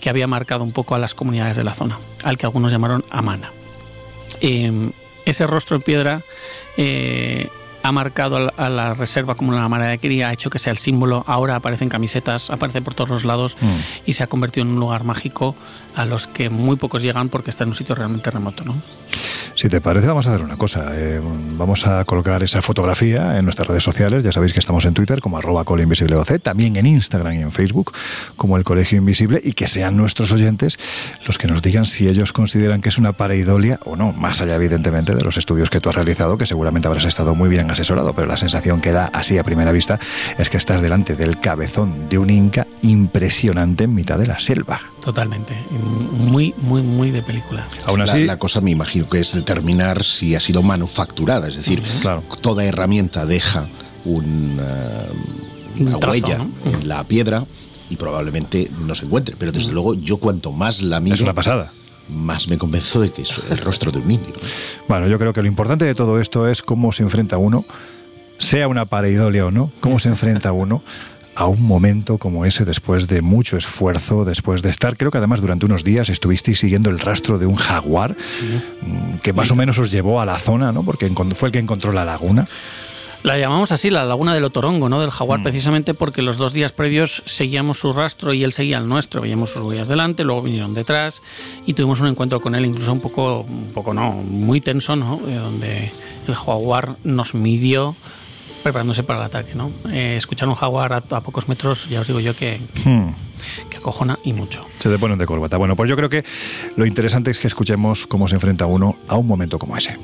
que 0.00 0.10
había 0.10 0.26
marcado 0.26 0.62
un 0.62 0.72
poco 0.72 0.94
a 0.94 0.98
las 0.98 1.14
comunidades 1.14 1.56
de 1.56 1.64
la 1.64 1.74
zona, 1.74 1.98
al 2.22 2.36
que 2.38 2.46
algunos 2.46 2.70
llamaron 2.70 3.04
Amana. 3.10 3.50
Eh, 4.40 4.90
ese 5.24 5.46
rostro 5.46 5.76
en 5.76 5.82
piedra 5.82 6.20
eh, 6.76 7.48
ha 7.84 7.92
marcado 7.92 8.50
a 8.56 8.68
la, 8.70 8.94
reserva 8.94 9.34
como 9.34 9.52
una 9.52 9.68
manera 9.68 9.90
de 9.90 9.98
quería, 9.98 10.28
ha 10.28 10.32
hecho 10.32 10.48
que 10.48 10.58
sea 10.58 10.72
el 10.72 10.78
símbolo, 10.78 11.22
ahora 11.26 11.56
aparecen 11.56 11.90
camisetas, 11.90 12.48
aparece 12.48 12.80
por 12.80 12.94
todos 12.94 13.10
los 13.10 13.24
lados 13.24 13.56
Mm. 13.60 13.66
y 14.06 14.14
se 14.14 14.22
ha 14.22 14.26
convertido 14.26 14.64
en 14.64 14.72
un 14.72 14.80
lugar 14.80 15.04
mágico 15.04 15.54
a 15.94 16.06
los 16.06 16.26
que 16.26 16.50
muy 16.50 16.76
pocos 16.76 17.02
llegan 17.02 17.28
porque 17.28 17.50
está 17.50 17.64
en 17.64 17.70
un 17.70 17.76
sitio 17.76 17.94
realmente 17.94 18.30
remoto. 18.30 18.64
¿no? 18.64 18.74
Si 19.54 19.68
te 19.68 19.80
parece, 19.80 20.08
vamos 20.08 20.26
a 20.26 20.30
hacer 20.30 20.44
una 20.44 20.56
cosa. 20.56 20.90
Eh, 20.94 21.20
vamos 21.56 21.86
a 21.86 22.04
colocar 22.04 22.42
esa 22.42 22.60
fotografía 22.60 23.38
en 23.38 23.44
nuestras 23.44 23.68
redes 23.68 23.84
sociales. 23.84 24.24
Ya 24.24 24.32
sabéis 24.32 24.52
que 24.52 24.58
estamos 24.58 24.84
en 24.84 24.94
Twitter 24.94 25.20
como 25.20 25.38
arroba 25.38 25.64
colinvisibleoc, 25.64 26.40
también 26.42 26.76
en 26.76 26.86
Instagram 26.86 27.34
y 27.34 27.42
en 27.42 27.52
Facebook 27.52 27.92
como 28.36 28.56
el 28.56 28.64
Colegio 28.64 28.98
Invisible 28.98 29.40
y 29.42 29.52
que 29.52 29.68
sean 29.68 29.96
nuestros 29.96 30.32
oyentes 30.32 30.78
los 31.26 31.38
que 31.38 31.46
nos 31.46 31.62
digan 31.62 31.84
si 31.84 32.08
ellos 32.08 32.32
consideran 32.32 32.80
que 32.80 32.88
es 32.88 32.98
una 32.98 33.12
pareidolia 33.12 33.78
o 33.84 33.96
no, 33.96 34.12
más 34.12 34.40
allá 34.40 34.56
evidentemente 34.56 35.14
de 35.14 35.22
los 35.22 35.36
estudios 35.36 35.70
que 35.70 35.80
tú 35.80 35.88
has 35.88 35.94
realizado, 35.94 36.36
que 36.36 36.46
seguramente 36.46 36.88
habrás 36.88 37.04
estado 37.04 37.34
muy 37.34 37.48
bien 37.48 37.70
asesorado, 37.70 38.12
pero 38.14 38.26
la 38.26 38.36
sensación 38.36 38.80
que 38.80 38.92
da 38.92 39.10
así 39.12 39.38
a 39.38 39.44
primera 39.44 39.72
vista 39.72 40.00
es 40.38 40.50
que 40.50 40.56
estás 40.56 40.82
delante 40.82 41.14
del 41.14 41.38
cabezón 41.40 42.08
de 42.08 42.18
un 42.18 42.30
inca 42.30 42.66
impresionante 42.82 43.84
en 43.84 43.94
mitad 43.94 44.18
de 44.18 44.26
la 44.26 44.40
selva. 44.40 44.80
Totalmente. 45.04 45.54
Muy, 46.12 46.54
muy, 46.62 46.80
muy 46.82 47.10
de 47.10 47.22
película. 47.22 47.66
Aún 47.84 47.98
La- 47.98 48.04
así- 48.12 48.24
la, 48.24 48.38
cosa 48.38 48.60
me 48.60 48.70
imagino 48.70 49.08
que 49.08 49.20
es 49.20 49.32
determinar 49.34 50.02
si 50.04 50.34
ha 50.34 50.40
sido 50.40 50.62
manufacturada, 50.62 51.48
es 51.48 51.56
decir, 51.56 51.82
toda 52.40 52.64
herramienta 52.64 53.26
deja 53.26 53.66
un, 54.06 54.58
eh, 54.60 55.80
una 55.80 55.94
Un 55.94 56.00
trazo, 56.00 56.12
huella 56.12 56.38
¿no? 56.38 56.50
en 56.70 56.88
la 56.88 57.04
piedra 57.04 57.44
y 57.90 57.96
probablemente 57.96 58.70
no 58.86 58.94
se 58.94 59.04
encuentre. 59.04 59.36
Pero 59.38 59.52
desde 59.52 59.72
luego, 59.72 59.94
yo 59.94 60.16
cuanto 60.16 60.52
más 60.52 60.80
la 60.80 61.00
miro, 61.00 61.14
Es 61.16 61.20
una 61.20 61.34
pasada. 61.34 61.70
más 62.08 62.48
me 62.48 62.56
convenzo 62.56 63.00
de 63.00 63.10
que 63.12 63.22
es 63.22 63.30
el 63.50 63.58
rostro 63.58 63.92
de 63.92 63.98
un 63.98 64.10
indio. 64.10 64.32
Bueno, 64.88 65.06
yo 65.06 65.18
creo 65.18 65.34
que 65.34 65.42
lo 65.42 65.48
importante 65.48 65.84
de 65.84 65.94
todo 65.94 66.18
esto 66.18 66.48
es 66.48 66.62
cómo 66.62 66.92
se 66.92 67.02
enfrenta 67.02 67.36
uno, 67.36 67.64
sea 68.38 68.68
una 68.68 68.86
pareidolia 68.86 69.44
o 69.46 69.50
no, 69.50 69.70
cómo 69.80 69.98
se 69.98 70.08
enfrenta 70.08 70.50
uno 70.52 70.82
a 71.34 71.46
un 71.46 71.62
momento 71.62 72.18
como 72.18 72.44
ese 72.44 72.64
después 72.64 73.06
de 73.08 73.22
mucho 73.22 73.56
esfuerzo, 73.56 74.24
después 74.24 74.62
de 74.62 74.70
estar, 74.70 74.96
creo 74.96 75.10
que 75.10 75.18
además 75.18 75.40
durante 75.40 75.66
unos 75.66 75.84
días 75.84 76.08
estuvisteis 76.08 76.58
siguiendo 76.58 76.90
el 76.90 76.98
rastro 76.98 77.38
de 77.38 77.46
un 77.46 77.56
jaguar 77.56 78.12
mm, 78.12 79.18
que 79.18 79.32
más 79.32 79.50
o 79.50 79.54
menos 79.54 79.78
os 79.78 79.90
llevó 79.90 80.20
a 80.20 80.26
la 80.26 80.38
zona, 80.38 80.72
¿no? 80.72 80.82
Porque 80.82 81.10
fue 81.34 81.48
el 81.48 81.52
que 81.52 81.58
encontró 81.58 81.92
la 81.92 82.04
laguna. 82.04 82.46
La 83.24 83.38
llamamos 83.38 83.72
así, 83.72 83.88
la 83.88 84.04
laguna 84.04 84.34
del 84.34 84.44
Otorongo, 84.44 84.90
¿no? 84.90 85.00
Del 85.00 85.10
jaguar, 85.10 85.42
precisamente 85.42 85.94
porque 85.94 86.20
los 86.20 86.36
dos 86.36 86.52
días 86.52 86.72
previos 86.72 87.22
seguíamos 87.24 87.78
su 87.78 87.94
rastro 87.94 88.34
y 88.34 88.44
él 88.44 88.52
seguía 88.52 88.76
el 88.76 88.86
nuestro. 88.86 89.22
Veíamos 89.22 89.48
sus 89.48 89.62
huellas 89.62 89.88
delante, 89.88 90.24
luego 90.24 90.42
vinieron 90.42 90.74
detrás 90.74 91.22
y 91.64 91.72
tuvimos 91.72 92.00
un 92.00 92.08
encuentro 92.08 92.40
con 92.40 92.54
él, 92.54 92.66
incluso 92.66 92.92
un 92.92 93.00
poco, 93.00 93.40
un 93.40 93.72
poco 93.72 93.94
no, 93.94 94.12
muy 94.12 94.60
tenso, 94.60 94.94
¿no? 94.94 95.22
Eh, 95.26 95.36
donde 95.36 95.90
el 96.28 96.34
jaguar 96.34 96.96
nos 97.02 97.34
midió 97.34 97.96
preparándose 98.64 99.04
para 99.04 99.20
el 99.20 99.26
ataque, 99.26 99.54
¿no? 99.54 99.70
Eh, 99.92 100.16
escuchar 100.16 100.48
un 100.48 100.54
jaguar 100.56 100.92
a, 100.94 100.96
a 100.96 101.20
pocos 101.20 101.48
metros, 101.48 101.88
ya 101.88 102.00
os 102.00 102.06
digo 102.08 102.18
yo 102.18 102.34
que, 102.34 102.58
Hmm. 102.84 103.10
que 103.70 103.76
acojona 103.76 104.18
y 104.24 104.32
mucho. 104.32 104.66
Se 104.80 104.88
te 104.90 104.98
ponen 104.98 105.18
de 105.18 105.26
corbata. 105.26 105.56
Bueno, 105.58 105.76
pues 105.76 105.88
yo 105.88 105.94
creo 105.96 106.08
que 106.08 106.24
lo 106.76 106.86
interesante 106.86 107.30
es 107.30 107.38
que 107.38 107.46
escuchemos 107.46 108.06
cómo 108.08 108.26
se 108.26 108.34
enfrenta 108.34 108.66
uno 108.66 108.96
a 109.06 109.16
un 109.16 109.26
momento 109.28 109.58
como 109.58 109.76
ese. 109.76 109.96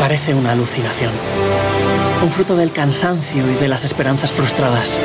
Parece 0.00 0.32
una 0.34 0.52
alucinación. 0.52 1.12
Un 2.22 2.30
fruto 2.30 2.56
del 2.56 2.72
cansancio 2.72 3.42
y 3.50 3.54
de 3.56 3.68
las 3.68 3.84
esperanzas 3.84 4.30
frustradas. 4.32 4.98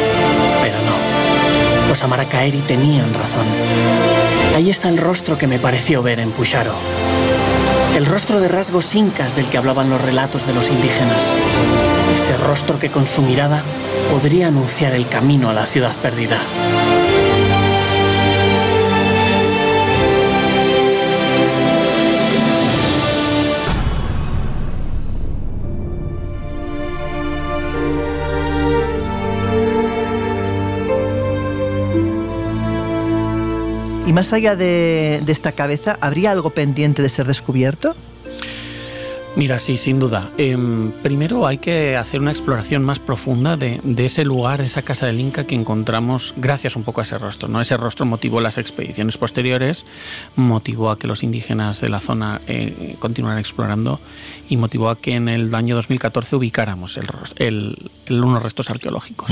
Los 1.94 2.02
Amarakaeri 2.02 2.58
tenían 2.62 3.14
razón. 3.14 3.46
Ahí 4.56 4.72
está 4.72 4.90
el 4.90 4.98
rostro 4.98 5.38
que 5.38 5.46
me 5.46 5.60
pareció 5.60 6.02
ver 6.02 6.20
en 6.20 6.32
Pusharo. 6.32 6.74
El 7.96 8.08
rostro 8.08 8.40
de 8.40 8.48
rasgos 8.48 8.96
incas 8.96 9.36
del 9.36 9.46
que 9.46 9.60
hablaban 9.60 9.92
los 9.92 10.02
relatos 10.02 10.48
de 10.48 10.56
los 10.56 10.72
indígenas. 10.72 11.36
Ese 12.16 12.36
rostro 12.38 12.80
que 12.80 12.90
con 12.90 13.06
su 13.06 13.22
mirada 13.22 13.62
podría 14.10 14.48
anunciar 14.48 14.94
el 14.94 15.08
camino 15.08 15.52
a 15.52 15.54
la 15.54 15.68
ciudad 15.68 15.96
perdida. 15.98 16.40
Más 34.14 34.32
allá 34.32 34.56
de 34.56 35.24
esta 35.26 35.54
cabeza, 35.54 35.98
¿habría 36.00 36.30
algo 36.30 36.52
pendiente 36.52 37.02
de 37.02 37.10
ser 37.10 37.26
descubierto? 37.26 37.96
Mira, 39.36 39.60
sí, 39.60 39.80
sin 39.80 40.00
duda. 40.00 40.30
Em, 40.38 40.92
primero 41.02 41.48
hay 41.48 41.58
que 41.58 41.98
hacer 41.98 42.22
una 42.22 42.30
exploración 42.30 42.84
más 42.84 43.00
profunda 43.00 43.58
de, 43.58 43.80
de 43.84 44.06
ese 44.06 44.24
lugar, 44.26 44.60
de 44.60 44.68
esa 44.68 44.84
casa 44.84 45.08
del 45.08 45.20
Inca 45.20 45.46
que 45.46 45.56
encontramos 45.56 46.36
gracias 46.38 46.76
un 46.76 46.84
poco 46.84 47.02
a 47.02 47.04
ese 47.04 47.18
rostro. 47.18 47.48
¿no? 47.48 47.60
Ese 47.60 47.76
rostro 47.76 48.06
motivó 48.06 48.42
las 48.42 48.60
expediciones 48.60 49.18
posteriores, 49.18 49.86
motivó 50.36 50.92
a 50.92 51.00
que 51.00 51.08
los 51.08 51.24
indígenas 51.24 51.82
de 51.82 51.90
la 51.90 52.00
zona 52.00 52.42
eh, 52.48 52.96
continuaran 53.00 53.40
explorando 53.40 54.00
y 54.50 54.58
motivó 54.58 54.90
a 54.92 55.00
que 55.00 55.16
en 55.16 55.28
el 55.28 55.56
año 55.56 55.74
2014 55.78 56.36
ubicáramos 56.36 56.98
el, 56.98 57.08
el- 57.38 57.78
el- 58.06 58.24
unos 58.24 58.44
restos 58.44 58.70
arqueológicos. 58.70 59.32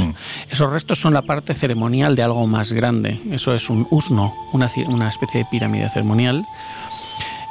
Esos 0.50 0.72
restos 0.72 1.00
son 1.00 1.14
la 1.14 1.22
parte 1.22 1.54
ceremonial 1.54 2.16
de 2.16 2.24
algo 2.24 2.48
más 2.48 2.74
grande. 2.74 3.20
Eso 3.30 3.54
es 3.54 3.70
un 3.70 3.86
usno, 3.92 4.34
una, 4.52 4.68
una 4.88 5.10
especie 5.10 5.42
de 5.42 5.46
pirámide 5.52 5.88
ceremonial. 5.92 6.44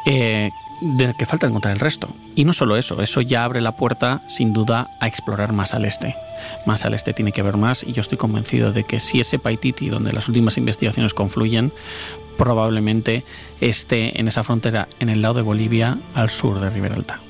eh, 0.06 0.50
de 0.80 1.14
que 1.14 1.26
falta 1.26 1.46
encontrar 1.46 1.74
el 1.74 1.80
resto. 1.80 2.08
Y 2.34 2.44
no 2.44 2.52
solo 2.52 2.76
eso, 2.76 3.02
eso 3.02 3.20
ya 3.20 3.44
abre 3.44 3.60
la 3.60 3.76
puerta, 3.76 4.22
sin 4.28 4.52
duda, 4.52 4.88
a 5.00 5.06
explorar 5.06 5.52
más 5.52 5.74
al 5.74 5.84
este. 5.84 6.14
Más 6.66 6.84
al 6.84 6.94
este 6.94 7.12
tiene 7.12 7.32
que 7.32 7.42
ver 7.42 7.56
más, 7.56 7.84
y 7.84 7.92
yo 7.92 8.00
estoy 8.00 8.18
convencido 8.18 8.72
de 8.72 8.84
que 8.84 9.00
si 9.00 9.20
ese 9.20 9.38
Paititi, 9.38 9.88
donde 9.88 10.12
las 10.12 10.28
últimas 10.28 10.56
investigaciones 10.56 11.14
confluyen, 11.14 11.72
probablemente 12.38 13.24
esté 13.60 14.18
en 14.18 14.28
esa 14.28 14.42
frontera, 14.44 14.88
en 14.98 15.10
el 15.10 15.22
lado 15.22 15.34
de 15.34 15.42
Bolivia, 15.42 15.98
al 16.14 16.30
sur 16.30 16.60
de 16.60 16.70
Ribera 16.70 16.94
Alta. 16.96 17.20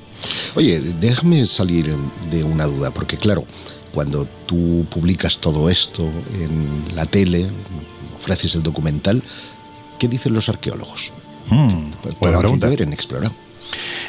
Oye, 0.55 0.81
déjame 0.81 1.47
salir 1.47 1.95
de 2.31 2.45
una 2.45 2.67
duda, 2.67 2.91
porque 2.91 3.17
claro, 3.17 3.45
cuando 3.93 4.27
tú 4.47 4.87
publicas 4.91 5.39
todo 5.39 5.69
esto 5.69 6.09
en 6.35 6.95
la 6.95 7.07
tele, 7.07 7.49
ofreces 8.17 8.55
el 8.55 8.63
documental, 8.63 9.23
¿qué 9.99 10.07
dicen 10.07 10.35
los 10.35 10.49
arqueólogos? 10.49 11.13
Mm, 11.51 11.91
Pues 12.03 12.19
buena 12.19 12.39
pregunta. 12.39 12.69
en 12.73 12.93
Explorado. 12.93 13.33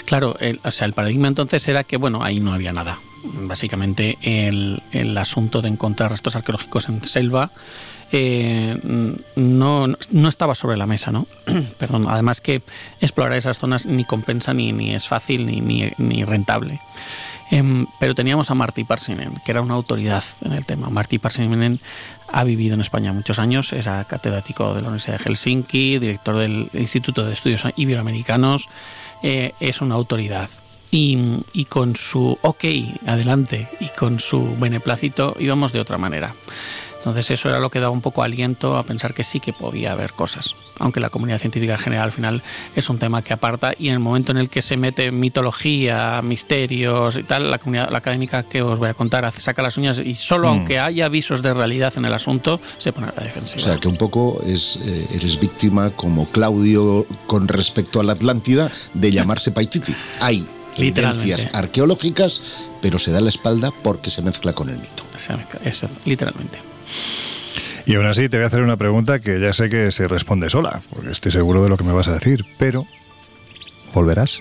Claro, 0.06 0.36
el, 0.40 0.60
o 0.64 0.72
sea, 0.72 0.88
el 0.88 0.94
paradigma 0.94 1.28
entonces 1.28 1.68
era 1.68 1.84
que, 1.84 1.98
bueno, 1.98 2.24
ahí 2.24 2.40
no 2.40 2.54
había 2.54 2.74
nada. 2.74 2.98
Básicamente 3.24 4.18
el, 4.24 4.82
el 4.92 5.18
asunto 5.18 5.62
de 5.62 5.70
encontrar 5.70 6.10
restos 6.12 6.36
arqueológicos 6.36 6.90
en 6.90 7.06
selva 7.06 7.52
eh, 8.12 8.78
no, 9.36 9.88
no 10.10 10.28
estaba 10.30 10.56
sobre 10.56 10.76
la 10.78 10.88
mesa, 10.88 11.12
¿no? 11.12 11.28
Perdón, 11.80 12.08
además 12.10 12.42
que 12.42 12.62
explorar 13.00 13.34
esas 13.38 13.60
zonas 13.60 13.86
ni 13.86 14.04
compensa, 14.04 14.54
ni, 14.54 14.74
ni 14.74 14.94
es 14.96 15.08
fácil, 15.08 15.46
ni, 15.46 15.62
ni, 15.62 15.92
ni 15.98 16.24
rentable. 16.26 16.80
Em, 17.52 17.86
pero 18.00 18.16
teníamos 18.16 18.50
a 18.50 18.56
Marty 18.56 18.84
Parsinen, 18.86 19.34
que 19.46 19.52
era 19.52 19.62
una 19.62 19.74
autoridad 19.76 20.24
en 20.42 20.54
el 20.54 20.66
tema. 20.66 20.90
Marty 20.90 21.20
Parsinen 21.20 21.80
ha 22.32 22.44
vivido 22.44 22.76
en 22.76 22.82
España 22.82 23.14
muchos 23.14 23.40
años, 23.40 23.74
era 23.74 24.04
catedrático 24.06 24.74
de 24.74 24.82
la 24.82 24.88
Universidad 24.88 25.18
de 25.18 25.24
Helsinki, 25.24 26.00
director 26.00 26.38
del 26.38 26.70
Instituto 26.74 27.26
de 27.26 27.34
Estudios 27.34 27.64
Iberoamericanos, 27.76 28.68
eh, 29.24 29.54
es 29.60 29.82
una 29.82 29.96
autoridad. 29.96 30.50
Y, 30.94 31.18
y 31.54 31.66
con 31.66 31.96
su 31.96 32.38
ok, 32.42 32.66
adelante, 33.06 33.70
y 33.80 33.88
con 33.98 34.20
su 34.20 34.58
beneplácito 34.58 35.36
íbamos 35.40 35.72
de 35.72 35.80
otra 35.80 35.98
manera. 35.98 36.34
Entonces 37.02 37.32
eso 37.32 37.50
era 37.50 37.60
lo 37.60 37.72
que 37.72 37.80
daba 37.80 37.92
un 37.92 38.02
poco 38.02 38.22
aliento 38.22 38.78
a 38.78 38.84
pensar 38.84 39.14
que 39.16 39.24
sí 39.24 39.40
que 39.40 39.54
podía 39.54 39.92
haber 39.94 40.14
cosas. 40.14 40.56
Aunque 40.78 41.00
la 41.00 41.10
comunidad 41.10 41.40
científica 41.40 41.74
en 41.74 41.80
general 41.80 42.06
al 42.06 42.12
final 42.12 42.44
es 42.76 42.90
un 42.90 43.00
tema 43.00 43.24
que 43.24 43.34
aparta 43.34 43.74
y 43.78 43.88
en 43.88 43.94
el 43.94 44.00
momento 44.00 44.32
en 44.32 44.38
el 44.38 44.50
que 44.50 44.62
se 44.62 44.78
mete 44.78 45.12
mitología, 45.12 46.22
misterios 46.24 47.16
y 47.18 47.24
tal, 47.24 47.50
la 47.50 47.58
comunidad 47.58 47.90
la 47.90 47.98
académica 47.98 48.44
que 48.44 48.62
os 48.62 48.78
voy 48.80 48.90
a 48.90 48.94
contar 48.94 49.26
hace- 49.26 49.42
saca 49.42 49.62
las 49.64 49.78
uñas 49.78 49.98
y 50.00 50.14
solo 50.14 50.48
Mm. 50.48 50.52
aunque 50.52 50.80
haya 50.80 51.06
avisos 51.06 51.42
de 51.42 51.54
realidad 51.54 51.94
en 51.98 52.06
el 52.06 52.14
asunto 52.14 52.60
se 52.78 52.94
pone 52.94 53.08
a 53.08 53.14
la 53.16 53.22
O 53.22 53.26
defensiva. 53.26 53.64
sea, 53.64 53.78
que 53.78 53.88
un 53.88 53.98
poco 53.98 54.42
es, 54.46 54.78
eh, 54.84 55.08
eres 55.14 55.40
víctima, 55.40 55.90
como 55.92 56.28
Claudio 56.28 57.06
con 57.28 57.48
respecto 57.48 58.00
a 58.00 58.04
la 58.04 58.14
Atlántida, 58.14 58.72
de 58.94 59.12
llamarse 59.12 59.52
Paititi. 59.52 59.96
Hay 60.20 60.46
evidencias 60.78 61.48
arqueológicas, 61.54 62.42
pero 62.82 63.00
se 63.00 63.12
da 63.12 63.22
la 63.22 63.30
espalda 63.30 63.72
porque 63.84 64.10
se 64.10 64.22
mezcla 64.22 64.54
con 64.54 64.70
el 64.70 64.78
mito. 64.78 65.04
Eso, 65.64 65.88
literalmente. 66.06 66.60
Y 67.86 67.96
aún 67.96 68.06
así 68.06 68.30
te 68.30 68.38
voy 68.38 68.44
a 68.44 68.48
hacer 68.48 68.62
una 68.62 68.78
pregunta 68.78 69.20
que 69.20 69.40
ya 69.40 69.54
sé 69.54 69.70
que 69.70 69.92
se 69.92 70.08
responde 70.08 70.50
sola, 70.50 70.82
porque 70.94 71.12
estoy 71.12 71.32
seguro 71.32 71.64
de 71.64 71.70
lo 71.70 71.78
que 71.78 71.84
me 71.84 71.94
vas 71.94 72.08
a 72.08 72.14
decir, 72.14 72.46
pero 72.58 72.86
¿volverás? 73.94 74.40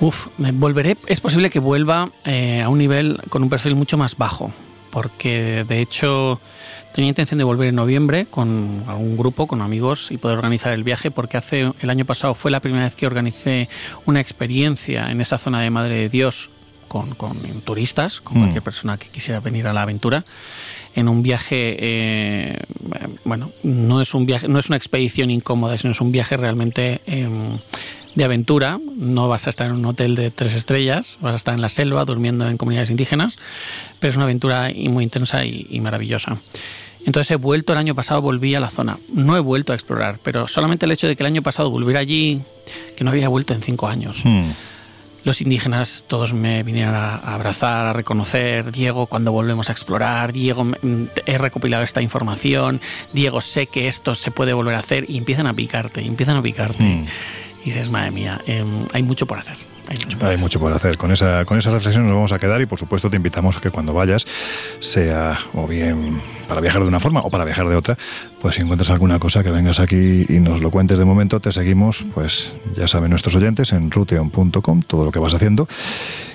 Uf, 0.00 0.26
me 0.38 0.52
volveré. 0.52 0.96
Es 1.06 1.20
posible 1.20 1.50
que 1.50 1.58
vuelva 1.58 2.10
eh, 2.24 2.62
a 2.62 2.68
un 2.68 2.78
nivel 2.78 3.20
con 3.30 3.42
un 3.42 3.48
perfil 3.48 3.74
mucho 3.74 3.96
más 3.96 4.16
bajo, 4.16 4.52
porque 4.90 5.64
de 5.68 5.80
hecho 5.80 6.40
tenía 6.94 7.08
intención 7.08 7.38
de 7.38 7.44
volver 7.44 7.68
en 7.68 7.74
noviembre 7.76 8.26
con 8.26 8.82
algún 8.86 9.16
grupo, 9.16 9.46
con 9.46 9.60
amigos 9.62 10.10
y 10.10 10.16
poder 10.18 10.36
organizar 10.36 10.72
el 10.72 10.84
viaje, 10.84 11.10
porque 11.10 11.36
hace 11.36 11.72
el 11.80 11.90
año 11.90 12.04
pasado 12.04 12.34
fue 12.34 12.50
la 12.50 12.60
primera 12.60 12.84
vez 12.84 12.94
que 12.94 13.06
organicé 13.06 13.68
una 14.04 14.20
experiencia 14.20 15.10
en 15.10 15.20
esa 15.20 15.38
zona 15.38 15.60
de 15.60 15.70
Madre 15.70 15.94
de 15.96 16.08
Dios 16.08 16.48
con, 16.86 17.14
con 17.14 17.36
turistas, 17.64 18.20
con 18.20 18.36
Mm. 18.38 18.40
cualquier 18.40 18.62
persona 18.62 18.96
que 18.98 19.08
quisiera 19.08 19.40
venir 19.40 19.66
a 19.66 19.72
la 19.72 19.82
aventura 19.82 20.24
en 20.98 21.08
un 21.08 21.22
viaje, 21.22 21.76
eh, 21.78 22.56
bueno, 23.24 23.50
no 23.62 24.00
es 24.00 24.14
un 24.14 24.26
viaje, 24.26 24.48
no 24.48 24.58
es 24.58 24.68
una 24.68 24.76
expedición 24.76 25.30
incómoda, 25.30 25.78
sino 25.78 25.92
es 25.92 26.00
un 26.00 26.10
viaje 26.10 26.36
realmente 26.36 27.00
eh, 27.06 27.28
de 28.16 28.24
aventura. 28.24 28.80
No 28.96 29.28
vas 29.28 29.46
a 29.46 29.50
estar 29.50 29.68
en 29.68 29.76
un 29.76 29.84
hotel 29.84 30.16
de 30.16 30.32
tres 30.32 30.54
estrellas, 30.54 31.18
vas 31.20 31.34
a 31.34 31.36
estar 31.36 31.54
en 31.54 31.60
la 31.60 31.68
selva 31.68 32.04
durmiendo 32.04 32.48
en 32.48 32.56
comunidades 32.56 32.90
indígenas, 32.90 33.38
pero 34.00 34.10
es 34.10 34.16
una 34.16 34.24
aventura 34.24 34.72
muy 34.88 35.04
intensa 35.04 35.44
y, 35.44 35.68
y 35.70 35.80
maravillosa. 35.80 36.36
Entonces 37.06 37.30
he 37.30 37.36
vuelto 37.36 37.72
el 37.72 37.78
año 37.78 37.94
pasado, 37.94 38.20
volví 38.20 38.56
a 38.56 38.60
la 38.60 38.68
zona. 38.68 38.98
No 39.14 39.36
he 39.36 39.40
vuelto 39.40 39.72
a 39.72 39.76
explorar, 39.76 40.18
pero 40.24 40.48
solamente 40.48 40.84
el 40.84 40.90
hecho 40.90 41.06
de 41.06 41.14
que 41.14 41.22
el 41.22 41.28
año 41.28 41.42
pasado 41.42 41.70
volviera 41.70 42.00
allí, 42.00 42.40
que 42.96 43.04
no 43.04 43.10
había 43.10 43.28
vuelto 43.28 43.54
en 43.54 43.62
cinco 43.62 43.86
años. 43.86 44.22
Hmm. 44.24 44.50
Los 45.28 45.42
indígenas 45.42 46.04
todos 46.08 46.32
me 46.32 46.62
vinieron 46.62 46.94
a 46.94 47.16
a 47.16 47.34
abrazar, 47.34 47.86
a 47.86 47.92
reconocer. 47.92 48.72
Diego, 48.72 49.06
cuando 49.06 49.30
volvemos 49.30 49.68
a 49.68 49.72
explorar, 49.72 50.32
Diego, 50.32 50.64
mm, 50.64 51.04
he 51.26 51.36
recopilado 51.36 51.84
esta 51.84 52.00
información. 52.00 52.80
Diego, 53.12 53.42
sé 53.42 53.66
que 53.66 53.88
esto 53.88 54.14
se 54.14 54.30
puede 54.30 54.54
volver 54.54 54.74
a 54.74 54.78
hacer. 54.78 55.04
Y 55.06 55.18
empiezan 55.18 55.46
a 55.46 55.52
picarte, 55.52 56.00
y 56.00 56.08
empiezan 56.08 56.38
a 56.38 56.42
picarte. 56.42 56.82
Hmm. 56.82 57.04
Y 57.62 57.70
dices, 57.72 57.90
madre 57.90 58.10
mía, 58.10 58.40
em, 58.46 58.86
hay 58.94 59.02
mucho 59.02 59.26
por 59.26 59.36
hacer. 59.36 59.56
Hay 59.90 59.98
mucho 59.98 60.26
Hay 60.26 60.36
mucho 60.38 60.58
por 60.60 60.72
hacer. 60.72 60.96
Con 60.96 61.12
esa, 61.12 61.44
con 61.44 61.58
esa 61.58 61.72
reflexión 61.72 62.06
nos 62.06 62.14
vamos 62.14 62.32
a 62.32 62.38
quedar 62.38 62.62
y 62.62 62.66
por 62.66 62.78
supuesto 62.78 63.10
te 63.10 63.16
invitamos 63.16 63.58
a 63.58 63.60
que 63.60 63.68
cuando 63.68 63.92
vayas, 63.92 64.26
sea 64.80 65.38
o 65.52 65.66
bien 65.66 66.22
para 66.48 66.60
viajar 66.60 66.82
de 66.82 66.88
una 66.88 66.98
forma 66.98 67.20
o 67.20 67.30
para 67.30 67.44
viajar 67.44 67.68
de 67.68 67.76
otra, 67.76 67.96
pues 68.40 68.56
si 68.56 68.62
encuentras 68.62 68.90
alguna 68.90 69.18
cosa 69.18 69.44
que 69.44 69.50
vengas 69.50 69.80
aquí 69.80 70.26
y 70.28 70.40
nos 70.40 70.60
lo 70.60 70.70
cuentes 70.70 70.98
de 70.98 71.04
momento, 71.04 71.40
te 71.40 71.52
seguimos, 71.52 72.04
pues 72.14 72.56
ya 72.76 72.88
saben 72.88 73.10
nuestros 73.10 73.36
oyentes 73.36 73.72
en 73.72 73.90
ruteon.com, 73.90 74.82
todo 74.82 75.04
lo 75.04 75.12
que 75.12 75.18
vas 75.18 75.34
haciendo. 75.34 75.68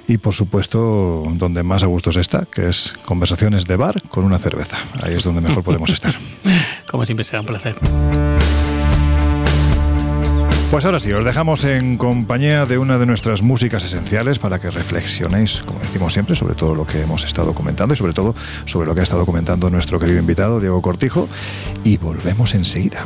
Y 0.07 0.17
por 0.17 0.33
supuesto, 0.33 1.23
donde 1.35 1.63
más 1.63 1.83
a 1.83 1.87
gusto 1.87 2.11
se 2.11 2.21
está, 2.21 2.45
que 2.45 2.69
es 2.69 2.93
conversaciones 3.05 3.65
de 3.65 3.77
bar 3.77 4.01
con 4.09 4.25
una 4.25 4.37
cerveza. 4.37 4.77
Ahí 5.01 5.15
es 5.15 5.23
donde 5.23 5.41
mejor 5.41 5.63
podemos 5.63 5.89
estar. 5.89 6.13
Como 6.91 7.05
siempre 7.05 7.23
será 7.23 7.39
un 7.39 7.47
placer. 7.47 7.75
Pues 10.73 10.85
ahora 10.85 10.99
sí, 10.99 11.13
os 11.13 11.23
dejamos 11.23 11.63
en 11.65 11.97
compañía 11.97 12.65
de 12.65 12.79
una 12.79 12.97
de 12.97 13.05
nuestras 13.05 13.43
músicas 13.43 13.85
esenciales 13.85 14.39
para 14.39 14.57
que 14.57 14.71
reflexionéis, 14.71 15.61
como 15.61 15.77
decimos 15.77 16.11
siempre, 16.13 16.35
sobre 16.35 16.55
todo 16.55 16.73
lo 16.73 16.87
que 16.87 16.99
hemos 16.99 17.23
estado 17.25 17.53
comentando 17.53 17.93
y 17.93 17.97
sobre 17.97 18.13
todo 18.13 18.33
sobre 18.65 18.87
lo 18.87 18.95
que 18.95 19.01
ha 19.01 19.03
estado 19.03 19.23
comentando 19.23 19.69
nuestro 19.69 19.99
querido 19.99 20.17
invitado, 20.17 20.59
Diego 20.59 20.81
Cortijo, 20.81 21.29
y 21.83 21.97
volvemos 21.97 22.55
enseguida. 22.55 23.05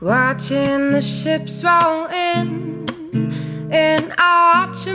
watching 0.00 0.92
the 0.92 1.00
ships 1.00 1.64
roll 1.64 2.06
and 2.10 4.12
I 4.16 4.66
watch. 4.66 4.88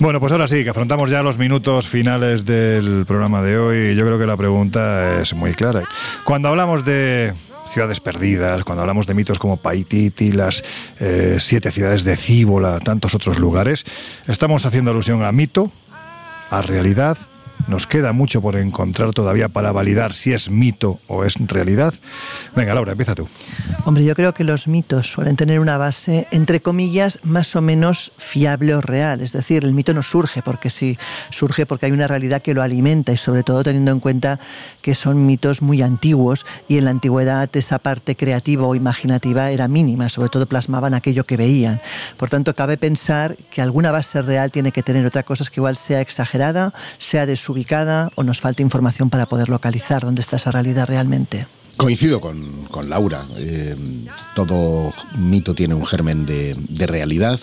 Bueno, 0.00 0.20
pues 0.20 0.32
ahora 0.32 0.48
sí, 0.48 0.64
que 0.64 0.70
afrontamos 0.70 1.10
ya 1.10 1.22
los 1.22 1.38
minutos 1.38 1.86
finales 1.86 2.44
del 2.44 3.04
programa 3.06 3.42
de 3.42 3.58
hoy. 3.58 3.94
Yo 3.94 4.04
creo 4.04 4.18
que 4.18 4.26
la 4.26 4.36
pregunta 4.36 5.20
es 5.20 5.34
muy 5.34 5.52
clara. 5.52 5.82
Cuando 6.24 6.48
hablamos 6.48 6.84
de 6.84 7.32
ciudades 7.72 8.00
perdidas, 8.00 8.64
cuando 8.64 8.82
hablamos 8.82 9.06
de 9.06 9.14
mitos 9.14 9.38
como 9.38 9.56
Paititi, 9.56 10.32
las 10.32 10.62
eh, 11.00 11.38
siete 11.40 11.70
ciudades 11.70 12.04
de 12.04 12.16
Cíbola, 12.16 12.80
tantos 12.80 13.14
otros 13.14 13.38
lugares, 13.38 13.84
estamos 14.28 14.66
haciendo 14.66 14.90
alusión 14.90 15.24
a 15.24 15.32
mito, 15.32 15.70
a 16.50 16.62
realidad. 16.62 17.16
Nos 17.68 17.86
queda 17.86 18.12
mucho 18.12 18.42
por 18.42 18.56
encontrar 18.56 19.12
todavía 19.12 19.48
para 19.48 19.72
validar 19.72 20.12
si 20.12 20.32
es 20.32 20.50
mito 20.50 20.98
o 21.06 21.24
es 21.24 21.34
realidad. 21.46 21.94
Venga, 22.54 22.74
Laura, 22.74 22.92
empieza 22.92 23.14
tú. 23.14 23.28
Hombre, 23.84 24.04
yo 24.04 24.14
creo 24.14 24.34
que 24.34 24.44
los 24.44 24.68
mitos 24.68 25.10
suelen 25.10 25.36
tener 25.36 25.60
una 25.60 25.78
base, 25.78 26.26
entre 26.30 26.60
comillas, 26.60 27.18
más 27.22 27.56
o 27.56 27.62
menos 27.62 28.12
fiable 28.18 28.74
o 28.74 28.80
real. 28.80 29.20
Es 29.20 29.32
decir, 29.32 29.64
el 29.64 29.72
mito 29.72 29.94
no 29.94 30.02
surge 30.02 30.42
porque 30.42 30.70
sí, 30.70 30.98
surge 31.30 31.66
porque 31.66 31.86
hay 31.86 31.92
una 31.92 32.06
realidad 32.06 32.42
que 32.42 32.54
lo 32.54 32.62
alimenta 32.62 33.12
y 33.12 33.16
sobre 33.16 33.42
todo 33.42 33.62
teniendo 33.62 33.90
en 33.90 34.00
cuenta 34.00 34.38
que 34.82 34.94
son 34.94 35.24
mitos 35.24 35.62
muy 35.62 35.80
antiguos 35.80 36.44
y 36.68 36.76
en 36.76 36.84
la 36.84 36.90
antigüedad 36.90 37.48
esa 37.54 37.78
parte 37.78 38.16
creativa 38.16 38.66
o 38.66 38.74
imaginativa 38.74 39.50
era 39.50 39.68
mínima, 39.68 40.08
sobre 40.08 40.28
todo 40.28 40.46
plasmaban 40.46 40.94
aquello 40.94 41.24
que 41.24 41.36
veían. 41.36 41.80
Por 42.16 42.28
tanto, 42.28 42.54
cabe 42.54 42.76
pensar 42.76 43.36
que 43.50 43.62
alguna 43.62 43.92
base 43.92 44.20
real 44.20 44.50
tiene 44.50 44.72
que 44.72 44.82
tener 44.82 45.06
otra 45.06 45.22
cosa 45.22 45.44
es 45.44 45.50
que 45.50 45.60
igual 45.60 45.76
sea 45.76 46.00
exagerada, 46.00 46.74
sea 46.98 47.24
desubicada 47.24 48.10
o 48.16 48.22
nos 48.22 48.40
falta 48.40 48.62
información 48.62 49.08
para 49.08 49.26
poder 49.26 49.48
localizar 49.48 50.02
dónde 50.02 50.20
está 50.20 50.36
esa 50.36 50.50
realidad 50.50 50.86
realmente. 50.86 51.46
Coincido 51.76 52.20
con, 52.20 52.64
con 52.70 52.90
Laura. 52.90 53.24
Eh, 53.36 53.74
todo 54.34 54.92
mito 55.16 55.54
tiene 55.54 55.74
un 55.74 55.86
germen 55.86 56.26
de, 56.26 56.54
de 56.68 56.86
realidad 56.86 57.40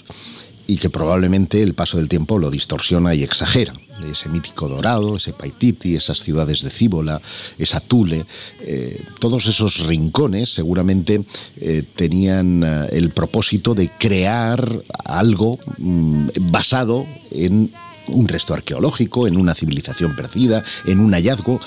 y 0.70 0.78
que 0.78 0.92
probablemente 0.92 1.64
el 1.64 1.74
paso 1.74 1.98
del 1.98 2.08
tiempo 2.08 2.38
lo 2.38 2.52
distorsiona 2.52 3.16
y 3.16 3.24
exagera. 3.24 3.74
Ese 4.08 4.30
mítico 4.30 4.68
dorado, 4.68 5.16
ese 5.16 5.34
Paititi, 5.34 5.96
esas 5.96 6.20
ciudades 6.20 6.62
de 6.62 6.70
Cíbola, 6.70 7.20
esa 7.58 7.80
Tule, 7.80 8.28
eh, 8.62 9.02
todos 9.20 9.48
esos 9.48 9.80
rincones 9.88 10.54
seguramente 10.54 11.24
eh, 11.60 11.84
tenían 11.96 12.62
eh, 12.64 12.88
el 12.92 13.10
propósito 13.10 13.74
de 13.74 13.90
crear 13.98 14.64
algo 15.06 15.58
mm, 15.80 16.28
basado 16.52 17.08
en 17.32 17.72
un 18.10 18.28
resto 18.28 18.54
arqueológico, 18.54 19.28
en 19.28 19.38
una 19.38 19.56
civilización 19.56 20.16
perdida, 20.16 20.64
en 20.86 21.00
un 21.00 21.14
hallazgo, 21.14 21.60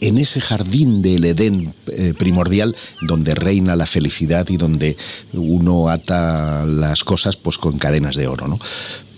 en 0.00 0.18
ese 0.18 0.40
jardín 0.40 1.02
del 1.02 1.24
Edén 1.24 1.74
eh, 1.88 2.14
primordial 2.16 2.76
donde 3.02 3.34
reina 3.34 3.76
la 3.76 3.86
felicidad 3.86 4.48
y 4.48 4.56
donde 4.56 4.96
uno 5.32 5.88
ata 5.88 6.64
las 6.66 7.04
cosas 7.04 7.36
pues 7.36 7.58
con 7.58 7.78
cadenas 7.78 8.16
de 8.16 8.26
oro, 8.26 8.48
¿no? 8.48 8.58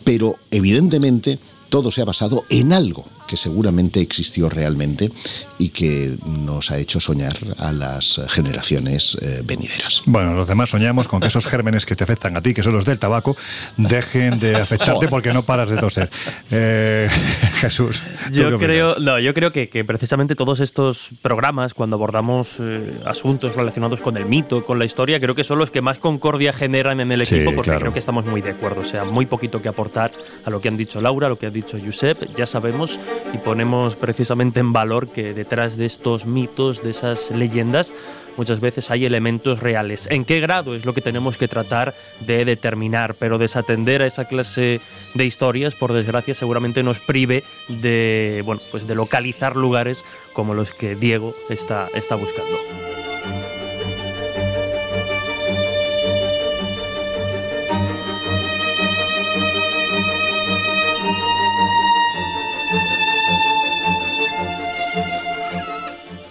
Pero 0.04 0.36
evidentemente 0.50 1.38
todo 1.68 1.90
se 1.90 2.00
ha 2.00 2.04
basado 2.04 2.44
en 2.48 2.72
algo 2.72 3.04
que 3.28 3.36
seguramente 3.36 4.00
existió 4.00 4.48
realmente 4.48 5.12
y 5.58 5.68
que 5.68 6.16
nos 6.26 6.72
ha 6.72 6.78
hecho 6.78 6.98
soñar 6.98 7.36
a 7.58 7.70
las 7.70 8.20
generaciones 8.28 9.16
eh, 9.20 9.42
venideras. 9.44 10.02
Bueno, 10.06 10.34
los 10.34 10.48
demás 10.48 10.70
soñamos 10.70 11.06
con 11.06 11.20
que 11.20 11.28
esos 11.28 11.46
gérmenes 11.46 11.86
que 11.86 11.94
te 11.94 12.02
afectan 12.02 12.36
a 12.36 12.42
ti, 12.42 12.54
que 12.54 12.62
son 12.64 12.72
los 12.72 12.84
del 12.84 12.98
tabaco, 12.98 13.36
dejen 13.76 14.40
de 14.40 14.56
afectarte 14.60 15.06
porque 15.06 15.32
no 15.32 15.42
paras 15.42 15.68
de 15.70 15.76
toser. 15.76 16.10
Eh, 16.50 17.08
Jesús. 17.60 18.00
¿tú 18.26 18.32
qué 18.32 18.38
Yo 18.40 18.58
creo, 18.58 18.98
no, 18.98 19.18
yo 19.20 19.34
creo 19.34 19.52
que, 19.52 19.68
que 19.68 19.84
precisamente 19.84 20.34
todos 20.34 20.60
estos 20.60 21.10
programas, 21.22 21.74
cuando 21.74 21.96
abordamos 21.96 22.56
eh, 22.58 22.98
asuntos 23.04 23.54
relacionados 23.54 24.00
con 24.00 24.16
el 24.16 24.24
mito, 24.24 24.64
con 24.64 24.78
la 24.78 24.84
historia, 24.84 25.20
creo 25.20 25.34
que 25.34 25.44
son 25.44 25.58
los 25.58 25.70
que 25.70 25.82
más 25.82 25.98
concordia 25.98 26.52
generan 26.52 27.00
en 27.00 27.12
el 27.12 27.26
Sí, 27.26 27.34
equipo, 27.34 27.52
porque 27.52 27.70
claro. 27.70 27.80
creo 27.80 27.92
que 27.92 27.98
estamos 27.98 28.24
muy 28.24 28.40
de 28.40 28.50
acuerdo. 28.50 28.80
O 28.80 28.86
sea, 28.86 29.04
muy 29.04 29.26
poquito 29.26 29.60
que 29.60 29.68
aportar 29.68 30.10
a 30.44 30.50
lo 30.50 30.60
que 30.60 30.68
han 30.68 30.76
dicho 30.76 31.00
Laura, 31.00 31.26
a 31.26 31.30
lo 31.30 31.38
que 31.38 31.46
ha 31.46 31.50
dicho 31.50 31.76
Josep, 31.84 32.34
ya 32.36 32.46
sabemos 32.46 32.98
y 33.32 33.38
ponemos 33.38 33.96
precisamente 33.96 34.60
en 34.60 34.72
valor 34.72 35.08
que 35.08 35.34
detrás 35.34 35.76
de 35.76 35.86
estos 35.86 36.26
mitos, 36.26 36.82
de 36.82 36.90
esas 36.90 37.30
leyendas, 37.30 37.92
muchas 38.36 38.60
veces 38.60 38.90
hay 38.90 39.04
elementos 39.04 39.60
reales. 39.60 40.06
¿En 40.10 40.24
qué 40.24 40.40
grado 40.40 40.74
es 40.74 40.84
lo 40.84 40.94
que 40.94 41.00
tenemos 41.00 41.36
que 41.36 41.48
tratar 41.48 41.94
de 42.20 42.44
determinar? 42.44 43.14
Pero 43.14 43.36
desatender 43.36 44.02
a 44.02 44.06
esa 44.06 44.26
clase 44.26 44.80
de 45.14 45.24
historias, 45.24 45.74
por 45.74 45.92
desgracia, 45.92 46.34
seguramente 46.34 46.82
nos 46.82 47.00
prive 47.00 47.44
de, 47.68 48.42
bueno, 48.46 48.62
pues 48.70 48.86
de 48.86 48.94
localizar 48.94 49.56
lugares 49.56 50.04
como 50.32 50.54
los 50.54 50.70
que 50.70 50.94
Diego 50.94 51.34
está, 51.50 51.88
está 51.94 52.14
buscando. 52.14 52.97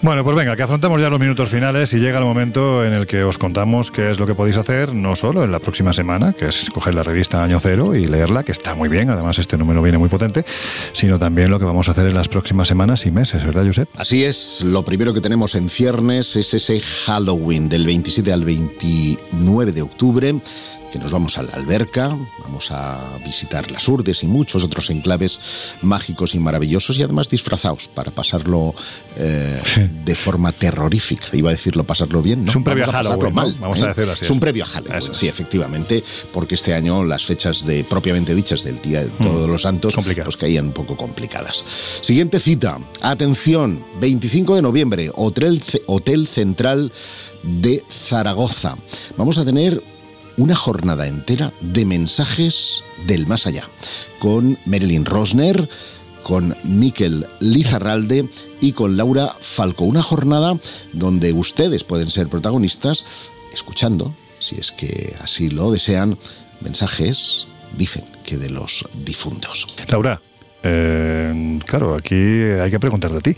Bueno, 0.08 0.24
pues 0.24 0.38
venga, 0.38 0.56
que 0.56 0.64
afrontamos 0.64 1.02
ya 1.02 1.10
los 1.10 1.20
minutos 1.20 1.50
finales 1.50 1.92
y 1.92 1.98
llega 1.98 2.18
el 2.20 2.24
momento 2.24 2.86
en 2.86 2.94
el 2.94 3.06
que 3.08 3.24
os 3.24 3.38
contamos 3.38 3.92
qué 3.92 4.10
es 4.10 4.20
lo 4.20 4.26
que 4.26 4.36
podéis 4.36 4.56
hacer, 4.56 4.96
no 4.96 5.18
solo 5.18 5.44
en 5.44 5.52
la 5.52 5.60
próxima 5.60 5.92
semana, 5.92 6.32
que 6.32 6.46
es 6.46 6.70
coger 6.70 6.96
la 6.96 7.04
revista 7.04 7.44
Año 7.44 7.60
Cero 7.60 7.94
y 7.94 8.06
leerla, 8.06 8.44
que 8.44 8.54
está 8.54 8.74
muy 8.74 8.88
bien, 8.88 9.10
además 9.10 9.38
este 9.38 9.58
número 9.58 9.82
viene 9.82 9.98
muy 9.98 10.08
potente, 10.08 10.46
sino 10.94 11.20
también 11.20 11.52
lo 11.52 11.60
que 11.60 11.66
vamos 11.66 11.90
a 11.90 11.92
hacer 11.92 12.08
en 12.08 12.14
las 12.14 12.30
próximas 12.30 12.70
semanas 12.70 13.06
y 13.06 13.12
meses, 13.12 13.44
¿verdad, 13.44 13.66
Josep? 13.66 13.90
Así 13.98 14.24
es, 14.24 14.62
lo 14.62 14.84
primero 14.84 15.14
que 15.14 15.20
tenemos 15.20 15.56
en 15.56 15.70
ciernes 15.70 16.38
es 16.38 16.54
ese 16.54 16.80
Halloween 16.80 17.68
del 17.68 17.86
27 17.86 18.32
al 18.32 18.46
29 18.46 19.74
de 19.74 19.82
octubre, 19.82 20.36
que 20.98 21.04
nos 21.04 21.12
vamos 21.12 21.38
a 21.38 21.44
la 21.44 21.54
alberca, 21.54 22.16
vamos 22.44 22.72
a 22.72 23.00
visitar 23.24 23.70
las 23.72 23.88
urdes 23.88 24.24
y 24.24 24.28
muchos 24.28 24.64
otros 24.64 24.90
enclaves 24.90 25.40
mágicos 25.82 26.34
y 26.34 26.40
maravillosos 26.40 26.98
y 26.98 27.04
además 27.04 27.30
disfrazados 27.30 27.88
para 27.88 28.12
pasarlo 28.12 28.74
eh, 29.18 29.62
de 30.06 30.16
forma 30.16 30.52
terrorífica. 30.52 31.28
Iba 31.34 31.50
a 31.50 31.54
decirlo 31.54 31.84
pasarlo 31.84 32.22
bien, 32.22 32.46
¿no? 32.46 32.50
Es 32.50 32.56
un 32.56 32.64
previo 32.64 32.86
Vamos 32.86 32.96
a 32.96 32.98
pasarlo 32.98 33.20
Halloween, 33.20 33.36
¿no? 33.36 33.42
mal. 33.42 33.56
Vamos 33.60 33.80
¿eh? 33.80 33.84
a 33.84 33.88
decirlo 33.88 34.14
así. 34.14 34.26
Es 34.26 34.32
un 34.32 34.40
previo 34.40 34.64
a 34.64 34.68
Halloween, 34.68 35.14
sí, 35.14 35.28
efectivamente, 35.28 36.04
porque 36.34 36.56
este 36.56 36.74
año 36.74 37.04
las 37.04 37.26
fechas 37.26 37.66
de 37.66 37.84
propiamente 37.84 38.34
dichas 38.34 38.64
del 38.64 38.82
Día 38.82 39.04
de 39.04 39.10
Todos 39.10 39.48
Mm, 39.48 39.52
los 39.52 39.62
Santos 39.62 39.94
pues 40.26 40.38
caían 40.38 40.68
un 40.68 40.74
poco 40.74 40.96
complicadas. 40.98 41.64
Siguiente 42.02 42.40
cita, 42.40 42.80
atención, 43.02 43.84
25 44.02 44.56
de 44.56 44.62
noviembre, 44.62 45.12
Hotel, 45.14 45.62
Hotel 45.86 46.28
Central 46.28 46.92
de 47.44 47.84
Zaragoza. 47.90 48.76
Vamos 49.18 49.38
a 49.38 49.46
tener 49.46 49.82
una 50.38 50.56
jornada 50.56 51.08
entera 51.08 51.52
de 51.62 51.86
mensajes 51.86 52.82
del 53.06 53.28
más 53.28 53.48
allá, 53.48 53.64
con 54.20 54.58
Marilyn 54.66 55.06
Rosner, 55.06 55.68
con 56.24 56.56
Miquel 56.64 57.26
Lizarralde 57.40 58.28
y 58.62 58.74
con 58.74 58.98
Laura 58.98 59.34
Falco. 59.40 59.86
Una 59.86 60.04
jornada 60.04 60.58
donde 60.94 61.34
ustedes 61.34 61.84
pueden 61.84 62.10
ser 62.10 62.28
protagonistas 62.28 63.04
escuchando, 63.54 64.14
si 64.40 64.56
es 64.56 64.72
que 64.72 65.16
así 65.22 65.50
lo 65.50 65.72
desean, 65.72 66.18
mensajes, 66.62 67.48
dicen 67.78 68.04
que 68.26 68.38
de 68.38 68.50
los 68.50 68.86
difuntos. 69.06 69.68
Laura, 69.88 70.22
eh, 70.64 71.60
claro, 71.66 71.96
aquí 71.96 72.16
hay 72.16 72.70
que 72.70 72.80
preguntarte 72.80 73.18
a 73.18 73.22
ti, 73.22 73.36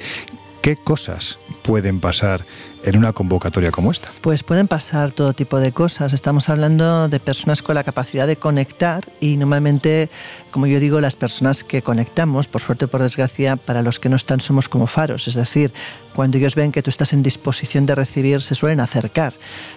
¿qué 0.61 0.75
cosas 0.75 1.37
pueden 1.61 1.99
pasar 1.99 2.43
en 2.83 2.97
una 2.97 3.13
convocatoria 3.13 3.71
como 3.71 3.91
esta? 3.91 4.09
Pues 4.21 4.43
pueden 4.43 4.67
pasar 4.67 5.11
todo 5.11 5.33
tipo 5.33 5.59
de 5.59 5.71
cosas. 5.71 6.13
Estamos 6.13 6.49
hablando 6.49 7.07
de 7.07 7.19
personas 7.19 7.61
con 7.61 7.75
la 7.75 7.83
capacidad 7.83 8.27
de 8.27 8.35
conectar 8.35 9.03
y 9.19 9.37
normalmente, 9.37 10.09
como 10.51 10.67
yo 10.67 10.79
digo, 10.79 11.01
las 11.01 11.15
personas 11.15 11.63
que 11.63 11.81
conectamos, 11.81 12.47
por 12.47 12.61
suerte 12.61 12.85
o 12.85 12.87
por 12.87 13.01
desgracia, 13.01 13.55
para 13.55 13.81
los 13.81 13.99
que 13.99 14.09
no 14.09 14.15
están 14.15 14.41
somos 14.41 14.69
como 14.69 14.87
faros. 14.87 15.27
Es 15.27 15.35
decir, 15.35 15.71
cuando 16.19 16.37
ellos 16.37 16.55
ven 16.55 16.73
que 16.73 16.83
tú 16.83 16.89
estás 16.89 17.13
en 17.13 17.23
disposición 17.23 17.85
de 17.85 17.95
recibir, 17.95 18.41
se 18.41 18.53
suelen 18.53 18.81
acercar. 18.81 19.31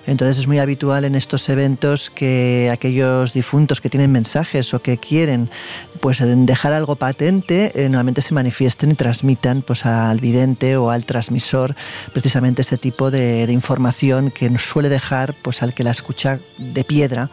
Entonces 0.08 0.38
es 0.38 0.48
muy 0.48 0.58
habitual 0.58 1.04
en 1.04 1.14
estos 1.14 1.48
eventos 1.48 2.10
que 2.10 2.68
aquellos 2.72 3.32
difuntos 3.32 3.80
que 3.80 3.88
tienen 3.88 4.10
mensajes 4.10 4.74
o 4.74 4.82
que 4.82 4.98
quieren 4.98 5.50
pues 6.00 6.20
dejar 6.20 6.72
algo 6.72 6.96
patente, 6.96 7.70
eh, 7.76 7.84
normalmente 7.84 8.22
se 8.22 8.34
manifiesten 8.34 8.90
y 8.90 8.94
transmitan 8.94 9.62
pues 9.62 9.86
al 9.86 10.18
vidente 10.18 10.76
o 10.76 10.90
al 10.90 11.04
transmisor 11.04 11.76
precisamente 12.12 12.62
ese 12.62 12.76
tipo 12.76 13.12
de, 13.12 13.46
información 13.52 14.32
que 14.32 14.50
suele 14.58 14.88
dejar 14.88 15.34
pues, 15.42 15.62
al 15.62 15.74
que 15.74 15.84
la 15.84 15.92
escucha 15.92 16.40
de 16.58 16.82
piedra, 16.82 17.30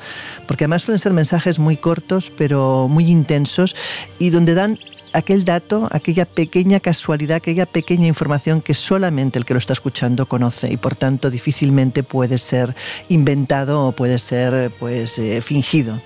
porque 0.48 0.66
además 0.66 0.84
suelen 0.84 1.00
ser 1.00 1.14
mensajes 1.14 1.58
muy 1.58 1.78
cortos 1.78 2.32
pero 2.38 2.88
muy 2.88 3.10
intensos 3.10 3.76
y 4.20 4.30
donde 4.30 4.54
dan 4.54 4.78
aquel 5.14 5.46
dato, 5.46 5.88
aquella 5.92 6.26
pequeña 6.26 6.80
casualidad, 6.80 7.38
aquella 7.38 7.66
pequeña 7.66 8.08
información 8.08 8.62
que 8.62 8.74
solamente 8.74 9.40
el 9.40 9.46
que 9.46 9.54
lo 9.54 9.60
está 9.60 9.74
escuchando 9.74 10.26
conoce 10.26 10.72
y 10.72 10.78
por 10.78 10.96
tanto 10.96 11.30
difícilmente 11.30 12.04
puede 12.04 12.38
ser 12.38 12.76
inventado 13.10 13.88
o 13.88 13.92
puede 13.92 14.20
ser 14.20 14.72
pues 14.80 15.18
eh, 15.20 15.42
fingido. 15.42 16.00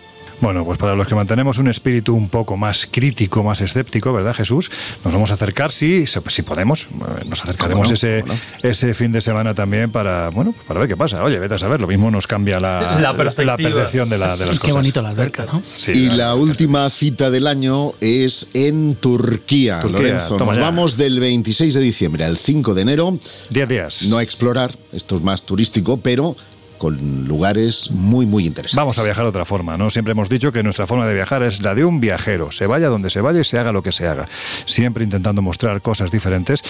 Bueno, 0.43 0.65
pues 0.65 0.77
para 0.77 0.93
los 0.93 1.07
que 1.07 1.15
mantenemos 1.15 1.57
un 1.57 1.69
espíritu 1.69 2.13
un 2.13 2.27
poco 2.27 2.57
más 2.57 2.85
crítico, 2.91 3.43
más 3.43 3.61
escéptico, 3.61 4.11
¿verdad, 4.11 4.35
Jesús? 4.35 4.69
Nos 5.05 5.13
vamos 5.13 5.31
a 5.31 5.35
acercar, 5.35 5.71
sí, 5.71 6.05
se- 6.05 6.19
si 6.27 6.41
podemos, 6.41 6.81
eh, 6.83 7.23
nos 7.29 7.41
acercaremos 7.43 7.89
ese, 7.89 8.25
¿Cómo 8.27 8.37
ese 8.61 8.93
fin 8.93 9.13
de 9.13 9.21
semana 9.21 9.53
también 9.53 9.89
para, 9.89 10.27
bueno, 10.31 10.53
para 10.67 10.81
ver 10.81 10.89
qué 10.89 10.97
pasa. 10.97 11.23
Oye, 11.23 11.39
vete 11.39 11.55
a 11.55 11.59
saber, 11.59 11.79
lo 11.79 11.87
mismo 11.87 12.11
nos 12.11 12.27
cambia 12.27 12.59
la, 12.59 12.99
La 13.01 13.15
perspectiva. 13.15 13.55
percepción 13.55 14.09
de, 14.09 14.17
la, 14.17 14.35
de 14.35 14.45
las 14.45 14.55
Qué 14.55 14.67
cosas. 14.67 14.75
bonito 14.75 15.01
la 15.01 15.09
alberca, 15.09 15.45
¿no? 15.45 15.63
Sí, 15.77 15.91
y 15.91 16.05
la- 16.07 16.15
la 16.23 16.35
última 16.35 16.89
cita 16.89 17.31
del 17.31 17.47
año 17.47 17.93
es 18.01 18.47
en 18.53 18.95
Turquía, 18.95 19.79
Turquía, 19.81 19.97
Lorenzo. 19.99 20.37
Nos 20.39 20.57
ya. 20.57 20.61
vamos 20.61 20.97
del 20.97 21.21
26 21.21 21.73
de 21.73 21.79
diciembre 21.79 22.25
al 22.25 22.35
5 22.37 22.73
de 22.73 22.81
enero. 22.81 23.17
10 23.49 23.69
días. 23.69 24.01
No 24.03 24.17
a 24.17 24.23
explorar, 24.23 24.75
esto 24.91 25.15
es 25.15 25.21
más 25.23 25.43
turístico, 25.43 25.97
pero 26.03 26.35
con 26.83 27.29
lugares 27.29 27.89
muy, 27.91 28.25
muy 28.25 28.45
interesantes. 28.45 28.75
Vamos 28.75 28.99
a 28.99 29.03
viajar 29.03 29.23
de 29.23 29.29
otra 29.29 29.45
forma, 29.45 29.77
¿no? 29.77 29.89
Siempre 29.89 30.11
hemos 30.11 30.27
dicho 30.27 30.51
que 30.51 30.63
nuestra 30.63 30.85
forma 30.85 31.07
de 31.07 31.13
viajar 31.13 31.41
es 31.41 31.61
la 31.61 31.73
de 31.75 31.85
un 31.85 32.01
viajero, 32.01 32.51
se 32.51 32.67
vaya 32.67 32.89
donde 32.89 33.09
se 33.09 33.21
vaya 33.21 33.39
y 33.39 33.45
se 33.45 33.57
haga 33.57 33.71
lo 33.71 33.81
que 33.81 33.93
se 33.93 34.05
haga, 34.05 34.27
siempre 34.65 35.05
intentando 35.05 35.41
mostrar 35.41 35.81
cosas 35.81 36.11
diferentes. 36.11 36.61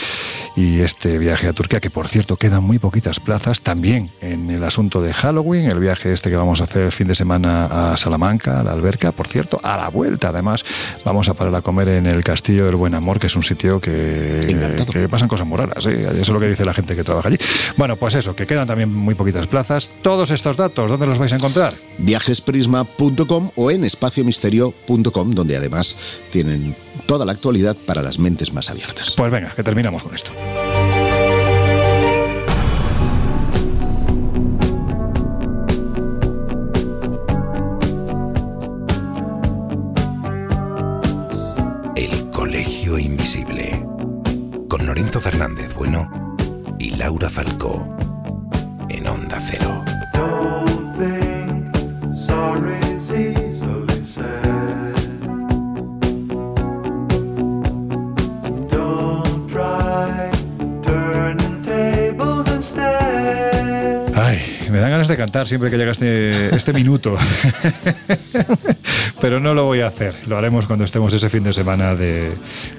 Y 0.56 0.82
este 0.82 1.18
viaje 1.18 1.48
a 1.48 1.54
Turquía, 1.54 1.80
que 1.80 1.90
por 1.90 2.08
cierto 2.08 2.38
quedan 2.38 2.64
muy 2.64 2.78
poquitas 2.78 3.20
plazas, 3.20 3.62
también 3.62 4.12
en 4.22 4.52
el 4.52 4.64
asunto 4.64 5.02
de 5.02 5.14
Halloween, 5.14 5.66
el 5.66 5.80
viaje 5.80 6.14
este 6.14 6.30
que 6.30 6.36
vamos 6.36 6.62
a 6.62 6.66
hacer 6.66 6.84
el 6.84 6.92
fin 6.92 7.08
de 7.08 7.16
semana 7.16 7.94
a 7.94 7.98
Salamanca, 7.98 8.60
a 8.60 8.64
la 8.64 8.74
alberca, 8.74 9.14
por 9.14 9.28
cierto, 9.28 9.60
a 9.64 9.78
la 9.78 9.90
vuelta 9.90 10.28
además, 10.28 10.64
vamos 11.04 11.28
a 11.28 11.34
parar 11.34 11.56
a 11.56 11.64
comer 11.64 11.88
en 11.88 12.06
el 12.06 12.24
Castillo 12.24 12.68
del 12.68 12.76
Buen 12.76 12.94
Amor, 12.94 13.20
que 13.20 13.26
es 13.26 13.36
un 13.36 13.42
sitio 13.42 13.82
que, 13.82 14.46
que 14.92 15.10
pasan 15.10 15.28
cosas 15.28 15.48
muy 15.48 15.58
raras, 15.58 15.84
¿eh? 15.88 16.04
eso 16.04 16.22
es 16.22 16.30
lo 16.30 16.40
que 16.40 16.50
dice 16.50 16.66
la 16.66 16.76
gente 16.76 16.96
que 16.96 17.04
trabaja 17.04 17.30
allí. 17.30 17.40
Bueno, 17.78 17.96
pues 17.96 18.14
eso, 18.14 18.36
que 18.36 18.46
quedan 18.46 18.68
también 18.68 18.94
muy 18.94 19.16
poquitas 19.16 19.48
plazas. 19.48 19.90
Todos 20.04 20.32
estos 20.32 20.58
datos, 20.58 20.90
¿dónde 20.90 21.08
los 21.08 21.18
vais 21.18 21.32
a 21.32 21.38
encontrar? 21.38 21.74
Viajesprisma.com 21.98 23.52
o 23.56 23.72
en 23.72 23.86
espaciomisterio.com, 23.86 25.32
donde 25.32 25.56
además 25.56 25.96
tienen 26.30 26.76
toda 27.06 27.26
la 27.26 27.32
actualidad 27.32 27.78
para 27.86 28.02
las 28.02 28.20
mentes 28.20 28.52
más 28.52 28.70
abiertas. 28.70 29.14
Pues 29.16 29.32
venga, 29.32 29.54
que 29.56 29.64
terminamos 29.64 30.04
con 30.04 30.14
esto. 30.14 30.32
El 41.96 42.30
Colegio 42.30 43.00
Invisible. 43.00 43.88
Con 44.68 44.86
Lorenzo 44.86 45.22
Fernández 45.22 45.74
Bueno 45.74 46.36
y 46.78 46.90
Laura 46.98 47.30
Falcó. 47.30 48.13
Cantar 65.18 65.48
siempre 65.48 65.70
que 65.70 65.78
llega 65.78 65.92
este, 65.92 66.56
este 66.56 66.74
minuto. 66.74 67.18
Pero 69.22 69.40
no 69.40 69.54
lo 69.54 69.66
voy 69.66 69.82
a 69.82 69.88
hacer. 69.88 70.16
Lo 70.28 70.38
haremos 70.38 70.68
cuando 70.68 70.86
estemos 70.86 71.14
ese 71.14 71.30
fin 71.30 71.44
de 71.44 71.54
semana 71.54 71.96
de 71.96 72.34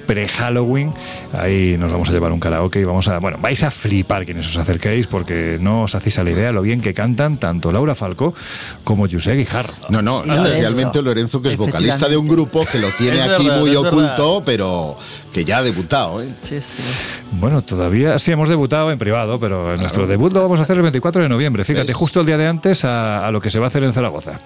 pre-Halloween. 0.06 0.92
Ahí 1.32 1.76
nos 1.78 1.90
vamos 1.90 2.08
a 2.08 2.12
llevar 2.12 2.32
un 2.32 2.40
karaoke 2.40 2.80
y 2.80 2.84
vamos 2.84 3.08
a. 3.08 3.18
Bueno, 3.18 3.38
vais 3.40 3.62
a 3.62 3.70
flipar 3.70 4.24
quienes 4.24 4.48
os 4.48 4.56
acerquéis 4.56 5.06
porque 5.06 5.58
no 5.60 5.82
os 5.82 5.94
hacéis 5.94 6.18
a 6.18 6.24
la 6.24 6.30
idea 6.30 6.52
lo 6.52 6.62
bien 6.62 6.80
que 6.80 6.92
cantan 6.92 7.38
tanto 7.38 7.72
Laura 7.72 7.94
Falcó 7.94 8.34
como 8.84 9.08
José 9.08 9.34
Guijarro. 9.34 9.72
No, 9.88 10.02
no, 10.02 10.24
especialmente 10.24 11.00
Lorenzo, 11.02 11.40
que 11.40 11.48
es 11.48 11.56
vocalista 11.56 12.08
de 12.08 12.16
un 12.16 12.28
grupo 12.28 12.66
que 12.66 12.78
lo 12.78 12.88
tiene 12.90 13.18
Es 13.18 13.30
aquí 13.30 13.44
verdad, 13.46 13.60
muy 13.60 13.74
oculto, 13.74 14.42
pero 14.44 14.96
que 15.34 15.44
ya 15.44 15.58
ha 15.58 15.62
debutado, 15.64 16.22
¿eh? 16.22 16.28
Sí, 16.48 16.60
sí. 16.60 16.78
Bueno, 17.32 17.60
todavía 17.60 18.20
sí 18.20 18.30
hemos 18.30 18.48
debutado 18.48 18.92
en 18.92 18.98
privado, 19.00 19.40
pero 19.40 19.76
nuestro 19.76 20.06
debut 20.06 20.32
lo 20.32 20.40
vamos 20.40 20.60
a 20.60 20.62
hacer 20.62 20.76
el 20.76 20.82
24 20.82 21.24
de 21.24 21.28
noviembre. 21.28 21.64
Fíjate, 21.64 21.92
justo 21.92 22.20
el 22.20 22.26
día 22.26 22.38
de 22.38 22.46
antes 22.46 22.84
a, 22.84 23.26
a 23.26 23.32
lo 23.32 23.40
que 23.40 23.50
se 23.50 23.58
va 23.58 23.64
a 23.64 23.68
hacer 23.68 23.82
en 23.82 23.92
Zaragoza. 23.92 24.38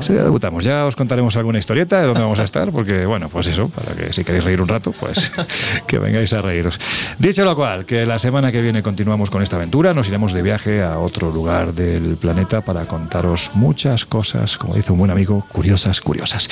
Ese 0.00 0.12
día 0.12 0.22
debutamos. 0.22 0.62
Ya 0.62 0.86
os 0.86 0.94
contaremos 0.94 1.36
alguna 1.36 1.58
historieta 1.58 2.00
de 2.00 2.06
dónde 2.06 2.20
vamos 2.20 2.38
a 2.38 2.44
estar, 2.44 2.70
porque, 2.70 3.06
bueno, 3.06 3.28
pues 3.28 3.48
eso, 3.48 3.68
para 3.70 3.92
que 3.96 4.12
si 4.12 4.22
queréis 4.22 4.44
reír 4.44 4.60
un 4.62 4.68
rato, 4.68 4.92
pues 4.92 5.32
que 5.88 5.98
vengáis 5.98 6.32
a 6.32 6.40
reíros. 6.40 6.78
Dicho 7.18 7.44
lo 7.44 7.56
cual, 7.56 7.84
que 7.84 8.06
la 8.06 8.20
semana 8.20 8.52
que 8.52 8.62
viene 8.62 8.84
continuamos 8.84 9.30
con 9.30 9.42
esta 9.42 9.56
aventura, 9.56 9.94
nos 9.94 10.06
iremos 10.06 10.32
de 10.32 10.42
viaje 10.42 10.80
a 10.80 11.00
otro 11.00 11.32
lugar 11.32 11.74
del 11.74 12.16
planeta 12.16 12.60
para 12.60 12.84
contaros 12.84 13.50
muchas 13.54 14.04
cosas, 14.04 14.56
como 14.58 14.74
dice 14.76 14.92
un 14.92 14.98
buen 14.98 15.10
amigo, 15.10 15.44
curiosas, 15.50 16.00
curiosas. 16.00 16.48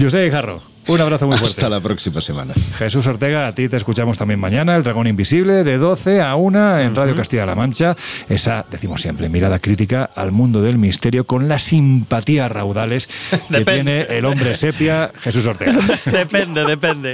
José 0.00 0.24
Guijarro, 0.24 0.62
un 0.94 1.00
abrazo 1.00 1.26
muy 1.26 1.36
fuerte. 1.38 1.60
Hasta 1.60 1.68
la 1.68 1.80
próxima 1.80 2.20
semana. 2.20 2.54
Jesús 2.78 3.06
Ortega, 3.06 3.46
a 3.46 3.54
ti 3.54 3.68
te 3.68 3.76
escuchamos 3.76 4.18
también 4.18 4.40
mañana, 4.40 4.76
El 4.76 4.82
Dragón 4.82 5.06
Invisible, 5.06 5.64
de 5.64 5.78
12 5.78 6.20
a 6.22 6.34
1 6.36 6.78
en 6.80 6.94
Radio 6.94 7.14
Castilla-La 7.16 7.54
Mancha. 7.54 7.96
Esa, 8.28 8.64
decimos 8.70 9.00
siempre, 9.00 9.28
mirada 9.28 9.58
crítica 9.58 10.10
al 10.14 10.32
mundo 10.32 10.62
del 10.62 10.78
misterio 10.78 11.24
con 11.24 11.48
las 11.48 11.62
simpatías 11.64 12.50
raudales 12.50 13.06
que 13.30 13.36
Depende. 13.58 14.04
tiene 14.04 14.18
el 14.18 14.24
hombre 14.24 14.54
sepia, 14.54 15.10
Jesús 15.20 15.46
Ortega. 15.46 15.78
depende, 16.06 16.64
depende. 16.64 17.12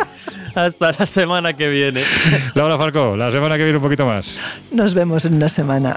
Hasta 0.54 0.92
la 0.98 1.06
semana 1.06 1.52
que 1.52 1.68
viene. 1.68 2.02
Laura 2.54 2.78
Falcó, 2.78 3.16
la 3.16 3.30
semana 3.30 3.56
que 3.56 3.64
viene 3.64 3.76
un 3.76 3.82
poquito 3.84 4.06
más. 4.06 4.38
Nos 4.72 4.94
vemos 4.94 5.24
en 5.26 5.34
una 5.34 5.50
semana. 5.50 5.96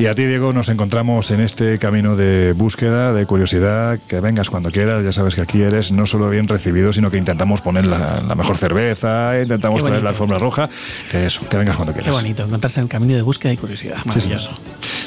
Y 0.00 0.06
a 0.06 0.14
ti, 0.14 0.24
Diego, 0.24 0.54
nos 0.54 0.70
encontramos 0.70 1.30
en 1.30 1.40
este 1.40 1.76
camino 1.78 2.16
de 2.16 2.54
búsqueda, 2.54 3.12
de 3.12 3.26
curiosidad, 3.26 3.98
que 4.08 4.18
vengas 4.20 4.48
cuando 4.48 4.70
quieras. 4.70 5.04
Ya 5.04 5.12
sabes 5.12 5.34
que 5.34 5.42
aquí 5.42 5.60
eres 5.60 5.92
no 5.92 6.06
solo 6.06 6.30
bien 6.30 6.48
recibido, 6.48 6.90
sino 6.94 7.10
que 7.10 7.18
intentamos 7.18 7.60
poner 7.60 7.86
la, 7.86 8.22
la 8.26 8.34
mejor 8.34 8.56
cerveza, 8.56 9.38
intentamos 9.42 9.82
Qué 9.82 9.88
traer 9.88 10.02
la 10.02 10.08
alfombra 10.08 10.38
roja. 10.38 10.70
Que 11.10 11.26
eso, 11.26 11.46
que 11.46 11.58
vengas 11.58 11.76
cuando 11.76 11.92
Qué 11.92 12.00
quieras. 12.00 12.14
bonito, 12.16 12.42
encontrarse 12.44 12.80
en 12.80 12.84
el 12.84 12.88
camino 12.88 13.14
de 13.14 13.20
búsqueda 13.20 13.52
y 13.52 13.58
curiosidad. 13.58 13.98
Sí, 14.14 14.22
sí. 14.22 14.30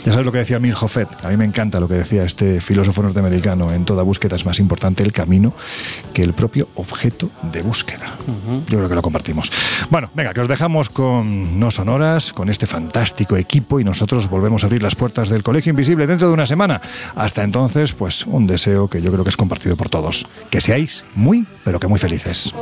Ya 0.06 0.12
sabes 0.12 0.26
lo 0.26 0.32
que 0.34 0.40
decía 0.40 0.60
Mir 0.60 0.76
Hoffet. 0.80 1.08
A 1.24 1.30
mí 1.30 1.38
me 1.38 1.46
encanta 1.46 1.80
lo 1.80 1.88
que 1.88 1.94
decía 1.94 2.24
este 2.24 2.60
filósofo 2.60 3.02
norteamericano. 3.04 3.72
En 3.72 3.86
toda 3.86 4.04
búsqueda 4.04 4.36
es 4.36 4.46
más 4.46 4.60
importante 4.60 5.02
el 5.02 5.14
camino 5.14 5.54
que 6.14 6.24
el 6.24 6.34
propio 6.34 6.68
objeto 6.76 7.30
de 7.42 7.62
búsqueda. 7.62 8.14
Yo 8.68 8.78
creo 8.78 8.90
que 8.90 8.96
lo 8.96 9.02
compartimos. 9.02 9.52
Bueno, 9.90 10.10
venga, 10.14 10.34
que 10.34 10.42
os 10.42 10.50
dejamos 10.50 10.90
con 10.90 11.58
No 11.58 11.72
Sonoras, 11.72 12.34
con 12.34 12.50
este 12.50 12.68
fantástico 12.68 13.38
equipo 13.38 13.80
y 13.80 13.86
nosotros 13.86 14.30
volvemos 14.30 14.64
a 14.64 14.68
abrir 14.68 14.84
las 14.84 14.96
puertas 14.96 15.30
del 15.30 15.42
Colegio 15.42 15.70
Invisible 15.70 16.06
dentro 16.06 16.28
de 16.28 16.34
una 16.34 16.46
semana. 16.46 16.82
Hasta 17.16 17.44
entonces, 17.44 17.94
pues 17.94 18.26
un 18.26 18.46
deseo 18.46 18.90
que 18.90 19.02
yo 19.02 19.12
creo 19.12 19.24
que 19.24 19.30
es 19.30 19.38
compartido 19.38 19.78
por 19.78 19.88
todos. 19.90 20.26
Que 20.50 20.60
seáis 20.60 21.06
muy, 21.16 21.46
pero 21.64 21.80
que 21.80 21.88
muy 21.88 22.00
felices. 22.00 22.54